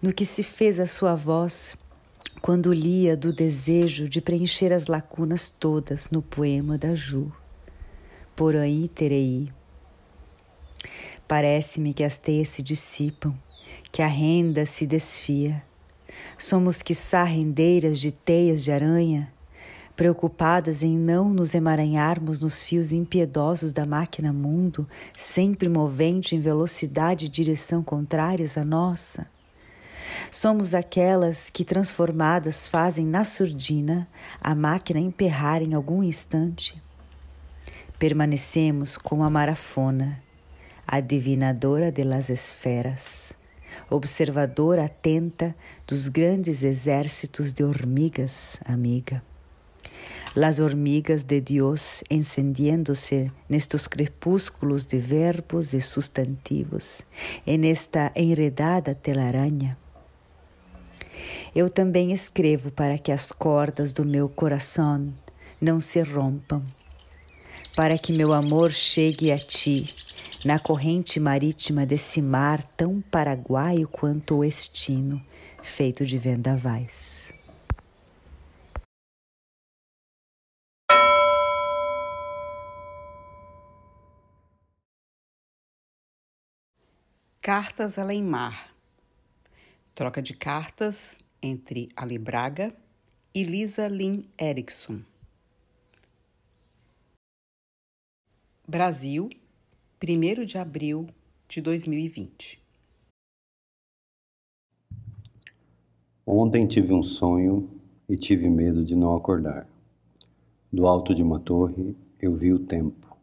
no 0.00 0.12
que 0.12 0.24
se 0.24 0.42
fez 0.42 0.78
a 0.78 0.86
sua 0.86 1.14
voz 1.14 1.76
quando 2.40 2.72
lia 2.72 3.16
do 3.16 3.32
desejo 3.32 4.08
de 4.08 4.20
preencher 4.20 4.72
as 4.72 4.86
lacunas 4.86 5.50
todas 5.50 6.10
no 6.10 6.22
poema 6.22 6.78
da 6.78 6.94
Ju. 6.94 7.32
Por 8.36 8.54
aí 8.54 8.88
terei. 8.88 9.50
Parece-me 11.26 11.92
que 11.92 12.04
as 12.04 12.16
teias 12.16 12.48
se 12.48 12.62
dissipam, 12.62 13.34
que 13.90 14.02
a 14.02 14.06
renda 14.06 14.64
se 14.64 14.86
desfia, 14.86 15.62
Somos, 16.36 16.82
quiçá, 16.82 17.24
rendeiras 17.24 17.98
de 17.98 18.10
teias 18.12 18.62
de 18.62 18.70
aranha, 18.70 19.32
preocupadas 19.96 20.82
em 20.82 20.96
não 20.96 21.30
nos 21.30 21.54
emaranharmos 21.54 22.40
nos 22.40 22.62
fios 22.62 22.92
impiedosos 22.92 23.72
da 23.72 23.84
máquina 23.84 24.32
mundo, 24.32 24.88
sempre 25.16 25.68
movente 25.68 26.36
em 26.36 26.40
velocidade 26.40 27.26
e 27.26 27.28
direção 27.28 27.82
contrárias 27.82 28.56
à 28.56 28.64
nossa. 28.64 29.26
Somos 30.30 30.74
aquelas 30.74 31.50
que, 31.50 31.64
transformadas, 31.64 32.68
fazem 32.68 33.06
na 33.06 33.24
surdina 33.24 34.08
a 34.40 34.54
máquina 34.54 35.00
emperrar 35.00 35.62
em 35.62 35.74
algum 35.74 36.02
instante. 36.02 36.80
Permanecemos 37.98 38.96
como 38.96 39.24
a 39.24 39.30
marafona, 39.30 40.22
adivinadora 40.86 41.90
de 41.90 42.04
las 42.04 42.30
esferas 42.30 43.36
observadora 43.88 44.84
atenta 44.84 45.54
dos 45.86 46.08
grandes 46.08 46.62
exércitos 46.62 47.54
de 47.54 47.64
hormigas, 47.64 48.60
amiga. 48.64 49.22
Las 50.34 50.60
hormigas 50.60 51.26
de 51.26 51.40
Dios 51.40 52.04
encendiendo-se 52.10 53.32
nestes 53.48 53.88
crepúsculos 53.88 54.86
de 54.86 54.98
verbos 54.98 55.74
e 55.74 55.80
substantivos, 55.80 57.02
en 57.46 57.64
esta 57.64 58.12
enredada 58.14 58.94
telaraña. 58.94 59.78
Eu 61.54 61.70
também 61.70 62.12
escrevo 62.12 62.70
para 62.70 62.98
que 62.98 63.10
as 63.10 63.32
cordas 63.32 63.92
do 63.92 64.04
meu 64.04 64.28
coração 64.28 65.12
não 65.60 65.80
se 65.80 66.00
rompam, 66.02 66.62
para 67.74 67.98
que 67.98 68.12
meu 68.12 68.32
amor 68.32 68.70
chegue 68.70 69.32
a 69.32 69.38
ti 69.38 69.94
na 70.44 70.58
corrente 70.58 71.18
marítima 71.18 71.84
desse 71.86 72.22
mar 72.22 72.62
tão 72.76 73.00
paraguaio 73.00 73.88
quanto 73.88 74.36
o 74.36 74.44
estino, 74.44 75.24
feito 75.62 76.04
de 76.04 76.18
vendavais. 76.18 77.32
Cartas 87.40 87.98
além 87.98 88.22
mar. 88.22 88.68
Troca 89.94 90.20
de 90.20 90.34
cartas 90.34 91.18
entre 91.42 91.88
Ali 91.96 92.18
Braga 92.18 92.74
e 93.34 93.42
Lisa 93.42 93.88
Lynn 93.88 94.22
Erickson. 94.40 95.00
Brasil, 98.66 99.30
1 100.02 100.44
de 100.44 100.58
abril 100.58 101.08
de 101.48 101.60
2020. 101.60 102.60
Ontem 106.26 106.66
tive 106.66 106.92
um 106.92 107.02
sonho 107.02 107.70
e 108.08 108.16
tive 108.16 108.50
medo 108.50 108.84
de 108.84 108.94
não 108.94 109.16
acordar. 109.16 109.66
Do 110.70 110.86
alto 110.86 111.14
de 111.14 111.22
uma 111.22 111.40
torre 111.40 111.96
eu 112.20 112.34
vi 112.34 112.52
o 112.52 112.58
tempo, 112.58 113.16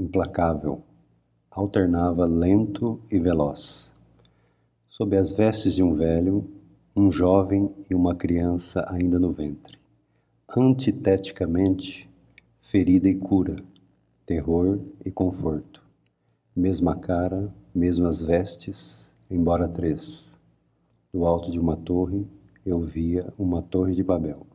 implacável, 0.00 0.82
alternava 1.50 2.24
lento 2.24 3.00
e 3.10 3.18
veloz. 3.18 3.92
Sob 4.88 5.16
as 5.16 5.30
vestes 5.30 5.74
de 5.74 5.82
um 5.82 5.94
velho, 5.94 6.44
um 6.94 7.10
jovem 7.10 7.74
e 7.88 7.94
uma 7.94 8.14
criança 8.14 8.84
ainda 8.86 9.18
no 9.18 9.32
ventre. 9.32 9.78
Antiteticamente, 10.54 12.06
ferida 12.60 13.08
e 13.08 13.14
cura, 13.14 13.64
terror 14.26 14.78
e 15.02 15.10
conforto. 15.10 15.82
Mesma 16.54 16.94
cara, 16.94 17.50
mesmas 17.74 18.20
vestes, 18.20 19.10
embora 19.30 19.66
três. 19.66 20.34
Do 21.10 21.24
alto 21.24 21.50
de 21.50 21.58
uma 21.58 21.78
torre 21.78 22.26
eu 22.64 22.80
via 22.80 23.32
uma 23.38 23.62
torre 23.62 23.94
de 23.94 24.02
Babel. 24.02 24.46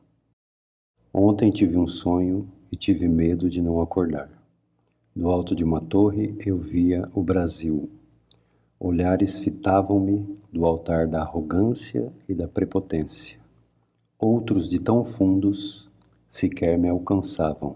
Ontem 1.12 1.50
tive 1.50 1.76
um 1.76 1.88
sonho 1.88 2.48
e 2.72 2.76
tive 2.76 3.08
medo 3.08 3.50
de 3.50 3.64
não 3.64 3.82
acordar. 3.82 4.30
Do 5.16 5.28
alto 5.28 5.56
de 5.56 5.64
uma 5.64 5.82
torre 5.82 6.36
eu 6.46 6.60
via 6.60 7.10
o 7.16 7.24
Brasil. 7.24 7.90
Olhares 8.80 9.39
fitavam-me 9.39 10.38
do 10.53 10.63
altar 10.63 11.07
da 11.07 11.21
arrogância 11.21 12.13
e 12.30 12.36
da 12.36 12.47
prepotência. 12.47 13.39
Outros 14.19 14.69
de 14.69 14.78
tão 14.78 15.03
fundos 15.03 15.89
sequer 16.30 16.78
me 16.78 16.88
alcançavam. 16.88 17.75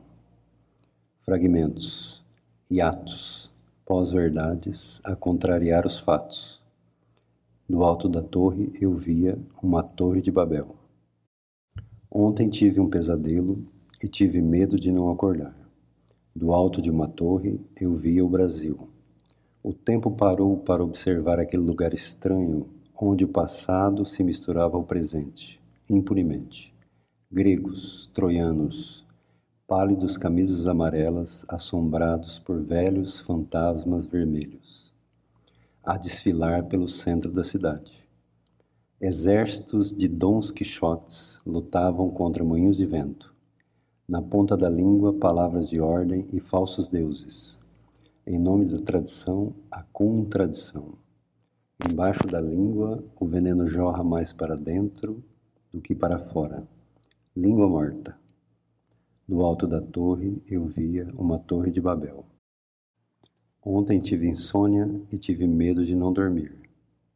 Fragmentos, 1.22 2.24
hiatos, 2.70 3.50
pós-verdades 3.84 5.02
a 5.04 5.16
contrariar 5.16 5.88
os 5.88 5.98
fatos. 5.98 6.62
Do 7.68 7.84
alto 7.84 8.08
da 8.08 8.22
torre 8.22 8.72
eu 8.80 8.94
via 8.94 9.40
uma 9.60 9.82
torre 9.82 10.22
de 10.22 10.30
Babel. 10.30 10.76
Ontem 12.12 12.48
tive 12.48 12.80
um 12.80 12.88
pesadelo 12.88 13.66
e 14.04 14.08
tive 14.08 14.40
medo 14.40 14.80
de 14.80 14.92
não 14.92 15.10
acordar. 15.10 15.56
Do 16.36 16.54
alto 16.54 16.80
de 16.80 16.92
uma 16.92 17.08
torre 17.08 17.60
eu 17.76 17.96
via 17.96 18.24
o 18.24 18.30
Brasil. 18.30 18.88
O 19.64 19.72
tempo 19.72 20.10
parou 20.10 20.58
para 20.58 20.84
observar 20.84 21.40
aquele 21.40 21.62
lugar 21.62 21.94
estranho 21.94 22.68
onde 23.00 23.24
o 23.24 23.28
passado 23.28 24.08
se 24.08 24.24
misturava 24.24 24.76
ao 24.76 24.84
presente, 24.84 25.62
impunemente. 25.88 26.74
Gregos, 27.32 28.10
troianos, 28.12 29.06
pálidos 29.68 30.18
camisas 30.18 30.66
amarelas 30.66 31.46
assombrados 31.48 32.40
por 32.40 32.60
velhos 32.60 33.20
fantasmas 33.20 34.08
vermelhos, 34.08 34.92
a 35.84 35.96
desfilar 35.96 36.64
pelo 36.64 36.90
centro 36.90 37.32
da 37.32 37.44
cidade. 37.44 38.04
Exércitos 39.00 39.96
de 39.96 40.08
dons 40.08 40.50
quixotes 40.50 41.40
lutavam 41.46 42.10
contra 42.10 42.44
moinhos 42.44 42.78
de 42.78 42.88
vento. 42.88 43.32
Na 44.10 44.24
ponta 44.24 44.58
da 44.58 44.68
língua, 44.68 45.14
palavras 45.14 45.70
de 45.70 45.80
ordem 45.80 46.26
e 46.34 46.40
falsos 46.40 46.88
deuses. 46.88 47.61
Em 48.34 48.40
nome 48.40 48.64
da 48.64 48.80
tradição, 48.80 49.54
a 49.70 49.84
contradição. 49.84 50.94
Embaixo 51.86 52.26
da 52.28 52.40
língua, 52.40 53.04
o 53.20 53.28
veneno 53.28 53.68
jorra 53.68 54.06
mais 54.06 54.32
para 54.32 54.56
dentro 54.56 55.22
do 55.70 55.82
que 55.82 55.94
para 55.94 56.18
fora. 56.18 56.66
Língua 57.36 57.68
morta. 57.68 58.18
Do 59.28 59.42
alto 59.42 59.68
da 59.68 59.82
torre 59.82 60.42
eu 60.48 60.66
via 60.66 61.12
uma 61.18 61.40
torre 61.40 61.72
de 61.72 61.82
Babel. 61.82 62.26
Ontem 63.62 64.00
tive 64.00 64.30
insônia 64.30 64.90
e 65.12 65.18
tive 65.18 65.46
medo 65.46 65.86
de 65.86 65.94
não 65.94 66.14
dormir. 66.14 66.56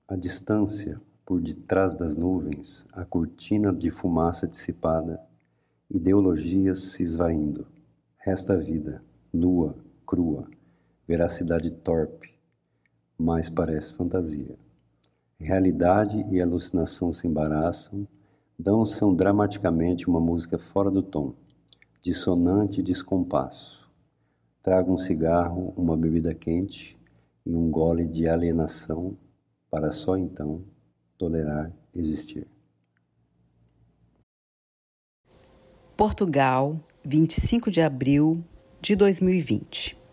A 0.09 0.17
distância, 0.17 0.99
por 1.25 1.39
detrás 1.39 1.95
das 1.95 2.17
nuvens, 2.17 2.85
a 2.91 3.05
cortina 3.05 3.71
de 3.71 3.89
fumaça 3.89 4.45
dissipada, 4.45 5.21
ideologias 5.89 6.91
se 6.91 7.03
esvaindo. 7.03 7.65
Resta 8.17 8.55
a 8.55 8.57
vida, 8.57 9.01
nua, 9.31 9.77
crua, 10.05 10.45
veracidade 11.07 11.69
torpe, 11.71 12.33
mas 13.17 13.49
parece 13.49 13.93
fantasia. 13.93 14.55
Realidade 15.39 16.25
e 16.31 16.41
alucinação 16.41 17.13
se 17.13 17.27
embaraçam, 17.27 18.07
dançam 18.57 19.13
dramaticamente 19.13 20.07
uma 20.07 20.19
música 20.19 20.57
fora 20.57 20.89
do 20.89 21.03
tom 21.03 21.33
dissonante 22.05 22.83
descompasso. 22.83 23.89
Traga 24.61 24.91
um 24.91 24.97
cigarro, 24.97 25.73
uma 25.75 25.97
bebida 25.97 26.35
quente 26.35 26.95
e 27.43 27.55
um 27.55 27.71
gole 27.71 28.05
de 28.05 28.29
alienação 28.29 29.17
para 29.71 29.91
só 29.91 30.15
então 30.15 30.63
tolerar 31.17 31.71
existir. 31.95 32.47
Portugal, 35.97 36.79
25 37.03 37.71
de 37.71 37.81
abril 37.81 38.43
de 38.79 38.95
2020. 38.95 40.04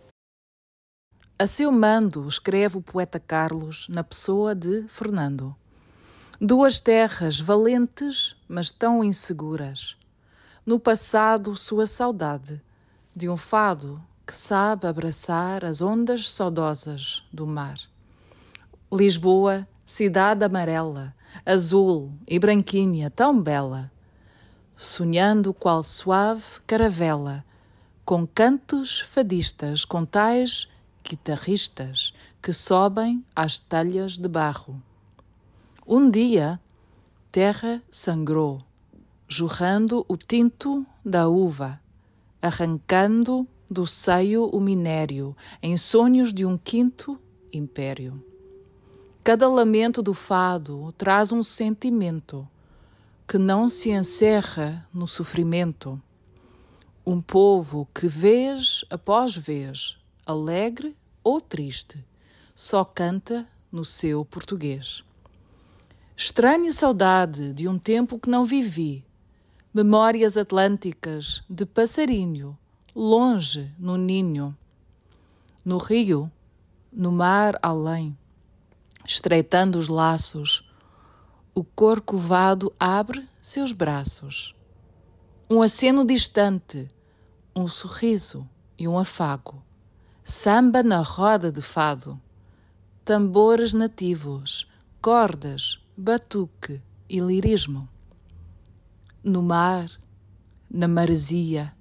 A 1.43 1.47
seu 1.49 1.73
mando 1.73 2.29
escreve 2.29 2.79
o 2.79 2.81
poeta 2.81 3.19
Carlos 3.19 3.89
na 3.89 4.05
pessoa 4.05 4.55
de 4.55 4.85
Fernando. 4.87 5.53
Duas 6.41 6.79
terras 6.79 7.41
valentes, 7.41 8.37
mas 8.47 8.71
tão 8.71 9.03
inseguras. 9.03 9.97
No 10.65 10.79
passado, 10.79 11.57
sua 11.57 11.85
saudade 11.85 12.63
de 13.13 13.29
um 13.29 13.37
fado 13.37 14.01
que 14.25 14.33
sabe 14.33 14.87
abraçar 14.87 15.65
as 15.65 15.83
ondas 15.83 16.31
saudosas 16.31 17.25
do 17.33 17.45
mar. 17.45 17.77
Lisboa, 18.93 19.67
cidade 19.85 20.45
amarela, 20.45 21.13
azul 21.45 22.13
e 22.25 22.39
branquinha, 22.39 23.11
tão 23.11 23.43
bela, 23.43 23.91
sonhando 24.77 25.53
qual 25.53 25.83
suave 25.83 26.61
caravela, 26.69 27.45
com 28.05 28.25
cantos 28.29 29.01
fadistas, 29.01 29.85
com 29.85 30.05
tais 30.05 30.69
guitarristas 31.03 32.13
que 32.41 32.53
sobem 32.53 33.25
às 33.35 33.59
telhas 33.59 34.19
de 34.19 34.29
barro. 34.29 34.83
Um 35.87 36.11
dia, 36.11 36.61
terra 37.31 37.83
sangrou, 37.91 38.63
jorrando 39.29 40.05
o 40.09 40.17
tinto 40.17 40.87
da 41.05 41.29
uva, 41.29 41.81
arrancando 42.41 43.47
do 43.71 43.87
seio 43.87 44.47
o 44.47 44.61
minério 44.61 45.37
em 45.63 45.77
sonhos 45.77 46.33
de 46.33 46.45
um 46.45 46.59
quinto 46.59 47.19
império. 47.53 48.23
Cada 49.25 49.49
lamento 49.49 50.03
do 50.03 50.13
fado 50.13 50.93
traz 50.99 51.33
um 51.33 51.43
sentimento 51.43 52.47
que 53.27 53.39
não 53.39 53.69
se 53.69 53.91
encerra 53.91 54.87
no 54.93 55.07
sofrimento. 55.07 56.01
Um 57.07 57.21
povo 57.21 57.89
que 57.95 58.07
vez 58.07 58.85
após 58.91 59.37
vez 59.37 59.97
alegre 60.25 60.97
ou 61.25 61.41
triste, 61.41 62.05
só 62.55 62.85
canta 62.85 63.47
no 63.71 63.85
seu 63.85 64.25
português. 64.25 65.05
Estranha 66.17 66.73
saudade 66.73 67.53
de 67.53 67.67
um 67.67 67.79
tempo 67.79 68.19
que 68.19 68.31
não 68.31 68.45
vivi, 68.45 69.05
memórias 69.75 70.37
atlânticas 70.37 71.43
de 71.51 71.67
passarinho, 71.67 72.57
longe 72.95 73.73
no 73.79 73.97
ninho. 73.97 74.57
No 75.65 75.79
rio, 75.79 76.31
no 76.93 77.11
mar 77.11 77.59
além, 77.63 78.17
estreitando 79.05 79.79
os 79.79 79.89
laços, 79.89 80.69
o 81.55 81.65
corcovado 81.65 82.73
abre 82.79 83.27
seus 83.41 83.73
braços. 83.73 84.55
Um 85.51 85.63
aceno 85.63 86.05
distante, 86.05 86.89
um 87.55 87.67
sorriso 87.67 88.49
e 88.79 88.87
um 88.87 88.99
afago 88.99 89.63
samba 90.25 90.83
na 90.83 91.01
roda 91.01 91.51
de 91.51 91.61
fado, 91.61 92.21
tambores 93.05 93.73
nativos, 93.73 94.69
cordas, 95.01 95.81
batuque 95.97 96.81
e 97.09 97.21
lirismo. 97.21 97.89
No 99.23 99.43
mar, 99.43 99.91
na 100.71 100.87
maresia, 100.87 101.75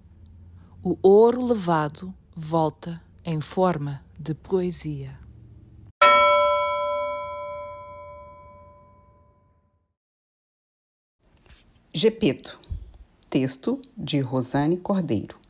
o 0.83 0.97
ouro 1.01 1.45
levado 1.45 2.13
volta 2.35 3.01
em 3.23 3.39
forma 3.39 4.03
de 4.19 4.33
poesia. 4.33 5.19
Gepeto, 11.93 12.59
texto 13.29 13.81
de 13.95 14.19
Rosane 14.21 14.77
Cordeiro. 14.77 15.40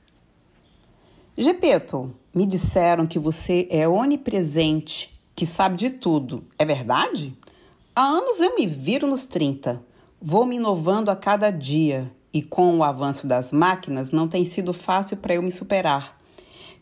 Gepeto, 1.42 2.14
me 2.32 2.46
disseram 2.46 3.08
que 3.08 3.18
você 3.18 3.68
é 3.72 3.88
onipresente, 3.88 5.12
que 5.36 5.44
sabe 5.44 5.76
de 5.76 5.90
tudo. 5.90 6.44
É 6.56 6.64
verdade? 6.64 7.36
Há 7.96 8.04
anos 8.04 8.40
eu 8.40 8.56
me 8.56 8.68
viro 8.68 9.08
nos 9.08 9.26
30. 9.26 9.82
Vou 10.22 10.46
me 10.46 10.58
inovando 10.58 11.10
a 11.10 11.16
cada 11.16 11.50
dia 11.50 12.12
e 12.32 12.44
com 12.44 12.78
o 12.78 12.84
avanço 12.84 13.26
das 13.26 13.52
máquinas 13.52 14.12
não 14.12 14.28
tem 14.28 14.46
sido 14.46 14.72
fácil 14.72 15.18
para 15.18 15.34
eu 15.34 15.42
me 15.42 15.50
superar. 15.50 16.16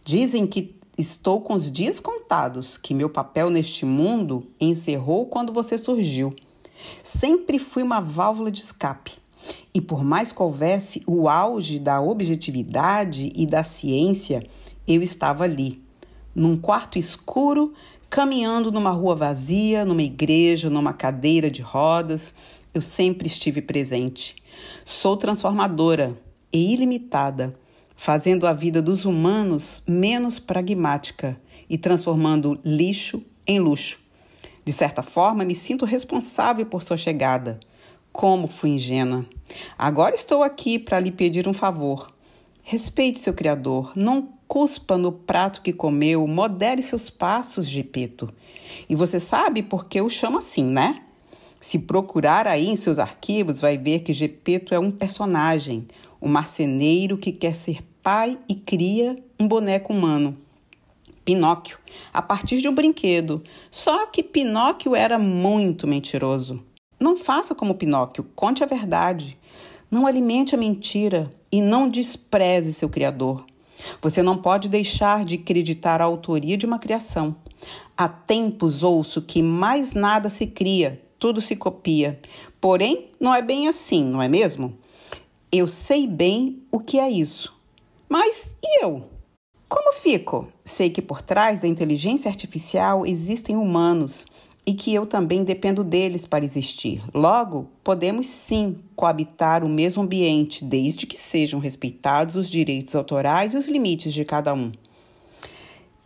Dizem 0.03 0.45
que 0.45 0.75
estou 0.97 1.39
com 1.39 1.53
os 1.53 1.71
dias 1.71 2.01
contados, 2.01 2.75
que 2.75 2.93
meu 2.93 3.09
papel 3.09 3.49
neste 3.49 3.85
mundo 3.85 4.45
encerrou 4.59 5.27
quando 5.27 5.53
você 5.53 5.77
surgiu. 5.77 6.35
Sempre 7.01 7.59
fui 7.59 7.81
uma 7.81 8.01
válvula 8.01 8.51
de 8.51 8.59
escape. 8.59 9.18
E 9.73 9.79
por 9.79 10.03
mais 10.03 10.31
que 10.31 10.41
houvesse 10.41 11.03
o 11.05 11.29
auge 11.29 11.79
da 11.79 12.01
objetividade 12.01 13.31
e 13.35 13.45
da 13.45 13.63
ciência, 13.63 14.45
eu 14.87 15.01
estava 15.01 15.43
ali, 15.43 15.81
num 16.33 16.57
quarto 16.57 16.97
escuro, 16.97 17.73
caminhando 18.09 18.71
numa 18.71 18.89
rua 18.89 19.15
vazia, 19.15 19.85
numa 19.85 20.01
igreja, 20.01 20.69
numa 20.69 20.93
cadeira 20.93 21.51
de 21.51 21.61
rodas. 21.61 22.33
Eu 22.73 22.81
sempre 22.81 23.27
estive 23.27 23.61
presente. 23.61 24.35
Sou 24.83 25.15
transformadora 25.15 26.17
e 26.51 26.73
ilimitada, 26.73 27.55
fazendo 27.95 28.47
a 28.47 28.53
vida 28.53 28.81
dos 28.81 29.05
humanos 29.05 29.83
menos 29.87 30.39
pragmática 30.39 31.39
e 31.69 31.77
transformando 31.77 32.59
lixo 32.65 33.23
em 33.45 33.59
luxo. 33.59 33.99
De 34.65 34.73
certa 34.73 35.01
forma, 35.01 35.45
me 35.45 35.55
sinto 35.55 35.85
responsável 35.85 36.65
por 36.65 36.81
sua 36.81 36.97
chegada. 36.97 37.59
Como 38.11 38.47
fui 38.47 38.71
ingênua. 38.71 39.25
Agora 39.77 40.15
estou 40.15 40.43
aqui 40.43 40.77
para 40.77 40.99
lhe 40.99 41.11
pedir 41.11 41.47
um 41.47 41.53
favor. 41.53 42.13
Respeite 42.61 43.19
seu 43.19 43.33
Criador, 43.33 43.93
não 43.95 44.29
cuspa 44.47 44.97
no 44.97 45.11
prato 45.11 45.61
que 45.61 45.73
comeu, 45.73 46.27
modere 46.27 46.81
seus 46.81 47.09
passos, 47.09 47.67
Gepeto. 47.67 48.31
E 48.87 48.95
você 48.95 49.19
sabe 49.19 49.63
por 49.63 49.85
que 49.85 49.99
eu 49.99 50.09
chamo 50.09 50.37
assim, 50.37 50.63
né? 50.63 51.03
Se 51.59 51.79
procurar 51.79 52.47
aí 52.47 52.67
em 52.67 52.75
seus 52.75 52.99
arquivos, 52.99 53.59
vai 53.59 53.77
ver 53.77 53.99
que 53.99 54.13
Gepeto 54.13 54.73
é 54.73 54.79
um 54.79 54.91
personagem, 54.91 55.87
um 56.21 56.29
marceneiro 56.29 57.17
que 57.17 57.31
quer 57.31 57.55
ser 57.55 57.83
pai 58.01 58.37
e 58.47 58.55
cria 58.55 59.21
um 59.39 59.47
boneco 59.47 59.93
humano. 59.93 60.37
Pinóquio, 61.25 61.77
a 62.11 62.21
partir 62.21 62.59
de 62.59 62.67
um 62.67 62.73
brinquedo. 62.73 63.43
Só 63.69 64.07
que 64.07 64.23
Pinóquio 64.23 64.95
era 64.95 65.19
muito 65.19 65.85
mentiroso. 65.85 66.63
Não 66.99 67.15
faça 67.15 67.55
como 67.55 67.75
Pinóquio, 67.75 68.25
conte 68.35 68.61
a 68.61 68.67
verdade. 68.67 69.37
Não 69.89 70.05
alimente 70.05 70.53
a 70.53 70.57
mentira 70.57 71.33
e 71.51 71.61
não 71.61 71.87
despreze 71.87 72.73
seu 72.73 72.89
Criador. 72.89 73.45
Você 74.01 74.21
não 74.21 74.37
pode 74.37 74.67
deixar 74.67 75.23
de 75.23 75.35
acreditar 75.35 76.01
a 76.01 76.05
autoria 76.05 76.57
de 76.57 76.65
uma 76.65 76.77
criação. 76.77 77.35
Há 77.97 78.09
tempos 78.09 78.83
ouço 78.83 79.21
que 79.21 79.41
mais 79.41 79.93
nada 79.93 80.29
se 80.29 80.45
cria, 80.45 81.01
tudo 81.17 81.39
se 81.39 81.55
copia. 81.55 82.19
Porém, 82.59 83.09
não 83.19 83.33
é 83.33 83.41
bem 83.41 83.69
assim, 83.69 84.03
não 84.03 84.21
é 84.21 84.27
mesmo? 84.27 84.77
Eu 85.51 85.67
sei 85.67 86.05
bem 86.05 86.61
o 86.69 86.79
que 86.79 86.99
é 86.99 87.09
isso. 87.09 87.53
Mas 88.09 88.55
e 88.61 88.83
eu? 88.83 89.05
Como 89.69 89.93
fico? 89.93 90.47
Sei 90.65 90.89
que 90.89 91.01
por 91.01 91.21
trás 91.21 91.61
da 91.61 91.67
inteligência 91.67 92.29
artificial 92.29 93.05
existem 93.05 93.55
humanos 93.55 94.25
e 94.69 94.73
que 94.75 94.93
eu 94.93 95.03
também 95.03 95.43
dependo 95.43 95.83
deles 95.83 96.27
para 96.27 96.45
existir. 96.45 97.01
Logo, 97.11 97.71
podemos 97.83 98.27
sim 98.27 98.75
coabitar 98.95 99.63
o 99.63 99.67
mesmo 99.67 100.03
ambiente, 100.03 100.63
desde 100.63 101.07
que 101.07 101.17
sejam 101.17 101.59
respeitados 101.59 102.35
os 102.35 102.47
direitos 102.47 102.93
autorais 102.93 103.55
e 103.55 103.57
os 103.57 103.65
limites 103.65 104.13
de 104.13 104.23
cada 104.23 104.53
um. 104.53 104.71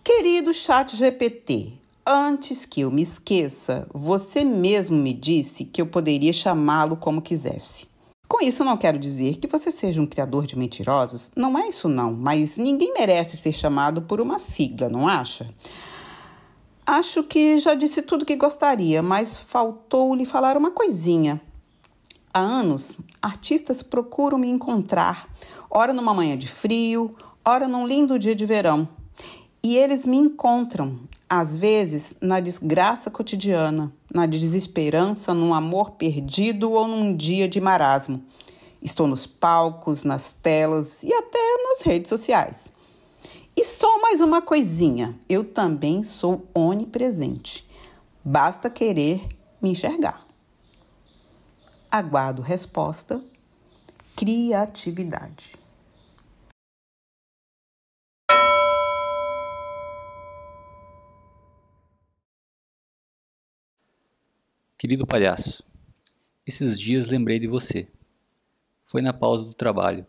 Querido 0.01 0.53
Chat 0.53 0.95
GPT, 0.95 1.73
antes 2.07 2.63
que 2.63 2.79
eu 2.79 2.89
me 2.89 3.01
esqueça, 3.01 3.85
você 3.93 4.45
mesmo 4.45 4.95
me 4.95 5.11
disse 5.11 5.65
que 5.65 5.81
eu 5.81 5.85
poderia 5.85 6.31
chamá-lo 6.31 6.95
como 6.95 7.21
quisesse. 7.21 7.85
Com 8.29 8.41
isso, 8.41 8.63
não 8.63 8.77
quero 8.77 8.97
dizer 8.97 9.39
que 9.39 9.47
você 9.47 9.71
seja 9.71 10.01
um 10.01 10.07
criador 10.07 10.47
de 10.47 10.57
mentirosos, 10.57 11.29
não 11.35 11.59
é 11.59 11.67
isso 11.67 11.89
não, 11.89 12.13
mas 12.13 12.55
ninguém 12.55 12.93
merece 12.93 13.35
ser 13.35 13.51
chamado 13.51 14.03
por 14.03 14.21
uma 14.21 14.39
sigla, 14.39 14.87
não 14.87 15.05
acha? 15.05 15.49
Acho 16.85 17.23
que 17.23 17.57
já 17.59 17.75
disse 17.75 18.01
tudo 18.01 18.25
que 18.25 18.35
gostaria, 18.35 19.01
mas 19.01 19.37
faltou 19.37 20.13
lhe 20.13 20.25
falar 20.25 20.57
uma 20.57 20.69
coisinha. 20.69 21.41
Há 22.33 22.41
anos, 22.41 22.97
artistas 23.21 23.81
procuram 23.81 24.37
me 24.37 24.49
encontrar, 24.49 25.29
ora 25.71 25.93
numa 25.93 26.13
manhã 26.13 26.37
de 26.37 26.47
frio, 26.47 27.15
ora 27.45 27.69
num 27.69 27.87
lindo 27.87 28.19
dia 28.19 28.35
de 28.35 28.45
verão. 28.45 28.85
E 29.63 29.77
eles 29.77 30.05
me 30.05 30.17
encontram, 30.17 30.99
às 31.29 31.55
vezes, 31.55 32.17
na 32.19 32.41
desgraça 32.41 33.09
cotidiana, 33.09 33.89
na 34.13 34.25
desesperança, 34.25 35.33
num 35.33 35.53
amor 35.53 35.91
perdido 35.91 36.73
ou 36.73 36.85
num 36.85 37.15
dia 37.15 37.47
de 37.47 37.61
marasmo. 37.61 38.21
Estou 38.81 39.07
nos 39.07 39.25
palcos, 39.25 40.03
nas 40.03 40.33
telas 40.33 41.01
e 41.01 41.13
até 41.13 41.39
nas 41.63 41.81
redes 41.81 42.09
sociais. 42.09 42.72
E 43.55 43.63
só 43.63 44.01
mais 44.01 44.19
uma 44.19 44.41
coisinha: 44.41 45.17
eu 45.29 45.43
também 45.43 46.03
sou 46.03 46.47
onipresente. 46.53 47.67
Basta 48.23 48.69
querer 48.69 49.27
me 49.61 49.69
enxergar. 49.69 50.25
Aguardo 51.91 52.41
resposta. 52.41 53.23
Criatividade. 54.15 55.53
Querido 64.77 65.07
palhaço, 65.07 65.63
esses 66.45 66.77
dias 66.77 67.07
lembrei 67.07 67.39
de 67.39 67.47
você. 67.47 67.87
Foi 68.85 69.01
na 69.01 69.13
pausa 69.13 69.45
do 69.45 69.53
trabalho 69.53 70.05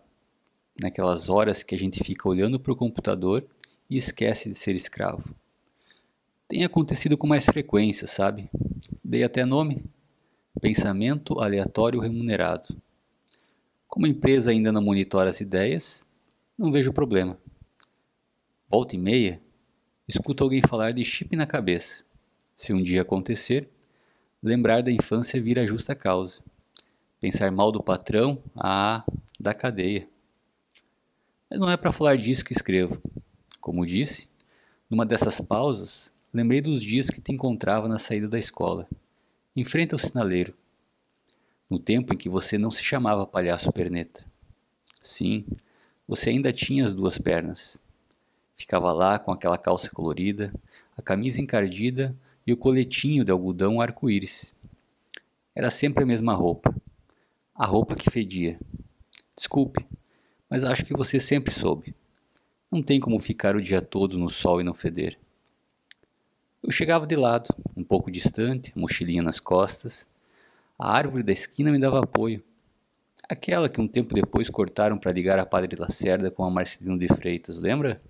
naquelas 0.80 1.28
horas 1.28 1.62
que 1.62 1.74
a 1.74 1.78
gente 1.78 2.02
fica 2.02 2.28
olhando 2.28 2.58
para 2.58 2.72
o 2.72 2.76
computador 2.76 3.46
e 3.88 3.96
esquece 3.96 4.48
de 4.48 4.54
ser 4.54 4.74
escravo. 4.74 5.22
Tem 6.48 6.64
acontecido 6.64 7.16
com 7.16 7.26
mais 7.26 7.44
frequência, 7.44 8.06
sabe? 8.06 8.50
Dei 9.02 9.24
até 9.24 9.44
nome: 9.44 9.84
pensamento 10.60 11.40
aleatório 11.40 12.00
remunerado. 12.00 12.76
Como 13.86 14.06
a 14.06 14.08
empresa 14.08 14.50
ainda 14.50 14.72
não 14.72 14.82
monitora 14.82 15.30
as 15.30 15.40
ideias, 15.40 16.06
não 16.58 16.72
vejo 16.72 16.92
problema. 16.92 17.38
Volta 18.68 18.96
e 18.96 18.98
meia, 18.98 19.40
escuto 20.08 20.42
alguém 20.42 20.62
falar 20.62 20.92
de 20.92 21.04
chip 21.04 21.36
na 21.36 21.46
cabeça. 21.46 22.02
Se 22.56 22.72
um 22.72 22.82
dia 22.82 23.02
acontecer, 23.02 23.68
lembrar 24.42 24.82
da 24.82 24.90
infância 24.90 25.40
vira 25.40 25.66
justa 25.66 25.94
causa. 25.94 26.40
Pensar 27.20 27.50
mal 27.50 27.72
do 27.72 27.82
patrão, 27.82 28.42
ah, 28.56 29.04
da 29.38 29.54
cadeia. 29.54 30.08
Mas 31.54 31.60
não 31.60 31.70
é 31.70 31.76
para 31.76 31.92
falar 31.92 32.16
disso 32.16 32.44
que 32.44 32.52
escrevo. 32.52 33.00
Como 33.60 33.86
disse, 33.86 34.28
numa 34.90 35.06
dessas 35.06 35.40
pausas, 35.40 36.10
lembrei 36.32 36.60
dos 36.60 36.82
dias 36.82 37.08
que 37.08 37.20
te 37.20 37.30
encontrava 37.30 37.86
na 37.86 37.96
saída 37.96 38.26
da 38.26 38.36
escola, 38.36 38.88
em 39.54 39.64
frente 39.64 39.92
ao 39.92 39.98
sinaleiro, 40.00 40.52
no 41.70 41.78
tempo 41.78 42.12
em 42.12 42.16
que 42.16 42.28
você 42.28 42.58
não 42.58 42.72
se 42.72 42.82
chamava 42.82 43.24
palhaço 43.24 43.70
perneta. 43.72 44.24
Sim, 45.00 45.46
você 46.08 46.30
ainda 46.30 46.52
tinha 46.52 46.84
as 46.84 46.92
duas 46.92 47.18
pernas. 47.18 47.80
Ficava 48.56 48.92
lá 48.92 49.16
com 49.20 49.30
aquela 49.30 49.56
calça 49.56 49.88
colorida, 49.90 50.52
a 50.96 51.02
camisa 51.02 51.40
encardida 51.40 52.16
e 52.44 52.52
o 52.52 52.56
coletinho 52.56 53.24
de 53.24 53.30
algodão 53.30 53.80
arco-íris. 53.80 54.56
Era 55.54 55.70
sempre 55.70 56.02
a 56.02 56.06
mesma 56.06 56.34
roupa. 56.34 56.74
A 57.54 57.64
roupa 57.64 57.94
que 57.94 58.10
fedia. 58.10 58.58
Desculpe, 59.36 59.86
mas 60.48 60.64
acho 60.64 60.84
que 60.84 60.96
você 60.96 61.18
sempre 61.18 61.52
soube. 61.52 61.94
Não 62.70 62.82
tem 62.82 62.98
como 62.98 63.18
ficar 63.20 63.56
o 63.56 63.62
dia 63.62 63.80
todo 63.80 64.18
no 64.18 64.28
sol 64.28 64.60
e 64.60 64.64
não 64.64 64.74
feder. 64.74 65.18
Eu 66.62 66.70
chegava 66.70 67.06
de 67.06 67.14
lado, 67.14 67.48
um 67.76 67.84
pouco 67.84 68.10
distante, 68.10 68.72
mochilinha 68.74 69.22
nas 69.22 69.38
costas. 69.38 70.08
A 70.78 70.90
árvore 70.90 71.22
da 71.22 71.32
esquina 71.32 71.70
me 71.70 71.78
dava 71.78 72.02
apoio. 72.02 72.42
Aquela 73.28 73.68
que 73.68 73.80
um 73.80 73.86
tempo 73.86 74.14
depois 74.14 74.50
cortaram 74.50 74.98
para 74.98 75.12
ligar 75.12 75.38
a 75.38 75.46
Padre 75.46 75.76
Lacerda 75.76 76.30
com 76.30 76.44
a 76.44 76.50
Marcelino 76.50 76.98
de 76.98 77.06
Freitas, 77.08 77.58
lembra? 77.58 78.00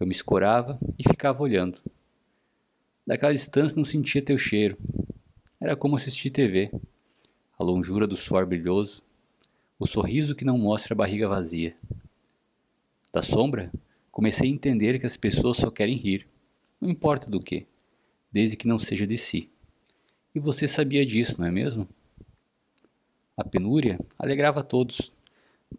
Eu 0.00 0.06
me 0.06 0.12
escorava 0.12 0.78
e 0.98 1.02
ficava 1.02 1.42
olhando. 1.42 1.78
Daquela 3.06 3.32
distância 3.32 3.76
não 3.76 3.84
sentia 3.84 4.22
teu 4.22 4.36
cheiro. 4.36 4.76
Era 5.60 5.74
como 5.74 5.96
assistir 5.96 6.30
TV. 6.30 6.70
A 7.58 7.64
longura 7.64 8.06
do 8.06 8.16
suor 8.16 8.46
brilhoso, 8.46 9.02
o 9.78 9.86
sorriso 9.86 10.34
que 10.34 10.44
não 10.44 10.58
mostra 10.58 10.92
a 10.92 10.96
barriga 10.96 11.28
vazia. 11.28 11.76
Da 13.12 13.22
sombra, 13.22 13.72
comecei 14.10 14.48
a 14.48 14.52
entender 14.52 14.98
que 14.98 15.06
as 15.06 15.16
pessoas 15.16 15.56
só 15.56 15.70
querem 15.70 15.96
rir, 15.96 16.26
não 16.80 16.90
importa 16.90 17.30
do 17.30 17.40
que, 17.40 17.66
desde 18.32 18.56
que 18.56 18.66
não 18.66 18.78
seja 18.78 19.06
de 19.06 19.16
si. 19.16 19.50
E 20.34 20.40
você 20.40 20.66
sabia 20.66 21.06
disso, 21.06 21.40
não 21.40 21.46
é 21.46 21.50
mesmo? 21.50 21.88
A 23.36 23.44
penúria 23.44 24.00
alegrava 24.18 24.64
todos, 24.64 25.12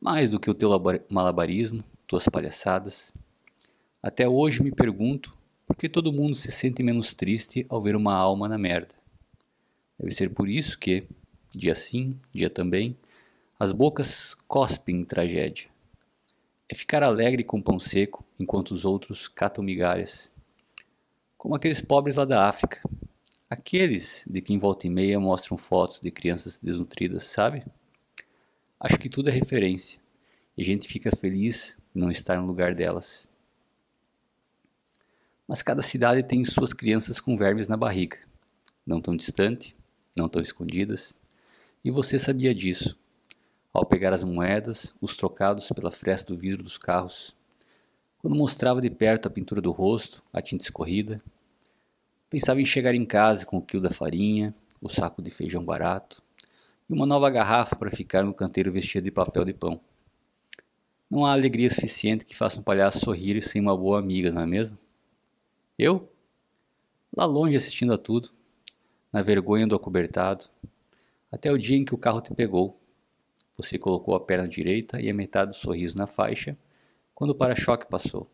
mais 0.02 0.32
do 0.32 0.40
que 0.40 0.50
o 0.50 0.54
teu 0.54 0.70
malabarismo, 1.10 1.84
tuas 2.08 2.28
palhaçadas. 2.28 3.14
Até 4.02 4.28
hoje 4.28 4.64
me 4.64 4.72
pergunto 4.72 5.32
por 5.68 5.76
que 5.76 5.90
todo 5.90 6.14
mundo 6.14 6.36
se 6.36 6.52
sente 6.52 6.82
menos 6.82 7.14
triste 7.14 7.66
ao 7.70 7.82
ver 7.82 7.96
uma 7.96 8.16
alma 8.16 8.48
na 8.48 8.58
merda. 8.58 8.96
Deve 10.00 10.12
ser 10.12 10.30
por 10.30 10.48
isso 10.48 10.80
que, 10.80 11.06
dia 11.52 11.76
sim, 11.76 12.18
dia 12.34 12.50
também, 12.50 12.98
as 13.60 13.74
bocas 13.74 14.34
cospem 14.48 15.02
em 15.02 15.04
tragédia. 15.04 15.68
É 16.70 16.74
ficar 16.74 17.04
alegre 17.04 17.44
com 17.44 17.62
pão 17.62 17.78
seco 17.78 18.24
enquanto 18.40 18.72
os 18.72 18.86
outros 18.86 19.28
catam 19.28 19.62
migalhas. 19.62 20.34
Como 21.38 21.56
aqueles 21.56 21.82
pobres 21.82 22.16
lá 22.16 22.24
da 22.24 22.48
África. 22.48 22.82
Aqueles 23.50 24.24
de 24.30 24.42
quem 24.42 24.58
volta 24.58 24.88
e 24.88 24.90
meia 24.90 25.20
mostram 25.20 25.58
fotos 25.58 26.00
de 26.00 26.10
crianças 26.10 26.58
desnutridas, 26.62 27.24
sabe? 27.26 27.66
Acho 28.80 28.98
que 28.98 29.10
tudo 29.10 29.28
é 29.28 29.34
referência. 29.34 30.00
E 30.56 30.62
a 30.62 30.66
gente 30.66 30.88
fica 30.88 31.14
feliz 31.14 31.78
não 31.94 32.10
estar 32.10 32.40
no 32.40 32.48
lugar 32.48 32.74
delas. 32.74 33.30
Mas 35.46 35.62
cada 35.62 35.82
cidade 35.82 36.24
tem 36.24 36.46
suas 36.46 36.72
crianças 36.72 37.20
com 37.20 37.36
vermes 37.36 37.68
na 37.68 37.76
barriga. 37.76 38.20
Não 38.86 39.02
tão 39.02 39.18
distante, 39.18 39.76
não 40.16 40.30
tão 40.30 40.42
escondidas. 40.42 41.14
E 41.84 41.92
você 41.92 42.18
sabia 42.18 42.56
disso 42.56 42.98
ao 43.74 43.86
pegar 43.86 44.14
as 44.14 44.24
moedas, 44.24 44.96
os 45.00 45.16
trocados 45.16 45.70
pela 45.70 45.92
fresta 45.92 46.34
do 46.34 46.40
vidro 46.40 46.64
dos 46.64 46.78
carros. 46.78 47.36
Quando 48.20 48.36
mostrava 48.36 48.82
de 48.82 48.90
perto 48.90 49.28
a 49.28 49.32
pintura 49.32 49.62
do 49.62 49.72
rosto, 49.72 50.24
a 50.34 50.42
tinta 50.42 50.64
escorrida, 50.64 51.22
pensava 52.30 52.60
em 52.60 52.66
chegar 52.66 52.94
em 52.94 53.06
casa 53.06 53.46
com 53.46 53.58
o 53.58 53.62
quilo 53.62 53.84
da 53.84 53.92
farinha, 53.92 54.54
o 54.82 54.90
saco 54.90 55.22
de 55.22 55.32
feijão 55.32 55.64
barato 55.64 56.22
e 56.90 56.94
uma 56.94 57.06
nova 57.06 57.30
garrafa 57.30 57.76
para 57.76 57.92
ficar 57.92 58.24
no 58.24 58.34
canteiro 58.34 58.72
vestida 58.72 59.04
de 59.04 59.12
papel 59.12 59.46
de 59.46 59.54
pão. 59.54 59.80
Não 61.10 61.26
há 61.26 61.32
alegria 61.32 61.70
suficiente 61.70 62.26
que 62.26 62.38
faça 62.38 62.60
um 62.60 62.64
palhaço 62.64 63.00
sorrir 63.00 63.42
sem 63.42 63.62
uma 63.62 63.76
boa 63.76 64.00
amiga, 64.00 64.32
não 64.32 64.42
é 64.42 64.46
mesmo? 64.46 64.78
Eu? 65.78 66.12
Lá 67.16 67.26
longe 67.26 67.56
assistindo 67.56 67.94
a 67.94 67.98
tudo, 67.98 68.30
na 69.12 69.22
vergonha 69.22 69.66
do 69.66 69.76
acobertado, 69.76 70.46
até 71.32 71.52
o 71.52 71.58
dia 71.58 71.78
em 71.78 71.86
que 71.86 71.96
o 71.96 71.98
carro 71.98 72.22
te 72.22 72.34
pegou, 72.34 72.79
você 73.62 73.78
colocou 73.78 74.16
a 74.16 74.22
perna 74.22 74.48
direita 74.48 75.02
e 75.02 75.10
a 75.10 75.14
metade 75.14 75.52
do 75.52 75.58
sorriso 75.58 75.98
na 75.98 76.08
faixa 76.08 76.58
quando 77.14 77.32
o 77.32 77.36
para-choque 77.36 77.90
passou. 77.90 78.32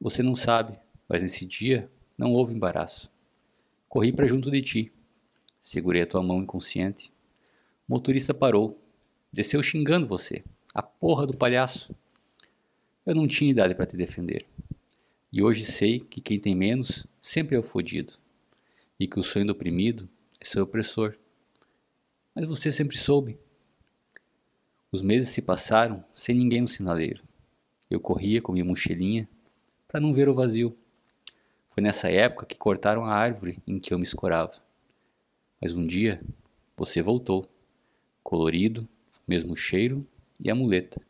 Você 0.00 0.22
não 0.22 0.36
sabe, 0.36 0.78
mas 1.08 1.22
nesse 1.22 1.44
dia 1.44 1.90
não 2.16 2.32
houve 2.32 2.54
embaraço. 2.54 3.10
Corri 3.88 4.12
para 4.12 4.26
junto 4.26 4.48
de 4.48 4.62
ti. 4.62 4.92
Segurei 5.60 6.02
a 6.02 6.06
tua 6.06 6.22
mão 6.22 6.40
inconsciente. 6.40 7.12
O 7.88 7.94
motorista 7.94 8.32
parou. 8.32 8.80
Desceu 9.32 9.60
xingando 9.60 10.06
você. 10.06 10.44
A 10.72 10.82
porra 10.82 11.26
do 11.26 11.36
palhaço. 11.36 11.92
Eu 13.04 13.16
não 13.16 13.26
tinha 13.26 13.50
idade 13.50 13.74
para 13.74 13.86
te 13.86 13.96
defender. 13.96 14.46
E 15.32 15.42
hoje 15.42 15.64
sei 15.64 15.98
que 15.98 16.20
quem 16.20 16.38
tem 16.38 16.54
menos 16.54 17.06
sempre 17.20 17.56
é 17.56 17.58
o 17.58 17.62
fodido. 17.64 18.14
E 19.00 19.08
que 19.08 19.18
o 19.18 19.22
sonho 19.24 19.46
do 19.46 19.52
oprimido 19.52 20.08
é 20.40 20.44
seu 20.44 20.62
opressor. 20.62 21.16
Mas 22.34 22.46
você 22.46 22.70
sempre 22.70 22.96
soube. 22.96 23.36
Os 24.92 25.02
meses 25.02 25.30
se 25.30 25.40
passaram 25.40 26.04
sem 26.12 26.36
ninguém 26.36 26.60
no 26.60 26.68
sinaleiro. 26.68 27.22
Eu 27.90 27.98
corria 27.98 28.42
com 28.42 28.52
minha 28.52 28.64
mochilinha 28.64 29.26
para 29.88 29.98
não 29.98 30.12
ver 30.12 30.28
o 30.28 30.34
vazio. 30.34 30.76
Foi 31.70 31.82
nessa 31.82 32.10
época 32.10 32.44
que 32.44 32.58
cortaram 32.58 33.02
a 33.02 33.14
árvore 33.14 33.58
em 33.66 33.78
que 33.78 33.94
eu 33.94 33.98
me 33.98 34.04
escorava. 34.04 34.52
Mas 35.58 35.72
um 35.72 35.86
dia 35.86 36.20
você 36.76 37.00
voltou, 37.00 37.48
colorido, 38.22 38.86
mesmo 39.26 39.56
cheiro 39.56 40.06
e 40.38 40.50
a 40.50 40.54
muleta. 40.54 41.00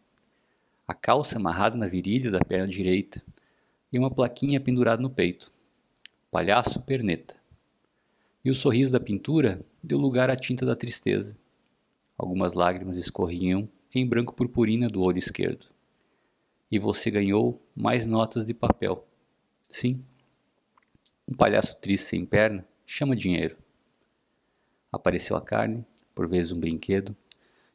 A 0.87 0.95
calça 0.95 1.37
amarrada 1.37 1.77
na 1.77 1.89
virilha 1.89 2.31
da 2.31 2.39
perna 2.39 2.69
direita 2.69 3.21
e 3.93 3.99
uma 3.99 4.13
plaquinha 4.13 4.61
pendurada 4.61 5.03
no 5.03 5.11
peito. 5.11 5.53
Palhaço 6.31 6.81
perneta. 6.83 7.35
E 8.45 8.51
o 8.51 8.55
sorriso 8.55 8.93
da 8.93 9.01
pintura 9.01 9.61
deu 9.83 9.99
lugar 9.99 10.31
à 10.31 10.37
tinta 10.37 10.65
da 10.65 10.77
tristeza. 10.77 11.37
Algumas 12.23 12.55
lágrimas 12.55 12.99
escorriam 12.99 13.69
em 13.93 14.07
branco 14.07 14.33
purpurina 14.33 14.87
do 14.87 15.03
olho 15.03 15.19
esquerdo. 15.19 15.67
E 16.71 16.79
você 16.79 17.11
ganhou 17.11 17.61
mais 17.75 18.07
notas 18.07 18.47
de 18.47 18.55
papel. 18.55 19.05
Sim. 19.69 20.05
Um 21.29 21.35
palhaço 21.35 21.77
triste 21.81 22.05
sem 22.05 22.25
perna 22.25 22.65
chama 22.87 23.17
dinheiro. 23.17 23.57
Apareceu 24.93 25.35
a 25.37 25.41
carne, 25.41 25.85
por 26.15 26.29
vezes 26.29 26.53
um 26.53 26.61
brinquedo, 26.61 27.17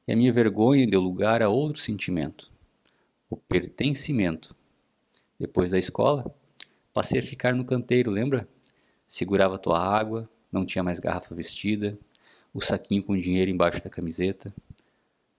e 0.07 0.13
a 0.13 0.15
minha 0.15 0.31
vergonha 0.31 0.87
deu 0.87 1.01
lugar 1.01 1.43
a 1.43 1.49
outro 1.49 1.81
sentimento: 1.81 2.49
o 3.29 3.35
pertencimento. 3.35 4.55
Depois 5.37 5.71
da 5.71 5.77
escola, 5.77 6.33
passei 6.93 7.19
a 7.19 7.23
ficar 7.23 7.53
no 7.53 7.65
canteiro, 7.65 8.09
lembra? 8.09 8.47
Segurava 9.05 9.59
tua 9.59 9.77
água, 9.77 10.29
não 10.49 10.65
tinha 10.65 10.85
mais 10.85 10.99
garrafa 10.99 11.35
vestida, 11.35 11.99
o 12.57 12.61
saquinho 12.61 13.03
com 13.03 13.15
dinheiro 13.15 13.51
embaixo 13.51 13.83
da 13.83 13.87
camiseta. 13.87 14.51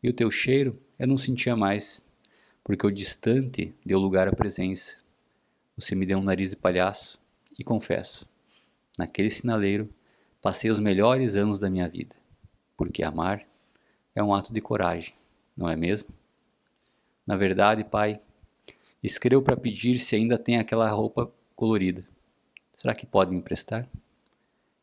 E 0.00 0.08
o 0.08 0.12
teu 0.12 0.30
cheiro 0.30 0.80
eu 0.96 1.08
não 1.08 1.16
sentia 1.16 1.56
mais, 1.56 2.06
porque 2.62 2.86
o 2.86 2.92
distante 2.92 3.74
deu 3.84 3.98
lugar 3.98 4.28
à 4.28 4.32
presença. 4.32 4.96
Você 5.76 5.96
me 5.96 6.06
deu 6.06 6.18
um 6.18 6.22
nariz 6.22 6.50
de 6.50 6.56
palhaço 6.56 7.20
e 7.58 7.64
confesso, 7.64 8.24
naquele 8.96 9.30
sinaleiro 9.30 9.92
passei 10.40 10.70
os 10.70 10.78
melhores 10.78 11.34
anos 11.34 11.58
da 11.58 11.68
minha 11.68 11.88
vida, 11.88 12.14
porque 12.76 13.02
amar 13.02 13.44
é 14.14 14.22
um 14.22 14.32
ato 14.32 14.52
de 14.52 14.60
coragem, 14.60 15.12
não 15.56 15.68
é 15.68 15.74
mesmo? 15.74 16.08
Na 17.26 17.36
verdade, 17.36 17.82
pai, 17.82 18.20
escrevo 19.02 19.42
para 19.42 19.56
pedir 19.56 19.98
se 19.98 20.14
ainda 20.14 20.38
tem 20.38 20.56
aquela 20.56 20.88
roupa 20.88 21.28
colorida. 21.56 22.06
Será 22.72 22.94
que 22.94 23.04
pode 23.04 23.32
me 23.32 23.38
emprestar? 23.38 23.88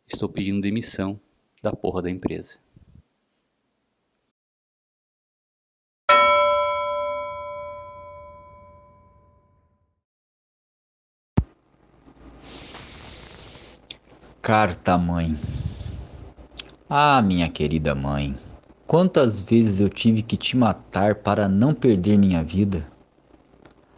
Estou 0.06 0.28
pedindo 0.28 0.60
demissão 0.60 1.18
da 1.66 1.74
porra 1.74 2.04
da 2.04 2.12
empresa. 2.12 2.58
Carta 14.44 14.96
mãe. 14.96 15.36
Ah, 16.88 17.20
minha 17.24 17.50
querida 17.50 17.96
mãe, 17.96 18.36
quantas 18.86 19.42
vezes 19.42 19.80
eu 19.80 19.90
tive 19.90 20.22
que 20.22 20.38
te 20.38 20.56
matar 20.56 21.16
para 21.16 21.50
não 21.50 21.74
perder 21.74 22.16
minha 22.16 22.44
vida? 22.44 22.86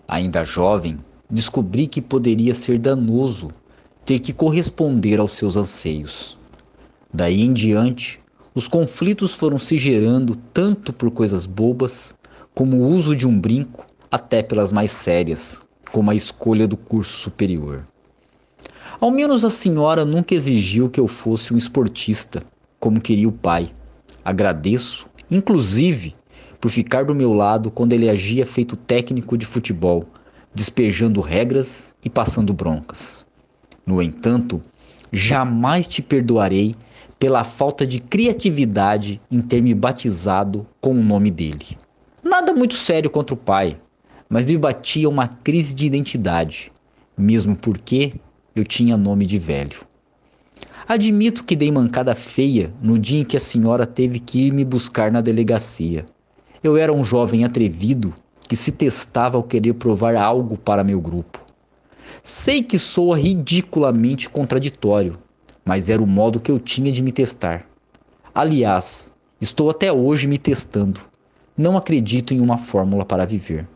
Ainda 0.07 0.45
jovem, 0.45 0.97
descobri 1.29 1.85
que 1.85 2.01
poderia 2.01 2.55
ser 2.55 2.79
danoso 2.79 3.51
ter 4.05 4.19
que 4.19 4.31
corresponder 4.31 5.19
aos 5.19 5.33
seus 5.33 5.57
anseios. 5.57 6.36
Daí 7.13 7.41
em 7.41 7.53
diante, 7.53 8.19
os 8.53 8.67
conflitos 8.67 9.33
foram 9.33 9.57
se 9.57 9.77
gerando 9.77 10.35
tanto 10.53 10.91
por 10.91 11.11
coisas 11.11 11.45
bobas, 11.45 12.15
como 12.53 12.77
o 12.77 12.87
uso 12.89 13.15
de 13.15 13.27
um 13.27 13.39
brinco, 13.39 13.85
até 14.11 14.41
pelas 14.41 14.71
mais 14.71 14.91
sérias, 14.91 15.61
como 15.91 16.11
a 16.11 16.15
escolha 16.15 16.67
do 16.67 16.75
curso 16.75 17.17
superior. 17.17 17.85
Ao 18.99 19.11
menos 19.11 19.45
a 19.45 19.49
senhora 19.49 20.03
nunca 20.03 20.33
exigiu 20.33 20.89
que 20.89 20.99
eu 20.99 21.07
fosse 21.07 21.53
um 21.53 21.57
esportista, 21.57 22.43
como 22.79 22.99
queria 22.99 23.29
o 23.29 23.31
pai. 23.31 23.69
Agradeço, 24.25 25.07
inclusive, 25.29 26.15
por 26.59 26.71
ficar 26.71 27.05
do 27.05 27.13
meu 27.13 27.31
lado 27.31 27.69
quando 27.69 27.93
ele 27.93 28.09
agia 28.09 28.45
feito 28.45 28.75
técnico 28.75 29.37
de 29.37 29.45
futebol, 29.45 30.03
despejando 30.53 31.21
regras 31.21 31.93
e 32.03 32.09
passando 32.09 32.53
broncas. 32.53 33.25
No 33.85 34.01
entanto, 34.01 34.61
jamais 35.13 35.87
te 35.87 36.01
perdoarei 36.01 36.75
pela 37.19 37.43
falta 37.43 37.85
de 37.85 37.99
criatividade 37.99 39.21
em 39.29 39.41
ter 39.41 39.61
me 39.61 39.73
batizado 39.73 40.67
com 40.79 40.91
o 40.91 41.03
nome 41.03 41.31
dele. 41.31 41.77
Nada 42.23 42.53
muito 42.53 42.75
sério 42.75 43.09
contra 43.09 43.33
o 43.33 43.37
pai, 43.37 43.77
mas 44.29 44.45
me 44.45 44.57
batia 44.57 45.09
uma 45.09 45.27
crise 45.27 45.73
de 45.73 45.85
identidade, 45.85 46.71
mesmo 47.17 47.55
porque 47.55 48.13
eu 48.55 48.63
tinha 48.63 48.97
nome 48.97 49.25
de 49.25 49.39
velho. 49.39 49.87
Admito 50.87 51.43
que 51.43 51.55
dei 51.55 51.71
mancada 51.71 52.15
feia 52.15 52.71
no 52.81 52.97
dia 52.97 53.19
em 53.19 53.25
que 53.25 53.35
a 53.35 53.39
senhora 53.39 53.85
teve 53.85 54.19
que 54.19 54.47
ir 54.47 54.53
me 54.53 54.63
buscar 54.63 55.11
na 55.11 55.21
delegacia. 55.21 56.05
Eu 56.63 56.77
era 56.77 56.93
um 56.93 57.03
jovem 57.03 57.43
atrevido 57.43 58.13
que 58.47 58.55
se 58.55 58.71
testava 58.71 59.37
ao 59.37 59.43
querer 59.43 59.73
provar 59.73 60.15
algo 60.15 60.57
para 60.57 60.83
meu 60.83 61.01
grupo. 61.01 61.43
Sei 62.23 62.63
que 62.63 62.79
soa 62.79 63.17
ridiculamente 63.17 64.29
contraditório, 64.29 65.17
mas 65.67 65.89
era 65.89 66.01
o 66.01 66.07
modo 66.07 66.39
que 66.39 66.49
eu 66.49 66.57
tinha 66.57 66.93
de 66.93 67.03
me 67.03 67.11
testar. 67.11 67.65
Aliás, 68.33 69.11
estou 69.41 69.69
até 69.69 69.91
hoje 69.91 70.25
me 70.25 70.37
testando. 70.37 71.01
Não 71.57 71.75
acredito 71.75 72.33
em 72.33 72.39
uma 72.39 72.57
fórmula 72.57 73.03
para 73.03 73.25
viver. 73.25 73.67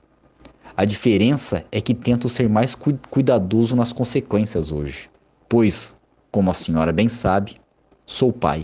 A 0.77 0.85
diferença 0.85 1.65
é 1.69 1.81
que 1.81 1.93
tento 1.93 2.29
ser 2.29 2.47
mais 2.47 2.73
cu 2.73 2.97
cuidadoso 3.09 3.75
nas 3.75 3.91
consequências 3.91 4.71
hoje, 4.71 5.09
pois, 5.49 5.97
como 6.31 6.49
a 6.49 6.53
senhora 6.53 6.93
bem 6.93 7.09
sabe, 7.09 7.57
sou 8.05 8.31
pai. 8.31 8.63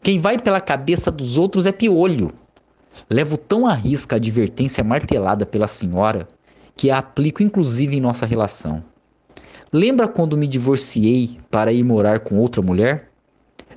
Quem 0.00 0.20
vai 0.20 0.38
pela 0.38 0.60
cabeça 0.60 1.10
dos 1.10 1.36
outros 1.36 1.66
é 1.66 1.72
piolho. 1.72 2.32
Levo 3.10 3.36
tão 3.36 3.66
à 3.66 3.74
risca 3.74 4.14
a 4.14 4.18
advertência 4.18 4.84
martelada 4.84 5.44
pela 5.44 5.66
senhora 5.66 6.28
que 6.76 6.88
a 6.88 6.98
aplico 6.98 7.42
inclusive 7.42 7.96
em 7.96 8.00
nossa 8.00 8.26
relação. 8.26 8.91
Lembra 9.74 10.06
quando 10.06 10.36
me 10.36 10.46
divorciei 10.46 11.38
para 11.50 11.72
ir 11.72 11.82
morar 11.82 12.20
com 12.20 12.36
outra 12.36 12.60
mulher? 12.60 13.08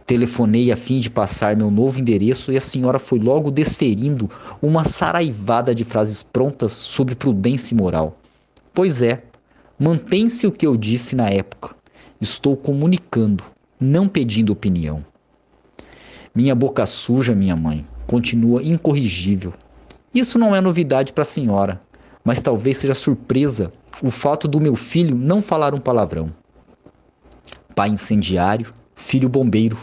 Telefonei 0.05 0.69
a 0.69 0.75
fim 0.75 0.99
de 0.99 1.09
passar 1.09 1.55
meu 1.55 1.71
novo 1.71 2.01
endereço 2.01 2.51
e 2.51 2.57
a 2.57 2.61
senhora 2.61 2.99
foi 2.99 3.17
logo 3.17 3.49
desferindo 3.49 4.29
uma 4.61 4.83
saraivada 4.83 5.73
de 5.73 5.85
frases 5.85 6.21
prontas 6.21 6.73
sobre 6.73 7.15
prudência 7.15 7.73
e 7.73 7.77
moral. 7.77 8.13
Pois 8.73 9.01
é, 9.01 9.23
mantém-se 9.79 10.45
o 10.45 10.51
que 10.51 10.67
eu 10.67 10.75
disse 10.75 11.15
na 11.15 11.29
época. 11.29 11.73
Estou 12.19 12.57
comunicando, 12.57 13.45
não 13.79 14.05
pedindo 14.09 14.51
opinião. 14.51 14.99
Minha 16.35 16.53
boca 16.53 16.85
suja, 16.85 17.33
minha 17.33 17.55
mãe, 17.55 17.87
continua 18.05 18.61
incorrigível. 18.61 19.53
Isso 20.13 20.37
não 20.37 20.53
é 20.53 20.59
novidade 20.59 21.13
para 21.13 21.21
a 21.21 21.25
senhora, 21.25 21.81
mas 22.25 22.41
talvez 22.41 22.79
seja 22.79 22.95
surpresa 22.95 23.71
o 24.01 24.09
fato 24.09 24.47
do 24.47 24.59
meu 24.59 24.75
filho 24.75 25.15
não 25.15 25.43
falar 25.43 25.75
um 25.75 25.79
palavrão. 25.79 26.33
Pai 27.75 27.89
incendiário, 27.89 28.73
filho 28.95 29.29
bombeiro, 29.29 29.77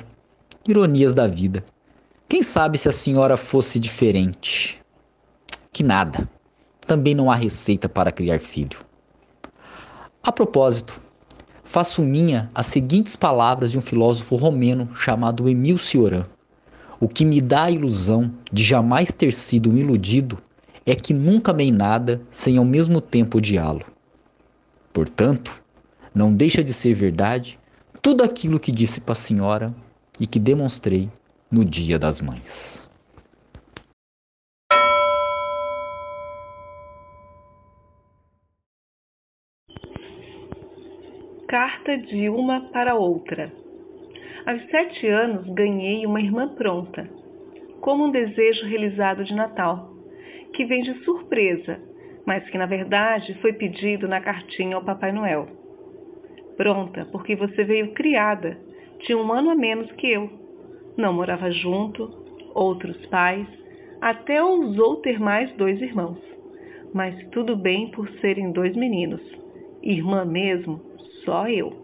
Ironias 0.69 1.15
da 1.15 1.27
vida. 1.27 1.65
Quem 2.29 2.43
sabe 2.43 2.79
se 2.79 2.89
a 2.89 2.93
senhora 2.93 3.37
fosse 3.37 3.79
diferente? 3.79 4.81
Que 5.73 5.83
nada. 5.83 6.29
Também 6.87 7.15
não 7.15 7.31
há 7.31 7.35
receita 7.35 7.89
para 7.89 8.13
criar 8.13 8.39
filho. 8.39 8.79
A 10.23 10.31
propósito, 10.31 11.01
faço 11.65 12.03
minha 12.03 12.51
as 12.55 12.67
seguintes 12.67 13.17
palavras 13.17 13.73
de 13.73 13.79
um 13.79 13.83
filósofo 13.83 14.37
romeno 14.37 14.89
chamado 14.95 15.49
Emil 15.49 15.79
Cioran. 15.79 16.27
O 17.01 17.09
que 17.09 17.25
me 17.25 17.41
dá 17.41 17.65
a 17.65 17.71
ilusão 17.71 18.33
de 18.53 18.63
jamais 18.63 19.13
ter 19.13 19.33
sido 19.33 19.71
um 19.71 19.77
iludido 19.77 20.39
é 20.85 20.95
que 20.95 21.15
nunca 21.15 21.53
amei 21.53 21.71
nada 21.71 22.21
sem 22.29 22.59
ao 22.59 22.65
mesmo 22.65 23.01
tempo 23.01 23.39
odiá-lo. 23.39 23.85
Portanto, 24.93 25.63
não 26.15 26.35
deixa 26.35 26.63
de 26.63 26.75
ser 26.75 26.95
verdade 26.95 27.59
tudo 28.03 28.25
aquilo 28.25 28.61
que 28.61 28.73
disse 28.73 29.01
para 29.01 29.13
a 29.13 29.17
senhora 29.17 29.75
e 30.21 30.27
que 30.27 30.39
demonstrei 30.39 31.09
no 31.51 31.65
Dia 31.65 31.99
das 31.99 32.21
Mães. 32.21 32.91
Carta 41.49 41.99
de 41.99 42.31
uma 42.31 42.73
para 42.73 42.95
outra. 42.95 43.53
Aos 44.47 44.63
sete 44.71 45.07
anos 45.07 45.47
ganhei 45.55 46.05
uma 46.07 46.21
irmã 46.21 46.49
pronta, 46.49 47.09
como 47.81 48.07
um 48.07 48.11
desejo 48.11 48.67
realizado 48.67 49.23
de 49.25 49.35
Natal, 49.35 49.92
que 50.55 50.65
vem 50.65 50.83
de 50.83 50.95
surpresa, 51.05 51.81
mas 52.27 52.49
que 52.51 52.59
na 52.59 52.67
verdade 52.67 53.35
foi 53.41 53.53
pedido 53.53 54.07
na 54.07 54.21
cartinha 54.21 54.77
ao 54.77 54.85
Papai 54.85 55.13
Noel. 55.13 55.47
Pronta 56.57 57.07
porque 57.11 57.35
você 57.35 57.65
veio 57.65 57.93
criada 57.93 58.57
tinha 59.03 59.19
um 59.19 59.33
ano 59.33 59.51
a 59.51 59.55
menos 59.55 59.91
que 59.93 60.07
eu. 60.07 60.31
Não 60.97 61.13
morava 61.13 61.51
junto, 61.51 62.09
outros 62.55 62.97
pais, 63.07 63.47
até 64.01 64.43
ousou 64.43 64.97
ter 64.97 65.19
mais 65.19 65.53
dois 65.57 65.81
irmãos. 65.81 66.19
Mas 66.95 67.17
tudo 67.31 67.57
bem 67.57 67.91
por 67.91 68.09
serem 68.21 68.53
dois 68.53 68.77
meninos. 68.77 69.21
Irmã 69.83 70.25
mesmo, 70.25 70.81
só 71.25 71.49
eu. 71.49 71.82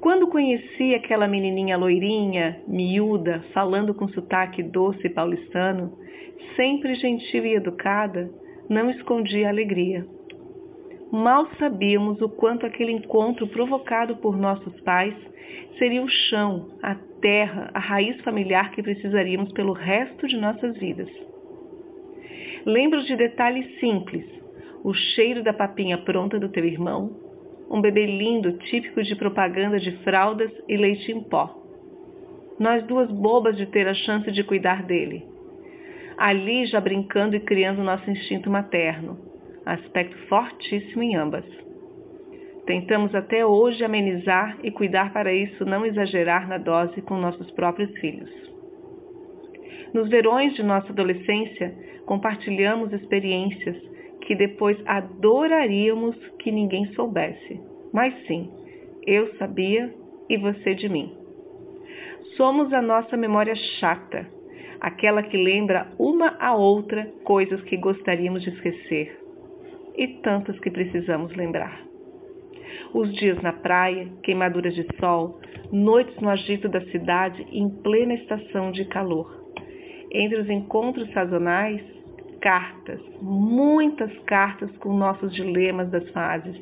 Quando 0.00 0.28
conheci 0.28 0.94
aquela 0.94 1.26
menininha 1.26 1.76
loirinha, 1.76 2.60
miúda, 2.66 3.44
falando 3.52 3.94
com 3.94 4.08
sotaque 4.08 4.62
doce 4.62 5.08
paulistano, 5.08 5.92
sempre 6.54 6.94
gentil 6.94 7.44
e 7.46 7.54
educada, 7.54 8.30
não 8.68 8.90
escondi 8.90 9.44
a 9.44 9.48
alegria. 9.48 10.04
Mal 11.12 11.46
sabíamos 11.58 12.20
o 12.20 12.28
quanto 12.28 12.66
aquele 12.66 12.92
encontro 12.92 13.46
provocado 13.48 14.16
por 14.16 14.36
nossos 14.36 14.80
pais 14.80 15.14
seria 15.78 16.02
o 16.02 16.08
chão, 16.08 16.68
a 16.82 16.94
terra, 17.20 17.70
a 17.72 17.78
raiz 17.78 18.20
familiar 18.22 18.72
que 18.72 18.82
precisaríamos 18.82 19.52
pelo 19.52 19.72
resto 19.72 20.26
de 20.26 20.36
nossas 20.36 20.76
vidas. 20.78 21.08
Lembro 22.64 23.02
de 23.04 23.16
detalhes 23.16 23.78
simples: 23.78 24.24
o 24.82 24.92
cheiro 24.92 25.42
da 25.42 25.52
papinha 25.52 25.98
pronta 25.98 26.38
do 26.38 26.48
teu 26.48 26.64
irmão, 26.64 27.25
um 27.70 27.80
bebê 27.80 28.06
lindo 28.06 28.52
típico 28.58 29.02
de 29.02 29.16
propaganda 29.16 29.78
de 29.78 29.92
fraldas 29.98 30.50
e 30.68 30.76
leite 30.76 31.10
em 31.10 31.22
pó. 31.22 31.54
Nós 32.58 32.84
duas 32.86 33.10
bobas 33.10 33.56
de 33.56 33.66
ter 33.66 33.86
a 33.86 33.94
chance 33.94 34.30
de 34.30 34.44
cuidar 34.44 34.82
dele. 34.84 35.24
Ali 36.16 36.66
já 36.66 36.80
brincando 36.80 37.36
e 37.36 37.40
criando 37.40 37.82
nosso 37.82 38.10
instinto 38.10 38.48
materno, 38.48 39.18
aspecto 39.66 40.16
fortíssimo 40.28 41.02
em 41.02 41.16
ambas. 41.16 41.44
Tentamos 42.64 43.14
até 43.14 43.44
hoje 43.44 43.84
amenizar 43.84 44.58
e 44.62 44.70
cuidar 44.70 45.12
para 45.12 45.32
isso 45.32 45.64
não 45.64 45.84
exagerar 45.84 46.48
na 46.48 46.58
dose 46.58 47.02
com 47.02 47.16
nossos 47.16 47.50
próprios 47.52 47.90
filhos. 47.98 48.30
Nos 49.92 50.08
verões 50.08 50.54
de 50.54 50.62
nossa 50.62 50.90
adolescência, 50.90 51.74
compartilhamos 52.06 52.92
experiências 52.92 53.76
que 54.26 54.34
depois 54.34 54.76
adoraríamos 54.86 56.16
que 56.40 56.50
ninguém 56.50 56.86
soubesse. 56.94 57.60
Mas 57.92 58.12
sim, 58.26 58.50
eu 59.06 59.32
sabia 59.36 59.94
e 60.28 60.36
você 60.36 60.74
de 60.74 60.88
mim. 60.88 61.12
Somos 62.36 62.72
a 62.72 62.82
nossa 62.82 63.16
memória 63.16 63.54
chata, 63.78 64.26
aquela 64.80 65.22
que 65.22 65.36
lembra 65.36 65.88
uma 65.98 66.36
a 66.40 66.54
outra 66.54 67.06
coisas 67.24 67.62
que 67.62 67.76
gostaríamos 67.76 68.42
de 68.42 68.50
esquecer 68.50 69.18
e 69.96 70.08
tantas 70.22 70.58
que 70.58 70.70
precisamos 70.70 71.34
lembrar. 71.34 71.80
Os 72.92 73.14
dias 73.14 73.40
na 73.42 73.52
praia, 73.52 74.08
queimaduras 74.22 74.74
de 74.74 74.86
sol, 74.98 75.40
noites 75.72 76.16
no 76.20 76.28
agito 76.28 76.68
da 76.68 76.80
cidade 76.86 77.46
em 77.52 77.70
plena 77.82 78.14
estação 78.14 78.72
de 78.72 78.84
calor. 78.86 79.44
Entre 80.12 80.38
os 80.38 80.50
encontros 80.50 81.10
sazonais, 81.12 81.82
cartas, 82.46 83.00
muitas 83.20 84.16
cartas 84.20 84.70
com 84.76 84.96
nossos 84.96 85.34
dilemas 85.34 85.90
das 85.90 86.08
fases, 86.10 86.56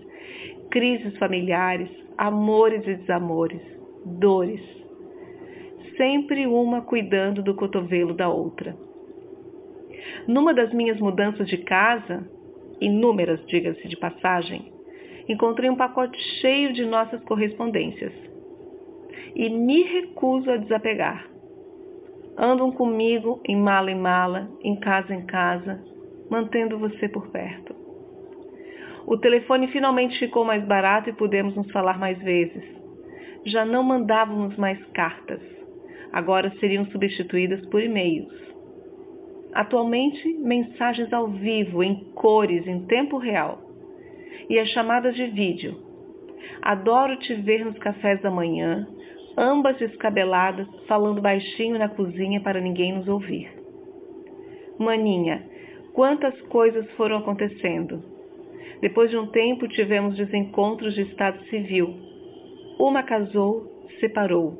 crises 0.70 1.14
familiares, 1.18 1.90
amores 2.16 2.86
e 2.86 2.94
desamores, 2.94 3.60
dores. 4.06 4.62
Sempre 5.98 6.46
uma 6.46 6.80
cuidando 6.80 7.42
do 7.42 7.54
cotovelo 7.54 8.14
da 8.14 8.30
outra. 8.30 8.74
Numa 10.26 10.54
das 10.54 10.72
minhas 10.72 10.98
mudanças 11.00 11.46
de 11.48 11.58
casa, 11.58 12.26
inúmeras, 12.80 13.44
diga-se 13.46 13.86
de 13.86 13.98
passagem, 13.98 14.72
encontrei 15.28 15.68
um 15.68 15.76
pacote 15.76 16.18
cheio 16.40 16.72
de 16.72 16.86
nossas 16.86 17.22
correspondências 17.24 18.12
e 19.34 19.50
me 19.50 19.82
recuso 19.82 20.50
a 20.50 20.56
desapegar. 20.56 21.33
Andam 22.36 22.72
comigo 22.72 23.40
em 23.46 23.56
mala 23.56 23.90
em 23.90 23.98
mala, 23.98 24.50
em 24.62 24.74
casa 24.80 25.14
em 25.14 25.24
casa, 25.24 25.80
mantendo 26.28 26.78
você 26.78 27.08
por 27.08 27.28
perto. 27.30 27.74
O 29.06 29.16
telefone 29.18 29.68
finalmente 29.68 30.18
ficou 30.18 30.44
mais 30.44 30.64
barato 30.64 31.10
e 31.10 31.12
pudemos 31.12 31.54
nos 31.54 31.70
falar 31.70 31.98
mais 31.98 32.18
vezes. 32.18 32.64
Já 33.46 33.64
não 33.64 33.82
mandávamos 33.82 34.56
mais 34.56 34.82
cartas, 34.86 35.40
agora 36.12 36.50
seriam 36.58 36.86
substituídas 36.86 37.64
por 37.66 37.82
e-mails. 37.82 38.32
Atualmente, 39.52 40.34
mensagens 40.38 41.12
ao 41.12 41.28
vivo, 41.28 41.84
em 41.84 42.12
cores, 42.14 42.66
em 42.66 42.86
tempo 42.86 43.18
real. 43.18 43.60
E 44.48 44.58
as 44.58 44.68
chamadas 44.70 45.14
de 45.14 45.26
vídeo. 45.26 45.76
Adoro 46.62 47.16
te 47.18 47.34
ver 47.34 47.64
nos 47.64 47.78
cafés 47.78 48.20
da 48.22 48.30
manhã, 48.30 48.86
ambas 49.36 49.76
descabeladas, 49.78 50.66
falando 50.86 51.20
baixinho 51.20 51.78
na 51.78 51.88
cozinha 51.88 52.40
para 52.40 52.60
ninguém 52.60 52.94
nos 52.94 53.08
ouvir. 53.08 53.50
Maninha, 54.78 55.44
quantas 55.92 56.40
coisas 56.42 56.90
foram 56.92 57.18
acontecendo. 57.18 58.02
Depois 58.80 59.10
de 59.10 59.16
um 59.16 59.26
tempo 59.28 59.68
tivemos 59.68 60.16
desencontros 60.16 60.94
de 60.94 61.02
estado 61.02 61.42
civil. 61.44 61.94
Uma 62.78 63.02
casou, 63.02 63.86
separou. 64.00 64.58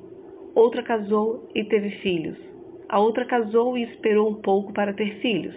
Outra 0.55 0.83
casou 0.83 1.49
e 1.55 1.65
teve 1.65 1.91
filhos. 2.03 2.39
A 2.89 3.01
outra 3.01 3.25
casou 3.25 3.77
e 3.77 3.83
esperou 3.83 4.31
um 4.31 4.41
pouco 4.41 4.73
para 4.73 4.95
ter 4.95 5.21
filhos. 5.21 5.55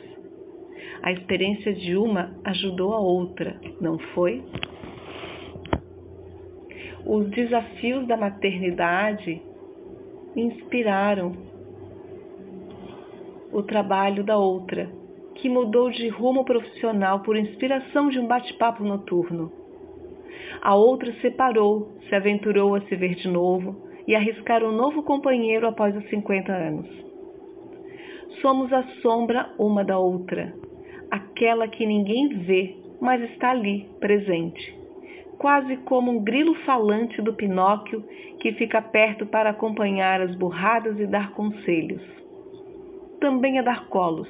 A 1.03 1.11
experiência 1.11 1.73
de 1.73 1.95
uma 1.95 2.35
ajudou 2.43 2.93
a 2.93 2.99
outra, 2.99 3.59
não 3.79 3.99
foi? 4.15 4.43
Os 7.09 7.29
desafios 7.29 8.05
da 8.05 8.17
maternidade 8.17 9.41
inspiraram 10.35 11.31
o 13.49 13.63
trabalho 13.63 14.25
da 14.25 14.37
outra, 14.37 14.89
que 15.35 15.47
mudou 15.47 15.89
de 15.89 16.09
rumo 16.09 16.43
profissional 16.43 17.21
por 17.21 17.37
inspiração 17.37 18.09
de 18.09 18.19
um 18.19 18.27
bate-papo 18.27 18.83
noturno. 18.83 19.49
A 20.61 20.75
outra 20.75 21.13
separou, 21.21 21.93
se 22.09 22.13
aventurou 22.13 22.75
a 22.75 22.81
se 22.81 22.95
ver 22.97 23.15
de 23.15 23.29
novo 23.29 23.87
e 24.05 24.13
arriscar 24.13 24.61
um 24.61 24.73
novo 24.73 25.01
companheiro 25.01 25.65
após 25.65 25.95
os 25.95 26.09
50 26.09 26.51
anos. 26.51 26.89
Somos 28.41 28.71
a 28.73 28.83
sombra 29.01 29.49
uma 29.57 29.85
da 29.85 29.97
outra, 29.97 30.53
aquela 31.09 31.69
que 31.69 31.85
ninguém 31.85 32.27
vê, 32.39 32.75
mas 32.99 33.21
está 33.31 33.51
ali, 33.51 33.87
presente 34.01 34.76
quase 35.37 35.77
como 35.77 36.11
um 36.11 36.23
grilo 36.23 36.55
falante 36.65 37.21
do 37.21 37.33
Pinóquio 37.33 38.03
que 38.39 38.53
fica 38.53 38.81
perto 38.81 39.25
para 39.25 39.51
acompanhar 39.51 40.21
as 40.21 40.35
burradas 40.35 40.99
e 40.99 41.05
dar 41.05 41.31
conselhos. 41.33 42.01
Também 43.19 43.59
a 43.59 43.61
dar 43.61 43.87
colos, 43.87 44.29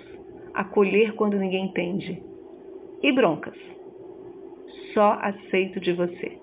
acolher 0.53 1.13
quando 1.15 1.38
ninguém 1.38 1.65
entende. 1.65 2.21
E 3.01 3.11
broncas. 3.11 3.57
Só 4.93 5.17
aceito 5.21 5.79
de 5.79 5.93
você. 5.93 6.38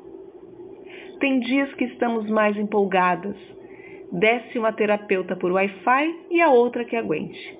Tem 1.18 1.40
dias 1.40 1.72
que 1.74 1.84
estamos 1.84 2.28
mais 2.28 2.56
empolgadas. 2.56 3.36
Desce 4.12 4.58
uma 4.58 4.72
terapeuta 4.72 5.34
por 5.36 5.50
Wi-Fi 5.50 6.26
e 6.30 6.40
a 6.40 6.50
outra 6.50 6.84
que 6.84 6.96
aguente. 6.96 7.58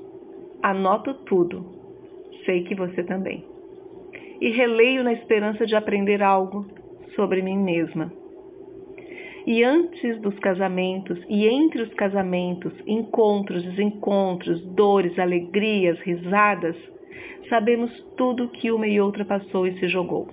Anoto 0.63 1.15
tudo. 1.25 1.65
Sei 2.45 2.63
que 2.65 2.75
você 2.75 3.03
também. 3.03 3.45
E 4.41 4.51
releio 4.51 5.03
na 5.03 5.13
esperança 5.13 5.67
de 5.67 5.75
aprender 5.75 6.23
algo, 6.23 6.67
sobre 7.15 7.43
mim 7.43 7.59
mesma. 7.59 8.13
E 9.47 9.63
antes 9.63 10.21
dos 10.23 10.39
casamentos 10.39 11.19
e 11.29 11.47
entre 11.47 11.83
os 11.83 11.93
casamentos, 11.95 12.73
encontros, 12.87 13.63
desencontros, 13.63 14.65
dores, 14.75 15.19
alegrias, 15.19 15.99
risadas, 16.01 16.77
sabemos 17.49 17.91
tudo 18.17 18.49
que 18.49 18.71
uma 18.71 18.87
e 18.87 19.01
outra 19.01 19.25
passou 19.25 19.67
e 19.67 19.79
se 19.79 19.89
jogou. 19.89 20.27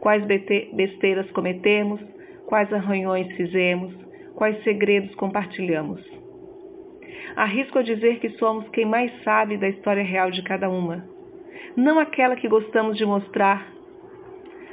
Quais 0.00 0.24
besteiras 0.24 1.30
cometemos, 1.30 2.00
quais 2.46 2.70
arranhões 2.72 3.30
fizemos, 3.36 3.94
quais 4.34 4.62
segredos 4.64 5.14
compartilhamos. 5.14 6.00
Arrisco 7.36 7.78
a 7.78 7.82
dizer 7.82 8.18
que 8.18 8.30
somos 8.30 8.68
quem 8.70 8.84
mais 8.84 9.10
sabe 9.22 9.56
da 9.56 9.68
história 9.68 10.02
real 10.02 10.30
de 10.30 10.42
cada 10.42 10.68
uma, 10.68 11.04
não 11.76 11.98
aquela 11.98 12.36
que 12.36 12.48
gostamos 12.48 12.98
de 12.98 13.04
mostrar 13.06 13.79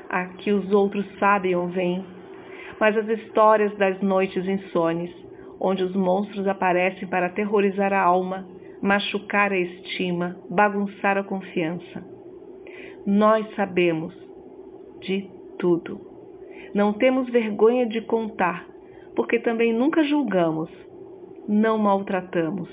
a 0.09 0.25
que 0.25 0.51
os 0.51 0.71
outros 0.71 1.05
sabem 1.19 1.55
ou 1.55 1.67
veem, 1.67 2.03
mas 2.79 2.95
as 2.97 3.07
histórias 3.07 3.75
das 3.77 3.99
noites 4.01 4.45
insones, 4.45 5.11
onde 5.59 5.83
os 5.83 5.95
monstros 5.95 6.47
aparecem 6.47 7.07
para 7.07 7.27
aterrorizar 7.27 7.91
a 7.93 8.01
alma, 8.01 8.47
machucar 8.81 9.51
a 9.51 9.57
estima, 9.57 10.37
bagunçar 10.49 11.17
a 11.17 11.23
confiança. 11.23 12.03
Nós 13.05 13.47
sabemos 13.55 14.13
de 15.01 15.29
tudo. 15.57 15.99
Não 16.73 16.93
temos 16.93 17.29
vergonha 17.29 17.85
de 17.87 18.01
contar, 18.01 18.65
porque 19.15 19.39
também 19.39 19.73
nunca 19.73 20.03
julgamos, 20.03 20.69
não 21.47 21.77
maltratamos. 21.77 22.69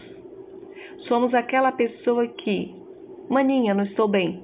Somos 1.08 1.32
aquela 1.34 1.72
pessoa 1.72 2.26
que, 2.26 2.74
maninha, 3.28 3.74
não 3.74 3.84
estou 3.84 4.08
bem, 4.08 4.42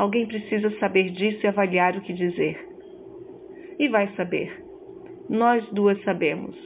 Alguém 0.00 0.24
precisa 0.24 0.70
saber 0.78 1.10
disso 1.10 1.44
e 1.44 1.46
avaliar 1.46 1.94
o 1.94 2.00
que 2.00 2.14
dizer. 2.14 2.58
E 3.78 3.86
vai 3.86 4.08
saber. 4.16 4.50
Nós 5.28 5.62
duas 5.72 6.02
sabemos. 6.04 6.56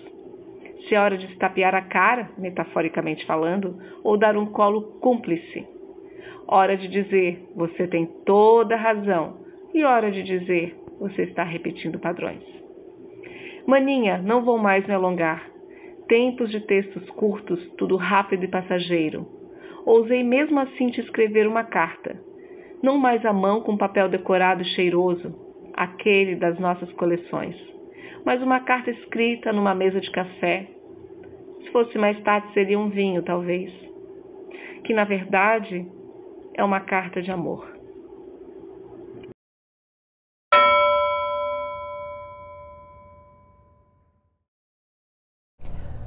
Se 0.86 0.94
é 0.94 1.00
hora 1.00 1.18
de 1.18 1.26
estapear 1.32 1.74
a 1.74 1.82
cara, 1.82 2.30
metaforicamente 2.38 3.26
falando, 3.26 3.76
ou 4.04 4.16
dar 4.16 4.36
um 4.36 4.46
colo 4.46 5.00
cúmplice. 5.00 5.66
Hora 6.46 6.76
de 6.76 6.86
dizer, 6.86 7.44
você 7.56 7.88
tem 7.88 8.06
toda 8.24 8.76
razão. 8.76 9.40
E 9.74 9.82
hora 9.82 10.12
de 10.12 10.22
dizer, 10.22 10.76
você 11.00 11.22
está 11.22 11.42
repetindo 11.42 11.98
padrões. 11.98 12.44
Maninha, 13.66 14.18
não 14.18 14.44
vou 14.44 14.58
mais 14.58 14.86
me 14.86 14.94
alongar. 14.94 15.44
Tempos 16.06 16.52
de 16.52 16.60
textos 16.60 17.10
curtos, 17.10 17.58
tudo 17.78 17.96
rápido 17.96 18.44
e 18.44 18.48
passageiro. 18.48 19.26
Ousei 19.84 20.22
mesmo 20.22 20.60
assim 20.60 20.90
te 20.90 21.00
escrever 21.00 21.48
uma 21.48 21.64
carta 21.64 22.32
não 22.84 22.98
mais 22.98 23.24
à 23.24 23.32
mão 23.32 23.62
com 23.62 23.78
papel 23.78 24.10
decorado 24.10 24.62
cheiroso, 24.76 25.34
aquele 25.72 26.36
das 26.36 26.58
nossas 26.58 26.92
coleções, 26.92 27.56
mas 28.26 28.42
uma 28.42 28.60
carta 28.60 28.90
escrita 28.90 29.54
numa 29.54 29.74
mesa 29.74 29.98
de 30.02 30.10
café. 30.12 30.68
Se 31.62 31.70
fosse 31.72 31.96
mais 31.96 32.22
tarde, 32.22 32.52
seria 32.52 32.78
um 32.78 32.90
vinho, 32.90 33.22
talvez. 33.22 33.72
Que 34.84 34.92
na 34.92 35.04
verdade 35.04 35.90
é 36.54 36.62
uma 36.62 36.80
carta 36.80 37.22
de 37.22 37.30
amor. 37.30 37.66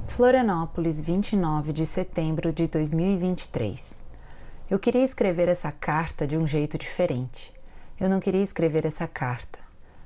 Florianópolis, 0.06 1.04
29 1.04 1.72
de 1.72 1.84
setembro 1.84 2.52
de 2.52 2.68
2023. 2.68 4.07
Eu 4.70 4.78
queria 4.78 5.02
escrever 5.02 5.48
essa 5.48 5.72
carta 5.72 6.26
de 6.26 6.36
um 6.36 6.46
jeito 6.46 6.76
diferente. 6.76 7.54
Eu 7.98 8.06
não 8.06 8.20
queria 8.20 8.42
escrever 8.42 8.84
essa 8.84 9.08
carta, 9.08 9.58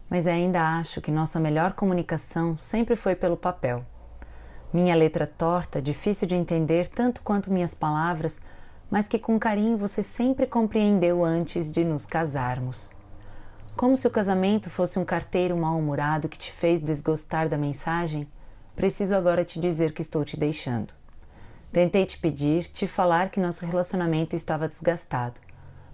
mas 0.08 0.24
ainda 0.24 0.78
acho 0.78 1.00
que 1.00 1.10
nossa 1.10 1.40
melhor 1.40 1.72
comunicação 1.72 2.56
sempre 2.56 2.94
foi 2.94 3.16
pelo 3.16 3.36
papel. 3.36 3.84
Minha 4.72 4.94
letra 4.94 5.26
torta, 5.26 5.82
difícil 5.82 6.28
de 6.28 6.36
entender 6.36 6.86
tanto 6.86 7.22
quanto 7.22 7.52
minhas 7.52 7.74
palavras, 7.74 8.40
mas 8.88 9.08
que 9.08 9.18
com 9.18 9.36
carinho 9.36 9.76
você 9.76 10.00
sempre 10.00 10.46
compreendeu 10.46 11.24
antes 11.24 11.72
de 11.72 11.82
nos 11.82 12.06
casarmos. 12.06 12.94
Como 13.74 13.96
se 13.96 14.06
o 14.06 14.12
casamento 14.12 14.70
fosse 14.70 14.96
um 14.96 15.04
carteiro 15.04 15.56
mal-humorado 15.56 16.28
que 16.28 16.38
te 16.38 16.52
fez 16.52 16.80
desgostar 16.80 17.48
da 17.48 17.58
mensagem, 17.58 18.28
preciso 18.76 19.16
agora 19.16 19.44
te 19.44 19.58
dizer 19.58 19.92
que 19.92 20.02
estou 20.02 20.24
te 20.24 20.38
deixando. 20.38 21.01
Tentei 21.72 22.04
te 22.04 22.18
pedir, 22.18 22.64
te 22.64 22.86
falar 22.86 23.30
que 23.30 23.40
nosso 23.40 23.64
relacionamento 23.64 24.36
estava 24.36 24.68
desgastado, 24.68 25.40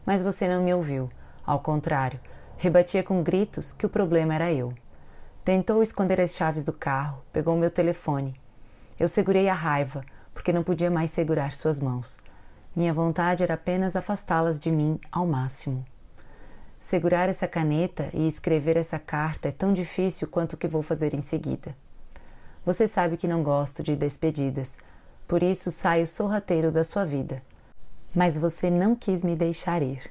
mas 0.04 0.24
você 0.24 0.48
não 0.48 0.60
me 0.60 0.74
ouviu. 0.74 1.08
Ao 1.46 1.60
contrário, 1.60 2.18
rebatia 2.56 3.04
com 3.04 3.22
gritos 3.22 3.70
que 3.70 3.86
o 3.86 3.88
problema 3.88 4.34
era 4.34 4.52
eu. 4.52 4.74
Tentou 5.44 5.80
esconder 5.80 6.20
as 6.20 6.34
chaves 6.34 6.64
do 6.64 6.72
carro, 6.72 7.22
pegou 7.32 7.56
meu 7.56 7.70
telefone. 7.70 8.34
Eu 8.98 9.08
segurei 9.08 9.48
a 9.48 9.54
raiva, 9.54 10.04
porque 10.34 10.52
não 10.52 10.64
podia 10.64 10.90
mais 10.90 11.12
segurar 11.12 11.52
suas 11.52 11.80
mãos. 11.80 12.18
Minha 12.74 12.92
vontade 12.92 13.44
era 13.44 13.54
apenas 13.54 13.94
afastá-las 13.94 14.58
de 14.58 14.72
mim 14.72 14.98
ao 15.12 15.28
máximo. 15.28 15.84
Segurar 16.76 17.28
essa 17.28 17.46
caneta 17.46 18.10
e 18.12 18.26
escrever 18.26 18.76
essa 18.76 18.98
carta 18.98 19.46
é 19.46 19.52
tão 19.52 19.72
difícil 19.72 20.26
quanto 20.26 20.54
o 20.54 20.56
que 20.56 20.66
vou 20.66 20.82
fazer 20.82 21.14
em 21.14 21.22
seguida. 21.22 21.76
Você 22.66 22.88
sabe 22.88 23.16
que 23.16 23.28
não 23.28 23.44
gosto 23.44 23.82
de 23.82 23.94
despedidas, 23.94 24.76
por 25.28 25.42
isso 25.42 25.70
saio 25.70 26.06
sorrateiro 26.06 26.72
da 26.72 26.82
sua 26.82 27.04
vida. 27.04 27.42
Mas 28.14 28.38
você 28.38 28.70
não 28.70 28.96
quis 28.96 29.22
me 29.22 29.36
deixar 29.36 29.82
ir. 29.82 30.10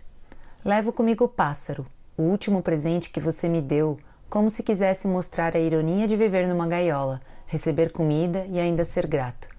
Levo 0.64 0.94
comigo 0.94 1.26
o 1.26 1.28
pássaro, 1.28 1.88
o 2.16 2.22
último 2.22 2.62
presente 2.62 3.10
que 3.10 3.20
você 3.20 3.50
me 3.50 3.60
deu, 3.60 3.98
como 4.30 4.48
se 4.48 4.62
quisesse 4.62 5.08
mostrar 5.08 5.56
a 5.56 5.60
ironia 5.60 6.08
de 6.08 6.16
viver 6.16 6.48
numa 6.48 6.68
gaiola, 6.68 7.20
receber 7.48 7.92
comida 7.92 8.46
e 8.48 8.60
ainda 8.60 8.86
ser 8.86 9.08
grato. 9.08 9.50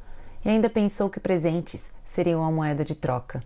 E 0.45 0.49
ainda 0.49 0.71
pensou 0.71 1.11
que 1.11 1.19
presentes 1.19 1.91
seriam 2.05 2.45
a 2.45 2.53
moeda 2.53 2.85
de 2.85 2.95
troca. 2.95 3.43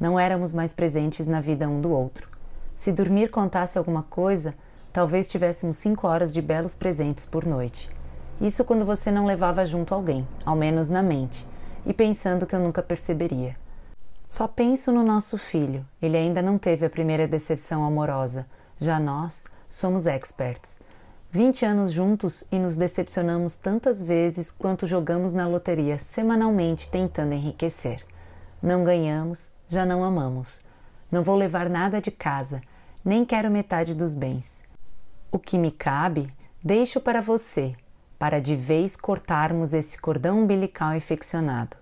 Não 0.00 0.18
éramos 0.18 0.54
mais 0.54 0.72
presentes 0.72 1.26
na 1.26 1.42
vida 1.42 1.68
um 1.68 1.82
do 1.82 1.90
outro. 1.90 2.30
Se 2.74 2.90
dormir 2.90 3.28
contasse 3.28 3.76
alguma 3.76 4.02
coisa, 4.02 4.54
talvez 4.90 5.28
tivéssemos 5.28 5.76
cinco 5.76 6.06
horas 6.06 6.32
de 6.32 6.40
belos 6.40 6.74
presentes 6.74 7.26
por 7.26 7.44
noite. 7.44 7.90
Isso 8.40 8.64
quando 8.64 8.84
você 8.84 9.10
não 9.10 9.24
levava 9.24 9.64
junto 9.64 9.94
alguém, 9.94 10.26
ao 10.44 10.54
menos 10.54 10.88
na 10.88 11.02
mente, 11.02 11.46
e 11.86 11.94
pensando 11.94 12.46
que 12.46 12.54
eu 12.54 12.60
nunca 12.60 12.82
perceberia. 12.82 13.56
Só 14.28 14.46
penso 14.46 14.92
no 14.92 15.02
nosso 15.02 15.38
filho, 15.38 15.86
ele 16.02 16.16
ainda 16.16 16.42
não 16.42 16.58
teve 16.58 16.84
a 16.84 16.90
primeira 16.90 17.26
decepção 17.26 17.84
amorosa, 17.84 18.46
já 18.78 18.98
nós 18.98 19.44
somos 19.68 20.06
experts. 20.06 20.78
Vinte 21.30 21.64
anos 21.64 21.92
juntos 21.92 22.44
e 22.50 22.58
nos 22.58 22.76
decepcionamos 22.76 23.54
tantas 23.54 24.02
vezes 24.02 24.50
quanto 24.50 24.86
jogamos 24.86 25.32
na 25.32 25.46
loteria 25.46 25.98
semanalmente 25.98 26.90
tentando 26.90 27.34
enriquecer. 27.34 28.04
Não 28.62 28.84
ganhamos, 28.84 29.50
já 29.68 29.84
não 29.84 30.02
amamos. 30.04 30.60
Não 31.10 31.22
vou 31.22 31.36
levar 31.36 31.68
nada 31.68 32.00
de 32.00 32.10
casa, 32.10 32.60
nem 33.04 33.24
quero 33.24 33.50
metade 33.50 33.94
dos 33.94 34.14
bens. 34.14 34.64
O 35.30 35.38
que 35.38 35.56
me 35.56 35.70
cabe, 35.70 36.32
deixo 36.62 37.00
para 37.00 37.20
você, 37.20 37.74
para 38.18 38.40
de 38.40 38.56
vez 38.56 38.96
cortarmos 38.96 39.72
esse 39.72 39.98
cordão 40.00 40.42
umbilical 40.42 40.94
infeccionado. 40.94 41.76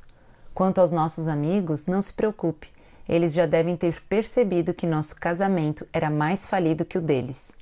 Quanto 0.53 0.81
aos 0.81 0.93
nossos 0.93 1.29
amigos, 1.29 1.87
não 1.87 2.01
se 2.01 2.13
preocupe, 2.13 2.69
eles 3.09 3.35
já 3.35 3.47
devem 3.47 3.77
ter 3.77 4.03
percebido 4.09 4.73
que 4.73 4.87
nosso 4.87 5.17
casamento 5.17 5.87
era 5.93 6.11
mais 6.11 6.47
falido 6.47 6.85
que 6.85 6.99
o 6.99 7.03
deles. 7.03 7.57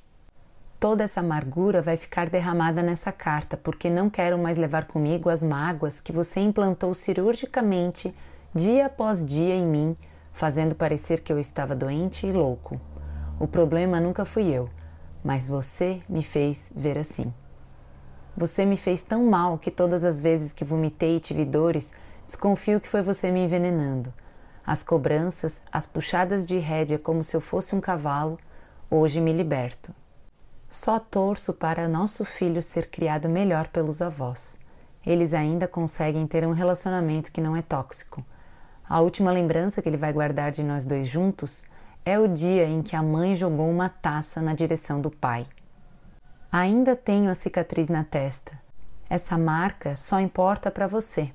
Toda 0.79 1.03
essa 1.03 1.19
amargura 1.19 1.81
vai 1.81 1.97
ficar 1.97 2.29
derramada 2.29 2.83
nessa 2.83 3.11
carta, 3.11 3.55
porque 3.55 3.89
não 3.89 4.09
quero 4.09 4.37
mais 4.37 4.57
levar 4.57 4.85
comigo 4.85 5.29
as 5.29 5.41
mágoas 5.43 6.01
que 6.01 6.11
você 6.11 6.39
implantou 6.39 6.93
cirurgicamente, 6.93 8.13
dia 8.53 8.87
após 8.87 9.25
dia, 9.25 9.55
em 9.55 9.65
mim 9.65 9.97
fazendo 10.33 10.75
parecer 10.75 11.21
que 11.21 11.31
eu 11.31 11.39
estava 11.39 11.75
doente 11.75 12.25
e 12.25 12.31
louco. 12.31 12.81
O 13.39 13.47
problema 13.47 13.99
nunca 14.01 14.25
fui 14.25 14.47
eu, 14.47 14.69
mas 15.23 15.47
você 15.47 16.01
me 16.09 16.23
fez 16.23 16.71
ver 16.75 16.97
assim. 16.97 17.31
Você 18.35 18.65
me 18.65 18.77
fez 18.77 19.01
tão 19.01 19.25
mal 19.25 19.57
que 19.57 19.69
todas 19.69 20.03
as 20.03 20.19
vezes 20.19 20.51
que 20.51 20.65
vomitei 20.65 21.17
e 21.17 21.19
tive 21.19 21.45
dores, 21.45 21.93
desconfio 22.25 22.81
que 22.81 22.87
foi 22.87 23.01
você 23.01 23.31
me 23.31 23.43
envenenando. 23.43 24.13
As 24.65 24.83
cobranças, 24.83 25.61
as 25.71 25.85
puxadas 25.85 26.47
de 26.47 26.57
rédea 26.57 26.97
como 26.97 27.23
se 27.23 27.35
eu 27.35 27.41
fosse 27.41 27.75
um 27.75 27.81
cavalo, 27.81 28.39
hoje 28.89 29.21
me 29.21 29.33
liberto. 29.33 29.93
Só 30.69 30.99
torço 30.99 31.53
para 31.53 31.87
nosso 31.87 32.25
filho 32.25 32.61
ser 32.61 32.89
criado 32.89 33.29
melhor 33.29 33.67
pelos 33.67 34.01
avós. 34.01 34.59
Eles 35.05 35.33
ainda 35.33 35.67
conseguem 35.67 36.25
ter 36.25 36.47
um 36.47 36.51
relacionamento 36.51 37.31
que 37.31 37.41
não 37.41 37.55
é 37.55 37.61
tóxico, 37.61 38.23
a 38.87 38.99
última 38.99 39.31
lembrança 39.31 39.81
que 39.81 39.87
ele 39.87 39.97
vai 39.97 40.11
guardar 40.11 40.51
de 40.51 40.61
nós 40.61 40.85
dois 40.85 41.07
juntos 41.07 41.65
é 42.05 42.19
o 42.19 42.27
dia 42.27 42.65
em 42.65 42.81
que 42.81 42.95
a 42.95 43.01
mãe 43.01 43.33
jogou 43.33 43.69
uma 43.69 43.87
taça 43.87 44.41
na 44.41 44.53
direção 44.53 44.99
do 44.99 45.09
pai. 45.09 45.47
Ainda 46.55 46.95
tenho 46.95 47.31
a 47.31 47.33
cicatriz 47.33 47.89
na 47.89 48.03
testa. 48.03 48.51
Essa 49.09 49.39
marca 49.39 49.95
só 49.95 50.19
importa 50.19 50.69
para 50.69 50.85
você, 50.85 51.31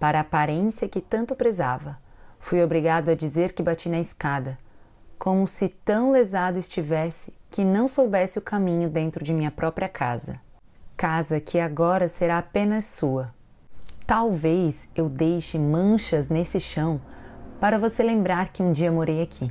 para 0.00 0.18
a 0.18 0.22
aparência 0.22 0.88
que 0.88 1.00
tanto 1.00 1.36
prezava. 1.36 1.96
Fui 2.40 2.60
obrigado 2.60 3.08
a 3.08 3.14
dizer 3.14 3.52
que 3.52 3.62
bati 3.62 3.88
na 3.88 4.00
escada, 4.00 4.58
como 5.20 5.46
se 5.46 5.68
tão 5.68 6.10
lesado 6.10 6.58
estivesse 6.58 7.32
que 7.48 7.64
não 7.64 7.86
soubesse 7.86 8.40
o 8.40 8.42
caminho 8.42 8.90
dentro 8.90 9.22
de 9.22 9.32
minha 9.32 9.52
própria 9.52 9.88
casa. 9.88 10.40
Casa 10.96 11.38
que 11.38 11.60
agora 11.60 12.08
será 12.08 12.38
apenas 12.38 12.86
sua. 12.86 13.32
Talvez 14.04 14.88
eu 14.96 15.08
deixe 15.08 15.60
manchas 15.60 16.28
nesse 16.28 16.58
chão 16.58 17.00
para 17.60 17.78
você 17.78 18.02
lembrar 18.02 18.48
que 18.48 18.64
um 18.64 18.72
dia 18.72 18.90
morei 18.90 19.22
aqui. 19.22 19.48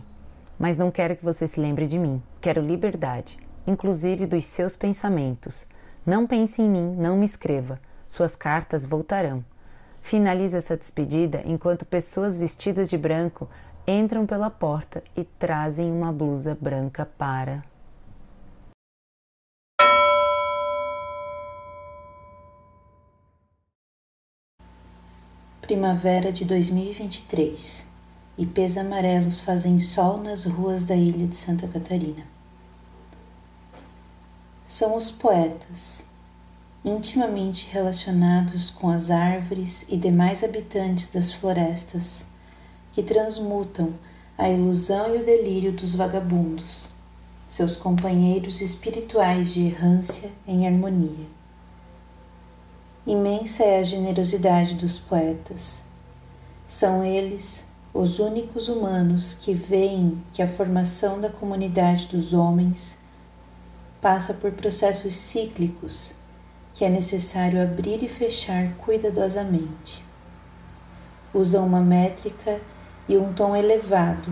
Mas 0.60 0.76
não 0.76 0.92
quero 0.92 1.16
que 1.16 1.24
você 1.24 1.48
se 1.48 1.62
lembre 1.62 1.88
de 1.88 1.98
mim. 1.98 2.22
Quero 2.42 2.62
liberdade, 2.62 3.40
inclusive 3.68 4.26
dos 4.26 4.46
seus 4.46 4.76
pensamentos. 4.76 5.66
Não 6.06 6.28
pense 6.28 6.62
em 6.62 6.70
mim, 6.70 6.96
não 6.98 7.18
me 7.18 7.26
escreva. 7.26 7.80
Suas 8.08 8.36
cartas 8.36 8.86
voltarão. 8.86 9.44
Finalizo 10.02 10.58
essa 10.58 10.78
despedida 10.78 11.42
enquanto 11.46 11.86
pessoas 11.86 12.38
vestidas 12.38 12.90
de 12.90 12.98
branco 12.98 13.50
entram 13.88 14.26
pela 14.26 14.50
porta 14.50 15.04
e 15.16 15.24
trazem 15.24 15.92
uma 15.92 16.12
blusa 16.12 16.58
branca 16.60 17.06
para 17.18 17.64
Primavera 25.66 26.32
de 26.32 26.46
2023. 26.46 27.88
Ipês 28.38 28.78
amarelos 28.78 29.40
fazem 29.40 29.80
sol 29.80 30.20
nas 30.20 30.46
ruas 30.46 30.84
da 30.84 30.96
ilha 30.96 31.26
de 31.26 31.36
Santa 31.36 31.68
Catarina. 31.68 32.35
São 34.68 34.98
os 34.98 35.12
poetas, 35.12 36.06
intimamente 36.84 37.70
relacionados 37.72 38.72
com 38.72 38.90
as 38.90 39.12
árvores 39.12 39.86
e 39.90 39.96
demais 39.96 40.44
habitantes 40.44 41.08
das 41.08 41.32
florestas, 41.32 42.26
que 42.92 43.04
transmutam 43.04 43.94
a 44.36 44.50
ilusão 44.50 45.16
e 45.16 45.20
o 45.20 45.24
delírio 45.24 45.72
dos 45.72 45.94
vagabundos, 45.94 46.90
seus 47.48 47.76
companheiros 47.76 48.60
espirituais 48.60 49.54
de 49.54 49.68
errância 49.68 50.32
em 50.48 50.66
harmonia. 50.66 51.28
Imensa 53.06 53.64
é 53.64 53.78
a 53.78 53.84
generosidade 53.84 54.74
dos 54.74 54.98
poetas. 54.98 55.84
São 56.66 57.04
eles 57.04 57.66
os 57.94 58.18
únicos 58.18 58.68
humanos 58.68 59.36
que 59.36 59.54
veem 59.54 60.20
que 60.34 60.42
a 60.42 60.48
formação 60.48 61.22
da 61.22 61.30
comunidade 61.30 62.08
dos 62.08 62.34
homens 62.34 63.05
passa 64.06 64.36
por 64.36 64.52
processos 64.52 65.16
cíclicos 65.16 66.14
que 66.76 66.86
é 66.86 66.90
necessário 66.90 67.60
abrir 67.60 68.04
e 68.04 68.08
fechar 68.08 68.72
cuidadosamente. 68.76 70.06
Usam 71.34 71.66
uma 71.66 71.80
métrica 71.80 72.62
e 73.10 73.18
um 73.18 73.34
tom 73.34 73.56
elevado 73.56 74.30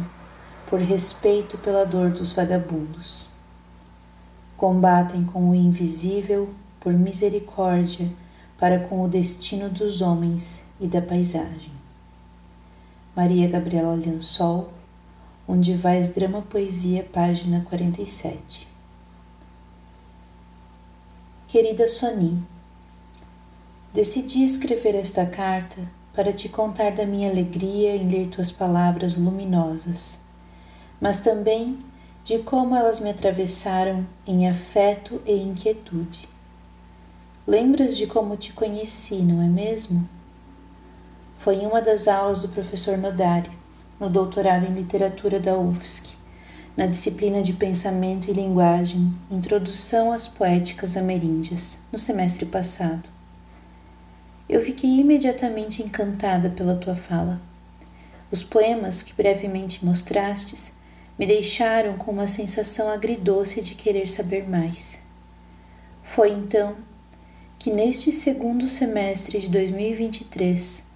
por 0.68 0.80
respeito 0.80 1.58
pela 1.58 1.88
dor 1.88 2.12
dos 2.12 2.32
vagabundos. 2.34 3.30
Combatem 4.56 5.24
com 5.24 5.50
o 5.50 5.56
invisível 5.56 6.54
por 6.80 6.94
misericórdia 6.94 8.12
para 8.60 8.78
com 8.78 9.02
o 9.02 9.08
destino 9.08 9.70
dos 9.70 10.02
homens 10.02 10.68
e 10.80 10.86
da 10.86 11.02
paisagem. 11.02 11.74
Maria 13.16 13.50
Gabriela 13.50 13.96
Lençol, 13.96 14.70
onde 15.48 15.74
vais 15.74 16.10
Drama 16.10 16.44
Poesia, 16.44 17.04
página 17.12 17.66
47. 17.68 18.73
Querida 21.54 21.88
Soni, 21.88 22.44
decidi 23.94 24.44
escrever 24.44 24.96
esta 24.96 25.24
carta 25.24 25.88
para 26.12 26.34
te 26.34 26.50
contar 26.50 26.94
da 26.94 27.06
minha 27.06 27.30
alegria 27.30 27.96
em 27.96 28.10
ler 28.10 28.30
tuas 28.30 28.52
palavras 28.52 29.16
luminosas, 29.16 30.20
mas 31.00 31.20
também 31.20 31.78
de 32.24 32.40
como 32.40 32.76
elas 32.76 33.00
me 33.00 33.12
atravessaram 33.12 34.04
em 34.26 34.50
afeto 34.50 35.22
e 35.28 35.34
inquietude. 35.34 36.28
Lembras 37.46 37.96
de 37.98 38.08
como 38.08 38.36
te 38.36 38.52
conheci, 38.52 39.18
não 39.18 39.40
é 39.40 39.48
mesmo? 39.48 40.10
Foi 41.38 41.58
em 41.58 41.68
uma 41.68 41.84
das 41.84 42.08
aulas 42.08 42.40
do 42.40 42.50
professor 42.50 42.98
Nodari, 42.98 43.52
no 44.00 44.10
doutorado 44.10 44.66
em 44.66 44.74
literatura 44.74 45.40
da 45.40 45.56
UFSC, 45.56 46.16
na 46.76 46.88
disciplina 46.88 47.42
de 47.42 47.54
pensamento 47.54 48.30
e 48.30 48.34
linguagem, 48.34 49.14
Introdução 49.30 50.12
às 50.12 50.28
Poéticas 50.28 50.98
Ameríndias, 50.98 51.84
no 51.92 52.00
semestre 52.00 52.48
passado. 52.48 53.04
Eu 54.50 54.60
fiquei 54.62 55.00
imediatamente 55.00 55.84
encantada 55.84 56.50
pela 56.50 56.76
tua 56.76 56.96
fala. 56.96 57.40
Os 58.32 58.44
poemas 58.44 59.04
que 59.04 59.14
brevemente 59.14 59.86
mostrastes 59.86 60.74
me 61.18 61.28
deixaram 61.28 61.96
com 61.96 62.12
uma 62.12 62.28
sensação 62.28 62.90
agridoce 62.90 63.62
de 63.62 63.76
querer 63.76 64.10
saber 64.10 64.50
mais. 64.50 65.00
Foi 66.04 66.32
então 66.32 66.76
que, 67.60 67.72
neste 67.72 68.12
segundo 68.12 68.68
semestre 68.68 69.40
de 69.40 69.48
2023, 69.48 70.88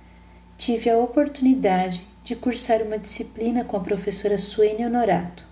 tive 0.57 0.89
a 0.89 0.97
oportunidade 0.97 2.05
de 2.23 2.35
cursar 2.35 2.81
uma 2.81 2.97
disciplina 2.97 3.63
com 3.63 3.77
a 3.77 3.79
professora 3.79 4.37
Suene 4.37 4.85
Honorato, 4.85 5.46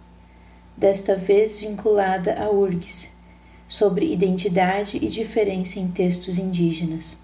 desta 0.77 1.15
vez 1.15 1.60
vinculada 1.60 2.35
à 2.35 2.49
URGS, 2.49 3.11
sobre 3.68 4.11
identidade 4.11 4.97
e 5.02 5.07
diferença 5.07 5.80
em 5.80 5.88
textos 5.88 6.38
indígenas. 6.38 7.18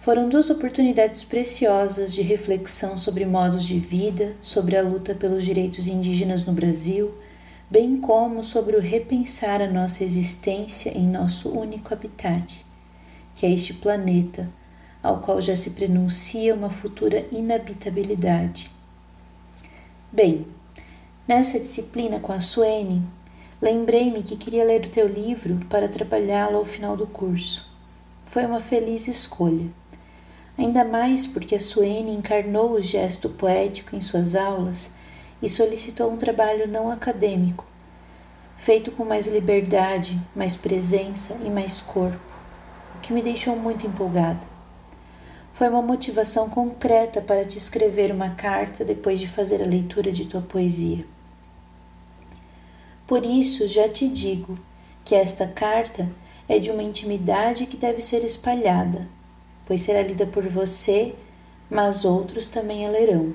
Foram 0.00 0.28
duas 0.28 0.48
oportunidades 0.48 1.22
preciosas 1.22 2.12
de 2.12 2.22
reflexão 2.22 2.96
sobre 2.96 3.26
modos 3.26 3.64
de 3.64 3.78
vida, 3.78 4.34
sobre 4.40 4.76
a 4.76 4.82
luta 4.82 5.14
pelos 5.14 5.44
direitos 5.44 5.86
indígenas 5.86 6.44
no 6.44 6.52
Brasil, 6.52 7.14
bem 7.70 7.98
como 7.98 8.42
sobre 8.42 8.76
o 8.76 8.80
repensar 8.80 9.60
a 9.60 9.70
nossa 9.70 10.02
existência 10.02 10.96
em 10.96 11.06
nosso 11.06 11.50
único 11.50 11.92
habitat, 11.92 12.64
que 13.36 13.46
é 13.46 13.50
este 13.50 13.74
planeta 13.74 14.48
ao 15.02 15.20
qual 15.20 15.40
já 15.40 15.56
se 15.56 15.70
prenuncia 15.70 16.54
uma 16.54 16.70
futura 16.70 17.26
inabitabilidade. 17.30 18.70
Bem, 20.12 20.46
nessa 21.30 21.60
disciplina 21.60 22.18
com 22.18 22.32
a 22.32 22.40
Suene, 22.40 23.04
lembrei-me 23.62 24.20
que 24.20 24.36
queria 24.36 24.64
ler 24.64 24.84
o 24.84 24.88
teu 24.88 25.06
livro 25.06 25.60
para 25.70 25.88
trabalhá-lo 25.88 26.56
ao 26.56 26.64
final 26.64 26.96
do 26.96 27.06
curso. 27.06 27.70
Foi 28.26 28.44
uma 28.44 28.58
feliz 28.58 29.06
escolha. 29.06 29.68
Ainda 30.58 30.84
mais 30.84 31.28
porque 31.28 31.54
a 31.54 31.60
Suene 31.60 32.10
encarnou 32.10 32.72
o 32.72 32.82
gesto 32.82 33.28
poético 33.28 33.94
em 33.94 34.00
suas 34.00 34.34
aulas 34.34 34.90
e 35.40 35.48
solicitou 35.48 36.10
um 36.10 36.16
trabalho 36.16 36.66
não 36.66 36.90
acadêmico, 36.90 37.64
feito 38.56 38.90
com 38.90 39.04
mais 39.04 39.28
liberdade, 39.28 40.20
mais 40.34 40.56
presença 40.56 41.38
e 41.44 41.48
mais 41.48 41.78
corpo, 41.80 42.18
o 42.96 42.98
que 42.98 43.12
me 43.12 43.22
deixou 43.22 43.54
muito 43.54 43.86
empolgada 43.86 44.50
foi 45.60 45.68
uma 45.68 45.82
motivação 45.82 46.48
concreta 46.48 47.20
para 47.20 47.44
te 47.44 47.58
escrever 47.58 48.10
uma 48.10 48.30
carta 48.30 48.82
depois 48.82 49.20
de 49.20 49.28
fazer 49.28 49.62
a 49.62 49.66
leitura 49.66 50.10
de 50.10 50.24
tua 50.24 50.40
poesia. 50.40 51.04
Por 53.10 53.26
isso, 53.26 53.66
já 53.66 53.88
te 53.88 54.06
digo 54.06 54.54
que 55.04 55.16
esta 55.16 55.44
carta 55.44 56.08
é 56.48 56.60
de 56.60 56.70
uma 56.70 56.80
intimidade 56.80 57.66
que 57.66 57.76
deve 57.76 58.00
ser 58.00 58.22
espalhada, 58.22 59.08
pois 59.66 59.80
será 59.80 60.00
lida 60.00 60.28
por 60.28 60.46
você, 60.46 61.16
mas 61.68 62.04
outros 62.04 62.46
também 62.46 62.86
a 62.86 62.88
lerão. 62.88 63.34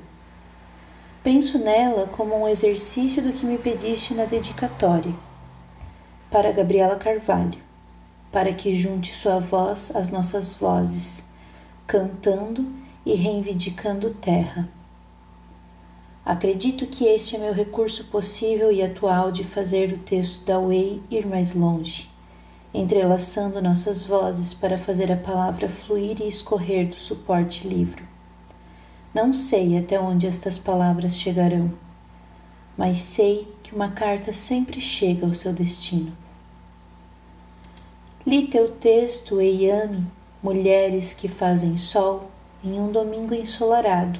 Penso 1.21 1.59
nela 1.59 2.07
como 2.07 2.37
um 2.37 2.47
exercício 2.47 3.21
do 3.21 3.33
que 3.33 3.45
me 3.45 3.57
pediste 3.57 4.13
na 4.13 4.23
dedicatória. 4.23 5.13
Para 6.31 6.53
Gabriela 6.53 6.95
Carvalho, 6.95 7.59
para 8.31 8.53
que 8.53 8.73
junte 8.73 9.13
sua 9.13 9.41
voz 9.41 9.93
às 9.93 10.09
nossas 10.09 10.53
vozes 10.53 11.25
cantando 11.85 12.65
e 13.05 13.13
reivindicando 13.13 14.09
terra. 14.11 14.69
Acredito 16.25 16.87
que 16.87 17.05
este 17.05 17.35
é 17.35 17.39
meu 17.39 17.53
recurso 17.53 18.05
possível 18.05 18.71
e 18.71 18.81
atual 18.81 19.31
de 19.31 19.43
fazer 19.43 19.93
o 19.93 19.99
texto 19.99 20.43
da 20.43 20.57
Way 20.57 21.03
ir 21.11 21.27
mais 21.27 21.53
longe, 21.53 22.09
entrelaçando 22.73 23.61
nossas 23.61 24.01
vozes 24.01 24.51
para 24.51 24.75
fazer 24.75 25.11
a 25.11 25.17
palavra 25.17 25.69
fluir 25.69 26.19
e 26.19 26.27
escorrer 26.27 26.87
do 26.87 26.95
suporte 26.95 27.67
livro. 27.67 28.03
Não 29.13 29.33
sei 29.33 29.77
até 29.77 29.99
onde 29.99 30.25
estas 30.25 30.57
palavras 30.57 31.15
chegarão, 31.15 31.71
mas 32.75 32.97
sei 32.97 33.47
que 33.61 33.75
uma 33.75 33.91
carta 33.91 34.33
sempre 34.33 34.81
chega 34.81 35.27
ao 35.27 35.33
seu 35.33 35.53
destino. 35.53 36.11
Li 38.25 38.47
teu 38.47 38.67
texto, 38.67 39.39
Eiame, 39.39 40.07
mulheres 40.41 41.13
que 41.13 41.27
fazem 41.27 41.77
sol 41.77 42.31
em 42.63 42.79
um 42.79 42.91
domingo 42.91 43.35
ensolarado. 43.35 44.19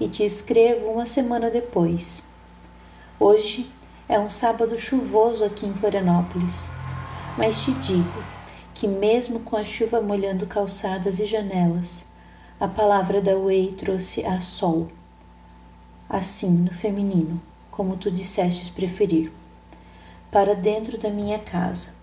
E 0.00 0.06
te 0.08 0.24
escrevo 0.24 0.92
uma 0.92 1.04
semana 1.04 1.50
depois. 1.50 2.22
Hoje 3.18 3.68
é 4.08 4.16
um 4.16 4.30
sábado 4.30 4.78
chuvoso 4.78 5.44
aqui 5.44 5.66
em 5.66 5.74
Florianópolis, 5.74 6.70
mas 7.36 7.64
te 7.64 7.72
digo 7.72 8.22
que, 8.72 8.86
mesmo 8.86 9.40
com 9.40 9.56
a 9.56 9.64
chuva 9.64 10.00
molhando 10.00 10.46
calçadas 10.46 11.18
e 11.18 11.26
janelas, 11.26 12.06
a 12.60 12.68
palavra 12.68 13.20
da 13.20 13.36
Wei 13.36 13.72
trouxe 13.72 14.24
a 14.24 14.38
sol, 14.38 14.86
assim 16.08 16.52
no 16.52 16.72
feminino, 16.72 17.42
como 17.68 17.96
tu 17.96 18.08
dissestes 18.08 18.70
preferir, 18.70 19.32
para 20.30 20.54
dentro 20.54 20.96
da 20.96 21.10
minha 21.10 21.40
casa. 21.40 21.96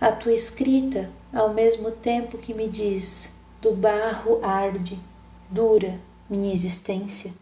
A 0.00 0.12
tua 0.12 0.32
escrita 0.32 1.10
ao 1.34 1.52
mesmo 1.52 1.90
tempo 1.90 2.38
que 2.38 2.54
me 2.54 2.68
diz: 2.68 3.34
do 3.60 3.72
barro 3.72 4.38
arde, 4.44 4.96
dura 5.50 5.98
minha 6.28 6.52
existência, 6.52 7.32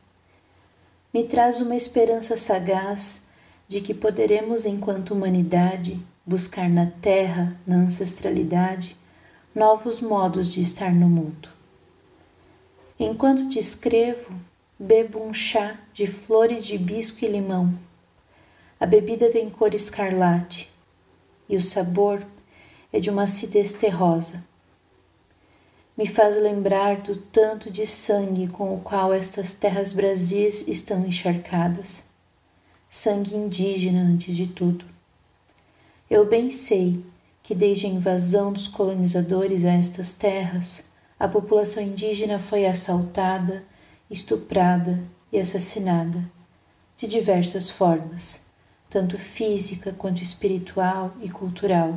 me 1.12 1.24
traz 1.24 1.60
uma 1.60 1.76
esperança 1.76 2.36
sagaz 2.36 3.24
de 3.66 3.80
que 3.80 3.94
poderemos, 3.94 4.66
enquanto 4.66 5.14
humanidade, 5.14 6.04
buscar 6.26 6.68
na 6.68 6.86
terra, 6.86 7.58
na 7.66 7.76
ancestralidade, 7.76 8.96
novos 9.54 10.00
modos 10.00 10.52
de 10.52 10.60
estar 10.60 10.92
no 10.92 11.08
mundo. 11.08 11.48
Enquanto 12.98 13.48
te 13.48 13.58
escrevo, 13.58 14.34
bebo 14.78 15.22
um 15.22 15.32
chá 15.32 15.78
de 15.92 16.06
flores 16.06 16.66
de 16.66 16.74
hibisco 16.74 17.24
e 17.24 17.28
limão. 17.28 17.72
A 18.78 18.86
bebida 18.86 19.30
tem 19.30 19.48
cor 19.48 19.74
escarlate 19.74 20.70
e 21.48 21.56
o 21.56 21.60
sabor 21.60 22.24
é 22.92 23.00
de 23.00 23.10
uma 23.10 23.24
acidez 23.24 23.72
terrosa. 23.72 24.44
Me 25.96 26.08
faz 26.08 26.36
lembrar 26.36 27.02
do 27.02 27.14
tanto 27.14 27.70
de 27.70 27.86
sangue 27.86 28.48
com 28.48 28.74
o 28.74 28.80
qual 28.80 29.12
estas 29.12 29.52
terras 29.52 29.92
brasis 29.92 30.66
estão 30.66 31.06
encharcadas. 31.06 32.04
Sangue 32.88 33.36
indígena 33.36 34.00
antes 34.00 34.34
de 34.34 34.48
tudo. 34.48 34.84
Eu 36.10 36.26
bem 36.26 36.50
sei 36.50 37.04
que 37.44 37.54
desde 37.54 37.86
a 37.86 37.90
invasão 37.90 38.52
dos 38.52 38.66
colonizadores 38.66 39.64
a 39.64 39.70
estas 39.70 40.12
terras, 40.12 40.82
a 41.18 41.28
população 41.28 41.82
indígena 41.82 42.40
foi 42.40 42.66
assaltada, 42.66 43.62
estuprada 44.10 44.98
e 45.30 45.38
assassinada 45.38 46.28
de 46.96 47.06
diversas 47.06 47.70
formas, 47.70 48.40
tanto 48.90 49.16
física 49.16 49.92
quanto 49.92 50.22
espiritual 50.22 51.14
e 51.20 51.28
cultural. 51.28 51.96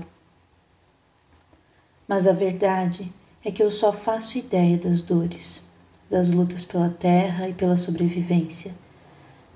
Mas 2.07 2.28
a 2.28 2.34
verdade 2.34 3.03
é 3.03 3.27
que 3.51 3.64
eu 3.64 3.72
só 3.72 3.93
faço 3.93 4.38
ideia 4.38 4.77
das 4.77 5.01
dores, 5.01 5.64
das 6.09 6.30
lutas 6.30 6.64
pela 6.64 6.89
terra 6.89 7.47
e 7.47 7.53
pela 7.53 7.77
sobrevivência, 7.77 8.73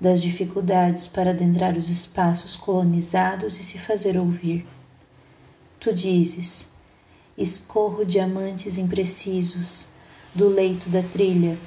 das 0.00 0.20
dificuldades 0.20 1.06
para 1.06 1.30
adentrar 1.30 1.76
os 1.76 1.88
espaços 1.88 2.56
colonizados 2.56 3.58
e 3.58 3.64
se 3.64 3.78
fazer 3.78 4.16
ouvir. 4.16 4.66
Tu 5.78 5.92
dizes: 5.92 6.70
escorro 7.36 8.04
diamantes 8.04 8.78
imprecisos 8.78 9.88
do 10.34 10.48
leito 10.48 10.88
da 10.88 11.02
trilha, 11.02 11.58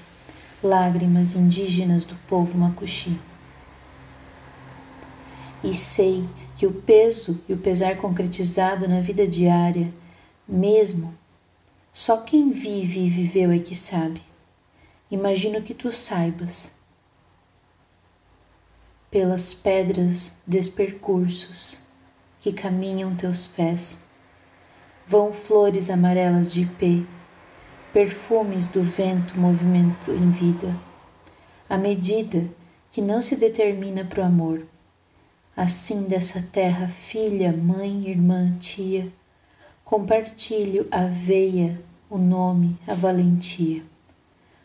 lágrimas 0.64 1.36
indígenas 1.36 2.06
do 2.06 2.16
povo 2.28 2.58
macuxi. 2.58 3.20
E 5.64 5.74
sei 5.74 6.28
que 6.56 6.66
o 6.66 6.72
peso 6.72 7.42
e 7.48 7.54
o 7.54 7.58
pesar 7.58 7.98
concretizado 7.98 8.88
na 8.88 9.02
vida 9.02 9.28
diária 9.28 9.94
mesmo, 10.48 11.14
só 11.98 12.18
quem 12.18 12.50
vive 12.50 13.06
e 13.06 13.10
viveu 13.10 13.52
é 13.52 13.58
que 13.58 13.74
sabe. 13.74 14.22
Imagino 15.10 15.62
que 15.62 15.74
tu 15.74 15.94
saibas. 15.94 16.74
Pelas 19.10 19.54
pedras 19.54 20.34
despercursos 20.46 21.80
que 22.42 22.52
caminham 22.52 23.16
teus 23.16 23.48
pés, 23.48 24.04
vão 25.08 25.32
flores 25.32 25.90
amarelas 25.90 26.52
de 26.52 26.64
ipê, 26.64 27.06
perfumes 27.94 28.68
do 28.68 28.84
vento 28.84 29.40
movimento 29.40 30.12
em 30.12 30.30
vida, 30.32 30.76
à 31.70 31.78
medida 31.78 32.46
que 32.92 33.02
não 33.02 33.22
se 33.22 33.38
determina 33.38 34.04
pro 34.04 34.22
amor. 34.22 34.68
Assim 35.56 36.04
dessa 36.04 36.42
terra, 36.42 36.90
filha, 36.90 37.54
mãe, 37.54 38.06
irmã, 38.06 38.54
tia, 38.60 39.10
Compartilho 39.86 40.88
a 40.90 41.06
veia, 41.06 41.80
o 42.10 42.18
nome, 42.18 42.76
a 42.88 42.96
valentia. 42.96 43.84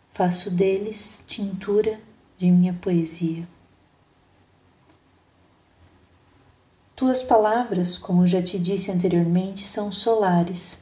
Faço 0.08 0.50
deles 0.50 1.22
tintura 1.26 2.00
de 2.38 2.50
minha 2.50 2.72
poesia. 2.72 3.46
Tuas 6.96 7.22
palavras, 7.22 7.98
como 7.98 8.26
já 8.26 8.40
te 8.40 8.58
disse 8.58 8.90
anteriormente, 8.90 9.66
são 9.66 9.92
solares, 9.92 10.78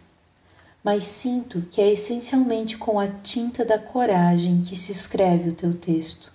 mas 0.85 1.03
sinto 1.03 1.63
que 1.63 1.81
é 1.81 1.91
essencialmente 1.91 2.79
com 2.79 3.01
a 3.01 3.09
tinta 3.09 3.65
da 3.65 3.77
coragem 3.77 4.63
que 4.63 4.77
se 4.77 4.93
escreve 4.93 5.49
o 5.49 5.55
teu 5.55 5.75
texto, 5.75 6.33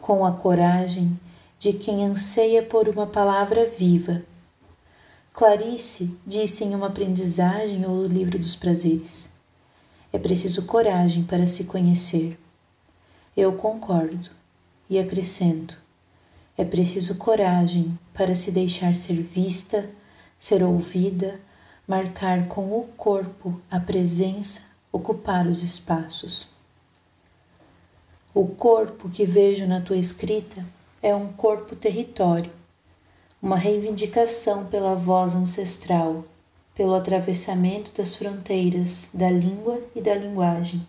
com 0.00 0.24
a 0.24 0.30
coragem 0.30 1.18
de 1.58 1.72
quem 1.72 2.04
anseia 2.04 2.62
por 2.62 2.88
uma 2.88 3.08
palavra 3.08 3.66
viva 3.66 4.22
Clarice 5.38 6.18
disse 6.26 6.64
em 6.64 6.74
uma 6.74 6.88
aprendizagem 6.88 7.86
ou 7.86 8.04
livro 8.04 8.36
dos 8.40 8.56
prazeres: 8.56 9.30
É 10.12 10.18
preciso 10.18 10.64
coragem 10.64 11.22
para 11.22 11.46
se 11.46 11.62
conhecer. 11.62 12.36
Eu 13.36 13.52
concordo 13.52 14.30
e 14.90 14.98
acrescento: 14.98 15.80
é 16.56 16.64
preciso 16.64 17.14
coragem 17.14 17.96
para 18.12 18.34
se 18.34 18.50
deixar 18.50 18.96
ser 18.96 19.14
vista, 19.14 19.88
ser 20.36 20.60
ouvida, 20.64 21.40
marcar 21.86 22.48
com 22.48 22.76
o 22.76 22.88
corpo 22.96 23.62
a 23.70 23.78
presença, 23.78 24.62
ocupar 24.90 25.46
os 25.46 25.62
espaços. 25.62 26.48
O 28.34 28.44
corpo 28.44 29.08
que 29.08 29.24
vejo 29.24 29.68
na 29.68 29.80
tua 29.80 29.98
escrita 29.98 30.66
é 31.00 31.14
um 31.14 31.32
corpo 31.32 31.76
território, 31.76 32.57
uma 33.40 33.56
reivindicação 33.56 34.66
pela 34.66 34.96
voz 34.96 35.34
ancestral, 35.34 36.24
pelo 36.74 36.94
atravessamento 36.94 37.92
das 37.96 38.16
fronteiras 38.16 39.10
da 39.14 39.30
língua 39.30 39.80
e 39.94 40.00
da 40.00 40.14
linguagem. 40.14 40.86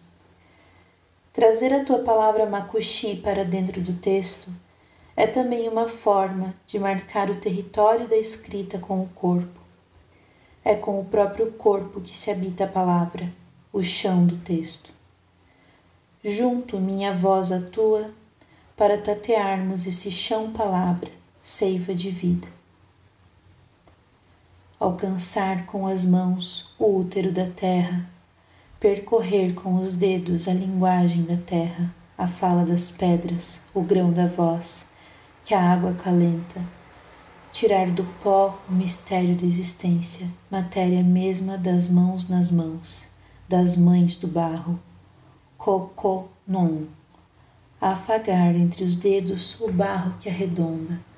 Trazer 1.32 1.72
a 1.72 1.84
tua 1.86 2.00
palavra 2.00 2.48
makushi 2.48 3.18
para 3.18 3.46
dentro 3.46 3.80
do 3.82 3.94
texto 3.94 4.50
é 5.16 5.28
também 5.28 5.68
uma 5.68 5.88
forma 5.88 6.56
de 6.66 6.80
marcar 6.80 7.30
o 7.30 7.36
território 7.36 8.08
da 8.08 8.18
escrita 8.18 8.80
com 8.80 9.02
o 9.02 9.10
corpo. 9.10 9.60
É 10.66 10.76
com 10.76 11.00
o 11.00 11.06
próprio 11.06 11.52
corpo 11.52 12.02
que 12.02 12.18
se 12.18 12.32
habita 12.32 12.64
a 12.64 12.68
palavra, 12.68 13.32
o 13.72 13.84
chão 13.84 14.26
do 14.26 14.38
texto. 14.38 14.92
Junto 16.24 16.80
minha 16.80 17.14
voz 17.14 17.52
à 17.52 17.62
tua, 17.62 18.10
para 18.76 18.98
tatearmos 18.98 19.86
esse 19.86 20.10
chão 20.10 20.52
palavra, 20.52 21.19
seiva 21.50 21.96
de 21.96 22.12
vida. 22.12 22.48
Alcançar 24.80 25.66
com 25.66 25.88
as 25.88 26.06
mãos 26.06 26.72
o 26.78 27.00
útero 27.00 27.32
da 27.32 27.48
terra, 27.48 28.08
percorrer 28.80 29.56
com 29.56 29.74
os 29.74 29.96
dedos 29.96 30.48
a 30.48 30.54
linguagem 30.54 31.24
da 31.24 31.38
terra, 31.38 31.92
a 32.16 32.28
fala 32.28 32.64
das 32.64 32.92
pedras, 32.92 33.64
o 33.74 33.82
grão 33.82 34.14
da 34.14 34.28
voz, 34.28 34.92
que 35.44 35.56
a 35.56 35.74
água 35.74 35.94
calenta, 35.94 36.62
tirar 37.52 37.90
do 37.90 38.04
pó 38.22 38.60
o 38.70 38.72
mistério 38.72 39.36
da 39.36 39.48
existência, 39.48 40.28
matéria 40.52 41.02
mesma 41.02 41.58
das 41.58 41.90
mãos 41.90 42.30
nas 42.30 42.52
mãos, 42.52 43.08
das 43.48 43.76
mães 43.76 44.16
do 44.16 44.28
barro, 44.28 44.80
cocô 45.58 46.26
non, 46.48 46.84
afagar 47.82 48.56
entre 48.56 48.84
os 48.84 48.96
dedos 48.96 49.60
o 49.60 49.72
barro 49.72 50.14
que 50.20 50.30
arredonda, 50.30 51.09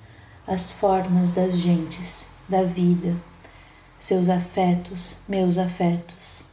as 0.47 0.71
formas 0.71 1.31
das 1.31 1.57
gentes, 1.57 2.27
da 2.49 2.63
vida, 2.63 3.15
seus 3.97 4.29
afetos, 4.29 5.17
meus 5.27 5.57
afetos, 5.57 6.45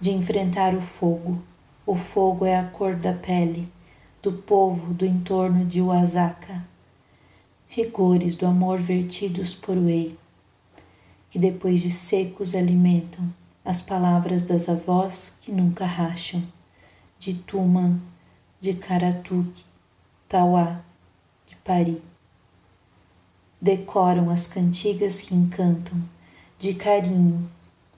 de 0.00 0.10
enfrentar 0.10 0.74
o 0.74 0.80
fogo. 0.80 1.42
O 1.86 1.94
fogo 1.94 2.44
é 2.44 2.56
a 2.56 2.64
cor 2.64 2.96
da 2.96 3.12
pele 3.12 3.72
do 4.20 4.32
povo 4.32 4.92
do 4.92 5.06
entorno 5.06 5.64
de 5.64 5.80
Oaxaca, 5.80 6.64
rigores 7.68 8.34
do 8.34 8.44
amor 8.44 8.78
vertidos 8.78 9.54
por 9.54 9.76
Wei, 9.78 10.18
que 11.30 11.38
depois 11.38 11.82
de 11.82 11.90
secos 11.92 12.54
alimentam 12.54 13.32
as 13.64 13.80
palavras 13.80 14.42
das 14.42 14.68
avós 14.68 15.36
que 15.40 15.52
nunca 15.52 15.86
racham, 15.86 16.42
de 17.18 17.34
Tuman, 17.34 18.00
de 18.58 18.74
Karatuque, 18.74 19.64
Tauá, 20.28 20.80
de 21.46 21.54
Pari. 21.56 22.02
Decoram 23.66 24.30
as 24.30 24.46
cantigas 24.46 25.20
que 25.20 25.34
encantam 25.34 26.00
de 26.56 26.72
carinho 26.72 27.50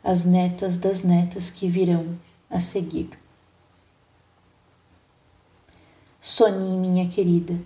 as 0.02 0.24
netas 0.24 0.78
das 0.78 1.02
netas 1.02 1.50
que 1.50 1.68
virão 1.68 2.18
a 2.48 2.58
seguir. 2.58 3.10
Soni, 6.18 6.74
minha 6.74 7.06
querida, 7.06 7.60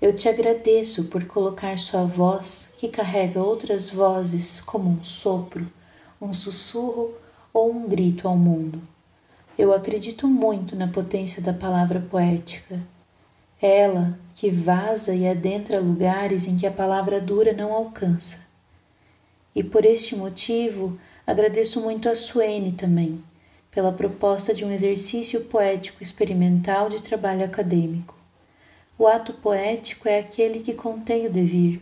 eu 0.00 0.16
te 0.16 0.26
agradeço 0.26 1.04
por 1.08 1.26
colocar 1.26 1.76
sua 1.76 2.06
voz, 2.06 2.72
que 2.78 2.88
carrega 2.88 3.42
outras 3.42 3.90
vozes, 3.90 4.58
como 4.62 4.88
um 4.88 5.04
sopro, 5.04 5.70
um 6.18 6.32
sussurro 6.32 7.12
ou 7.52 7.70
um 7.70 7.86
grito 7.86 8.26
ao 8.26 8.38
mundo. 8.38 8.80
Eu 9.58 9.74
acredito 9.74 10.26
muito 10.26 10.74
na 10.74 10.88
potência 10.88 11.42
da 11.42 11.52
palavra 11.52 12.00
poética. 12.00 12.80
Ela 13.60 14.18
que 14.44 14.50
vaza 14.50 15.14
e 15.14 15.26
adentra 15.26 15.80
lugares 15.80 16.46
em 16.46 16.58
que 16.58 16.66
a 16.66 16.70
palavra 16.70 17.18
dura 17.18 17.54
não 17.54 17.72
alcança. 17.72 18.40
E 19.54 19.64
por 19.64 19.86
este 19.86 20.14
motivo 20.14 20.98
agradeço 21.26 21.80
muito 21.80 22.10
a 22.10 22.14
Suene 22.14 22.72
também, 22.72 23.24
pela 23.70 23.90
proposta 23.90 24.52
de 24.52 24.62
um 24.62 24.70
exercício 24.70 25.46
poético 25.46 26.02
experimental 26.02 26.90
de 26.90 27.00
trabalho 27.00 27.42
acadêmico. 27.42 28.14
O 28.98 29.06
ato 29.06 29.32
poético 29.32 30.06
é 30.06 30.18
aquele 30.18 30.60
que 30.60 30.74
contém 30.74 31.26
o 31.26 31.30
devir, 31.30 31.80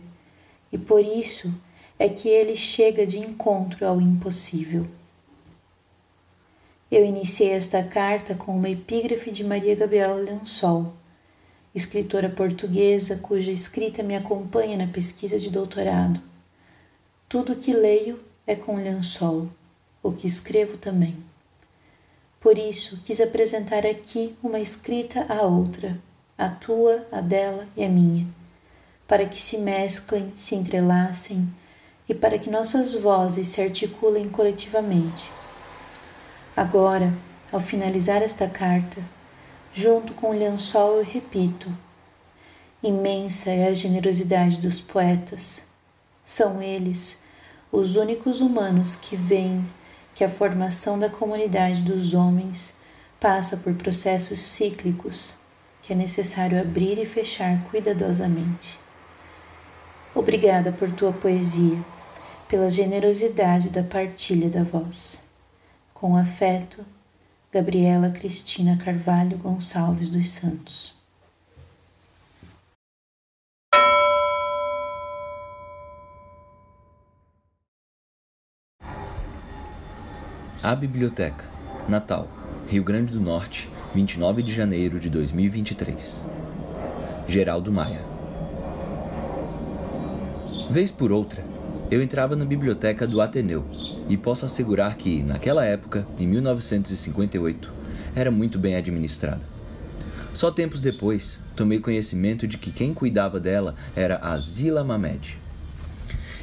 e 0.71 0.77
por 0.77 1.01
isso 1.03 1.53
é 1.99 2.07
que 2.07 2.29
ele 2.29 2.55
chega 2.55 3.05
de 3.05 3.19
encontro 3.19 3.85
ao 3.85 3.99
impossível. 3.99 4.87
Eu 6.89 7.03
iniciei 7.03 7.49
esta 7.49 7.83
carta 7.83 8.33
com 8.35 8.55
uma 8.55 8.69
epígrafe 8.69 9.31
de 9.31 9.43
Maria 9.43 9.75
Gabriela 9.75 10.15
Lençol, 10.15 10.93
escritora 11.73 12.29
portuguesa 12.29 13.17
cuja 13.17 13.51
escrita 13.51 14.03
me 14.03 14.15
acompanha 14.15 14.77
na 14.77 14.87
pesquisa 14.87 15.39
de 15.39 15.49
doutorado. 15.49 16.21
Tudo 17.27 17.53
o 17.53 17.55
que 17.55 17.73
leio 17.73 18.19
é 18.45 18.55
com 18.55 18.75
lençol, 18.75 19.47
o 20.01 20.11
que 20.11 20.27
escrevo 20.27 20.77
também. 20.77 21.17
Por 22.39 22.57
isso, 22.57 22.99
quis 23.03 23.21
apresentar 23.21 23.85
aqui 23.85 24.35
uma 24.43 24.59
escrita 24.59 25.25
à 25.29 25.41
outra, 25.43 25.97
a 26.37 26.49
tua, 26.49 27.07
a 27.11 27.21
dela 27.21 27.67
e 27.75 27.83
a 27.83 27.89
minha, 27.89 28.27
para 29.07 29.25
que 29.25 29.41
se 29.41 29.57
mesclem, 29.57 30.31
se 30.35 30.55
entrelacem 30.55 31.47
e 32.07 32.13
para 32.13 32.37
que 32.37 32.49
nossas 32.49 32.93
vozes 32.93 33.47
se 33.47 33.61
articulem 33.61 34.27
coletivamente. 34.29 35.31
Agora, 36.55 37.13
ao 37.51 37.59
finalizar 37.59 38.21
esta 38.21 38.47
carta, 38.47 39.01
junto 39.73 40.13
com 40.13 40.29
o 40.29 40.37
lençol 40.37 40.97
eu 40.97 41.03
repito: 41.03 41.69
imensa 42.81 43.49
é 43.49 43.67
a 43.67 43.73
generosidade 43.73 44.57
dos 44.57 44.79
poetas. 44.79 45.65
São 46.23 46.61
eles 46.61 47.21
os 47.71 47.95
únicos 47.95 48.39
humanos 48.39 48.95
que 48.95 49.15
veem 49.15 49.65
que 50.13 50.23
a 50.23 50.29
formação 50.29 50.97
da 50.99 51.09
comunidade 51.09 51.81
dos 51.81 52.13
homens 52.13 52.77
passa 53.19 53.57
por 53.57 53.73
processos 53.73 54.39
cíclicos 54.39 55.35
que 55.83 55.91
é 55.91 55.95
necessário 55.95 56.59
abrir 56.59 56.97
e 56.97 57.05
fechar 57.05 57.61
cuidadosamente. 57.69 58.79
Obrigada 60.15 60.71
por 60.71 60.89
tua 60.91 61.11
poesia, 61.11 61.77
pela 62.47 62.69
generosidade 62.69 63.69
da 63.69 63.83
partilha 63.83 64.49
da 64.49 64.63
voz. 64.63 65.21
Com 65.93 66.15
afeto, 66.15 66.85
Gabriela 67.53 68.09
Cristina 68.09 68.79
Carvalho 68.83 69.37
Gonçalves 69.37 70.09
dos 70.09 70.27
Santos. 70.27 70.95
A 80.63 80.75
Biblioteca, 80.75 81.45
Natal, 81.87 82.27
Rio 82.67 82.83
Grande 82.83 83.13
do 83.13 83.21
Norte, 83.21 83.69
29 83.93 84.41
de 84.41 84.51
janeiro 84.51 84.99
de 84.99 85.11
2023. 85.11 86.25
Geraldo 87.27 87.71
Maia. 87.71 88.01
Vez 90.71 90.89
por 90.89 91.11
outra, 91.11 91.52
eu 91.93 92.01
entrava 92.01 92.35
na 92.35 92.43
biblioteca 92.43 93.05
do 93.05 93.21
Ateneu 93.21 93.63
e 94.09 94.17
posso 94.17 94.45
assegurar 94.45 94.97
que, 94.97 95.21
naquela 95.21 95.63
época, 95.63 96.07
em 96.17 96.25
1958, 96.25 97.71
era 98.15 98.31
muito 98.31 98.57
bem 98.57 98.75
administrada. 98.75 99.41
Só 100.33 100.49
tempos 100.49 100.81
depois, 100.81 101.39
tomei 101.55 101.79
conhecimento 101.79 102.47
de 102.47 102.57
que 102.57 102.71
quem 102.71 102.95
cuidava 102.95 103.39
dela 103.39 103.75
era 103.95 104.17
a 104.23 104.35
Zila 104.39 104.83
Mamed. 104.83 105.37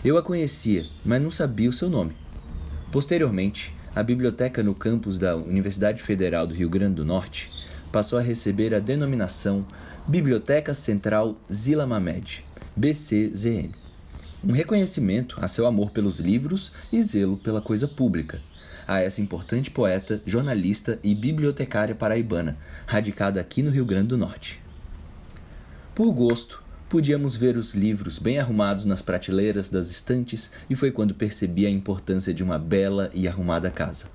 Eu 0.04 0.16
a 0.16 0.22
conhecia, 0.22 0.86
mas 1.04 1.20
não 1.20 1.32
sabia 1.32 1.68
o 1.68 1.72
seu 1.72 1.90
nome. 1.90 2.16
Posteriormente, 2.92 3.74
a 3.94 4.04
biblioteca 4.04 4.62
no 4.62 4.72
campus 4.72 5.18
da 5.18 5.34
Universidade 5.34 6.00
Federal 6.00 6.46
do 6.46 6.54
Rio 6.54 6.70
Grande 6.70 6.94
do 6.94 7.04
Norte 7.04 7.66
passou 7.90 8.20
a 8.20 8.22
receber 8.22 8.72
a 8.72 8.78
denominação 8.78 9.66
Biblioteca 10.06 10.72
Central 10.74 11.36
Zila 11.52 11.88
Mamed, 11.88 12.44
BCZM. 12.76 13.80
Um 14.42 14.52
reconhecimento 14.52 15.36
a 15.40 15.46
seu 15.46 15.66
amor 15.66 15.90
pelos 15.90 16.18
livros 16.18 16.72
e 16.92 17.02
zelo 17.02 17.36
pela 17.36 17.60
coisa 17.60 17.86
pública, 17.86 18.40
a 18.86 19.00
essa 19.00 19.20
importante 19.20 19.70
poeta, 19.70 20.20
jornalista 20.24 20.98
e 21.04 21.14
bibliotecária 21.14 21.94
paraibana, 21.94 22.56
radicada 22.86 23.40
aqui 23.40 23.62
no 23.62 23.70
Rio 23.70 23.84
Grande 23.84 24.08
do 24.08 24.18
Norte. 24.18 24.60
Por 25.94 26.12
gosto, 26.12 26.62
Podíamos 26.90 27.36
ver 27.36 27.56
os 27.56 27.72
livros 27.72 28.18
bem 28.18 28.40
arrumados 28.40 28.84
nas 28.84 29.00
prateleiras 29.00 29.70
das 29.70 29.88
estantes 29.88 30.50
e 30.68 30.74
foi 30.74 30.90
quando 30.90 31.14
percebi 31.14 31.64
a 31.64 31.70
importância 31.70 32.34
de 32.34 32.42
uma 32.42 32.58
bela 32.58 33.08
e 33.14 33.28
arrumada 33.28 33.70
casa. 33.70 34.10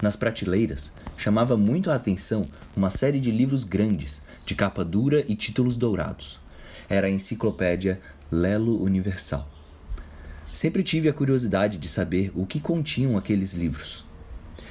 Nas 0.00 0.14
prateleiras, 0.14 0.92
chamava 1.16 1.56
muito 1.56 1.90
a 1.90 1.96
atenção 1.96 2.48
uma 2.76 2.90
série 2.90 3.18
de 3.18 3.32
livros 3.32 3.64
grandes, 3.64 4.22
de 4.46 4.54
capa 4.54 4.84
dura 4.84 5.24
e 5.26 5.34
títulos 5.34 5.76
dourados. 5.76 6.38
Era 6.88 7.08
a 7.08 7.10
enciclopédia 7.10 8.00
Lelo 8.32 8.82
Universal. 8.82 9.46
Sempre 10.54 10.82
tive 10.82 11.06
a 11.06 11.12
curiosidade 11.12 11.76
de 11.76 11.86
saber 11.86 12.32
o 12.34 12.46
que 12.46 12.60
continham 12.60 13.18
aqueles 13.18 13.52
livros. 13.52 14.06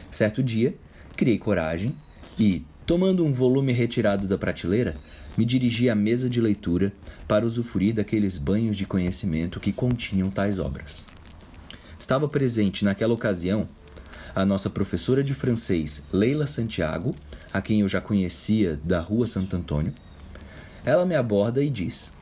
Certo 0.09 0.41
dia, 0.41 0.75
criei 1.15 1.37
coragem 1.37 1.95
e, 2.39 2.65
tomando 2.87 3.23
um 3.23 3.31
volume 3.31 3.71
retirado 3.71 4.27
da 4.27 4.35
prateleira, 4.35 4.97
me 5.37 5.45
dirigi 5.45 5.91
à 5.91 5.95
mesa 5.95 6.27
de 6.27 6.41
leitura 6.41 6.91
para 7.27 7.45
usufruir 7.45 7.93
daqueles 7.93 8.39
banhos 8.39 8.75
de 8.75 8.87
conhecimento 8.87 9.59
que 9.59 9.71
continham 9.71 10.31
tais 10.31 10.57
obras. 10.57 11.07
Estava 11.99 12.27
presente 12.27 12.83
naquela 12.83 13.13
ocasião 13.13 13.69
a 14.33 14.43
nossa 14.43 14.71
professora 14.71 15.23
de 15.23 15.35
francês 15.35 16.03
Leila 16.11 16.47
Santiago, 16.47 17.13
a 17.53 17.61
quem 17.61 17.81
eu 17.81 17.87
já 17.87 18.01
conhecia 18.01 18.79
da 18.83 18.99
Rua 18.99 19.27
Santo 19.27 19.55
Antônio. 19.55 19.93
Ela 20.83 21.05
me 21.05 21.15
aborda 21.15 21.63
e 21.63 21.69
diz: 21.69 22.13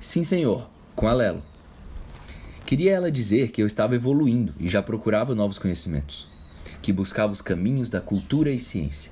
Sim, 0.00 0.22
senhor, 0.22 0.70
com 0.94 1.08
a 1.08 1.12
Lelo. 1.12 1.42
Queria 2.64 2.92
ela 2.92 3.10
dizer 3.10 3.50
que 3.50 3.60
eu 3.60 3.66
estava 3.66 3.96
evoluindo 3.96 4.54
e 4.60 4.68
já 4.68 4.80
procurava 4.80 5.34
novos 5.34 5.58
conhecimentos, 5.58 6.28
que 6.80 6.92
buscava 6.92 7.32
os 7.32 7.42
caminhos 7.42 7.90
da 7.90 8.00
cultura 8.00 8.52
e 8.52 8.60
ciência. 8.60 9.10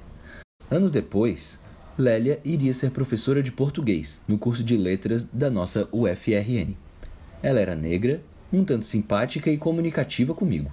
Anos 0.71 0.93
depois, 0.93 1.61
Lélia 1.99 2.41
iria 2.45 2.73
ser 2.73 2.93
professora 2.93 3.43
de 3.43 3.51
português 3.51 4.23
no 4.29 4.39
curso 4.39 4.63
de 4.63 4.77
letras 4.77 5.25
da 5.25 5.51
nossa 5.51 5.89
UFRN. 5.91 6.77
Ela 7.43 7.61
era 7.61 7.75
negra, 7.75 8.23
um 8.53 8.65
tanto 8.65 8.85
simpática 8.85 9.51
e 9.51 9.59
comunicativa 9.59 10.35
comigo. 10.35 10.71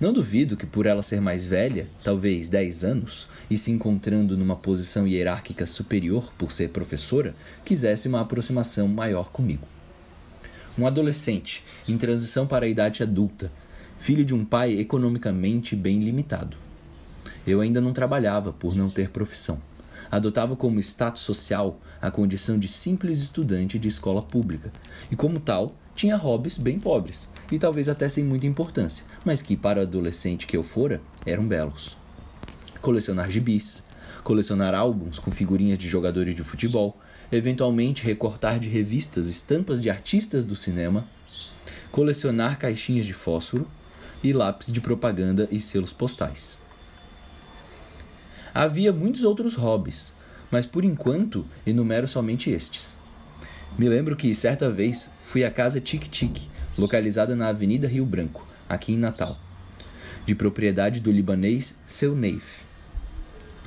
Não 0.00 0.14
duvido 0.14 0.56
que, 0.56 0.64
por 0.64 0.86
ela 0.86 1.02
ser 1.02 1.20
mais 1.20 1.44
velha, 1.44 1.86
talvez 2.02 2.48
10 2.48 2.84
anos, 2.84 3.28
e 3.50 3.56
se 3.56 3.70
encontrando 3.70 4.34
numa 4.34 4.56
posição 4.56 5.06
hierárquica 5.06 5.66
superior 5.66 6.32
por 6.38 6.50
ser 6.50 6.70
professora, 6.70 7.34
quisesse 7.64 8.08
uma 8.08 8.22
aproximação 8.22 8.88
maior 8.88 9.30
comigo. 9.30 9.68
Um 10.78 10.86
adolescente, 10.86 11.62
em 11.86 11.98
transição 11.98 12.46
para 12.46 12.64
a 12.64 12.68
idade 12.68 13.02
adulta, 13.02 13.52
filho 13.98 14.24
de 14.24 14.34
um 14.34 14.42
pai 14.42 14.78
economicamente 14.78 15.76
bem 15.76 16.00
limitado. 16.00 16.56
Eu 17.46 17.60
ainda 17.60 17.80
não 17.80 17.92
trabalhava 17.92 18.54
por 18.54 18.74
não 18.74 18.88
ter 18.88 19.10
profissão 19.10 19.60
adotava 20.10 20.56
como 20.56 20.80
status 20.80 21.22
social 21.22 21.78
a 22.02 22.10
condição 22.10 22.58
de 22.58 22.66
simples 22.66 23.20
estudante 23.20 23.78
de 23.78 23.88
escola 23.88 24.20
pública 24.20 24.72
e, 25.10 25.16
como 25.16 25.38
tal, 25.38 25.74
tinha 25.94 26.16
hobbies 26.16 26.56
bem 26.56 26.78
pobres 26.78 27.28
e 27.50 27.58
talvez 27.58 27.88
até 27.88 28.08
sem 28.08 28.24
muita 28.24 28.46
importância, 28.46 29.04
mas 29.24 29.42
que, 29.42 29.56
para 29.56 29.80
o 29.80 29.82
adolescente 29.82 30.46
que 30.46 30.56
eu 30.56 30.62
fora, 30.62 31.00
eram 31.26 31.46
belos. 31.46 31.98
Colecionar 32.80 33.30
gibis, 33.30 33.84
colecionar 34.22 34.74
álbuns 34.74 35.18
com 35.18 35.30
figurinhas 35.30 35.78
de 35.78 35.88
jogadores 35.88 36.34
de 36.34 36.42
futebol, 36.42 36.98
eventualmente 37.30 38.04
recortar 38.04 38.58
de 38.58 38.68
revistas 38.68 39.26
estampas 39.26 39.80
de 39.80 39.90
artistas 39.90 40.44
do 40.44 40.56
cinema, 40.56 41.06
colecionar 41.90 42.58
caixinhas 42.58 43.06
de 43.06 43.12
fósforo 43.12 43.66
e 44.22 44.32
lápis 44.32 44.72
de 44.72 44.80
propaganda 44.80 45.48
e 45.50 45.60
selos 45.60 45.92
postais. 45.92 46.60
Havia 48.52 48.92
muitos 48.92 49.24
outros 49.24 49.54
hobbies, 49.54 50.14
mas 50.50 50.66
por 50.66 50.84
enquanto 50.84 51.46
enumero 51.64 52.08
somente 52.08 52.50
estes. 52.50 52.96
Me 53.78 53.88
lembro 53.88 54.16
que 54.16 54.34
certa 54.34 54.70
vez 54.70 55.10
fui 55.30 55.44
à 55.44 55.50
casa 55.50 55.80
Tic 55.80 56.08
Tic, 56.08 56.48
localizada 56.76 57.36
na 57.36 57.46
Avenida 57.46 57.86
Rio 57.86 58.04
Branco, 58.04 58.44
aqui 58.68 58.94
em 58.94 58.96
Natal, 58.96 59.38
de 60.26 60.34
propriedade 60.34 60.98
do 60.98 61.12
libanês 61.12 61.78
Seu 61.86 62.16
Neif, 62.16 62.62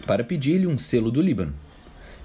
para 0.05 0.25
pedir-lhe 0.25 0.67
um 0.67 0.77
selo 0.77 1.09
do 1.09 1.21
Líbano. 1.21 1.53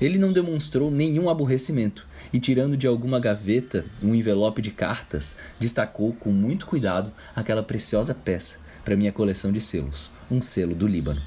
Ele 0.00 0.18
não 0.18 0.32
demonstrou 0.32 0.90
nenhum 0.90 1.30
aborrecimento 1.30 2.04
e, 2.32 2.40
tirando 2.40 2.76
de 2.76 2.88
alguma 2.88 3.20
gaveta 3.20 3.84
um 4.02 4.12
envelope 4.12 4.60
de 4.60 4.72
cartas, 4.72 5.36
destacou 5.60 6.12
com 6.14 6.32
muito 6.32 6.66
cuidado 6.66 7.12
aquela 7.36 7.62
preciosa 7.62 8.16
peça 8.16 8.58
para 8.84 8.96
minha 8.96 9.12
coleção 9.12 9.52
de 9.52 9.60
selos, 9.60 10.10
um 10.28 10.40
selo 10.40 10.74
do 10.74 10.88
Líbano. 10.88 11.22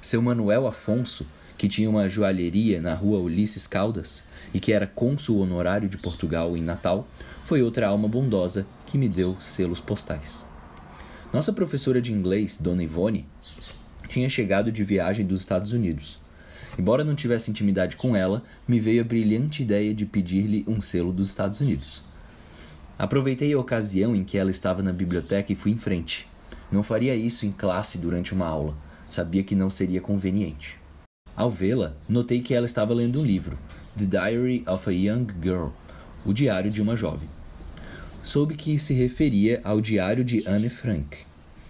Seu 0.00 0.20
Manuel 0.20 0.66
Afonso, 0.66 1.24
que 1.56 1.68
tinha 1.68 1.88
uma 1.88 2.08
joalheria 2.08 2.80
na 2.80 2.92
rua 2.92 3.20
Ulisses 3.20 3.68
Caldas 3.68 4.24
e 4.52 4.60
que 4.60 4.72
era 4.72 4.86
cônsul 4.86 5.40
honorário 5.40 5.88
de 5.88 5.96
Portugal 5.96 6.56
em 6.56 6.62
Natal, 6.62 7.06
foi 7.44 7.62
outra 7.62 7.88
alma 7.88 8.08
bondosa 8.08 8.66
que 8.86 8.98
me 8.98 9.08
deu 9.08 9.36
selos 9.38 9.80
postais. 9.80 10.46
Nossa 11.32 11.52
professora 11.52 12.00
de 12.00 12.12
inglês, 12.12 12.58
Dona 12.58 12.82
Ivone, 12.82 13.26
tinha 14.08 14.28
chegado 14.28 14.72
de 14.72 14.82
viagem 14.82 15.24
dos 15.24 15.40
Estados 15.40 15.72
Unidos. 15.72 16.18
Embora 16.78 17.04
não 17.04 17.14
tivesse 17.14 17.50
intimidade 17.50 17.96
com 17.96 18.16
ela, 18.16 18.42
me 18.66 18.80
veio 18.80 19.02
a 19.02 19.04
brilhante 19.04 19.62
ideia 19.62 19.94
de 19.94 20.06
pedir-lhe 20.06 20.64
um 20.66 20.80
selo 20.80 21.12
dos 21.12 21.28
Estados 21.28 21.60
Unidos. 21.60 22.02
Aproveitei 22.98 23.52
a 23.52 23.58
ocasião 23.58 24.14
em 24.14 24.24
que 24.24 24.36
ela 24.36 24.50
estava 24.50 24.82
na 24.82 24.92
biblioteca 24.92 25.52
e 25.52 25.56
fui 25.56 25.70
em 25.70 25.76
frente. 25.76 26.26
Não 26.70 26.82
faria 26.82 27.14
isso 27.14 27.46
em 27.46 27.52
classe 27.52 27.98
durante 27.98 28.32
uma 28.32 28.46
aula 28.46 28.76
sabia 29.12 29.42
que 29.42 29.54
não 29.54 29.68
seria 29.68 30.00
conveniente. 30.00 30.78
Ao 31.36 31.50
vê-la, 31.50 31.96
notei 32.08 32.40
que 32.40 32.54
ela 32.54 32.66
estava 32.66 32.94
lendo 32.94 33.20
um 33.20 33.24
livro, 33.24 33.58
The 33.98 34.04
Diary 34.06 34.62
of 34.68 34.88
a 34.88 34.92
Young 34.92 35.26
Girl, 35.42 35.70
o 36.24 36.32
Diário 36.32 36.70
de 36.70 36.80
uma 36.80 36.94
Jovem. 36.94 37.28
Soube 38.22 38.54
que 38.54 38.78
se 38.78 38.94
referia 38.94 39.60
ao 39.64 39.80
Diário 39.80 40.24
de 40.24 40.46
Anne 40.46 40.68
Frank, 40.68 41.18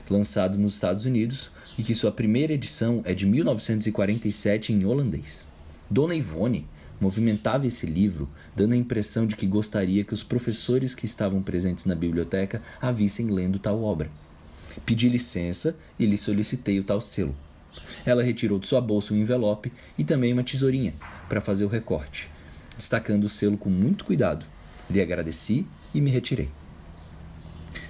lançado 0.08 0.58
nos 0.58 0.74
Estados 0.74 1.06
Unidos 1.06 1.50
e 1.78 1.82
que 1.82 1.94
sua 1.94 2.12
primeira 2.12 2.52
edição 2.52 3.00
é 3.06 3.14
de 3.14 3.24
1947 3.24 4.72
em 4.72 4.84
holandês. 4.84 5.48
Dona 5.90 6.14
Ivone 6.14 6.68
movimentava 7.00 7.66
esse 7.66 7.86
livro, 7.86 8.28
dando 8.54 8.74
a 8.74 8.76
impressão 8.76 9.26
de 9.26 9.34
que 9.34 9.46
gostaria 9.46 10.04
que 10.04 10.12
os 10.12 10.22
professores 10.22 10.94
que 10.94 11.06
estavam 11.06 11.42
presentes 11.42 11.86
na 11.86 11.94
biblioteca 11.94 12.62
a 12.82 12.92
vissem 12.92 13.28
lendo 13.28 13.58
tal 13.58 13.82
obra. 13.82 14.10
Pedi 14.84 15.08
licença 15.08 15.76
e 15.98 16.04
lhe 16.04 16.18
solicitei 16.18 16.78
o 16.78 16.84
tal 16.84 17.00
selo. 17.00 17.34
Ela 18.04 18.22
retirou 18.22 18.58
de 18.58 18.66
sua 18.66 18.80
bolsa 18.80 19.14
um 19.14 19.16
envelope 19.16 19.72
e 19.96 20.04
também 20.04 20.32
uma 20.32 20.42
tesourinha 20.42 20.94
para 21.28 21.40
fazer 21.40 21.64
o 21.64 21.68
recorte, 21.68 22.28
destacando 22.76 23.24
o 23.24 23.28
selo 23.28 23.56
com 23.56 23.70
muito 23.70 24.04
cuidado. 24.04 24.44
Lhe 24.88 25.00
agradeci 25.00 25.66
e 25.94 26.00
me 26.00 26.10
retirei. 26.10 26.48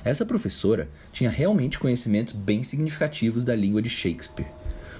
Essa 0.04 0.26
professora 0.26 0.88
tinha 1.12 1.30
realmente 1.30 1.78
conhecimentos 1.78 2.34
bem 2.34 2.62
significativos 2.62 3.44
da 3.44 3.54
língua 3.54 3.80
de 3.80 3.88
Shakespeare. 3.88 4.48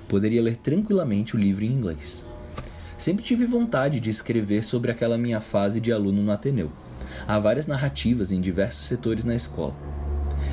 Poderia 0.08 0.42
ler 0.42 0.56
tranquilamente 0.56 1.36
o 1.36 1.38
livro 1.38 1.64
em 1.64 1.72
inglês. 1.72 2.24
Sempre 2.96 3.24
tive 3.24 3.46
vontade 3.46 4.00
de 4.00 4.10
escrever 4.10 4.62
sobre 4.62 4.90
aquela 4.90 5.16
minha 5.16 5.40
fase 5.40 5.80
de 5.80 5.92
aluno 5.92 6.22
no 6.22 6.32
Ateneu. 6.32 6.70
Há 7.26 7.38
várias 7.38 7.66
narrativas 7.66 8.30
em 8.30 8.40
diversos 8.40 8.86
setores 8.86 9.24
na 9.24 9.34
escola 9.34 9.74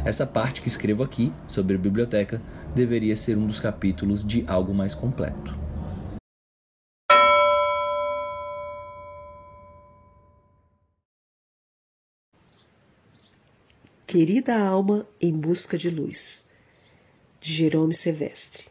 essa 0.05 0.25
parte 0.25 0.61
que 0.61 0.67
escrevo 0.67 1.03
aqui, 1.03 1.33
sobre 1.47 1.75
a 1.75 1.79
biblioteca, 1.79 2.41
deveria 2.77 3.15
ser 3.15 3.35
um 3.35 3.47
dos 3.47 3.59
capítulos 3.59 4.23
de 4.23 4.45
algo 4.47 4.71
mais 4.71 4.93
completo. 4.93 5.57
Querida 14.05 14.57
alma 14.57 15.07
em 15.19 15.33
busca 15.33 15.75
de 15.75 15.89
luz, 15.89 16.43
de 17.41 17.51
Jerome 17.51 17.95
Silvestre. 17.95 18.65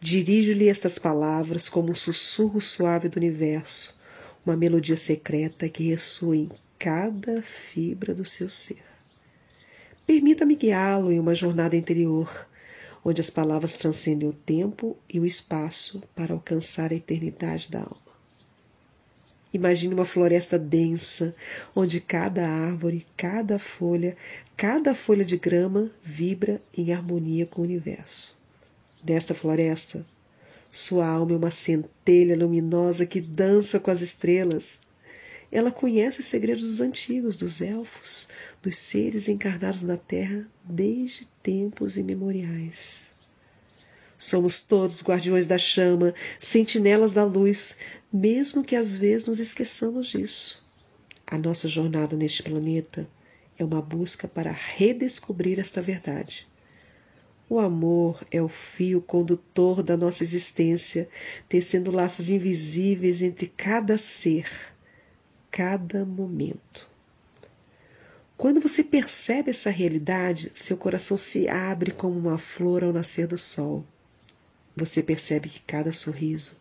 Dirijo-lhe 0.00 0.68
estas 0.68 0.98
palavras 0.98 1.68
como 1.68 1.92
um 1.92 1.94
sussurro 1.94 2.60
suave 2.60 3.08
do 3.08 3.16
universo, 3.16 3.96
uma 4.44 4.56
melodia 4.56 4.96
secreta 4.96 5.68
que 5.68 5.90
ressoa 5.90 6.36
em 6.36 6.50
cada 6.78 7.40
fibra 7.42 8.12
do 8.12 8.24
seu 8.24 8.50
ser. 8.50 8.91
Permita-me 10.06 10.56
guiá-lo 10.56 11.12
em 11.12 11.18
uma 11.18 11.34
jornada 11.34 11.76
interior, 11.76 12.48
onde 13.04 13.20
as 13.20 13.30
palavras 13.30 13.72
transcendem 13.72 14.28
o 14.28 14.32
tempo 14.32 14.96
e 15.08 15.20
o 15.20 15.24
espaço 15.24 16.02
para 16.14 16.32
alcançar 16.32 16.92
a 16.92 16.96
eternidade 16.96 17.70
da 17.70 17.80
alma. 17.80 18.12
Imagine 19.52 19.92
uma 19.92 20.06
floresta 20.06 20.58
densa, 20.58 21.34
onde 21.76 22.00
cada 22.00 22.48
árvore, 22.48 23.06
cada 23.16 23.58
folha, 23.58 24.16
cada 24.56 24.94
folha 24.94 25.24
de 25.24 25.36
grama 25.36 25.90
vibra 26.02 26.60
em 26.76 26.92
harmonia 26.92 27.44
com 27.44 27.60
o 27.60 27.64
universo. 27.64 28.36
Nesta 29.06 29.34
floresta, 29.34 30.06
sua 30.70 31.06
alma 31.06 31.32
é 31.32 31.36
uma 31.36 31.50
centelha 31.50 32.34
luminosa 32.34 33.04
que 33.04 33.20
dança 33.20 33.78
com 33.78 33.90
as 33.90 34.00
estrelas, 34.00 34.78
ela 35.52 35.70
conhece 35.70 36.20
os 36.20 36.26
segredos 36.26 36.64
dos 36.64 36.80
antigos, 36.80 37.36
dos 37.36 37.60
elfos, 37.60 38.26
dos 38.62 38.74
seres 38.78 39.28
encarnados 39.28 39.82
na 39.82 39.98
Terra 39.98 40.48
desde 40.64 41.26
tempos 41.42 41.98
imemoriais. 41.98 43.12
Somos 44.18 44.60
todos 44.60 45.02
guardiões 45.02 45.46
da 45.46 45.58
chama, 45.58 46.14
sentinelas 46.40 47.12
da 47.12 47.24
luz, 47.24 47.76
mesmo 48.10 48.64
que 48.64 48.74
às 48.74 48.94
vezes 48.94 49.26
nos 49.26 49.40
esqueçamos 49.40 50.06
disso. 50.06 50.64
A 51.26 51.36
nossa 51.36 51.68
jornada 51.68 52.16
neste 52.16 52.42
planeta 52.42 53.06
é 53.58 53.64
uma 53.64 53.82
busca 53.82 54.26
para 54.26 54.50
redescobrir 54.50 55.60
esta 55.60 55.82
verdade. 55.82 56.48
O 57.48 57.58
amor 57.58 58.24
é 58.30 58.40
o 58.40 58.48
fio 58.48 59.02
condutor 59.02 59.82
da 59.82 59.96
nossa 59.96 60.24
existência, 60.24 61.08
tecendo 61.48 61.90
laços 61.90 62.30
invisíveis 62.30 63.20
entre 63.20 63.52
cada 63.54 63.98
ser, 63.98 64.46
cada 65.52 66.06
momento. 66.06 66.88
Quando 68.38 68.58
você 68.58 68.82
percebe 68.82 69.50
essa 69.50 69.68
realidade, 69.68 70.50
seu 70.54 70.78
coração 70.78 71.16
se 71.16 71.46
abre 71.46 71.92
como 71.92 72.18
uma 72.18 72.38
flor 72.38 72.82
ao 72.82 72.92
nascer 72.92 73.26
do 73.26 73.36
sol. 73.36 73.84
Você 74.74 75.02
percebe 75.02 75.50
que 75.50 75.60
cada 75.60 75.92
sorriso, 75.92 76.56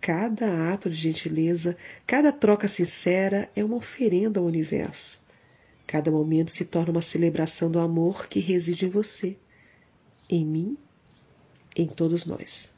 cada 0.00 0.72
ato 0.72 0.88
de 0.88 0.96
gentileza, 0.96 1.76
cada 2.06 2.32
troca 2.32 2.66
sincera 2.66 3.50
é 3.54 3.62
uma 3.62 3.76
oferenda 3.76 4.40
ao 4.40 4.46
universo. 4.46 5.22
Cada 5.86 6.10
momento 6.10 6.50
se 6.50 6.64
torna 6.64 6.92
uma 6.92 7.02
celebração 7.02 7.70
do 7.70 7.78
amor 7.78 8.26
que 8.26 8.40
reside 8.40 8.86
em 8.86 8.90
você, 8.90 9.36
em 10.30 10.46
mim, 10.46 10.78
em 11.76 11.86
todos 11.86 12.24
nós. 12.24 12.72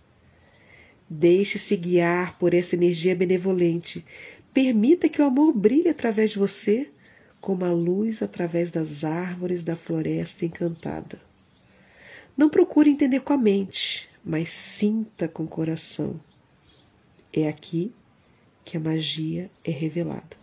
Deixe-se 1.09 1.77
guiar 1.77 2.36
por 2.36 2.52
essa 2.52 2.74
energia 2.74 3.14
benevolente. 3.14 4.05
Permita 4.57 5.07
que 5.07 5.20
o 5.20 5.24
amor 5.27 5.53
brilhe 5.53 5.91
através 5.91 6.31
de 6.31 6.39
você, 6.39 6.89
como 7.43 7.62
a 7.62 7.70
luz 7.70 8.23
através 8.23 8.70
das 8.70 9.05
árvores 9.05 9.62
da 9.62 9.77
floresta 9.77 10.47
encantada. 10.47 11.20
Não 12.35 12.49
procure 12.49 12.89
entender 12.89 13.20
com 13.20 13.35
a 13.35 13.37
mente, 13.37 14.09
mas 14.24 14.49
sinta 14.49 15.28
com 15.28 15.45
o 15.45 15.47
coração. 15.47 16.19
É 17.35 17.47
aqui 17.47 17.93
que 18.65 18.78
a 18.78 18.81
magia 18.81 19.51
é 19.62 19.70
revelada. 19.70 20.39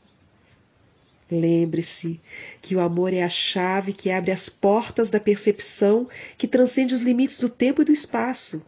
Lembre-se 1.31 2.22
que 2.61 2.76
o 2.76 2.80
amor 2.80 3.15
é 3.15 3.23
a 3.23 3.30
chave 3.30 3.94
que 3.94 4.11
abre 4.11 4.31
as 4.31 4.48
portas 4.48 5.10
da 5.10 5.19
percepção 5.19 6.07
que 6.38 6.48
transcende 6.48 6.94
os 6.94 7.02
limites 7.02 7.40
do 7.40 7.49
tempo 7.49 7.81
e 7.81 7.85
do 7.85 7.91
espaço. 7.91 8.64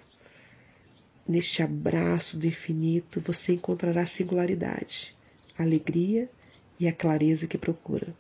Neste 1.28 1.62
abraço 1.62 2.40
do 2.40 2.48
infinito 2.48 3.22
você 3.22 3.54
encontrará 3.54 4.08
singularidade, 4.08 5.16
a 5.58 5.64
alegria 5.64 6.30
e 6.80 6.88
a 6.88 6.94
clareza 6.94 7.48
que 7.48 7.58
procura. 7.58 8.16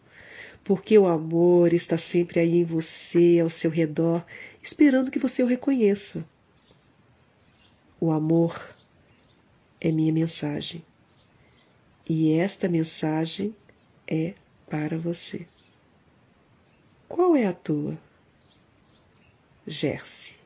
Porque 0.63 0.97
o 0.97 1.05
amor 1.05 1.73
está 1.73 1.97
sempre 1.97 2.39
aí 2.39 2.57
em 2.57 2.63
você, 2.63 3.39
ao 3.41 3.49
seu 3.49 3.69
redor, 3.69 4.25
esperando 4.61 5.11
que 5.11 5.19
você 5.19 5.43
o 5.43 5.47
reconheça. 5.47 6.25
O 7.99 8.11
amor 8.11 8.75
é 9.79 9.91
minha 9.91 10.11
mensagem. 10.11 10.83
E 12.07 12.33
esta 12.33 12.67
mensagem 12.67 13.55
é 14.07 14.33
para 14.69 14.97
você. 14.97 15.47
Qual 17.07 17.35
é 17.35 17.45
a 17.45 17.53
tua? 17.53 17.97
Gerce. 19.65 20.44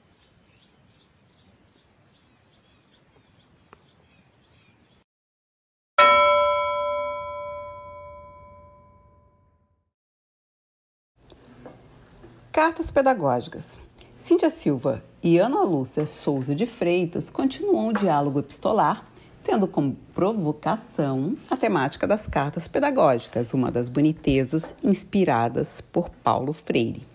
Cartas 12.59 12.91
pedagógicas. 12.91 13.79
Cíntia 14.19 14.49
Silva 14.49 15.01
e 15.23 15.37
Ana 15.37 15.63
Lúcia 15.63 16.05
Souza 16.05 16.53
de 16.53 16.65
Freitas 16.65 17.29
continuam 17.29 17.87
o 17.87 17.93
diálogo 17.93 18.39
epistolar 18.39 19.05
tendo 19.41 19.65
como 19.65 19.95
provocação 20.13 21.35
a 21.49 21.55
temática 21.55 22.05
das 22.05 22.27
cartas 22.27 22.67
pedagógicas, 22.67 23.53
uma 23.53 23.71
das 23.71 23.87
bonitezas 23.87 24.75
inspiradas 24.83 25.79
por 25.79 26.09
Paulo 26.09 26.51
Freire. 26.51 27.07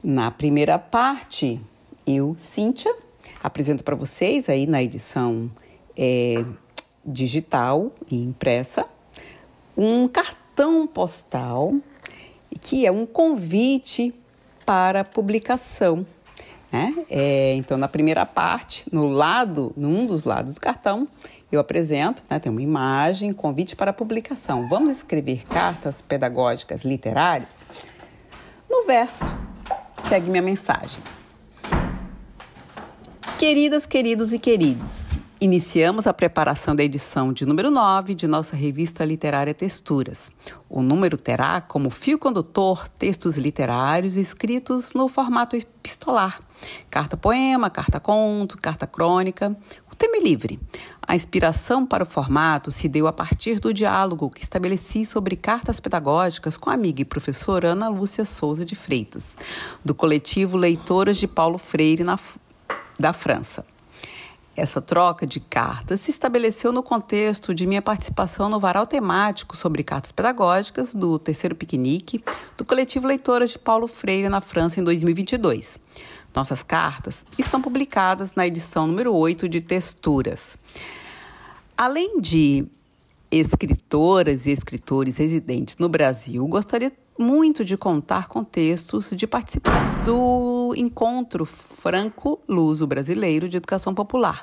Na 0.00 0.30
primeira 0.30 0.78
parte, 0.78 1.60
eu, 2.06 2.36
Cíntia, 2.38 2.94
apresento 3.42 3.82
para 3.82 3.96
vocês 3.96 4.48
aí 4.48 4.64
na 4.64 4.80
edição 4.80 5.50
é, 5.98 6.44
digital 7.04 7.90
e 8.08 8.22
impressa 8.22 8.86
um 9.76 10.06
cartão 10.06 10.86
postal 10.86 11.74
que 12.60 12.86
é 12.86 12.92
um 12.92 13.04
convite 13.04 14.14
para 14.66 15.04
publicação 15.04 16.04
né? 16.70 16.92
É, 17.08 17.54
então, 17.54 17.78
na 17.78 17.88
primeira 17.88 18.26
parte, 18.26 18.84
no 18.92 19.08
lado, 19.08 19.72
num 19.76 20.04
dos 20.06 20.24
lados 20.24 20.54
do 20.54 20.60
cartão, 20.60 21.08
eu 21.50 21.60
apresento, 21.60 22.22
né, 22.28 22.38
tem 22.38 22.50
uma 22.50 22.62
imagem, 22.62 23.32
convite 23.32 23.76
para 23.76 23.92
publicação. 23.92 24.68
Vamos 24.68 24.90
escrever 24.90 25.44
cartas 25.44 26.02
pedagógicas 26.02 26.84
literárias? 26.84 27.48
No 28.68 28.84
verso, 28.84 29.24
segue 30.08 30.28
minha 30.28 30.42
mensagem. 30.42 31.00
Queridas, 33.38 33.86
queridos 33.86 34.32
e 34.32 34.38
queridos, 34.38 35.05
Iniciamos 35.38 36.06
a 36.06 36.14
preparação 36.14 36.74
da 36.74 36.82
edição 36.82 37.30
de 37.30 37.44
número 37.44 37.70
9 37.70 38.14
de 38.14 38.26
nossa 38.26 38.56
revista 38.56 39.04
literária 39.04 39.52
Texturas. 39.52 40.30
O 40.66 40.80
número 40.80 41.18
terá 41.18 41.60
como 41.60 41.90
fio 41.90 42.18
condutor 42.18 42.88
textos 42.88 43.36
literários 43.36 44.16
escritos 44.16 44.94
no 44.94 45.08
formato 45.08 45.54
epistolar: 45.54 46.40
carta-poema, 46.88 47.68
carta-conto, 47.68 48.56
carta-crônica. 48.56 49.54
O 49.92 49.94
tema 49.94 50.16
é 50.16 50.20
livre. 50.20 50.58
A 51.06 51.14
inspiração 51.14 51.84
para 51.84 52.04
o 52.04 52.06
formato 52.06 52.72
se 52.72 52.88
deu 52.88 53.06
a 53.06 53.12
partir 53.12 53.60
do 53.60 53.74
diálogo 53.74 54.30
que 54.30 54.42
estabeleci 54.42 55.04
sobre 55.04 55.36
cartas 55.36 55.80
pedagógicas 55.80 56.56
com 56.56 56.70
a 56.70 56.74
amiga 56.74 57.02
e 57.02 57.04
professora 57.04 57.72
Ana 57.72 57.90
Lúcia 57.90 58.24
Souza 58.24 58.64
de 58.64 58.74
Freitas, 58.74 59.36
do 59.84 59.94
coletivo 59.94 60.56
Leitoras 60.56 61.18
de 61.18 61.28
Paulo 61.28 61.58
Freire 61.58 62.04
na, 62.04 62.18
da 62.98 63.12
França. 63.12 63.75
Essa 64.56 64.80
troca 64.80 65.26
de 65.26 65.38
cartas 65.38 66.00
se 66.00 66.10
estabeleceu 66.10 66.72
no 66.72 66.82
contexto 66.82 67.54
de 67.54 67.66
minha 67.66 67.82
participação 67.82 68.48
no 68.48 68.58
varal 68.58 68.86
temático 68.86 69.54
sobre 69.54 69.84
cartas 69.84 70.10
pedagógicas 70.10 70.94
do 70.94 71.18
Terceiro 71.18 71.54
Piquenique 71.54 72.24
do 72.56 72.64
coletivo 72.64 73.06
Leitoras 73.06 73.50
de 73.50 73.58
Paulo 73.58 73.86
Freire 73.86 74.30
na 74.30 74.40
França 74.40 74.80
em 74.80 74.84
2022. 74.84 75.78
Nossas 76.34 76.62
cartas 76.62 77.26
estão 77.38 77.60
publicadas 77.60 78.34
na 78.34 78.46
edição 78.46 78.86
número 78.86 79.14
8 79.14 79.46
de 79.46 79.60
Texturas. 79.60 80.56
Além 81.76 82.18
de 82.18 82.66
escritoras 83.30 84.46
e 84.46 84.52
escritores 84.52 85.18
residentes 85.18 85.76
no 85.76 85.90
Brasil, 85.90 86.46
gostaria 86.48 86.90
muito 87.18 87.62
de 87.62 87.76
contar 87.76 88.28
com 88.28 88.42
textos 88.42 89.10
de 89.10 89.26
participantes 89.26 89.94
do 90.04 90.55
Encontro 90.74 91.44
Franco-Luso 91.44 92.86
Brasileiro 92.86 93.48
de 93.48 93.56
Educação 93.56 93.94
Popular. 93.94 94.42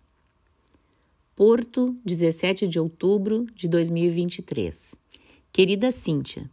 Porto, 1.35 1.93
17 2.05 2.69
de 2.69 2.79
outubro 2.79 3.45
de 3.53 3.67
2023. 3.67 4.95
Querida 5.51 5.91
Cíntia, 5.91 6.49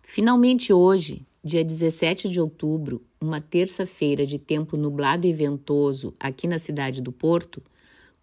finalmente 0.00 0.72
hoje, 0.72 1.26
dia 1.44 1.62
17 1.62 2.30
de 2.30 2.40
outubro, 2.40 3.02
uma 3.20 3.42
terça-feira 3.42 4.24
de 4.24 4.38
tempo 4.38 4.78
nublado 4.78 5.26
e 5.26 5.34
ventoso 5.34 6.14
aqui 6.18 6.46
na 6.46 6.58
cidade 6.58 7.02
do 7.02 7.12
Porto, 7.12 7.62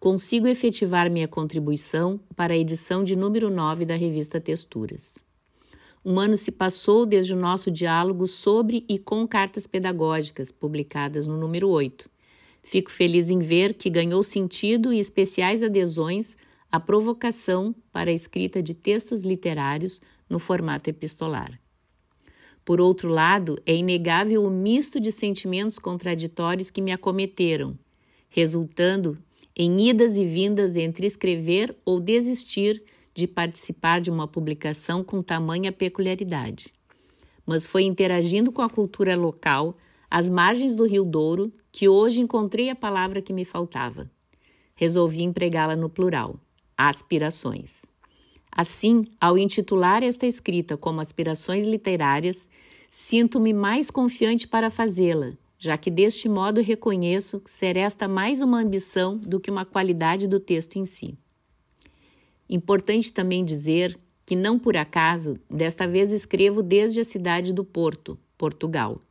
consigo 0.03 0.47
efetivar 0.47 1.09
minha 1.09 1.29
contribuição 1.29 2.19
para 2.35 2.53
a 2.53 2.57
edição 2.57 3.05
de 3.05 3.15
número 3.15 3.49
9 3.49 3.85
da 3.85 3.95
revista 3.95 4.37
Texturas. 4.37 5.23
Um 6.03 6.19
ano 6.19 6.35
se 6.35 6.51
passou 6.51 7.05
desde 7.05 7.33
o 7.33 7.37
nosso 7.37 7.71
diálogo 7.71 8.27
sobre 8.27 8.83
e 8.89 8.99
com 8.99 9.25
cartas 9.25 9.65
pedagógicas, 9.65 10.51
publicadas 10.51 11.25
no 11.25 11.37
número 11.37 11.69
8 11.69 12.09
Fico 12.61 12.91
feliz 12.91 13.29
em 13.29 13.39
ver 13.39 13.75
que 13.75 13.89
ganhou 13.89 14.21
sentido 14.25 14.91
e 14.91 14.99
especiais 14.99 15.63
adesões 15.63 16.35
a 16.69 16.81
provocação 16.81 17.73
para 17.89 18.09
a 18.09 18.13
escrita 18.13 18.61
de 18.61 18.73
textos 18.73 19.21
literários 19.21 20.01
no 20.29 20.37
formato 20.37 20.89
epistolar. 20.89 21.57
Por 22.65 22.81
outro 22.81 23.07
lado, 23.07 23.57
é 23.65 23.73
inegável 23.73 24.43
o 24.43 24.51
misto 24.51 24.99
de 24.99 25.13
sentimentos 25.13 25.79
contraditórios 25.79 26.69
que 26.69 26.81
me 26.81 26.91
acometeram, 26.91 27.79
resultando 28.27 29.17
em 29.55 29.89
idas 29.89 30.17
e 30.17 30.25
vindas 30.25 30.75
entre 30.75 31.05
escrever 31.05 31.75
ou 31.85 31.99
desistir 31.99 32.83
de 33.13 33.27
participar 33.27 34.01
de 34.01 34.09
uma 34.09 34.27
publicação 34.27 35.03
com 35.03 35.21
tamanha 35.21 35.71
peculiaridade. 35.71 36.73
Mas 37.45 37.65
foi 37.65 37.83
interagindo 37.83 38.51
com 38.51 38.61
a 38.61 38.69
cultura 38.69 39.15
local 39.15 39.77
às 40.09 40.29
margens 40.29 40.75
do 40.75 40.85
Rio 40.85 41.03
Douro, 41.03 41.51
que 41.71 41.87
hoje 41.87 42.21
encontrei 42.21 42.69
a 42.69 42.75
palavra 42.75 43.21
que 43.21 43.33
me 43.33 43.45
faltava. 43.45 44.09
Resolvi 44.75 45.21
empregá-la 45.21 45.75
no 45.75 45.89
plural: 45.89 46.39
aspirações. 46.77 47.85
Assim, 48.51 49.03
ao 49.19 49.37
intitular 49.37 50.03
esta 50.03 50.27
escrita 50.27 50.77
como 50.77 51.01
Aspirações 51.01 51.65
Literárias, 51.65 52.47
sinto-me 52.87 53.51
mais 53.51 53.89
confiante 53.89 54.47
para 54.47 54.69
fazê-la, 54.69 55.33
já 55.63 55.77
que 55.77 55.89
deste 55.89 56.27
modo 56.27 56.59
reconheço 56.59 57.41
ser 57.45 57.77
esta 57.77 58.05
mais 58.05 58.41
uma 58.41 58.59
ambição 58.59 59.17
do 59.17 59.39
que 59.39 59.49
uma 59.49 59.63
qualidade 59.63 60.27
do 60.27 60.37
texto 60.37 60.75
em 60.75 60.85
si. 60.85 61.17
Importante 62.49 63.13
também 63.13 63.45
dizer 63.45 63.97
que, 64.25 64.35
não 64.35 64.59
por 64.59 64.75
acaso, 64.75 65.39
desta 65.49 65.87
vez 65.87 66.11
escrevo 66.11 66.61
desde 66.61 66.99
a 66.99 67.03
cidade 67.05 67.53
do 67.53 67.63
Porto, 67.63 68.19
Portugal. 68.37 69.01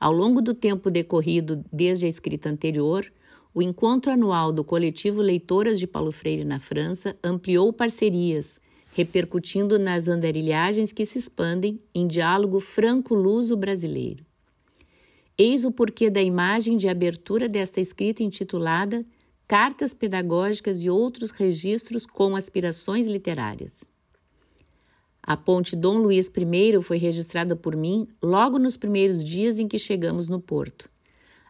Ao 0.00 0.12
longo 0.12 0.42
do 0.42 0.54
tempo 0.54 0.90
decorrido 0.90 1.64
desde 1.72 2.04
a 2.04 2.08
escrita 2.08 2.48
anterior, 2.48 3.06
o 3.54 3.62
encontro 3.62 4.10
anual 4.10 4.52
do 4.52 4.64
coletivo 4.64 5.22
Leitoras 5.22 5.78
de 5.78 5.86
Paulo 5.86 6.10
Freire 6.10 6.44
na 6.44 6.58
França 6.58 7.14
ampliou 7.22 7.72
parcerias, 7.72 8.60
repercutindo 8.92 9.78
nas 9.78 10.08
andarilhagens 10.08 10.90
que 10.90 11.06
se 11.06 11.16
expandem 11.20 11.80
em 11.94 12.08
diálogo 12.08 12.58
franco-luso 12.58 13.56
brasileiro. 13.56 14.28
Eis 15.42 15.64
o 15.64 15.72
porquê 15.72 16.10
da 16.10 16.20
imagem 16.20 16.76
de 16.76 16.86
abertura 16.86 17.48
desta 17.48 17.80
escrita 17.80 18.22
intitulada 18.22 19.02
Cartas 19.48 19.94
Pedagógicas 19.94 20.84
e 20.84 20.90
Outros 20.90 21.30
Registros 21.30 22.04
com 22.04 22.36
Aspirações 22.36 23.06
Literárias. 23.06 23.88
A 25.22 25.38
ponte 25.38 25.74
Dom 25.74 25.96
Luís 25.96 26.28
I 26.28 26.82
foi 26.82 26.98
registrada 26.98 27.56
por 27.56 27.74
mim 27.74 28.06
logo 28.22 28.58
nos 28.58 28.76
primeiros 28.76 29.24
dias 29.24 29.58
em 29.58 29.66
que 29.66 29.78
chegamos 29.78 30.28
no 30.28 30.38
porto. 30.38 30.90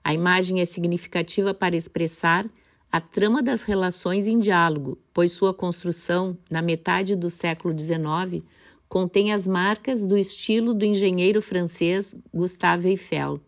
A 0.04 0.14
imagem 0.14 0.60
é 0.60 0.64
significativa 0.64 1.52
para 1.52 1.74
expressar 1.74 2.48
a 2.92 3.00
trama 3.00 3.42
das 3.42 3.64
relações 3.64 4.24
em 4.28 4.38
diálogo, 4.38 4.98
pois 5.12 5.32
sua 5.32 5.52
construção, 5.52 6.38
na 6.48 6.62
metade 6.62 7.16
do 7.16 7.28
século 7.28 7.76
XIX, 7.76 8.44
contém 8.88 9.32
as 9.32 9.48
marcas 9.48 10.06
do 10.06 10.16
estilo 10.16 10.72
do 10.72 10.84
engenheiro 10.84 11.42
francês 11.42 12.14
Gustave 12.32 12.90
Eiffel, 12.90 13.40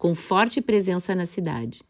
com 0.00 0.14
forte 0.14 0.62
presença 0.62 1.14
na 1.14 1.26
cidade. 1.26 1.82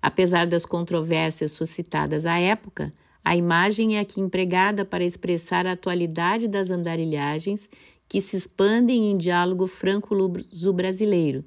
Apesar 0.00 0.46
das 0.46 0.64
controvérsias 0.64 1.50
suscitadas 1.50 2.24
à 2.26 2.38
época, 2.38 2.94
a 3.24 3.34
imagem 3.34 3.96
é 3.96 4.00
aqui 4.00 4.20
empregada 4.20 4.84
para 4.84 5.02
expressar 5.02 5.66
a 5.66 5.72
atualidade 5.72 6.46
das 6.46 6.70
andarilhagens 6.70 7.68
que 8.08 8.20
se 8.20 8.36
expandem 8.36 9.10
em 9.10 9.18
diálogo 9.18 9.66
franco-luso-brasileiro, 9.66 11.44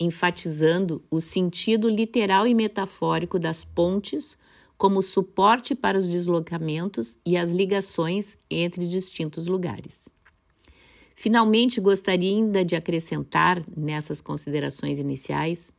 enfatizando 0.00 1.04
o 1.08 1.20
sentido 1.20 1.88
literal 1.88 2.44
e 2.44 2.52
metafórico 2.52 3.38
das 3.38 3.64
pontes 3.64 4.36
como 4.76 5.00
suporte 5.02 5.72
para 5.72 5.98
os 5.98 6.08
deslocamentos 6.08 7.16
e 7.24 7.36
as 7.36 7.52
ligações 7.52 8.36
entre 8.50 8.88
distintos 8.88 9.46
lugares. 9.46 10.08
Finalmente, 11.20 11.80
gostaria 11.80 12.30
ainda 12.30 12.64
de 12.64 12.76
acrescentar, 12.76 13.60
nessas 13.76 14.20
considerações 14.20 15.00
iniciais, 15.00 15.72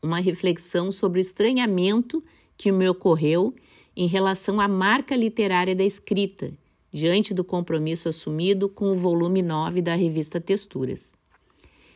uma 0.00 0.20
reflexão 0.20 0.92
sobre 0.92 1.18
o 1.18 1.20
estranhamento 1.20 2.22
que 2.56 2.70
me 2.70 2.88
ocorreu 2.88 3.52
em 3.96 4.06
relação 4.06 4.60
à 4.60 4.68
marca 4.68 5.16
literária 5.16 5.74
da 5.74 5.82
escrita, 5.82 6.52
diante 6.92 7.34
do 7.34 7.42
compromisso 7.42 8.08
assumido 8.08 8.68
com 8.68 8.92
o 8.92 8.94
volume 8.94 9.42
9 9.42 9.82
da 9.82 9.96
revista 9.96 10.40
Texturas. 10.40 11.12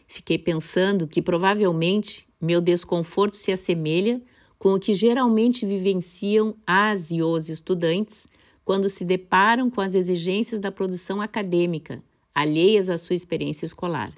Fiquei 0.09 0.36
pensando 0.36 1.06
que 1.06 1.22
provavelmente 1.22 2.26
meu 2.40 2.60
desconforto 2.60 3.36
se 3.36 3.52
assemelha 3.52 4.20
com 4.59 4.74
o 4.74 4.80
que 4.80 4.94
geralmente 4.94 5.64
vivenciam 5.64 6.56
as 6.66 7.12
e 7.12 7.22
os 7.22 7.48
estudantes 7.48 8.26
quando 8.64 8.89
se 8.89 9.05
deparam 9.05 9.70
com 9.70 9.80
as 9.80 9.94
exigências 9.94 10.60
da 10.60 10.72
produção 10.72 11.20
acadêmica, 11.20 12.02
alheias 12.35 12.89
à 12.89 12.97
sua 12.99 13.17
experiência 13.17 13.67
escolar. 13.67 14.13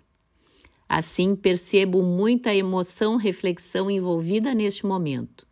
Assim, 0.89 1.37
percebo 1.37 2.03
muita 2.03 2.55
emoção, 2.55 3.17
reflexão 3.17 3.91
envolvida 3.91 4.53
neste 4.55 4.85
momento. 4.85 5.47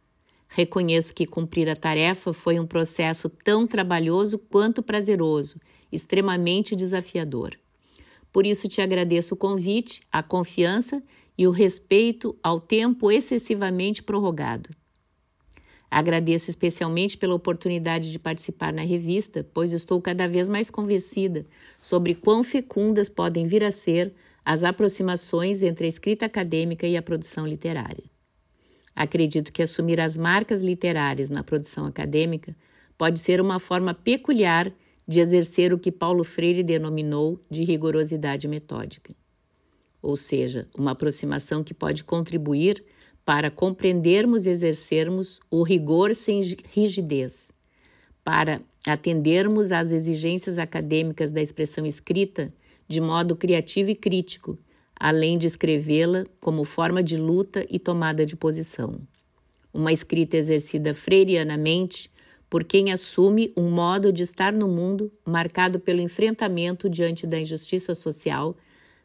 Reconheço 0.49 1.15
que 1.15 1.27
cumprir 1.27 1.69
a 1.69 1.77
tarefa 1.77 2.33
foi 2.33 2.59
um 2.59 2.67
processo 2.67 3.29
tão 3.29 3.67
trabalhoso 3.67 4.39
quanto 4.39 4.83
prazeroso, 4.83 5.61
extremamente 5.93 6.75
desafiador. 6.75 7.57
Por 8.33 8.47
isso 8.47 8.69
te 8.69 8.81
agradeço 8.81 9.35
o 9.35 9.37
convite, 9.37 10.03
a 10.11 10.23
confiança 10.23 11.03
e 11.37 11.47
o 11.47 11.51
respeito 11.51 12.37
ao 12.43 12.61
tempo 12.61 13.11
excessivamente 13.11 14.03
prorrogado. 14.03 14.71
Agradeço 15.91 16.51
especialmente 16.51 17.17
pela 17.17 17.35
oportunidade 17.35 18.13
de 18.13 18.19
participar 18.19 18.73
na 18.73 18.83
revista, 18.83 19.47
pois 19.55 19.73
estou 19.73 20.01
cada 20.03 20.29
vez 20.29 20.49
mais 20.49 20.69
convencida 20.69 21.47
sobre 21.81 22.15
quão 22.15 22.45
fecundas 22.45 23.09
podem 23.09 23.47
vir 23.47 23.65
a 23.65 23.71
ser 23.71 24.13
as 24.45 24.65
aproximações 24.65 25.63
entre 25.63 25.87
a 25.87 25.89
escrita 25.89 26.27
acadêmica 26.27 26.87
e 26.87 26.97
a 26.97 27.03
produção 27.03 27.47
literária. 27.47 28.05
Acredito 28.95 29.53
que 29.53 29.63
assumir 29.63 30.01
as 30.01 30.17
marcas 30.17 30.63
literárias 30.63 31.31
na 31.31 31.43
produção 31.43 31.87
acadêmica 31.87 32.55
pode 32.99 33.21
ser 33.21 33.41
uma 33.41 33.61
forma 33.61 33.95
peculiar 33.95 34.73
de 35.07 35.21
exercer 35.21 35.73
o 35.73 35.79
que 35.79 35.93
Paulo 35.93 36.23
Freire 36.25 36.63
denominou 36.63 37.41
de 37.51 37.65
rigorosidade 37.65 38.47
metódica. 38.47 39.15
Ou 40.03 40.17
seja, 40.17 40.69
uma 40.77 40.91
aproximação 40.91 41.65
que 41.65 41.73
pode 41.73 42.05
contribuir 42.05 42.85
para 43.29 43.51
compreendermos 43.51 44.47
e 44.47 44.49
exercermos 44.49 45.39
o 45.51 45.63
rigor 45.63 46.15
sem 46.15 46.41
rigidez, 46.73 47.51
para 48.25 48.63
atendermos 48.87 49.71
às 49.71 49.93
exigências 49.93 50.59
acadêmicas 50.59 51.31
da 51.31 51.43
expressão 51.43 51.85
escrita 51.85 52.51
de 52.89 53.03
modo 53.03 53.37
criativo 53.37 53.91
e 53.91 53.95
crítico, 53.95 54.59
além 54.99 55.37
de 55.37 55.47
escrevê-la 55.47 56.25
como 56.41 56.65
forma 56.65 57.03
de 57.03 57.19
luta 57.19 57.67
e 57.69 57.79
tomada 57.79 58.25
de 58.25 58.35
posição. 58.35 58.99
Uma 59.75 59.93
escrita 59.93 60.39
exercida 60.39 60.95
freirianamente 60.95 62.11
por 62.49 62.65
quem 62.65 62.93
assume 62.93 63.53
um 63.55 63.71
modo 63.71 64.11
de 64.11 64.23
estar 64.23 64.55
no 64.55 64.67
mundo 64.67 65.13
marcado 65.23 65.79
pelo 65.79 66.01
enfrentamento 66.01 66.89
diante 66.89 67.27
da 67.27 67.39
injustiça 67.39 67.95
social, 67.95 68.57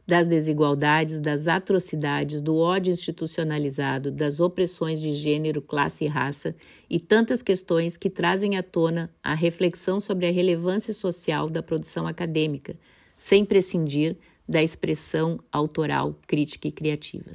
das 0.05 0.27
desigualdades, 0.27 1.19
das 1.19 1.47
atrocidades, 1.47 2.41
do 2.41 2.57
ódio 2.57 2.91
institucionalizado, 2.91 4.11
das 4.11 4.39
opressões 4.39 4.99
de 4.99 5.13
gênero, 5.13 5.61
classe 5.61 6.03
e 6.03 6.07
raça 6.07 6.55
e 6.89 6.99
tantas 6.99 7.41
questões 7.41 7.95
que 7.95 8.09
trazem 8.09 8.57
à 8.57 8.63
tona 8.63 9.09
a 9.23 9.33
reflexão 9.33 9.99
sobre 9.99 10.27
a 10.27 10.31
relevância 10.31 10.93
social 10.93 11.49
da 11.49 11.63
produção 11.63 12.05
acadêmica, 12.05 12.77
sem 13.15 13.45
prescindir 13.45 14.17
da 14.47 14.61
expressão 14.61 15.39
autoral, 15.51 16.15
crítica 16.27 16.67
e 16.67 16.71
criativa. 16.71 17.31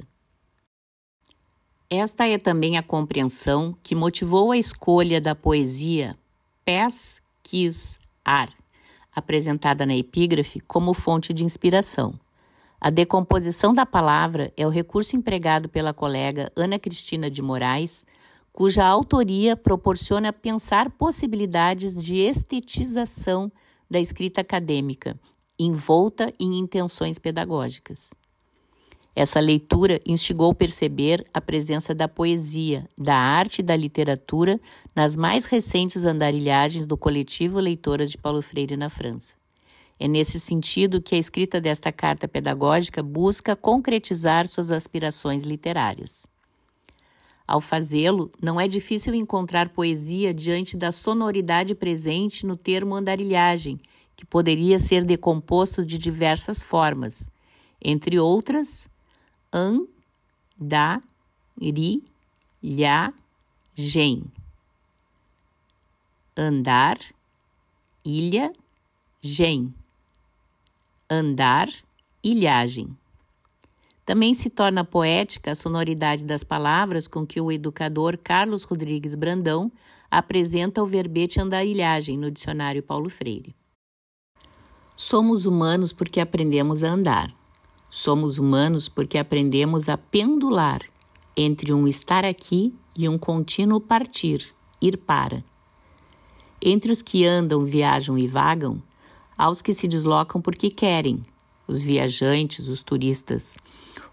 Esta 1.89 2.27
é 2.27 2.37
também 2.37 2.77
a 2.77 2.83
compreensão 2.83 3.75
que 3.81 3.95
motivou 3.95 4.51
a 4.51 4.57
escolha 4.57 5.19
da 5.19 5.33
poesia 5.33 6.15
Pés 6.63 7.19
Quis 7.41 7.99
Ar, 8.23 8.53
apresentada 9.11 9.87
na 9.87 9.95
epígrafe 9.95 10.59
como 10.59 10.93
fonte 10.93 11.33
de 11.33 11.43
inspiração. 11.43 12.13
A 12.81 12.89
decomposição 12.89 13.73
da 13.73 13.85
palavra 13.85 14.53
é 14.55 14.65
o 14.65 14.69
recurso 14.69 15.13
empregado 15.13 15.67
pela 15.67 15.93
colega 15.93 16.49
Ana 16.55 16.79
Cristina 16.79 17.29
de 17.29 17.41
Moraes, 17.41 18.05
cuja 18.53 18.85
autoria 18.85 19.57
proporciona 19.57 20.31
pensar 20.31 20.89
possibilidades 20.91 22.01
de 22.01 22.17
estetização 22.17 23.51
da 23.89 23.99
escrita 23.99 24.39
acadêmica, 24.39 25.19
envolta 25.59 26.31
em 26.39 26.57
intenções 26.57 27.19
pedagógicas. 27.19 28.11
Essa 29.13 29.41
leitura 29.41 29.99
instigou 30.05 30.55
perceber 30.55 31.25
a 31.33 31.41
presença 31.41 31.93
da 31.93 32.07
poesia, 32.07 32.87
da 32.97 33.15
arte 33.15 33.59
e 33.59 33.63
da 33.63 33.75
literatura 33.75 34.57
nas 34.95 35.17
mais 35.17 35.43
recentes 35.43 36.05
andarilhagens 36.05 36.87
do 36.87 36.95
coletivo 36.95 37.59
Leitoras 37.59 38.09
de 38.09 38.17
Paulo 38.17 38.41
Freire 38.41 38.77
na 38.77 38.89
França. 38.89 39.38
É 39.99 40.07
nesse 40.07 40.39
sentido 40.39 41.01
que 41.01 41.13
a 41.13 41.17
escrita 41.17 41.59
desta 41.59 41.91
carta 41.91 42.25
pedagógica 42.25 43.03
busca 43.03 43.55
concretizar 43.55 44.47
suas 44.47 44.71
aspirações 44.71 45.43
literárias. 45.43 46.25
Ao 47.45 47.59
fazê-lo, 47.59 48.31
não 48.41 48.61
é 48.61 48.67
difícil 48.67 49.13
encontrar 49.13 49.69
poesia 49.69 50.33
diante 50.33 50.77
da 50.77 50.91
sonoridade 50.91 51.75
presente 51.75 52.45
no 52.45 52.55
termo 52.55 52.95
andarilhagem, 52.95 53.79
que 54.15 54.25
poderia 54.25 54.79
ser 54.79 55.03
decomposto 55.03 55.83
de 55.83 55.97
diversas 55.97 56.61
formas, 56.61 57.29
entre 57.83 58.19
outras, 58.19 58.89
an, 59.51 59.85
da, 60.57 61.01
ri, 61.59 62.03
lha, 62.61 63.13
gen. 63.75 64.23
Andar, 66.37 66.99
ilha, 68.05 68.53
gen. 69.21 69.73
Andar, 71.11 71.67
ilhagem. 72.23 72.95
Também 74.05 74.35
se 74.35 74.47
torna 74.47 74.85
poética 74.85 75.53
a 75.53 75.55
sonoridade 75.55 76.23
das 76.23 76.43
palavras 76.43 77.07
com 77.07 77.25
que 77.25 77.41
o 77.41 77.51
educador 77.51 78.15
Carlos 78.15 78.61
Rodrigues 78.61 79.15
Brandão 79.15 79.71
apresenta 80.11 80.83
o 80.83 80.85
verbete 80.85 81.41
andarilhagem 81.41 82.15
no 82.15 82.29
dicionário 82.29 82.83
Paulo 82.83 83.09
Freire. 83.09 83.55
Somos 84.95 85.47
humanos 85.47 85.91
porque 85.91 86.19
aprendemos 86.19 86.83
a 86.83 86.91
andar. 86.91 87.33
Somos 87.89 88.37
humanos 88.37 88.87
porque 88.87 89.17
aprendemos 89.17 89.89
a 89.89 89.97
pendular 89.97 90.83
entre 91.35 91.73
um 91.73 91.87
estar 91.87 92.23
aqui 92.23 92.71
e 92.95 93.09
um 93.09 93.17
contínuo 93.17 93.81
partir, 93.81 94.53
ir 94.79 94.95
para. 94.95 95.43
Entre 96.61 96.91
os 96.91 97.01
que 97.01 97.25
andam, 97.25 97.65
viajam 97.65 98.15
e 98.15 98.27
vagam, 98.27 98.79
há 99.39 99.49
os 99.49 99.61
que 99.61 99.73
se 99.73 99.87
deslocam 99.87 100.41
porque 100.41 100.69
querem, 100.69 101.23
os 101.65 101.81
viajantes, 101.81 102.67
os 102.67 102.83
turistas, 102.83 103.57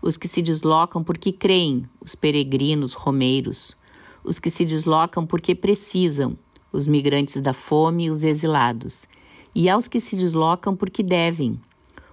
os 0.00 0.16
que 0.16 0.28
se 0.28 0.40
deslocam 0.40 1.02
porque 1.02 1.32
creem, 1.32 1.84
os 2.00 2.14
peregrinos, 2.14 2.92
romeiros, 2.92 3.76
os 4.22 4.38
que 4.38 4.48
se 4.48 4.64
deslocam 4.64 5.26
porque 5.26 5.52
precisam, 5.52 6.38
os 6.72 6.86
migrantes 6.86 7.42
da 7.42 7.52
fome, 7.52 8.08
os 8.08 8.22
exilados, 8.22 9.08
e 9.52 9.68
aos 9.68 9.88
que 9.88 9.98
se 9.98 10.14
deslocam 10.14 10.76
porque 10.76 11.02
devem, 11.02 11.60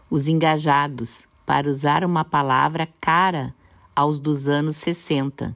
os 0.10 0.28
engajados, 0.28 1.28
para 1.46 1.70
usar 1.70 2.04
uma 2.04 2.26
palavra 2.26 2.90
cara 3.00 3.54
aos 3.96 4.18
dos 4.18 4.48
anos 4.48 4.78
60, 4.78 5.56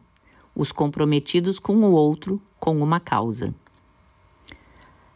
os 0.54 0.72
comprometidos 0.72 1.58
com 1.58 1.76
o 1.78 1.92
outro, 1.92 2.40
com 2.60 2.80
uma 2.84 3.00
causa. 3.00 3.52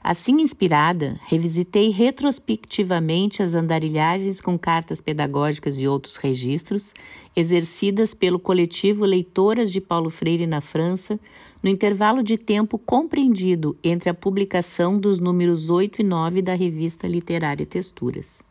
Assim 0.03 0.41
inspirada, 0.41 1.19
revisitei 1.27 1.91
retrospectivamente 1.91 3.43
as 3.43 3.53
andarilhagens 3.53 4.41
com 4.41 4.57
cartas 4.57 4.99
pedagógicas 4.99 5.79
e 5.79 5.87
outros 5.87 6.15
registros, 6.15 6.91
exercidas 7.35 8.11
pelo 8.11 8.39
coletivo 8.39 9.05
Leitoras 9.05 9.71
de 9.71 9.79
Paulo 9.79 10.09
Freire 10.09 10.47
na 10.47 10.59
França, 10.59 11.19
no 11.61 11.69
intervalo 11.69 12.23
de 12.23 12.35
tempo 12.35 12.79
compreendido 12.79 13.77
entre 13.83 14.09
a 14.09 14.13
publicação 14.13 14.97
dos 14.97 15.19
números 15.19 15.69
8 15.69 16.01
e 16.01 16.03
9 16.03 16.41
da 16.41 16.55
revista 16.55 17.07
Literária 17.07 17.65
Texturas. 17.65 18.41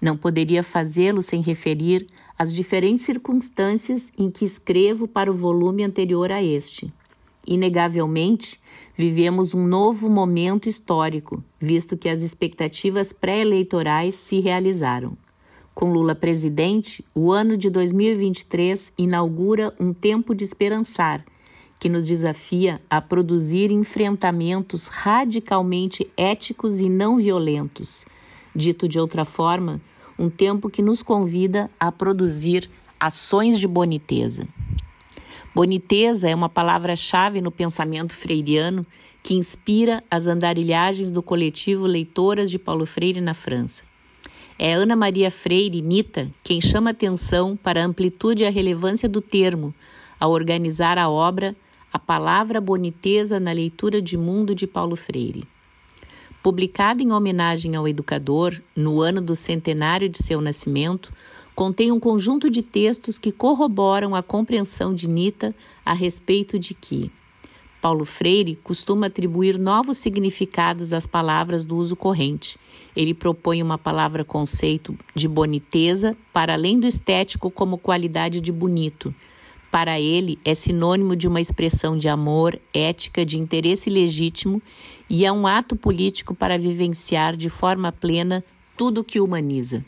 Não 0.00 0.16
poderia 0.16 0.62
fazê-lo 0.62 1.20
sem 1.22 1.42
referir 1.42 2.06
as 2.38 2.54
diferentes 2.54 3.04
circunstâncias 3.04 4.10
em 4.18 4.30
que 4.30 4.46
escrevo 4.46 5.06
para 5.06 5.30
o 5.30 5.36
volume 5.36 5.84
anterior 5.84 6.32
a 6.32 6.42
este. 6.42 6.90
Inegavelmente, 7.46 8.58
Vivemos 8.94 9.54
um 9.54 9.66
novo 9.66 10.10
momento 10.10 10.68
histórico, 10.68 11.42
visto 11.58 11.96
que 11.96 12.10
as 12.10 12.22
expectativas 12.22 13.10
pré-eleitorais 13.10 14.14
se 14.14 14.38
realizaram. 14.38 15.16
Com 15.74 15.90
Lula 15.90 16.14
presidente, 16.14 17.02
o 17.14 17.32
ano 17.32 17.56
de 17.56 17.70
2023 17.70 18.92
inaugura 18.98 19.74
um 19.80 19.94
tempo 19.94 20.34
de 20.34 20.44
esperançar, 20.44 21.24
que 21.80 21.88
nos 21.88 22.06
desafia 22.06 22.82
a 22.90 23.00
produzir 23.00 23.70
enfrentamentos 23.72 24.88
radicalmente 24.88 26.06
éticos 26.14 26.82
e 26.82 26.90
não 26.90 27.16
violentos. 27.16 28.04
Dito 28.54 28.86
de 28.86 29.00
outra 29.00 29.24
forma, 29.24 29.80
um 30.18 30.28
tempo 30.28 30.68
que 30.68 30.82
nos 30.82 31.02
convida 31.02 31.70
a 31.80 31.90
produzir 31.90 32.70
ações 33.00 33.58
de 33.58 33.66
boniteza. 33.66 34.46
Boniteza 35.54 36.30
é 36.30 36.34
uma 36.34 36.48
palavra-chave 36.48 37.42
no 37.42 37.50
pensamento 37.50 38.16
freiriano 38.16 38.86
que 39.22 39.34
inspira 39.34 40.02
as 40.10 40.26
andarilhagens 40.26 41.10
do 41.10 41.22
coletivo 41.22 41.86
Leitoras 41.86 42.50
de 42.50 42.58
Paulo 42.58 42.86
Freire 42.86 43.20
na 43.20 43.34
França. 43.34 43.84
É 44.58 44.72
Ana 44.72 44.96
Maria 44.96 45.30
Freire, 45.30 45.82
Nita, 45.82 46.30
quem 46.42 46.58
chama 46.58 46.90
atenção 46.90 47.54
para 47.54 47.82
a 47.82 47.84
amplitude 47.84 48.42
e 48.42 48.46
a 48.46 48.50
relevância 48.50 49.06
do 49.08 49.20
termo 49.20 49.74
ao 50.18 50.30
organizar 50.30 50.96
a 50.96 51.10
obra 51.10 51.54
A 51.92 51.98
Palavra 51.98 52.58
Boniteza 52.58 53.38
na 53.38 53.52
Leitura 53.52 54.00
de 54.00 54.16
Mundo 54.16 54.54
de 54.54 54.66
Paulo 54.66 54.96
Freire. 54.96 55.44
Publicada 56.42 57.02
em 57.02 57.12
homenagem 57.12 57.76
ao 57.76 57.86
educador 57.86 58.58
no 58.74 59.02
ano 59.02 59.20
do 59.20 59.36
centenário 59.36 60.08
de 60.08 60.18
seu 60.18 60.40
nascimento, 60.40 61.12
contém 61.54 61.92
um 61.92 62.00
conjunto 62.00 62.50
de 62.50 62.62
textos 62.62 63.18
que 63.18 63.32
corroboram 63.32 64.14
a 64.14 64.22
compreensão 64.22 64.94
de 64.94 65.08
Nita 65.08 65.54
a 65.84 65.92
respeito 65.92 66.58
de 66.58 66.74
que 66.74 67.10
Paulo 67.82 68.04
Freire 68.04 68.54
costuma 68.62 69.08
atribuir 69.08 69.58
novos 69.58 69.98
significados 69.98 70.92
às 70.92 71.04
palavras 71.04 71.64
do 71.64 71.76
uso 71.76 71.96
corrente. 71.96 72.56
Ele 72.94 73.12
propõe 73.12 73.60
uma 73.60 73.76
palavra-conceito 73.76 74.96
de 75.12 75.26
boniteza 75.26 76.16
para 76.32 76.52
além 76.52 76.78
do 76.78 76.86
estético 76.86 77.50
como 77.50 77.76
qualidade 77.76 78.40
de 78.40 78.52
bonito. 78.52 79.12
Para 79.68 79.98
ele, 79.98 80.38
é 80.44 80.54
sinônimo 80.54 81.16
de 81.16 81.26
uma 81.26 81.40
expressão 81.40 81.96
de 81.96 82.08
amor, 82.08 82.56
ética, 82.72 83.26
de 83.26 83.36
interesse 83.36 83.90
legítimo 83.90 84.62
e 85.10 85.26
é 85.26 85.32
um 85.32 85.44
ato 85.44 85.74
político 85.74 86.34
para 86.36 86.56
vivenciar 86.56 87.36
de 87.36 87.48
forma 87.48 87.90
plena 87.90 88.44
tudo 88.76 89.00
o 89.00 89.04
que 89.04 89.18
humaniza. 89.18 89.84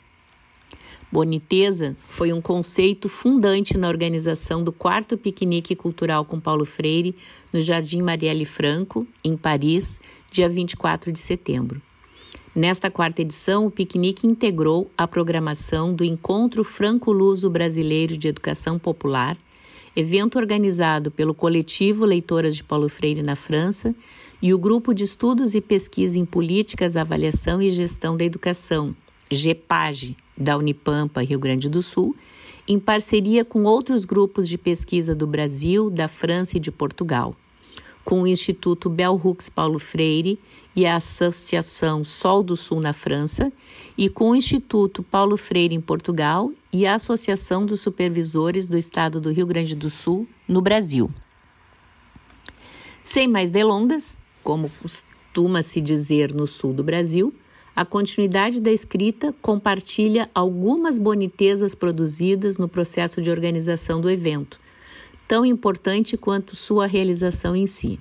Boniteza 1.14 1.96
foi 2.08 2.32
um 2.32 2.40
conceito 2.40 3.08
fundante 3.08 3.78
na 3.78 3.86
organização 3.86 4.64
do 4.64 4.72
quarto 4.72 5.16
piquenique 5.16 5.76
cultural 5.76 6.24
com 6.24 6.40
Paulo 6.40 6.64
Freire 6.64 7.14
no 7.52 7.60
Jardim 7.60 8.02
Marielle 8.02 8.44
Franco, 8.44 9.06
em 9.22 9.36
Paris, 9.36 10.00
dia 10.28 10.48
24 10.48 11.12
de 11.12 11.20
setembro. 11.20 11.80
Nesta 12.52 12.90
quarta 12.90 13.22
edição, 13.22 13.64
o 13.64 13.70
piquenique 13.70 14.26
integrou 14.26 14.90
a 14.98 15.06
programação 15.06 15.94
do 15.94 16.02
Encontro 16.02 16.64
Franco-Luso 16.64 17.48
Brasileiro 17.48 18.16
de 18.16 18.26
Educação 18.26 18.76
Popular, 18.76 19.38
evento 19.94 20.36
organizado 20.36 21.12
pelo 21.12 21.32
coletivo 21.32 22.04
Leitoras 22.04 22.56
de 22.56 22.64
Paulo 22.64 22.88
Freire 22.88 23.22
na 23.22 23.36
França 23.36 23.94
e 24.42 24.52
o 24.52 24.58
Grupo 24.58 24.92
de 24.92 25.04
Estudos 25.04 25.54
e 25.54 25.60
Pesquisa 25.60 26.18
em 26.18 26.24
Políticas, 26.24 26.96
Avaliação 26.96 27.62
e 27.62 27.70
Gestão 27.70 28.16
da 28.16 28.24
Educação, 28.24 28.96
GEPAGE, 29.30 30.16
da 30.36 30.56
Unipampa, 30.56 31.22
Rio 31.22 31.38
Grande 31.38 31.68
do 31.68 31.82
Sul, 31.82 32.14
em 32.66 32.78
parceria 32.78 33.44
com 33.44 33.64
outros 33.64 34.04
grupos 34.04 34.48
de 34.48 34.56
pesquisa 34.56 35.14
do 35.14 35.26
Brasil, 35.26 35.90
da 35.90 36.08
França 36.08 36.56
e 36.56 36.60
de 36.60 36.72
Portugal, 36.72 37.36
com 38.04 38.22
o 38.22 38.26
Instituto 38.26 38.88
Bell 38.88 39.20
Hooks 39.22 39.48
Paulo 39.48 39.78
Freire 39.78 40.38
e 40.74 40.86
a 40.86 40.96
Associação 40.96 42.02
Sol 42.02 42.42
do 42.42 42.56
Sul 42.56 42.80
na 42.80 42.92
França, 42.92 43.52
e 43.96 44.08
com 44.08 44.30
o 44.30 44.36
Instituto 44.36 45.02
Paulo 45.02 45.36
Freire 45.36 45.74
em 45.74 45.80
Portugal 45.80 46.50
e 46.72 46.86
a 46.86 46.94
Associação 46.94 47.64
dos 47.64 47.80
Supervisores 47.80 48.68
do 48.68 48.76
Estado 48.76 49.20
do 49.20 49.30
Rio 49.30 49.46
Grande 49.46 49.76
do 49.76 49.88
Sul 49.88 50.26
no 50.48 50.60
Brasil. 50.60 51.10
Sem 53.04 53.28
mais 53.28 53.50
delongas, 53.50 54.18
como 54.42 54.70
costuma 54.80 55.62
se 55.62 55.80
dizer 55.80 56.32
no 56.32 56.46
sul 56.46 56.72
do 56.72 56.82
Brasil, 56.82 57.34
A 57.76 57.84
continuidade 57.84 58.60
da 58.60 58.70
escrita 58.70 59.34
compartilha 59.42 60.30
algumas 60.32 60.96
bonitezas 60.96 61.74
produzidas 61.74 62.56
no 62.56 62.68
processo 62.68 63.20
de 63.20 63.32
organização 63.32 64.00
do 64.00 64.08
evento, 64.08 64.60
tão 65.26 65.44
importante 65.44 66.16
quanto 66.16 66.54
sua 66.54 66.86
realização 66.86 67.56
em 67.56 67.66
si. 67.66 67.98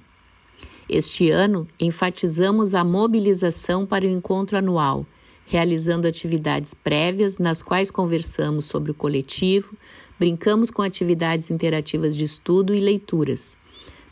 Este 0.88 1.32
ano, 1.32 1.68
enfatizamos 1.80 2.76
a 2.76 2.84
mobilização 2.84 3.84
para 3.84 4.06
o 4.06 4.10
encontro 4.10 4.60
anual, 4.60 5.08
realizando 5.48 6.08
atividades 6.08 6.76
prévias 6.76 7.40
nas 7.40 7.64
quais 7.64 7.90
conversamos 7.90 8.66
sobre 8.66 8.92
o 8.92 8.96
coletivo, 8.96 9.76
brincamos 10.20 10.70
com 10.70 10.84
atividades 10.84 11.50
interativas 11.50 12.16
de 12.16 12.26
estudo 12.26 12.76
e 12.76 12.80
leituras, 12.80 13.58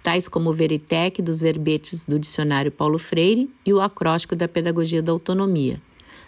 tais 0.04 0.28
como 0.28 0.50
o 0.50 0.54
Veritec 0.54 1.22
dos 1.22 1.40
verbetes 1.40 2.06
do 2.06 2.18
dicionário 2.18 2.72
Paulo 2.72 2.98
Freire 2.98 3.50
e 3.66 3.74
o 3.74 3.82
acróstico 3.82 4.36
da 4.36 4.48
pedagogia 4.48 5.02
da 5.02 5.12
autonomia, 5.12 5.82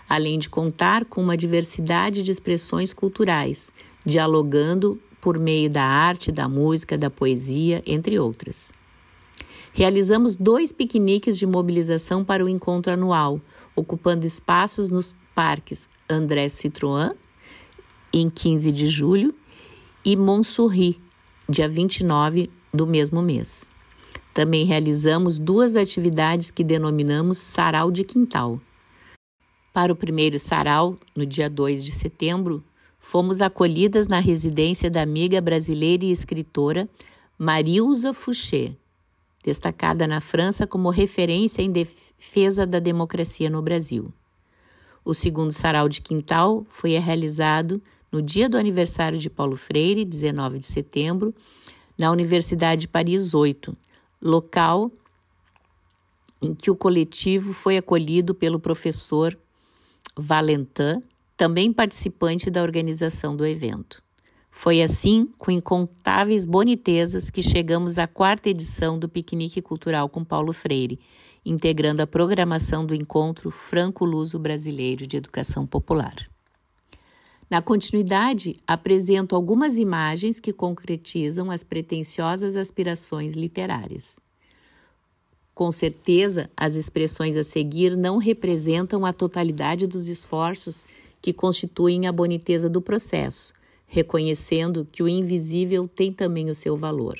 além 0.08 0.38
de 0.38 0.50
contar 0.50 1.06
com 1.06 1.22
uma 1.22 1.38
diversidade 1.38 2.24
de 2.24 2.32
expressões 2.32 2.94
culturais, 2.94 3.72
dialogando 4.06 5.00
por 5.20 5.40
meio 5.40 5.70
da 5.70 5.84
arte, 5.84 6.32
da 6.32 6.48
música, 6.48 6.98
da 6.98 7.10
poesia, 7.10 7.82
entre 7.86 8.20
outras. 8.20 8.72
Realizamos 9.74 10.36
dois 10.36 10.72
piqueniques 10.72 11.38
de 11.38 11.48
mobilização 11.48 12.24
para 12.24 12.45
o 12.45 12.50
encontro 12.50 12.94
anual, 12.94 13.41
ocupando 13.76 14.26
espaços 14.26 14.90
nos 14.90 15.16
parques 15.34 15.90
André 16.08 16.48
Citroën, 16.48 17.16
em 18.12 18.30
15 18.30 18.72
de 18.72 18.88
julho, 18.88 19.34
e 20.06 20.16
Montsouris, 20.16 20.95
dia 21.50 21.68
29 21.68 22.52
do 22.74 22.88
mesmo 22.88 23.22
mês. 23.22 23.70
Também 24.34 24.66
realizamos 24.66 25.38
duas 25.38 25.76
atividades 25.76 26.50
que 26.50 26.64
denominamos 26.64 27.38
Sarau 27.38 27.91
de 27.91 28.04
Quintal. 28.04 28.60
Para 29.72 29.94
o 29.94 29.95
primeiro 29.95 30.40
sarau, 30.40 30.98
no 31.16 31.26
dia 31.26 31.50
2 31.50 31.86
de 31.86 31.91
setembro, 31.91 32.64
fomos 33.00 33.41
acolhidas 33.41 34.08
na 34.08 34.20
residência 34.20 34.90
da 34.90 35.04
amiga 35.04 35.40
brasileira 35.40 36.04
e 36.04 36.12
escritora 36.12 36.90
Marilza 37.38 38.14
Fouché, 38.14 38.76
destacada 39.44 40.08
na 40.08 40.20
França 40.20 40.66
como 40.66 40.90
referência 40.90 41.62
em 41.62 41.72
defesa 41.72 42.66
da 42.66 42.80
democracia 42.80 43.50
no 43.50 43.62
Brasil. 43.62 44.12
O 45.06 45.14
segundo 45.14 45.52
sarau 45.52 45.88
de 45.88 46.02
quintal 46.02 46.66
foi 46.70 46.98
realizado 46.98 47.82
no 48.12 48.22
dia 48.22 48.48
do 48.48 48.58
aniversário 48.58 49.18
de 49.18 49.30
Paulo 49.30 49.58
Freire, 49.58 50.06
19 50.06 50.60
de 50.60 50.66
setembro, 50.68 51.34
na 51.98 52.11
Universidade 52.11 52.82
de 52.82 52.88
Paris 52.88 53.34
8, 53.34 53.76
local 54.22 54.91
em 56.41 56.53
que 56.53 56.70
o 56.70 56.76
coletivo 56.76 57.53
foi 57.53 57.78
acolhido 57.78 58.36
pelo 58.36 58.60
professor 58.60 59.38
Valentin, 60.15 61.02
também 61.38 61.72
participante 61.72 62.49
da 62.52 62.61
organização 62.61 63.36
do 63.36 63.45
evento. 63.45 64.03
Foi 64.52 64.82
assim, 64.82 65.28
com 65.38 65.49
incontáveis 65.49 66.45
bonitezas, 66.45 67.30
que 67.30 67.41
chegamos 67.41 67.98
à 67.98 68.06
quarta 68.06 68.49
edição 68.49 68.99
do 68.99 69.10
Piquenique 69.10 69.61
Cultural 69.61 70.07
com 70.07 70.24
Paulo 70.24 70.53
Freire, 70.53 70.99
integrando 71.44 72.03
a 72.03 72.07
programação 72.07 72.86
do 72.86 72.94
Encontro 72.94 73.49
Franco-Luso 73.49 74.38
Brasileiro 74.38 75.07
de 75.07 75.18
Educação 75.18 75.65
Popular. 75.65 76.32
Na 77.49 77.61
continuidade, 77.61 78.56
apresento 78.65 79.36
algumas 79.36 79.78
imagens 79.78 80.40
que 80.40 80.52
concretizam 80.52 81.52
as 81.52 81.64
pretensiosas 81.64 82.56
aspirações 82.56 83.34
literárias. 83.34 84.20
Com 85.53 85.72
certeza, 85.72 86.49
as 86.57 86.76
expressões 86.76 87.36
a 87.36 87.44
seguir 87.44 87.95
não 87.95 88.18
representam 88.18 89.06
a 89.06 89.14
totalidade 89.14 89.86
dos 89.86 90.07
esforços 90.07 90.84
que 91.22 91.32
constituem 91.32 92.07
a 92.07 92.11
boniteza 92.11 92.68
do 92.68 92.82
processo 92.82 93.53
reconhecendo 93.94 94.88
que 94.91 95.03
o 95.03 95.07
invisível 95.07 95.88
tem 95.88 96.11
também 96.11 96.49
o 96.49 96.56
seu 96.56 96.76
valor. 96.76 97.15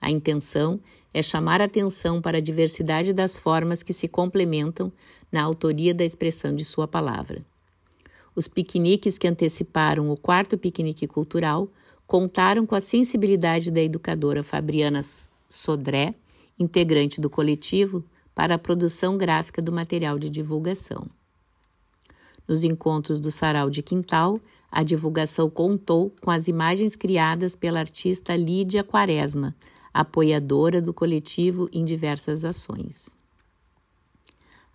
A 0.00 0.10
intenção 0.10 0.80
é 1.12 1.22
chamar 1.22 1.60
atenção 1.60 2.22
para 2.22 2.38
a 2.38 2.40
diversidade 2.40 3.12
das 3.12 3.36
formas 3.36 3.82
que 3.82 3.92
se 3.92 4.08
complementam 4.08 4.90
na 5.30 5.42
autoria 5.42 5.92
da 5.92 6.06
expressão 6.06 6.56
de 6.56 6.64
sua 6.64 6.88
palavra. 6.88 7.44
Os 8.38 8.46
piqueniques 8.46 9.18
que 9.18 9.26
anteciparam 9.26 10.12
o 10.12 10.16
quarto 10.16 10.56
piquenique 10.56 11.08
cultural 11.08 11.68
contaram 12.06 12.64
com 12.64 12.76
a 12.76 12.80
sensibilidade 12.80 13.68
da 13.68 13.82
educadora 13.82 14.44
Fabriana 14.44 15.00
Sodré, 15.48 16.14
integrante 16.56 17.20
do 17.20 17.28
coletivo, 17.28 18.04
para 18.36 18.54
a 18.54 18.58
produção 18.58 19.18
gráfica 19.18 19.60
do 19.60 19.72
material 19.72 20.20
de 20.20 20.30
divulgação. 20.30 21.08
Nos 22.46 22.62
encontros 22.62 23.18
do 23.18 23.28
Sarau 23.28 23.68
de 23.68 23.82
Quintal, 23.82 24.40
a 24.70 24.84
divulgação 24.84 25.50
contou 25.50 26.14
com 26.20 26.30
as 26.30 26.46
imagens 26.46 26.94
criadas 26.94 27.56
pela 27.56 27.80
artista 27.80 28.36
Lídia 28.36 28.84
Quaresma, 28.84 29.52
apoiadora 29.92 30.80
do 30.80 30.94
coletivo 30.94 31.68
em 31.72 31.84
diversas 31.84 32.44
ações. 32.44 33.17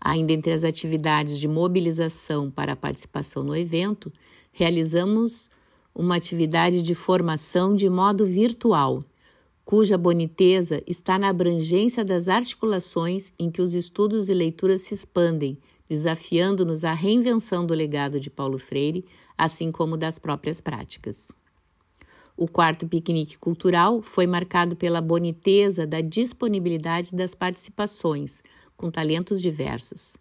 Ainda 0.05 0.33
entre 0.33 0.51
as 0.51 0.65
atividades 0.65 1.39
de 1.39 1.47
mobilização 1.47 2.51
para 2.51 2.73
a 2.73 2.75
participação 2.75 3.41
no 3.41 3.55
evento, 3.55 4.11
realizamos 4.51 5.49
uma 5.95 6.17
atividade 6.17 6.81
de 6.81 6.93
formação 6.93 7.73
de 7.73 7.89
modo 7.89 8.25
virtual, 8.25 9.05
cuja 9.63 9.97
boniteza 9.97 10.83
está 10.85 11.17
na 11.17 11.29
abrangência 11.29 12.03
das 12.03 12.27
articulações 12.27 13.31
em 13.39 13.49
que 13.49 13.61
os 13.61 13.73
estudos 13.73 14.27
e 14.27 14.33
leituras 14.33 14.81
se 14.81 14.93
expandem, 14.93 15.57
desafiando-nos 15.87 16.83
à 16.83 16.91
reinvenção 16.91 17.65
do 17.65 17.73
legado 17.73 18.19
de 18.19 18.29
Paulo 18.29 18.59
Freire 18.59 19.05
assim 19.37 19.71
como 19.71 19.95
das 19.95 20.19
próprias 20.19 20.59
práticas. 20.59 21.31
O 22.35 22.45
quarto 22.45 22.85
piquenique 22.87 23.37
cultural 23.37 24.01
foi 24.01 24.27
marcado 24.27 24.75
pela 24.75 24.99
boniteza 24.99 25.87
da 25.87 26.01
disponibilidade 26.01 27.15
das 27.15 27.33
participações, 27.33 28.43
com 28.77 28.91
talentos 28.91 29.41
diversos. 29.41 30.15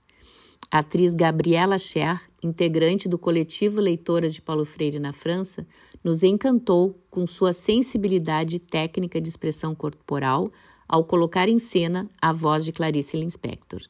A 0.70 0.78
atriz 0.78 1.14
Gabriela 1.14 1.76
Cher, 1.78 2.20
integrante 2.42 3.08
do 3.08 3.18
coletivo 3.18 3.80
Leitoras 3.80 4.32
de 4.32 4.40
Paulo 4.40 4.64
Freire 4.64 4.98
na 4.98 5.12
França, 5.12 5.66
nos 6.02 6.22
encantou 6.22 6.98
com 7.10 7.26
sua 7.26 7.52
sensibilidade 7.52 8.58
técnica 8.58 9.20
de 9.20 9.28
expressão 9.28 9.74
corporal 9.74 10.50
ao 10.88 11.04
colocar 11.04 11.48
em 11.48 11.58
cena 11.58 12.08
a 12.20 12.32
voz 12.32 12.64
de 12.64 12.72
Clarice 12.72 13.16
Lispector. 13.16 13.82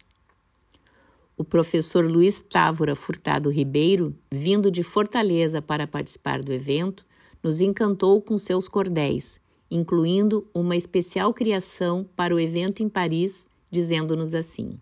O 1.36 1.44
professor 1.44 2.04
Luiz 2.04 2.40
Távora 2.40 2.94
Furtado 2.94 3.50
Ribeiro, 3.50 4.14
vindo 4.30 4.70
de 4.70 4.82
Fortaleza 4.82 5.62
para 5.62 5.86
participar 5.86 6.42
do 6.42 6.52
evento, 6.52 7.06
nos 7.42 7.60
encantou 7.60 8.20
com 8.20 8.36
seus 8.38 8.68
cordéis, 8.68 9.40
incluindo 9.70 10.46
uma 10.54 10.76
especial 10.76 11.32
criação 11.32 12.06
para 12.14 12.34
o 12.34 12.38
evento 12.38 12.82
em 12.82 12.88
Paris, 12.88 13.48
dizendo-nos 13.72 14.34
assim: 14.34 14.78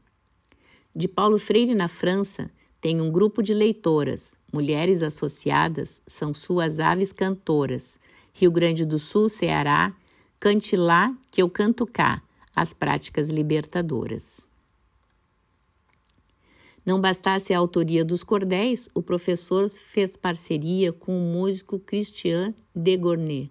De 0.94 1.08
Paulo 1.08 1.38
Freire 1.38 1.74
na 1.74 1.88
França, 1.88 2.50
tem 2.80 3.00
um 3.00 3.10
grupo 3.10 3.42
de 3.42 3.54
leitoras, 3.54 4.34
mulheres 4.52 5.02
associadas 5.02 6.02
são 6.06 6.34
suas 6.34 6.80
aves 6.80 7.12
cantoras. 7.12 8.00
Rio 8.32 8.50
Grande 8.50 8.84
do 8.84 8.98
Sul, 8.98 9.28
Ceará, 9.28 9.94
cante 10.38 10.76
lá 10.76 11.14
que 11.30 11.42
eu 11.42 11.48
canto 11.48 11.86
cá, 11.86 12.22
as 12.54 12.72
práticas 12.72 13.28
libertadoras. 13.28 14.46
Não 16.84 17.00
bastasse 17.00 17.52
a 17.52 17.58
autoria 17.58 18.04
dos 18.04 18.24
cordéis, 18.24 18.88
o 18.94 19.02
professor 19.02 19.68
fez 19.68 20.16
parceria 20.16 20.92
com 20.92 21.16
o 21.16 21.32
músico 21.32 21.78
Christian 21.78 22.54
Degornet, 22.74 23.50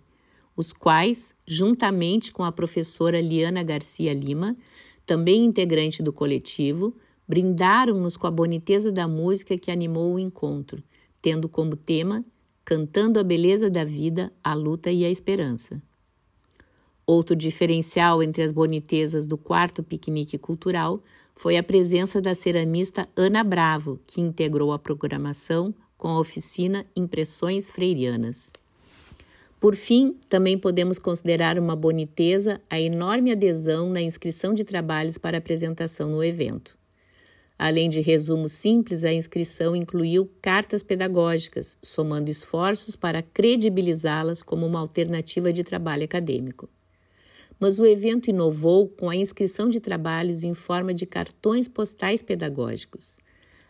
os 0.58 0.74
quais, 0.74 1.36
juntamente 1.46 2.32
com 2.32 2.44
a 2.44 2.52
professora 2.52 3.22
Liana 3.22 3.62
Garcia 3.62 4.14
Lima, 4.14 4.58
também 5.10 5.44
integrante 5.44 6.04
do 6.04 6.14
coletivo, 6.14 6.96
brindaram-nos 7.28 8.16
com 8.16 8.28
a 8.28 8.32
boniteza 8.32 8.92
da 8.92 9.08
música 9.08 9.58
que 9.58 9.72
animou 9.72 10.14
o 10.14 10.20
encontro, 10.20 10.84
tendo 11.20 11.50
como 11.50 11.76
tema 11.76 12.24
Cantando 12.64 13.20
a 13.20 13.24
beleza 13.24 13.72
da 13.72 13.84
vida, 13.84 14.32
a 14.44 14.54
luta 14.54 14.92
e 14.92 15.04
a 15.04 15.10
esperança. 15.10 15.82
Outro 17.08 17.36
diferencial 17.36 18.22
entre 18.22 18.44
as 18.44 18.52
bonitezas 18.52 19.26
do 19.26 19.36
quarto 19.36 19.82
piquenique 19.82 20.38
cultural 20.38 21.02
foi 21.36 21.58
a 21.58 21.64
presença 21.64 22.22
da 22.22 22.36
ceramista 22.36 23.10
Ana 23.16 23.44
Bravo, 23.44 24.00
que 24.06 24.22
integrou 24.22 24.72
a 24.72 24.78
programação 24.78 25.74
com 25.98 26.10
a 26.10 26.20
oficina 26.20 26.86
Impressões 26.96 27.72
Freirianas. 27.72 28.52
Por 29.60 29.76
fim, 29.76 30.18
também 30.30 30.58
podemos 30.58 30.98
considerar 30.98 31.60
uma 31.60 31.76
boniteza 31.76 32.62
a 32.70 32.80
enorme 32.80 33.32
adesão 33.32 33.90
na 33.90 34.02
inscrição 34.02 34.54
de 34.54 34.64
trabalhos 34.64 35.18
para 35.18 35.38
apresentação 35.38 36.10
no 36.10 36.24
evento. 36.24 36.78
Além 37.58 37.90
de 37.90 38.00
resumos 38.00 38.54
simples, 38.54 39.04
a 39.04 39.12
inscrição 39.12 39.76
incluiu 39.76 40.32
cartas 40.42 40.82
pedagógicas, 40.82 41.78
somando 41.84 42.32
esforços 42.32 42.96
para 42.96 43.22
credibilizá-las 43.22 44.42
como 44.42 44.66
uma 44.66 44.80
alternativa 44.80 45.52
de 45.52 45.64
trabalho 45.64 46.06
acadêmico 46.06 46.70
mas 47.60 47.78
o 47.78 47.86
evento 47.86 48.30
inovou 48.30 48.88
com 48.88 49.10
a 49.10 49.16
inscrição 49.16 49.70
de 49.70 49.80
trabalhos 49.80 50.44
em 50.44 50.54
forma 50.54 50.94
de 50.94 51.06
cartões 51.06 51.68
postais 51.68 52.22
pedagógicos. 52.22 53.20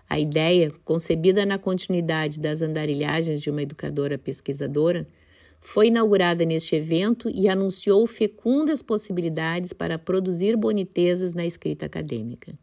A 0.07 0.19
ideia, 0.19 0.71
concebida 0.85 1.45
na 1.45 1.57
continuidade 1.57 2.39
das 2.39 2.61
andarilhagens 2.61 3.41
de 3.41 3.49
uma 3.49 3.63
educadora 3.63 4.17
pesquisadora, 4.17 5.07
foi 5.61 5.87
inaugurada 5.87 6.45
neste 6.45 6.75
evento 6.75 7.29
e 7.29 7.49
anunciou 7.49 8.05
fecundas 8.07 8.81
possibilidades 8.81 9.73
para 9.73 9.99
produzir 9.99 10.55
bonitezas 10.55 11.33
na 11.33 11.45
escrita 11.45 11.85
acadêmica. 11.85 12.57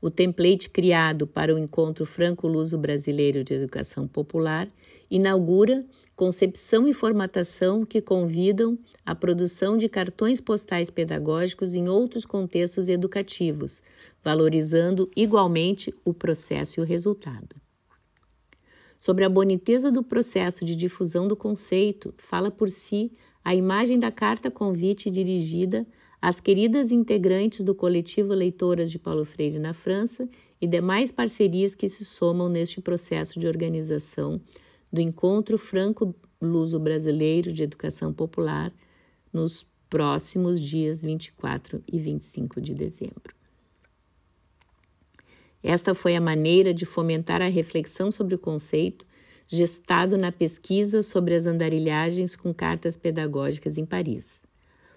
O 0.00 0.10
template 0.10 0.68
criado 0.68 1.26
para 1.26 1.54
o 1.54 1.58
Encontro 1.58 2.04
Franco-Luso 2.04 2.76
Brasileiro 2.76 3.42
de 3.42 3.54
Educação 3.54 4.06
Popular 4.06 4.68
inaugura 5.10 5.82
concepção 6.14 6.86
e 6.86 6.92
formatação 6.92 7.84
que 7.84 8.00
convidam 8.00 8.78
à 9.04 9.14
produção 9.14 9.76
de 9.78 9.88
cartões 9.88 10.40
postais 10.40 10.90
pedagógicos 10.90 11.74
em 11.74 11.88
outros 11.88 12.24
contextos 12.24 12.88
educativos, 12.88 13.82
valorizando 14.22 15.10
igualmente 15.16 15.92
o 16.04 16.12
processo 16.12 16.80
e 16.80 16.82
o 16.82 16.86
resultado. 16.86 17.63
Sobre 18.98 19.24
a 19.24 19.28
boniteza 19.28 19.90
do 19.90 20.02
processo 20.02 20.64
de 20.64 20.74
difusão 20.74 21.28
do 21.28 21.36
conceito, 21.36 22.14
fala 22.16 22.50
por 22.50 22.70
si 22.70 23.12
a 23.44 23.54
imagem 23.54 23.98
da 23.98 24.10
carta 24.10 24.50
convite 24.50 25.10
dirigida 25.10 25.86
às 26.20 26.40
queridas 26.40 26.90
integrantes 26.90 27.62
do 27.62 27.74
coletivo 27.74 28.32
Leitoras 28.32 28.90
de 28.90 28.98
Paulo 28.98 29.24
Freire 29.24 29.58
na 29.58 29.74
França 29.74 30.26
e 30.58 30.66
demais 30.66 31.12
parcerias 31.12 31.74
que 31.74 31.88
se 31.88 32.04
somam 32.04 32.48
neste 32.48 32.80
processo 32.80 33.38
de 33.38 33.46
organização 33.46 34.40
do 34.90 35.00
Encontro 35.00 35.58
Franco-Luso 35.58 36.78
Brasileiro 36.78 37.52
de 37.52 37.62
Educação 37.62 38.12
Popular 38.12 38.72
nos 39.30 39.66
próximos 39.90 40.60
dias 40.60 41.02
24 41.02 41.82
e 41.92 41.98
25 41.98 42.60
de 42.60 42.74
dezembro. 42.74 43.34
Esta 45.66 45.94
foi 45.94 46.14
a 46.14 46.20
maneira 46.20 46.74
de 46.74 46.84
fomentar 46.84 47.40
a 47.40 47.48
reflexão 47.48 48.10
sobre 48.10 48.34
o 48.34 48.38
conceito 48.38 49.06
gestado 49.46 50.18
na 50.18 50.30
pesquisa 50.30 51.02
sobre 51.02 51.34
as 51.34 51.46
andarilhagens 51.46 52.36
com 52.36 52.52
cartas 52.52 52.98
pedagógicas 52.98 53.78
em 53.78 53.86
Paris. 53.86 54.44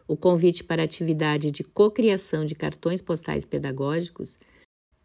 O 0.06 0.18
convite 0.18 0.66
para 0.66 0.82
a 0.82 0.86
atividade 0.86 1.52
de 1.52 1.64
cocriação 1.64 2.46
de 2.46 2.54
cartões 2.54 3.02
postais 3.02 3.46
pedagógicos 3.46 4.38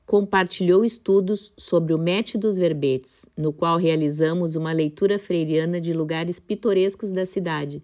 compartilhou 0.05 0.85
estudos 0.85 1.53
sobre 1.57 1.95
o 1.95 1.99
Mete 1.99 2.37
dos 2.37 2.59
Verbetes, 2.59 3.25
no 3.37 3.53
qual 3.53 3.79
realizamos 3.79 4.57
uma 4.57 4.73
leitura 4.73 5.17
freiriana 5.17 5.81
de 5.81 5.93
lugares 5.93 6.41
pitorescos 6.41 7.13
da 7.13 7.25
cidade, 7.25 7.83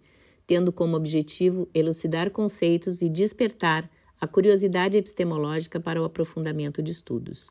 tendo 0.49 0.73
como 0.73 0.97
objetivo 0.97 1.69
elucidar 1.73 2.33
conceitos 2.33 3.01
e 3.01 3.09
despertar 3.09 3.89
a 4.21 4.27
curiosidade 4.27 4.99
epistemológica 4.99 5.79
para 5.79 6.03
o 6.03 6.05
aprofundamento 6.05 6.83
de 6.83 6.91
estudos. 6.91 7.49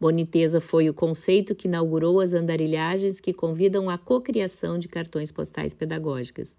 Boniteza 0.00 0.60
foi 0.60 0.88
o 0.88 0.94
conceito 0.94 1.54
que 1.54 1.68
inaugurou 1.68 2.20
as 2.20 2.32
andarilhagens 2.32 3.20
que 3.20 3.32
convidam 3.32 3.88
à 3.88 3.96
cocriação 3.96 4.78
de 4.78 4.88
cartões 4.88 5.30
postais 5.30 5.72
pedagógicas, 5.72 6.58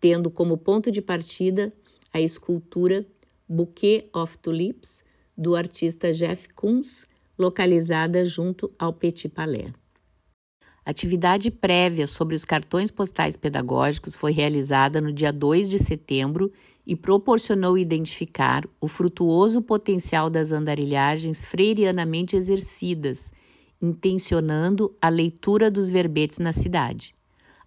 tendo 0.00 0.30
como 0.30 0.58
ponto 0.58 0.90
de 0.90 1.00
partida 1.00 1.72
a 2.12 2.20
escultura 2.20 3.06
Bouquet 3.48 4.08
of 4.12 4.36
Tulips, 4.38 5.04
do 5.36 5.54
artista 5.54 6.12
Jeff 6.12 6.48
Koons, 6.54 7.06
localizada 7.38 8.24
junto 8.24 8.72
ao 8.78 8.92
Petit 8.92 9.28
Palais. 9.28 9.72
Atividade 10.84 11.50
prévia 11.50 12.06
sobre 12.06 12.34
os 12.34 12.44
cartões 12.44 12.90
postais 12.90 13.36
pedagógicos 13.36 14.14
foi 14.14 14.32
realizada 14.32 15.00
no 15.00 15.12
dia 15.12 15.32
2 15.32 15.68
de 15.68 15.78
setembro 15.78 16.52
e 16.86 16.94
proporcionou 16.94 17.76
identificar 17.76 18.64
o 18.80 18.86
frutuoso 18.86 19.60
potencial 19.60 20.30
das 20.30 20.52
andarilhagens 20.52 21.44
freirianamente 21.44 22.36
exercidas, 22.36 23.32
intencionando 23.82 24.94
a 25.02 25.08
leitura 25.08 25.70
dos 25.70 25.90
verbetes 25.90 26.38
na 26.38 26.52
cidade. 26.52 27.14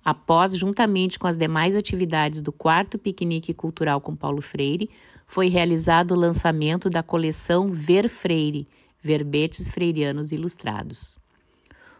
Após, 0.03 0.55
juntamente 0.55 1.19
com 1.19 1.27
as 1.27 1.35
demais 1.35 1.75
atividades 1.75 2.41
do 2.41 2.53
quarto 2.53 2.97
piquenique 2.97 3.53
cultural 3.53 3.99
com 3.99 4.15
Paulo 4.15 4.41
Freire, 4.41 4.89
foi 5.27 5.49
realizado 5.49 6.11
o 6.11 6.17
lançamento 6.17 6.89
da 6.89 7.03
coleção 7.03 7.69
Ver 7.69 8.07
Freire, 8.07 8.67
Verbetes 9.01 9.69
Freirianos 9.69 10.31
Ilustrados. 10.31 11.19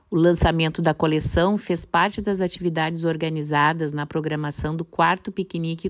O 0.10 0.16
lançamento 0.16 0.82
da 0.82 0.92
coleção 0.92 1.56
fez 1.56 1.86
parte 1.86 2.20
das 2.20 2.42
atividades 2.42 3.04
organizadas 3.04 3.94
na 3.94 4.08
programação 4.08 4.76
do 4.76 4.84
quarto 4.84 5.32
piquenique 5.32 5.88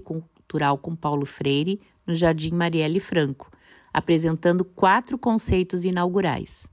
cultural 0.49 0.79
com 0.79 0.95
Paulo 0.95 1.27
Freire, 1.27 1.79
no 2.07 2.15
Jardim 2.15 2.51
Marielle 2.51 2.99
Franco, 2.99 3.51
apresentando 3.93 4.65
quatro 4.65 5.15
conceitos 5.15 5.85
inaugurais: 5.85 6.71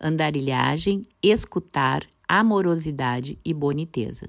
andarilhagem, 0.00 1.04
escutar, 1.20 2.06
amorosidade 2.28 3.36
e 3.44 3.52
boniteza. 3.52 4.28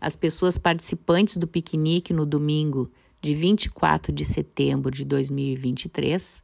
As 0.00 0.16
pessoas 0.16 0.56
participantes 0.56 1.36
do 1.36 1.46
piquenique 1.46 2.14
no 2.14 2.24
domingo, 2.24 2.90
de 3.20 3.34
24 3.34 4.12
de 4.12 4.24
setembro 4.24 4.90
de 4.90 5.04
2023, 5.04 6.42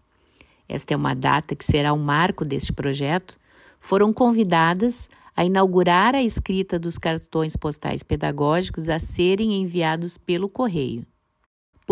esta 0.69 0.95
é 0.95 0.97
uma 0.97 1.15
data 1.15 1.55
que 1.55 1.65
será 1.65 1.93
o 1.93 1.99
marco 1.99 2.45
deste 2.45 2.73
projeto, 2.73 3.39
foram 3.79 4.13
convidadas 4.13 5.09
a 5.35 5.45
inaugurar 5.45 6.15
a 6.15 6.23
escrita 6.23 6.79
dos 6.79 6.99
cartões 6.99 7.57
postais 7.57 8.03
pedagógicos 8.03 8.89
a 8.89 8.99
serem 8.99 9.61
enviados 9.61 10.19
pelo 10.19 10.49
correio. 10.49 11.07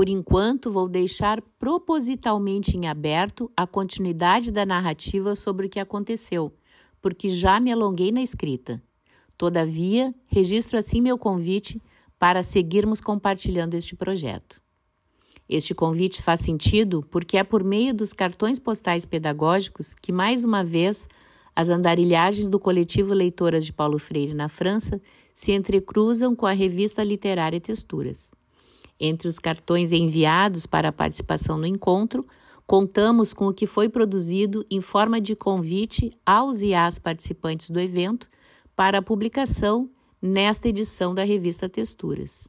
Por 0.00 0.08
enquanto, 0.08 0.70
vou 0.70 0.88
deixar 0.88 1.42
propositalmente 1.58 2.74
em 2.74 2.88
aberto 2.88 3.52
a 3.54 3.66
continuidade 3.66 4.50
da 4.50 4.64
narrativa 4.64 5.34
sobre 5.34 5.66
o 5.66 5.68
que 5.68 5.78
aconteceu, 5.78 6.54
porque 7.02 7.28
já 7.28 7.60
me 7.60 7.70
alonguei 7.70 8.10
na 8.10 8.22
escrita. 8.22 8.82
Todavia, 9.36 10.14
registro 10.26 10.78
assim 10.78 11.02
meu 11.02 11.18
convite 11.18 11.78
para 12.18 12.42
seguirmos 12.42 12.98
compartilhando 12.98 13.74
este 13.74 13.94
projeto. 13.94 14.62
Este 15.46 15.74
convite 15.74 16.22
faz 16.22 16.40
sentido 16.40 17.06
porque 17.10 17.36
é 17.36 17.44
por 17.44 17.62
meio 17.62 17.92
dos 17.92 18.14
cartões 18.14 18.58
postais 18.58 19.04
pedagógicos 19.04 19.94
que, 19.94 20.10
mais 20.10 20.44
uma 20.44 20.64
vez, 20.64 21.06
as 21.54 21.68
andarilhagens 21.68 22.48
do 22.48 22.58
coletivo 22.58 23.12
Leitoras 23.12 23.66
de 23.66 23.72
Paulo 23.74 23.98
Freire 23.98 24.32
na 24.32 24.48
França 24.48 24.98
se 25.34 25.52
entrecruzam 25.52 26.34
com 26.34 26.46
a 26.46 26.52
revista 26.52 27.04
literária 27.04 27.60
Texturas. 27.60 28.30
Entre 29.00 29.26
os 29.26 29.38
cartões 29.38 29.92
enviados 29.92 30.66
para 30.66 30.90
a 30.90 30.92
participação 30.92 31.56
no 31.56 31.66
encontro, 31.66 32.26
contamos 32.66 33.32
com 33.32 33.46
o 33.46 33.54
que 33.54 33.66
foi 33.66 33.88
produzido 33.88 34.64
em 34.70 34.80
forma 34.80 35.20
de 35.20 35.34
convite 35.34 36.12
aos 36.24 36.60
e 36.60 36.74
às 36.74 36.98
participantes 36.98 37.70
do 37.70 37.80
evento 37.80 38.28
para 38.76 38.98
a 38.98 39.02
publicação 39.02 39.88
nesta 40.20 40.68
edição 40.68 41.14
da 41.14 41.24
revista 41.24 41.68
Texturas. 41.68 42.46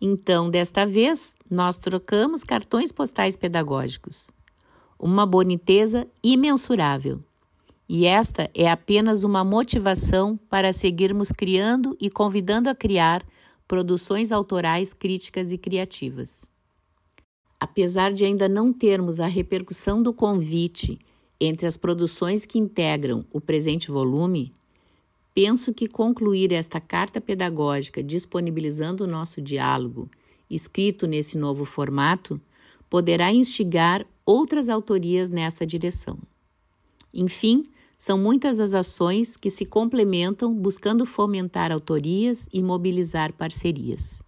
Então, 0.00 0.50
desta 0.50 0.86
vez, 0.86 1.34
nós 1.50 1.78
trocamos 1.78 2.42
cartões 2.42 2.90
postais 2.90 3.36
pedagógicos. 3.36 4.30
Uma 4.98 5.24
boniteza 5.26 6.06
imensurável. 6.22 7.22
E 7.88 8.06
esta 8.06 8.50
é 8.54 8.70
apenas 8.70 9.22
uma 9.22 9.44
motivação 9.44 10.38
para 10.48 10.72
seguirmos 10.72 11.30
criando 11.30 11.96
e 12.00 12.10
convidando 12.10 12.68
a 12.70 12.74
criar 12.74 13.24
produções 13.74 14.30
autorais 14.30 14.94
críticas 14.94 15.50
e 15.50 15.58
criativas. 15.58 16.48
Apesar 17.58 18.12
de 18.12 18.24
ainda 18.24 18.48
não 18.48 18.72
termos 18.72 19.18
a 19.18 19.26
repercussão 19.26 20.00
do 20.00 20.12
convite 20.12 20.98
entre 21.40 21.66
as 21.66 21.76
produções 21.76 22.46
que 22.46 22.58
integram 22.58 23.24
o 23.32 23.40
presente 23.40 23.90
volume, 23.90 24.52
Penso 25.34 25.74
que 25.74 25.88
concluir 25.88 26.52
esta 26.52 26.80
carta 26.80 27.20
pedagógica 27.20 28.00
disponibilizando 28.00 29.02
o 29.02 29.06
nosso 29.08 29.42
diálogo, 29.42 30.08
escrito 30.48 31.08
nesse 31.08 31.36
novo 31.36 31.64
formato, 31.64 32.40
poderá 32.88 33.32
instigar 33.32 34.06
outras 34.24 34.68
autorias 34.68 35.30
nesta 35.30 35.66
direção. 35.66 36.16
Enfim, 37.12 37.66
são 37.96 38.18
muitas 38.18 38.60
as 38.60 38.74
ações 38.74 39.36
que 39.36 39.50
se 39.50 39.64
complementam 39.64 40.52
buscando 40.54 41.06
fomentar 41.06 41.72
autorias 41.72 42.48
e 42.52 42.62
mobilizar 42.62 43.32
parcerias. 43.32 44.22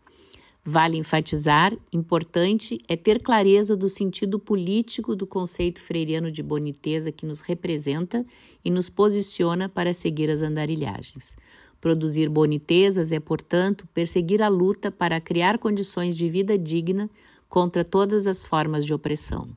Vale 0.69 0.97
enfatizar, 0.97 1.77
importante 1.93 2.81
é 2.89 2.97
ter 2.97 3.23
clareza 3.23 3.77
do 3.77 3.89
sentido 3.89 4.37
político 4.37 5.15
do 5.15 5.25
conceito 5.25 5.81
freiriano 5.81 6.29
de 6.29 6.43
boniteza 6.43 7.13
que 7.13 7.25
nos 7.25 7.41
representa 7.41 8.27
e 8.65 8.71
nos 8.71 8.91
posiciona 8.91 9.69
para 9.69 9.95
seguir 9.95 10.29
as 10.29 10.43
andarilhagens. 10.43 11.37
Produzir 11.81 12.29
bonitezas 12.29 13.13
é, 13.13 13.21
portanto, 13.21 13.87
perseguir 13.95 14.43
a 14.43 14.49
luta 14.49 14.91
para 14.91 15.21
criar 15.21 15.57
condições 15.57 16.17
de 16.17 16.29
vida 16.29 16.59
digna 16.59 17.09
contra 17.49 17.85
todas 17.85 18.27
as 18.27 18.45
formas 18.45 18.85
de 18.85 18.93
opressão. 18.93 19.49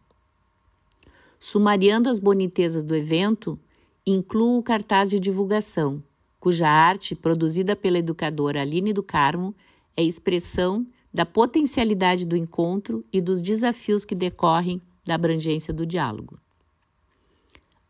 Sumariando 1.40 2.07
as 2.07 2.19
bonitezas 2.19 2.84
do 2.84 2.95
evento, 2.95 3.57
incluo 4.11 4.57
o 4.57 4.64
cartaz 4.64 5.10
de 5.10 5.19
divulgação, 5.19 6.02
cuja 6.40 6.68
arte, 6.68 7.15
produzida 7.15 7.76
pela 7.76 7.99
educadora 7.99 8.61
Aline 8.61 8.94
do 8.94 9.03
Carmo, 9.03 9.53
é 9.95 10.03
expressão 10.03 10.86
da 11.14 11.26
potencialidade 11.26 12.26
do 12.26 12.36
encontro 12.36 13.03
e 13.11 13.19
dos 13.19 13.41
desafios 13.41 14.06
que 14.06 14.15
decorrem 14.15 14.81
da 15.06 15.15
abrangência 15.15 15.73
do 15.73 15.86
diálogo. 15.86 16.40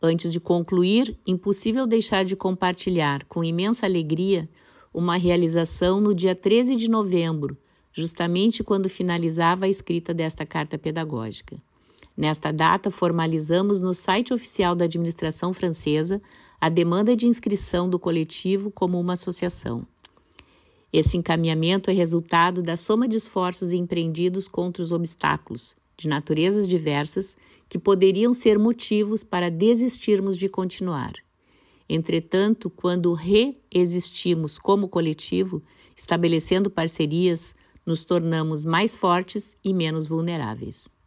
Antes 0.01 0.31
de 0.31 0.39
concluir, 0.39 1.17
impossível 1.27 1.85
deixar 1.85 2.23
de 2.23 2.35
compartilhar 2.35 3.25
com 3.25 3.43
imensa 3.43 3.85
alegria 3.85 4.49
uma 4.93 5.17
realização 5.17 5.99
no 5.99 6.15
dia 6.15 6.33
13 6.33 6.77
de 6.77 6.89
novembro, 6.89 7.57
justamente 7.91 8.63
quando 8.63 8.89
finalizava 8.89 9.65
a 9.65 9.69
escrita 9.69 10.13
desta 10.13 10.45
carta 10.45 10.77
pedagógica. 10.77 11.61
Nesta 12.19 12.51
data, 12.51 12.91
formalizamos 12.91 13.79
no 13.79 13.93
site 13.93 14.33
oficial 14.33 14.75
da 14.75 14.83
administração 14.83 15.53
francesa 15.53 16.21
a 16.59 16.67
demanda 16.67 17.15
de 17.15 17.25
inscrição 17.25 17.89
do 17.89 17.97
coletivo 17.97 18.69
como 18.69 18.99
uma 18.99 19.13
associação. 19.13 19.87
Esse 20.91 21.15
encaminhamento 21.15 21.89
é 21.89 21.93
resultado 21.93 22.61
da 22.61 22.75
soma 22.75 23.07
de 23.07 23.15
esforços 23.15 23.71
empreendidos 23.71 24.49
contra 24.49 24.83
os 24.83 24.91
obstáculos, 24.91 25.77
de 25.95 26.09
naturezas 26.09 26.67
diversas, 26.67 27.37
que 27.69 27.79
poderiam 27.79 28.33
ser 28.33 28.59
motivos 28.59 29.23
para 29.23 29.49
desistirmos 29.49 30.35
de 30.35 30.49
continuar. 30.49 31.13
Entretanto, 31.87 32.69
quando 32.69 33.13
reexistimos 33.13 34.59
como 34.59 34.89
coletivo, 34.89 35.63
estabelecendo 35.95 36.69
parcerias, 36.69 37.55
nos 37.85 38.03
tornamos 38.03 38.65
mais 38.65 38.93
fortes 38.93 39.55
e 39.63 39.73
menos 39.73 40.05
vulneráveis. 40.05 40.98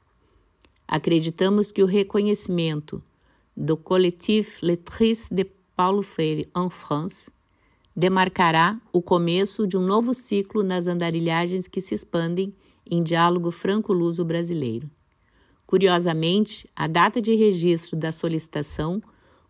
Acreditamos 0.95 1.73
que 1.73 1.83
o 1.83 1.87
reconhecimento 1.87 3.03
do 3.57 3.79
Collectif 3.79 4.63
Lettres 4.63 5.27
de 5.31 5.47
Paulo 5.75 6.03
Freire 6.03 6.47
en 6.55 6.69
France 6.69 7.31
demarcará 7.97 8.79
o 8.93 9.01
começo 9.01 9.67
de 9.67 9.75
um 9.79 9.81
novo 9.81 10.13
ciclo 10.13 10.63
nas 10.63 10.87
andarilhagens 10.87 11.67
que 11.67 11.81
se 11.81 11.95
expandem 11.95 12.55
em 12.85 13.03
diálogo 13.03 13.51
franco-luso 13.51 14.23
brasileiro. 14.23 14.91
Curiosamente, 15.67 16.69
a 16.77 16.87
data 16.87 17.23
de 17.23 17.35
registro 17.35 17.97
da 17.97 18.13
solicitação 18.13 19.03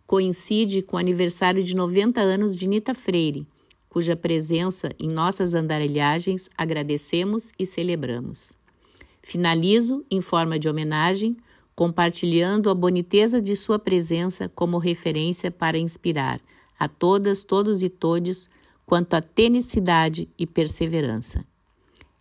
coincide 0.06 0.80
com 0.80 0.94
o 0.94 1.00
aniversário 1.00 1.60
de 1.60 1.74
90 1.74 2.20
anos 2.20 2.56
de 2.56 2.68
Nita 2.68 2.94
Freire, 2.94 3.48
cuja 3.88 4.14
presença 4.14 4.90
em 4.96 5.08
nossas 5.08 5.54
andarilhagens 5.54 6.48
agradecemos 6.56 7.50
e 7.58 7.66
celebramos. 7.66 8.61
Finalizo, 9.22 10.04
em 10.10 10.20
forma 10.20 10.58
de 10.58 10.68
homenagem, 10.68 11.36
compartilhando 11.74 12.68
a 12.68 12.74
boniteza 12.74 13.40
de 13.40 13.56
sua 13.56 13.78
presença 13.78 14.48
como 14.48 14.78
referência 14.78 15.50
para 15.50 15.78
inspirar 15.78 16.40
a 16.78 16.88
todas, 16.88 17.44
todos 17.44 17.82
e 17.82 17.88
todes 17.88 18.50
quanto 18.84 19.14
à 19.14 19.20
tenacidade 19.20 20.28
e 20.36 20.46
perseverança. 20.46 21.44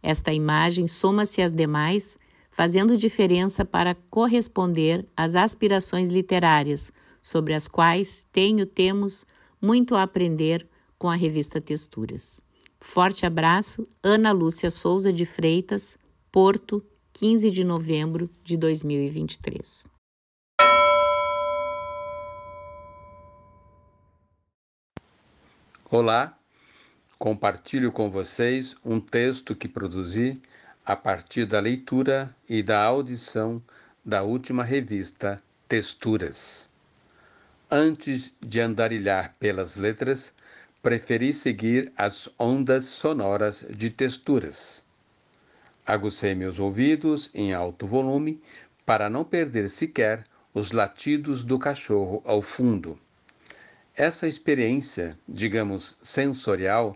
Esta 0.02 0.32
imagem 0.32 0.88
soma-se 0.88 1.42
às 1.42 1.52
demais, 1.52 2.18
fazendo 2.52 2.96
diferença 2.96 3.66
para 3.66 3.96
corresponder 4.10 5.06
às 5.16 5.36
aspirações 5.36 6.10
literárias, 6.10 6.94
sobre 7.22 7.54
as 7.54 7.68
quais 7.68 8.26
tenho 8.32 8.66
temos 8.66 9.26
muito 9.62 9.96
a 9.96 10.04
aprender 10.04 10.68
com 10.98 11.10
a 11.10 11.16
revista 11.16 11.62
Texturas. 11.62 12.42
Forte 12.80 13.26
abraço, 13.26 13.88
Ana 14.02 14.32
Lúcia 14.32 14.72
Souza 14.72 15.14
de 15.14 15.26
Freitas, 15.26 15.98
Porto, 16.32 16.84
15 17.14 17.52
de 17.52 17.64
novembro 17.64 18.30
de 18.44 18.58
2023. 18.58 19.84
Olá, 25.90 26.38
compartilho 27.20 27.92
com 27.92 28.10
vocês 28.10 28.76
um 28.84 29.00
texto 29.00 29.56
que 29.56 29.68
produzi 29.68 30.42
a 30.86 30.96
partir 30.96 31.46
da 31.46 31.60
leitura 31.60 32.36
e 32.50 32.64
da 32.64 32.82
audição 32.82 33.62
da 34.04 34.24
última 34.24 34.64
revista 34.64 35.36
Texturas. 35.68 36.70
Antes 37.70 38.34
de 38.42 38.60
andarilhar 38.60 39.36
pelas 39.38 39.76
letras, 39.76 40.34
preferi 40.82 41.34
seguir 41.34 41.92
as 41.96 42.28
ondas 42.40 42.86
sonoras 42.86 43.64
de 43.70 43.90
texturas. 43.90 44.84
Agucei 45.92 46.34
meus 46.34 46.58
ouvidos 46.58 47.30
em 47.34 47.54
alto 47.54 47.86
volume 47.86 48.42
para 48.86 49.10
não 49.10 49.26
perder 49.26 49.70
sequer 49.70 50.24
os 50.54 50.72
latidos 50.72 51.44
do 51.44 51.60
cachorro 51.60 52.22
ao 52.24 52.42
fundo. 52.42 52.98
Essa 53.94 54.26
experiência, 54.26 55.20
digamos, 55.28 55.98
sensorial, 56.02 56.96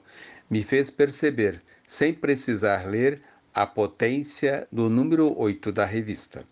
me 0.49 0.63
fez 0.63 0.89
perceber, 0.89 1.61
sem 1.85 2.13
precisar 2.13 2.85
ler, 2.87 3.21
a 3.53 3.67
potência 3.67 4.65
do 4.71 4.89
número 4.89 5.37
8 5.37 5.73
da 5.73 5.83
revista. 5.83 6.45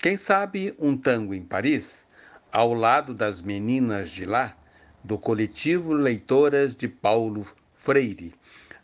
Quem 0.01 0.17
sabe 0.17 0.75
um 0.79 0.97
tango 0.97 1.33
em 1.33 1.43
Paris? 1.43 2.05
ao 2.53 2.71
lado 2.71 3.15
das 3.15 3.41
meninas 3.41 4.11
de 4.11 4.25
lá, 4.25 4.55
do 5.03 5.17
coletivo 5.17 5.91
Leitoras 5.91 6.75
de 6.75 6.87
Paulo 6.87 7.51
Freire, 7.75 8.35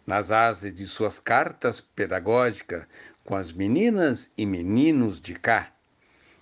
nas 0.07 0.31
asas 0.31 0.73
de 0.73 0.87
suas 0.87 1.19
cartas 1.19 1.79
pedagógicas 1.79 2.87
com 3.23 3.35
as 3.35 3.53
meninas 3.53 4.31
e 4.35 4.43
meninos 4.43 5.21
de 5.21 5.35
cá. 5.35 5.71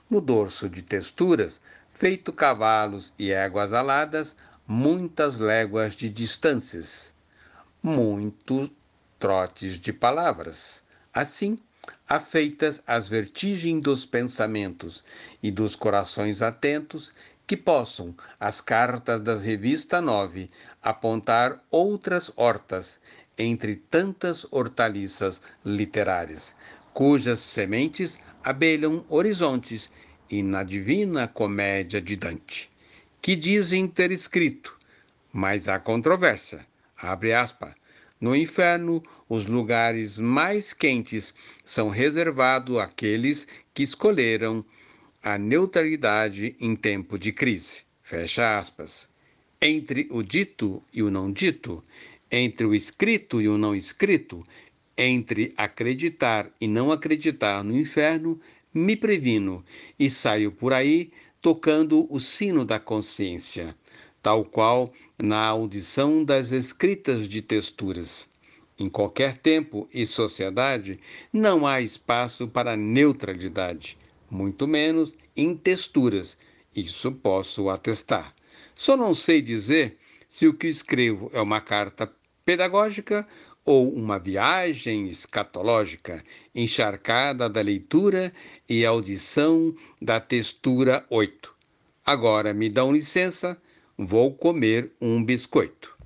No 0.09 0.21
dorso 0.21 0.69
de 0.69 0.81
texturas, 0.81 1.59
feito 1.95 2.31
cavalos 2.31 3.13
e 3.19 3.29
éguas 3.29 3.73
aladas, 3.73 4.33
muitas 4.69 5.37
léguas 5.37 5.95
de 5.95 6.09
distâncias, 6.09 7.13
muitos 7.81 8.69
trotes 9.17 9.79
de 9.79 9.93
palavras. 9.93 10.83
Assim, 11.13 11.57
afeitas 12.07 12.83
às 12.85 13.07
vertigens 13.07 13.81
dos 13.81 14.05
pensamentos 14.05 15.05
e 15.41 15.49
dos 15.49 15.73
corações 15.73 16.41
atentos, 16.41 17.13
que 17.47 17.55
possam 17.55 18.13
as 18.37 18.59
cartas 18.59 19.21
das 19.21 19.41
revista 19.41 20.01
9 20.01 20.49
apontar 20.83 21.63
outras 21.71 22.29
hortas 22.35 22.99
entre 23.37 23.77
tantas 23.77 24.45
hortaliças 24.51 25.41
literárias, 25.63 26.53
cujas 26.93 27.39
sementes 27.39 28.19
abelham 28.43 29.05
horizontes 29.07 29.89
e 30.29 30.43
na 30.43 30.61
divina 30.61 31.25
comédia 31.25 32.01
de 32.01 32.17
Dante, 32.17 32.69
que 33.21 33.35
dizem 33.35 33.87
ter 33.87 34.11
escrito, 34.11 34.77
mas 35.31 35.67
há 35.67 35.79
controvérsia. 35.79 36.65
Abre 36.95 37.33
aspas. 37.33 37.73
No 38.19 38.35
inferno, 38.35 39.03
os 39.29 39.45
lugares 39.45 40.17
mais 40.17 40.73
quentes 40.73 41.33
são 41.63 41.89
reservados 41.89 42.77
àqueles 42.77 43.47
que 43.73 43.83
escolheram 43.83 44.65
a 45.21 45.37
neutralidade 45.37 46.55
em 46.59 46.75
tempo 46.75 47.19
de 47.19 47.31
crise. 47.31 47.81
Fecha 48.01 48.57
aspas. 48.57 49.07
Entre 49.61 50.07
o 50.09 50.23
dito 50.23 50.81
e 50.91 51.03
o 51.03 51.11
não 51.11 51.31
dito, 51.31 51.83
entre 52.31 52.65
o 52.65 52.73
escrito 52.73 53.41
e 53.41 53.47
o 53.47 53.57
não 53.57 53.75
escrito, 53.75 54.41
entre 54.97 55.53
acreditar 55.55 56.49
e 56.59 56.67
não 56.67 56.91
acreditar 56.91 57.63
no 57.63 57.77
inferno, 57.77 58.39
me 58.73 58.95
previno 58.95 59.63
e 59.99 60.09
saio 60.09 60.51
por 60.51 60.73
aí 60.73 61.11
tocando 61.41 62.07
o 62.13 62.19
sino 62.19 62.65
da 62.65 62.79
consciência, 62.79 63.75
tal 64.21 64.43
qual 64.43 64.91
na 65.17 65.45
audição 65.45 66.23
das 66.23 66.51
escritas 66.51 67.27
de 67.27 67.41
texturas. 67.41 68.27
Em 68.79 68.89
qualquer 68.89 69.37
tempo 69.37 69.87
e 69.93 70.05
sociedade, 70.05 70.99
não 71.33 71.65
há 71.65 71.81
espaço 71.81 72.47
para 72.47 72.77
neutralidade, 72.77 73.97
muito 74.29 74.67
menos 74.67 75.15
em 75.35 75.55
texturas. 75.55 76.37
Isso 76.75 77.11
posso 77.11 77.69
atestar. 77.69 78.35
Só 78.75 78.95
não 78.95 79.15
sei 79.15 79.41
dizer 79.41 79.97
se 80.27 80.47
o 80.47 80.53
que 80.53 80.67
escrevo 80.67 81.31
é 81.33 81.41
uma 81.41 81.59
carta 81.59 82.11
pedagógica 82.45 83.27
ou 83.67 83.93
uma 83.93 84.17
viagem 84.17 85.09
escatológica, 85.09 86.23
encharcada 86.55 87.49
da 87.49 87.59
leitura 87.59 88.31
e 88.69 88.85
audição 88.85 89.75
da 90.01 90.21
textura 90.21 91.05
8. 91.09 91.53
Agora 92.05 92.53
me 92.53 92.69
dão 92.69 92.93
licença, 92.93 93.61
vou 93.97 94.33
comer 94.33 94.93
um 95.01 95.21
biscoito. 95.21 95.96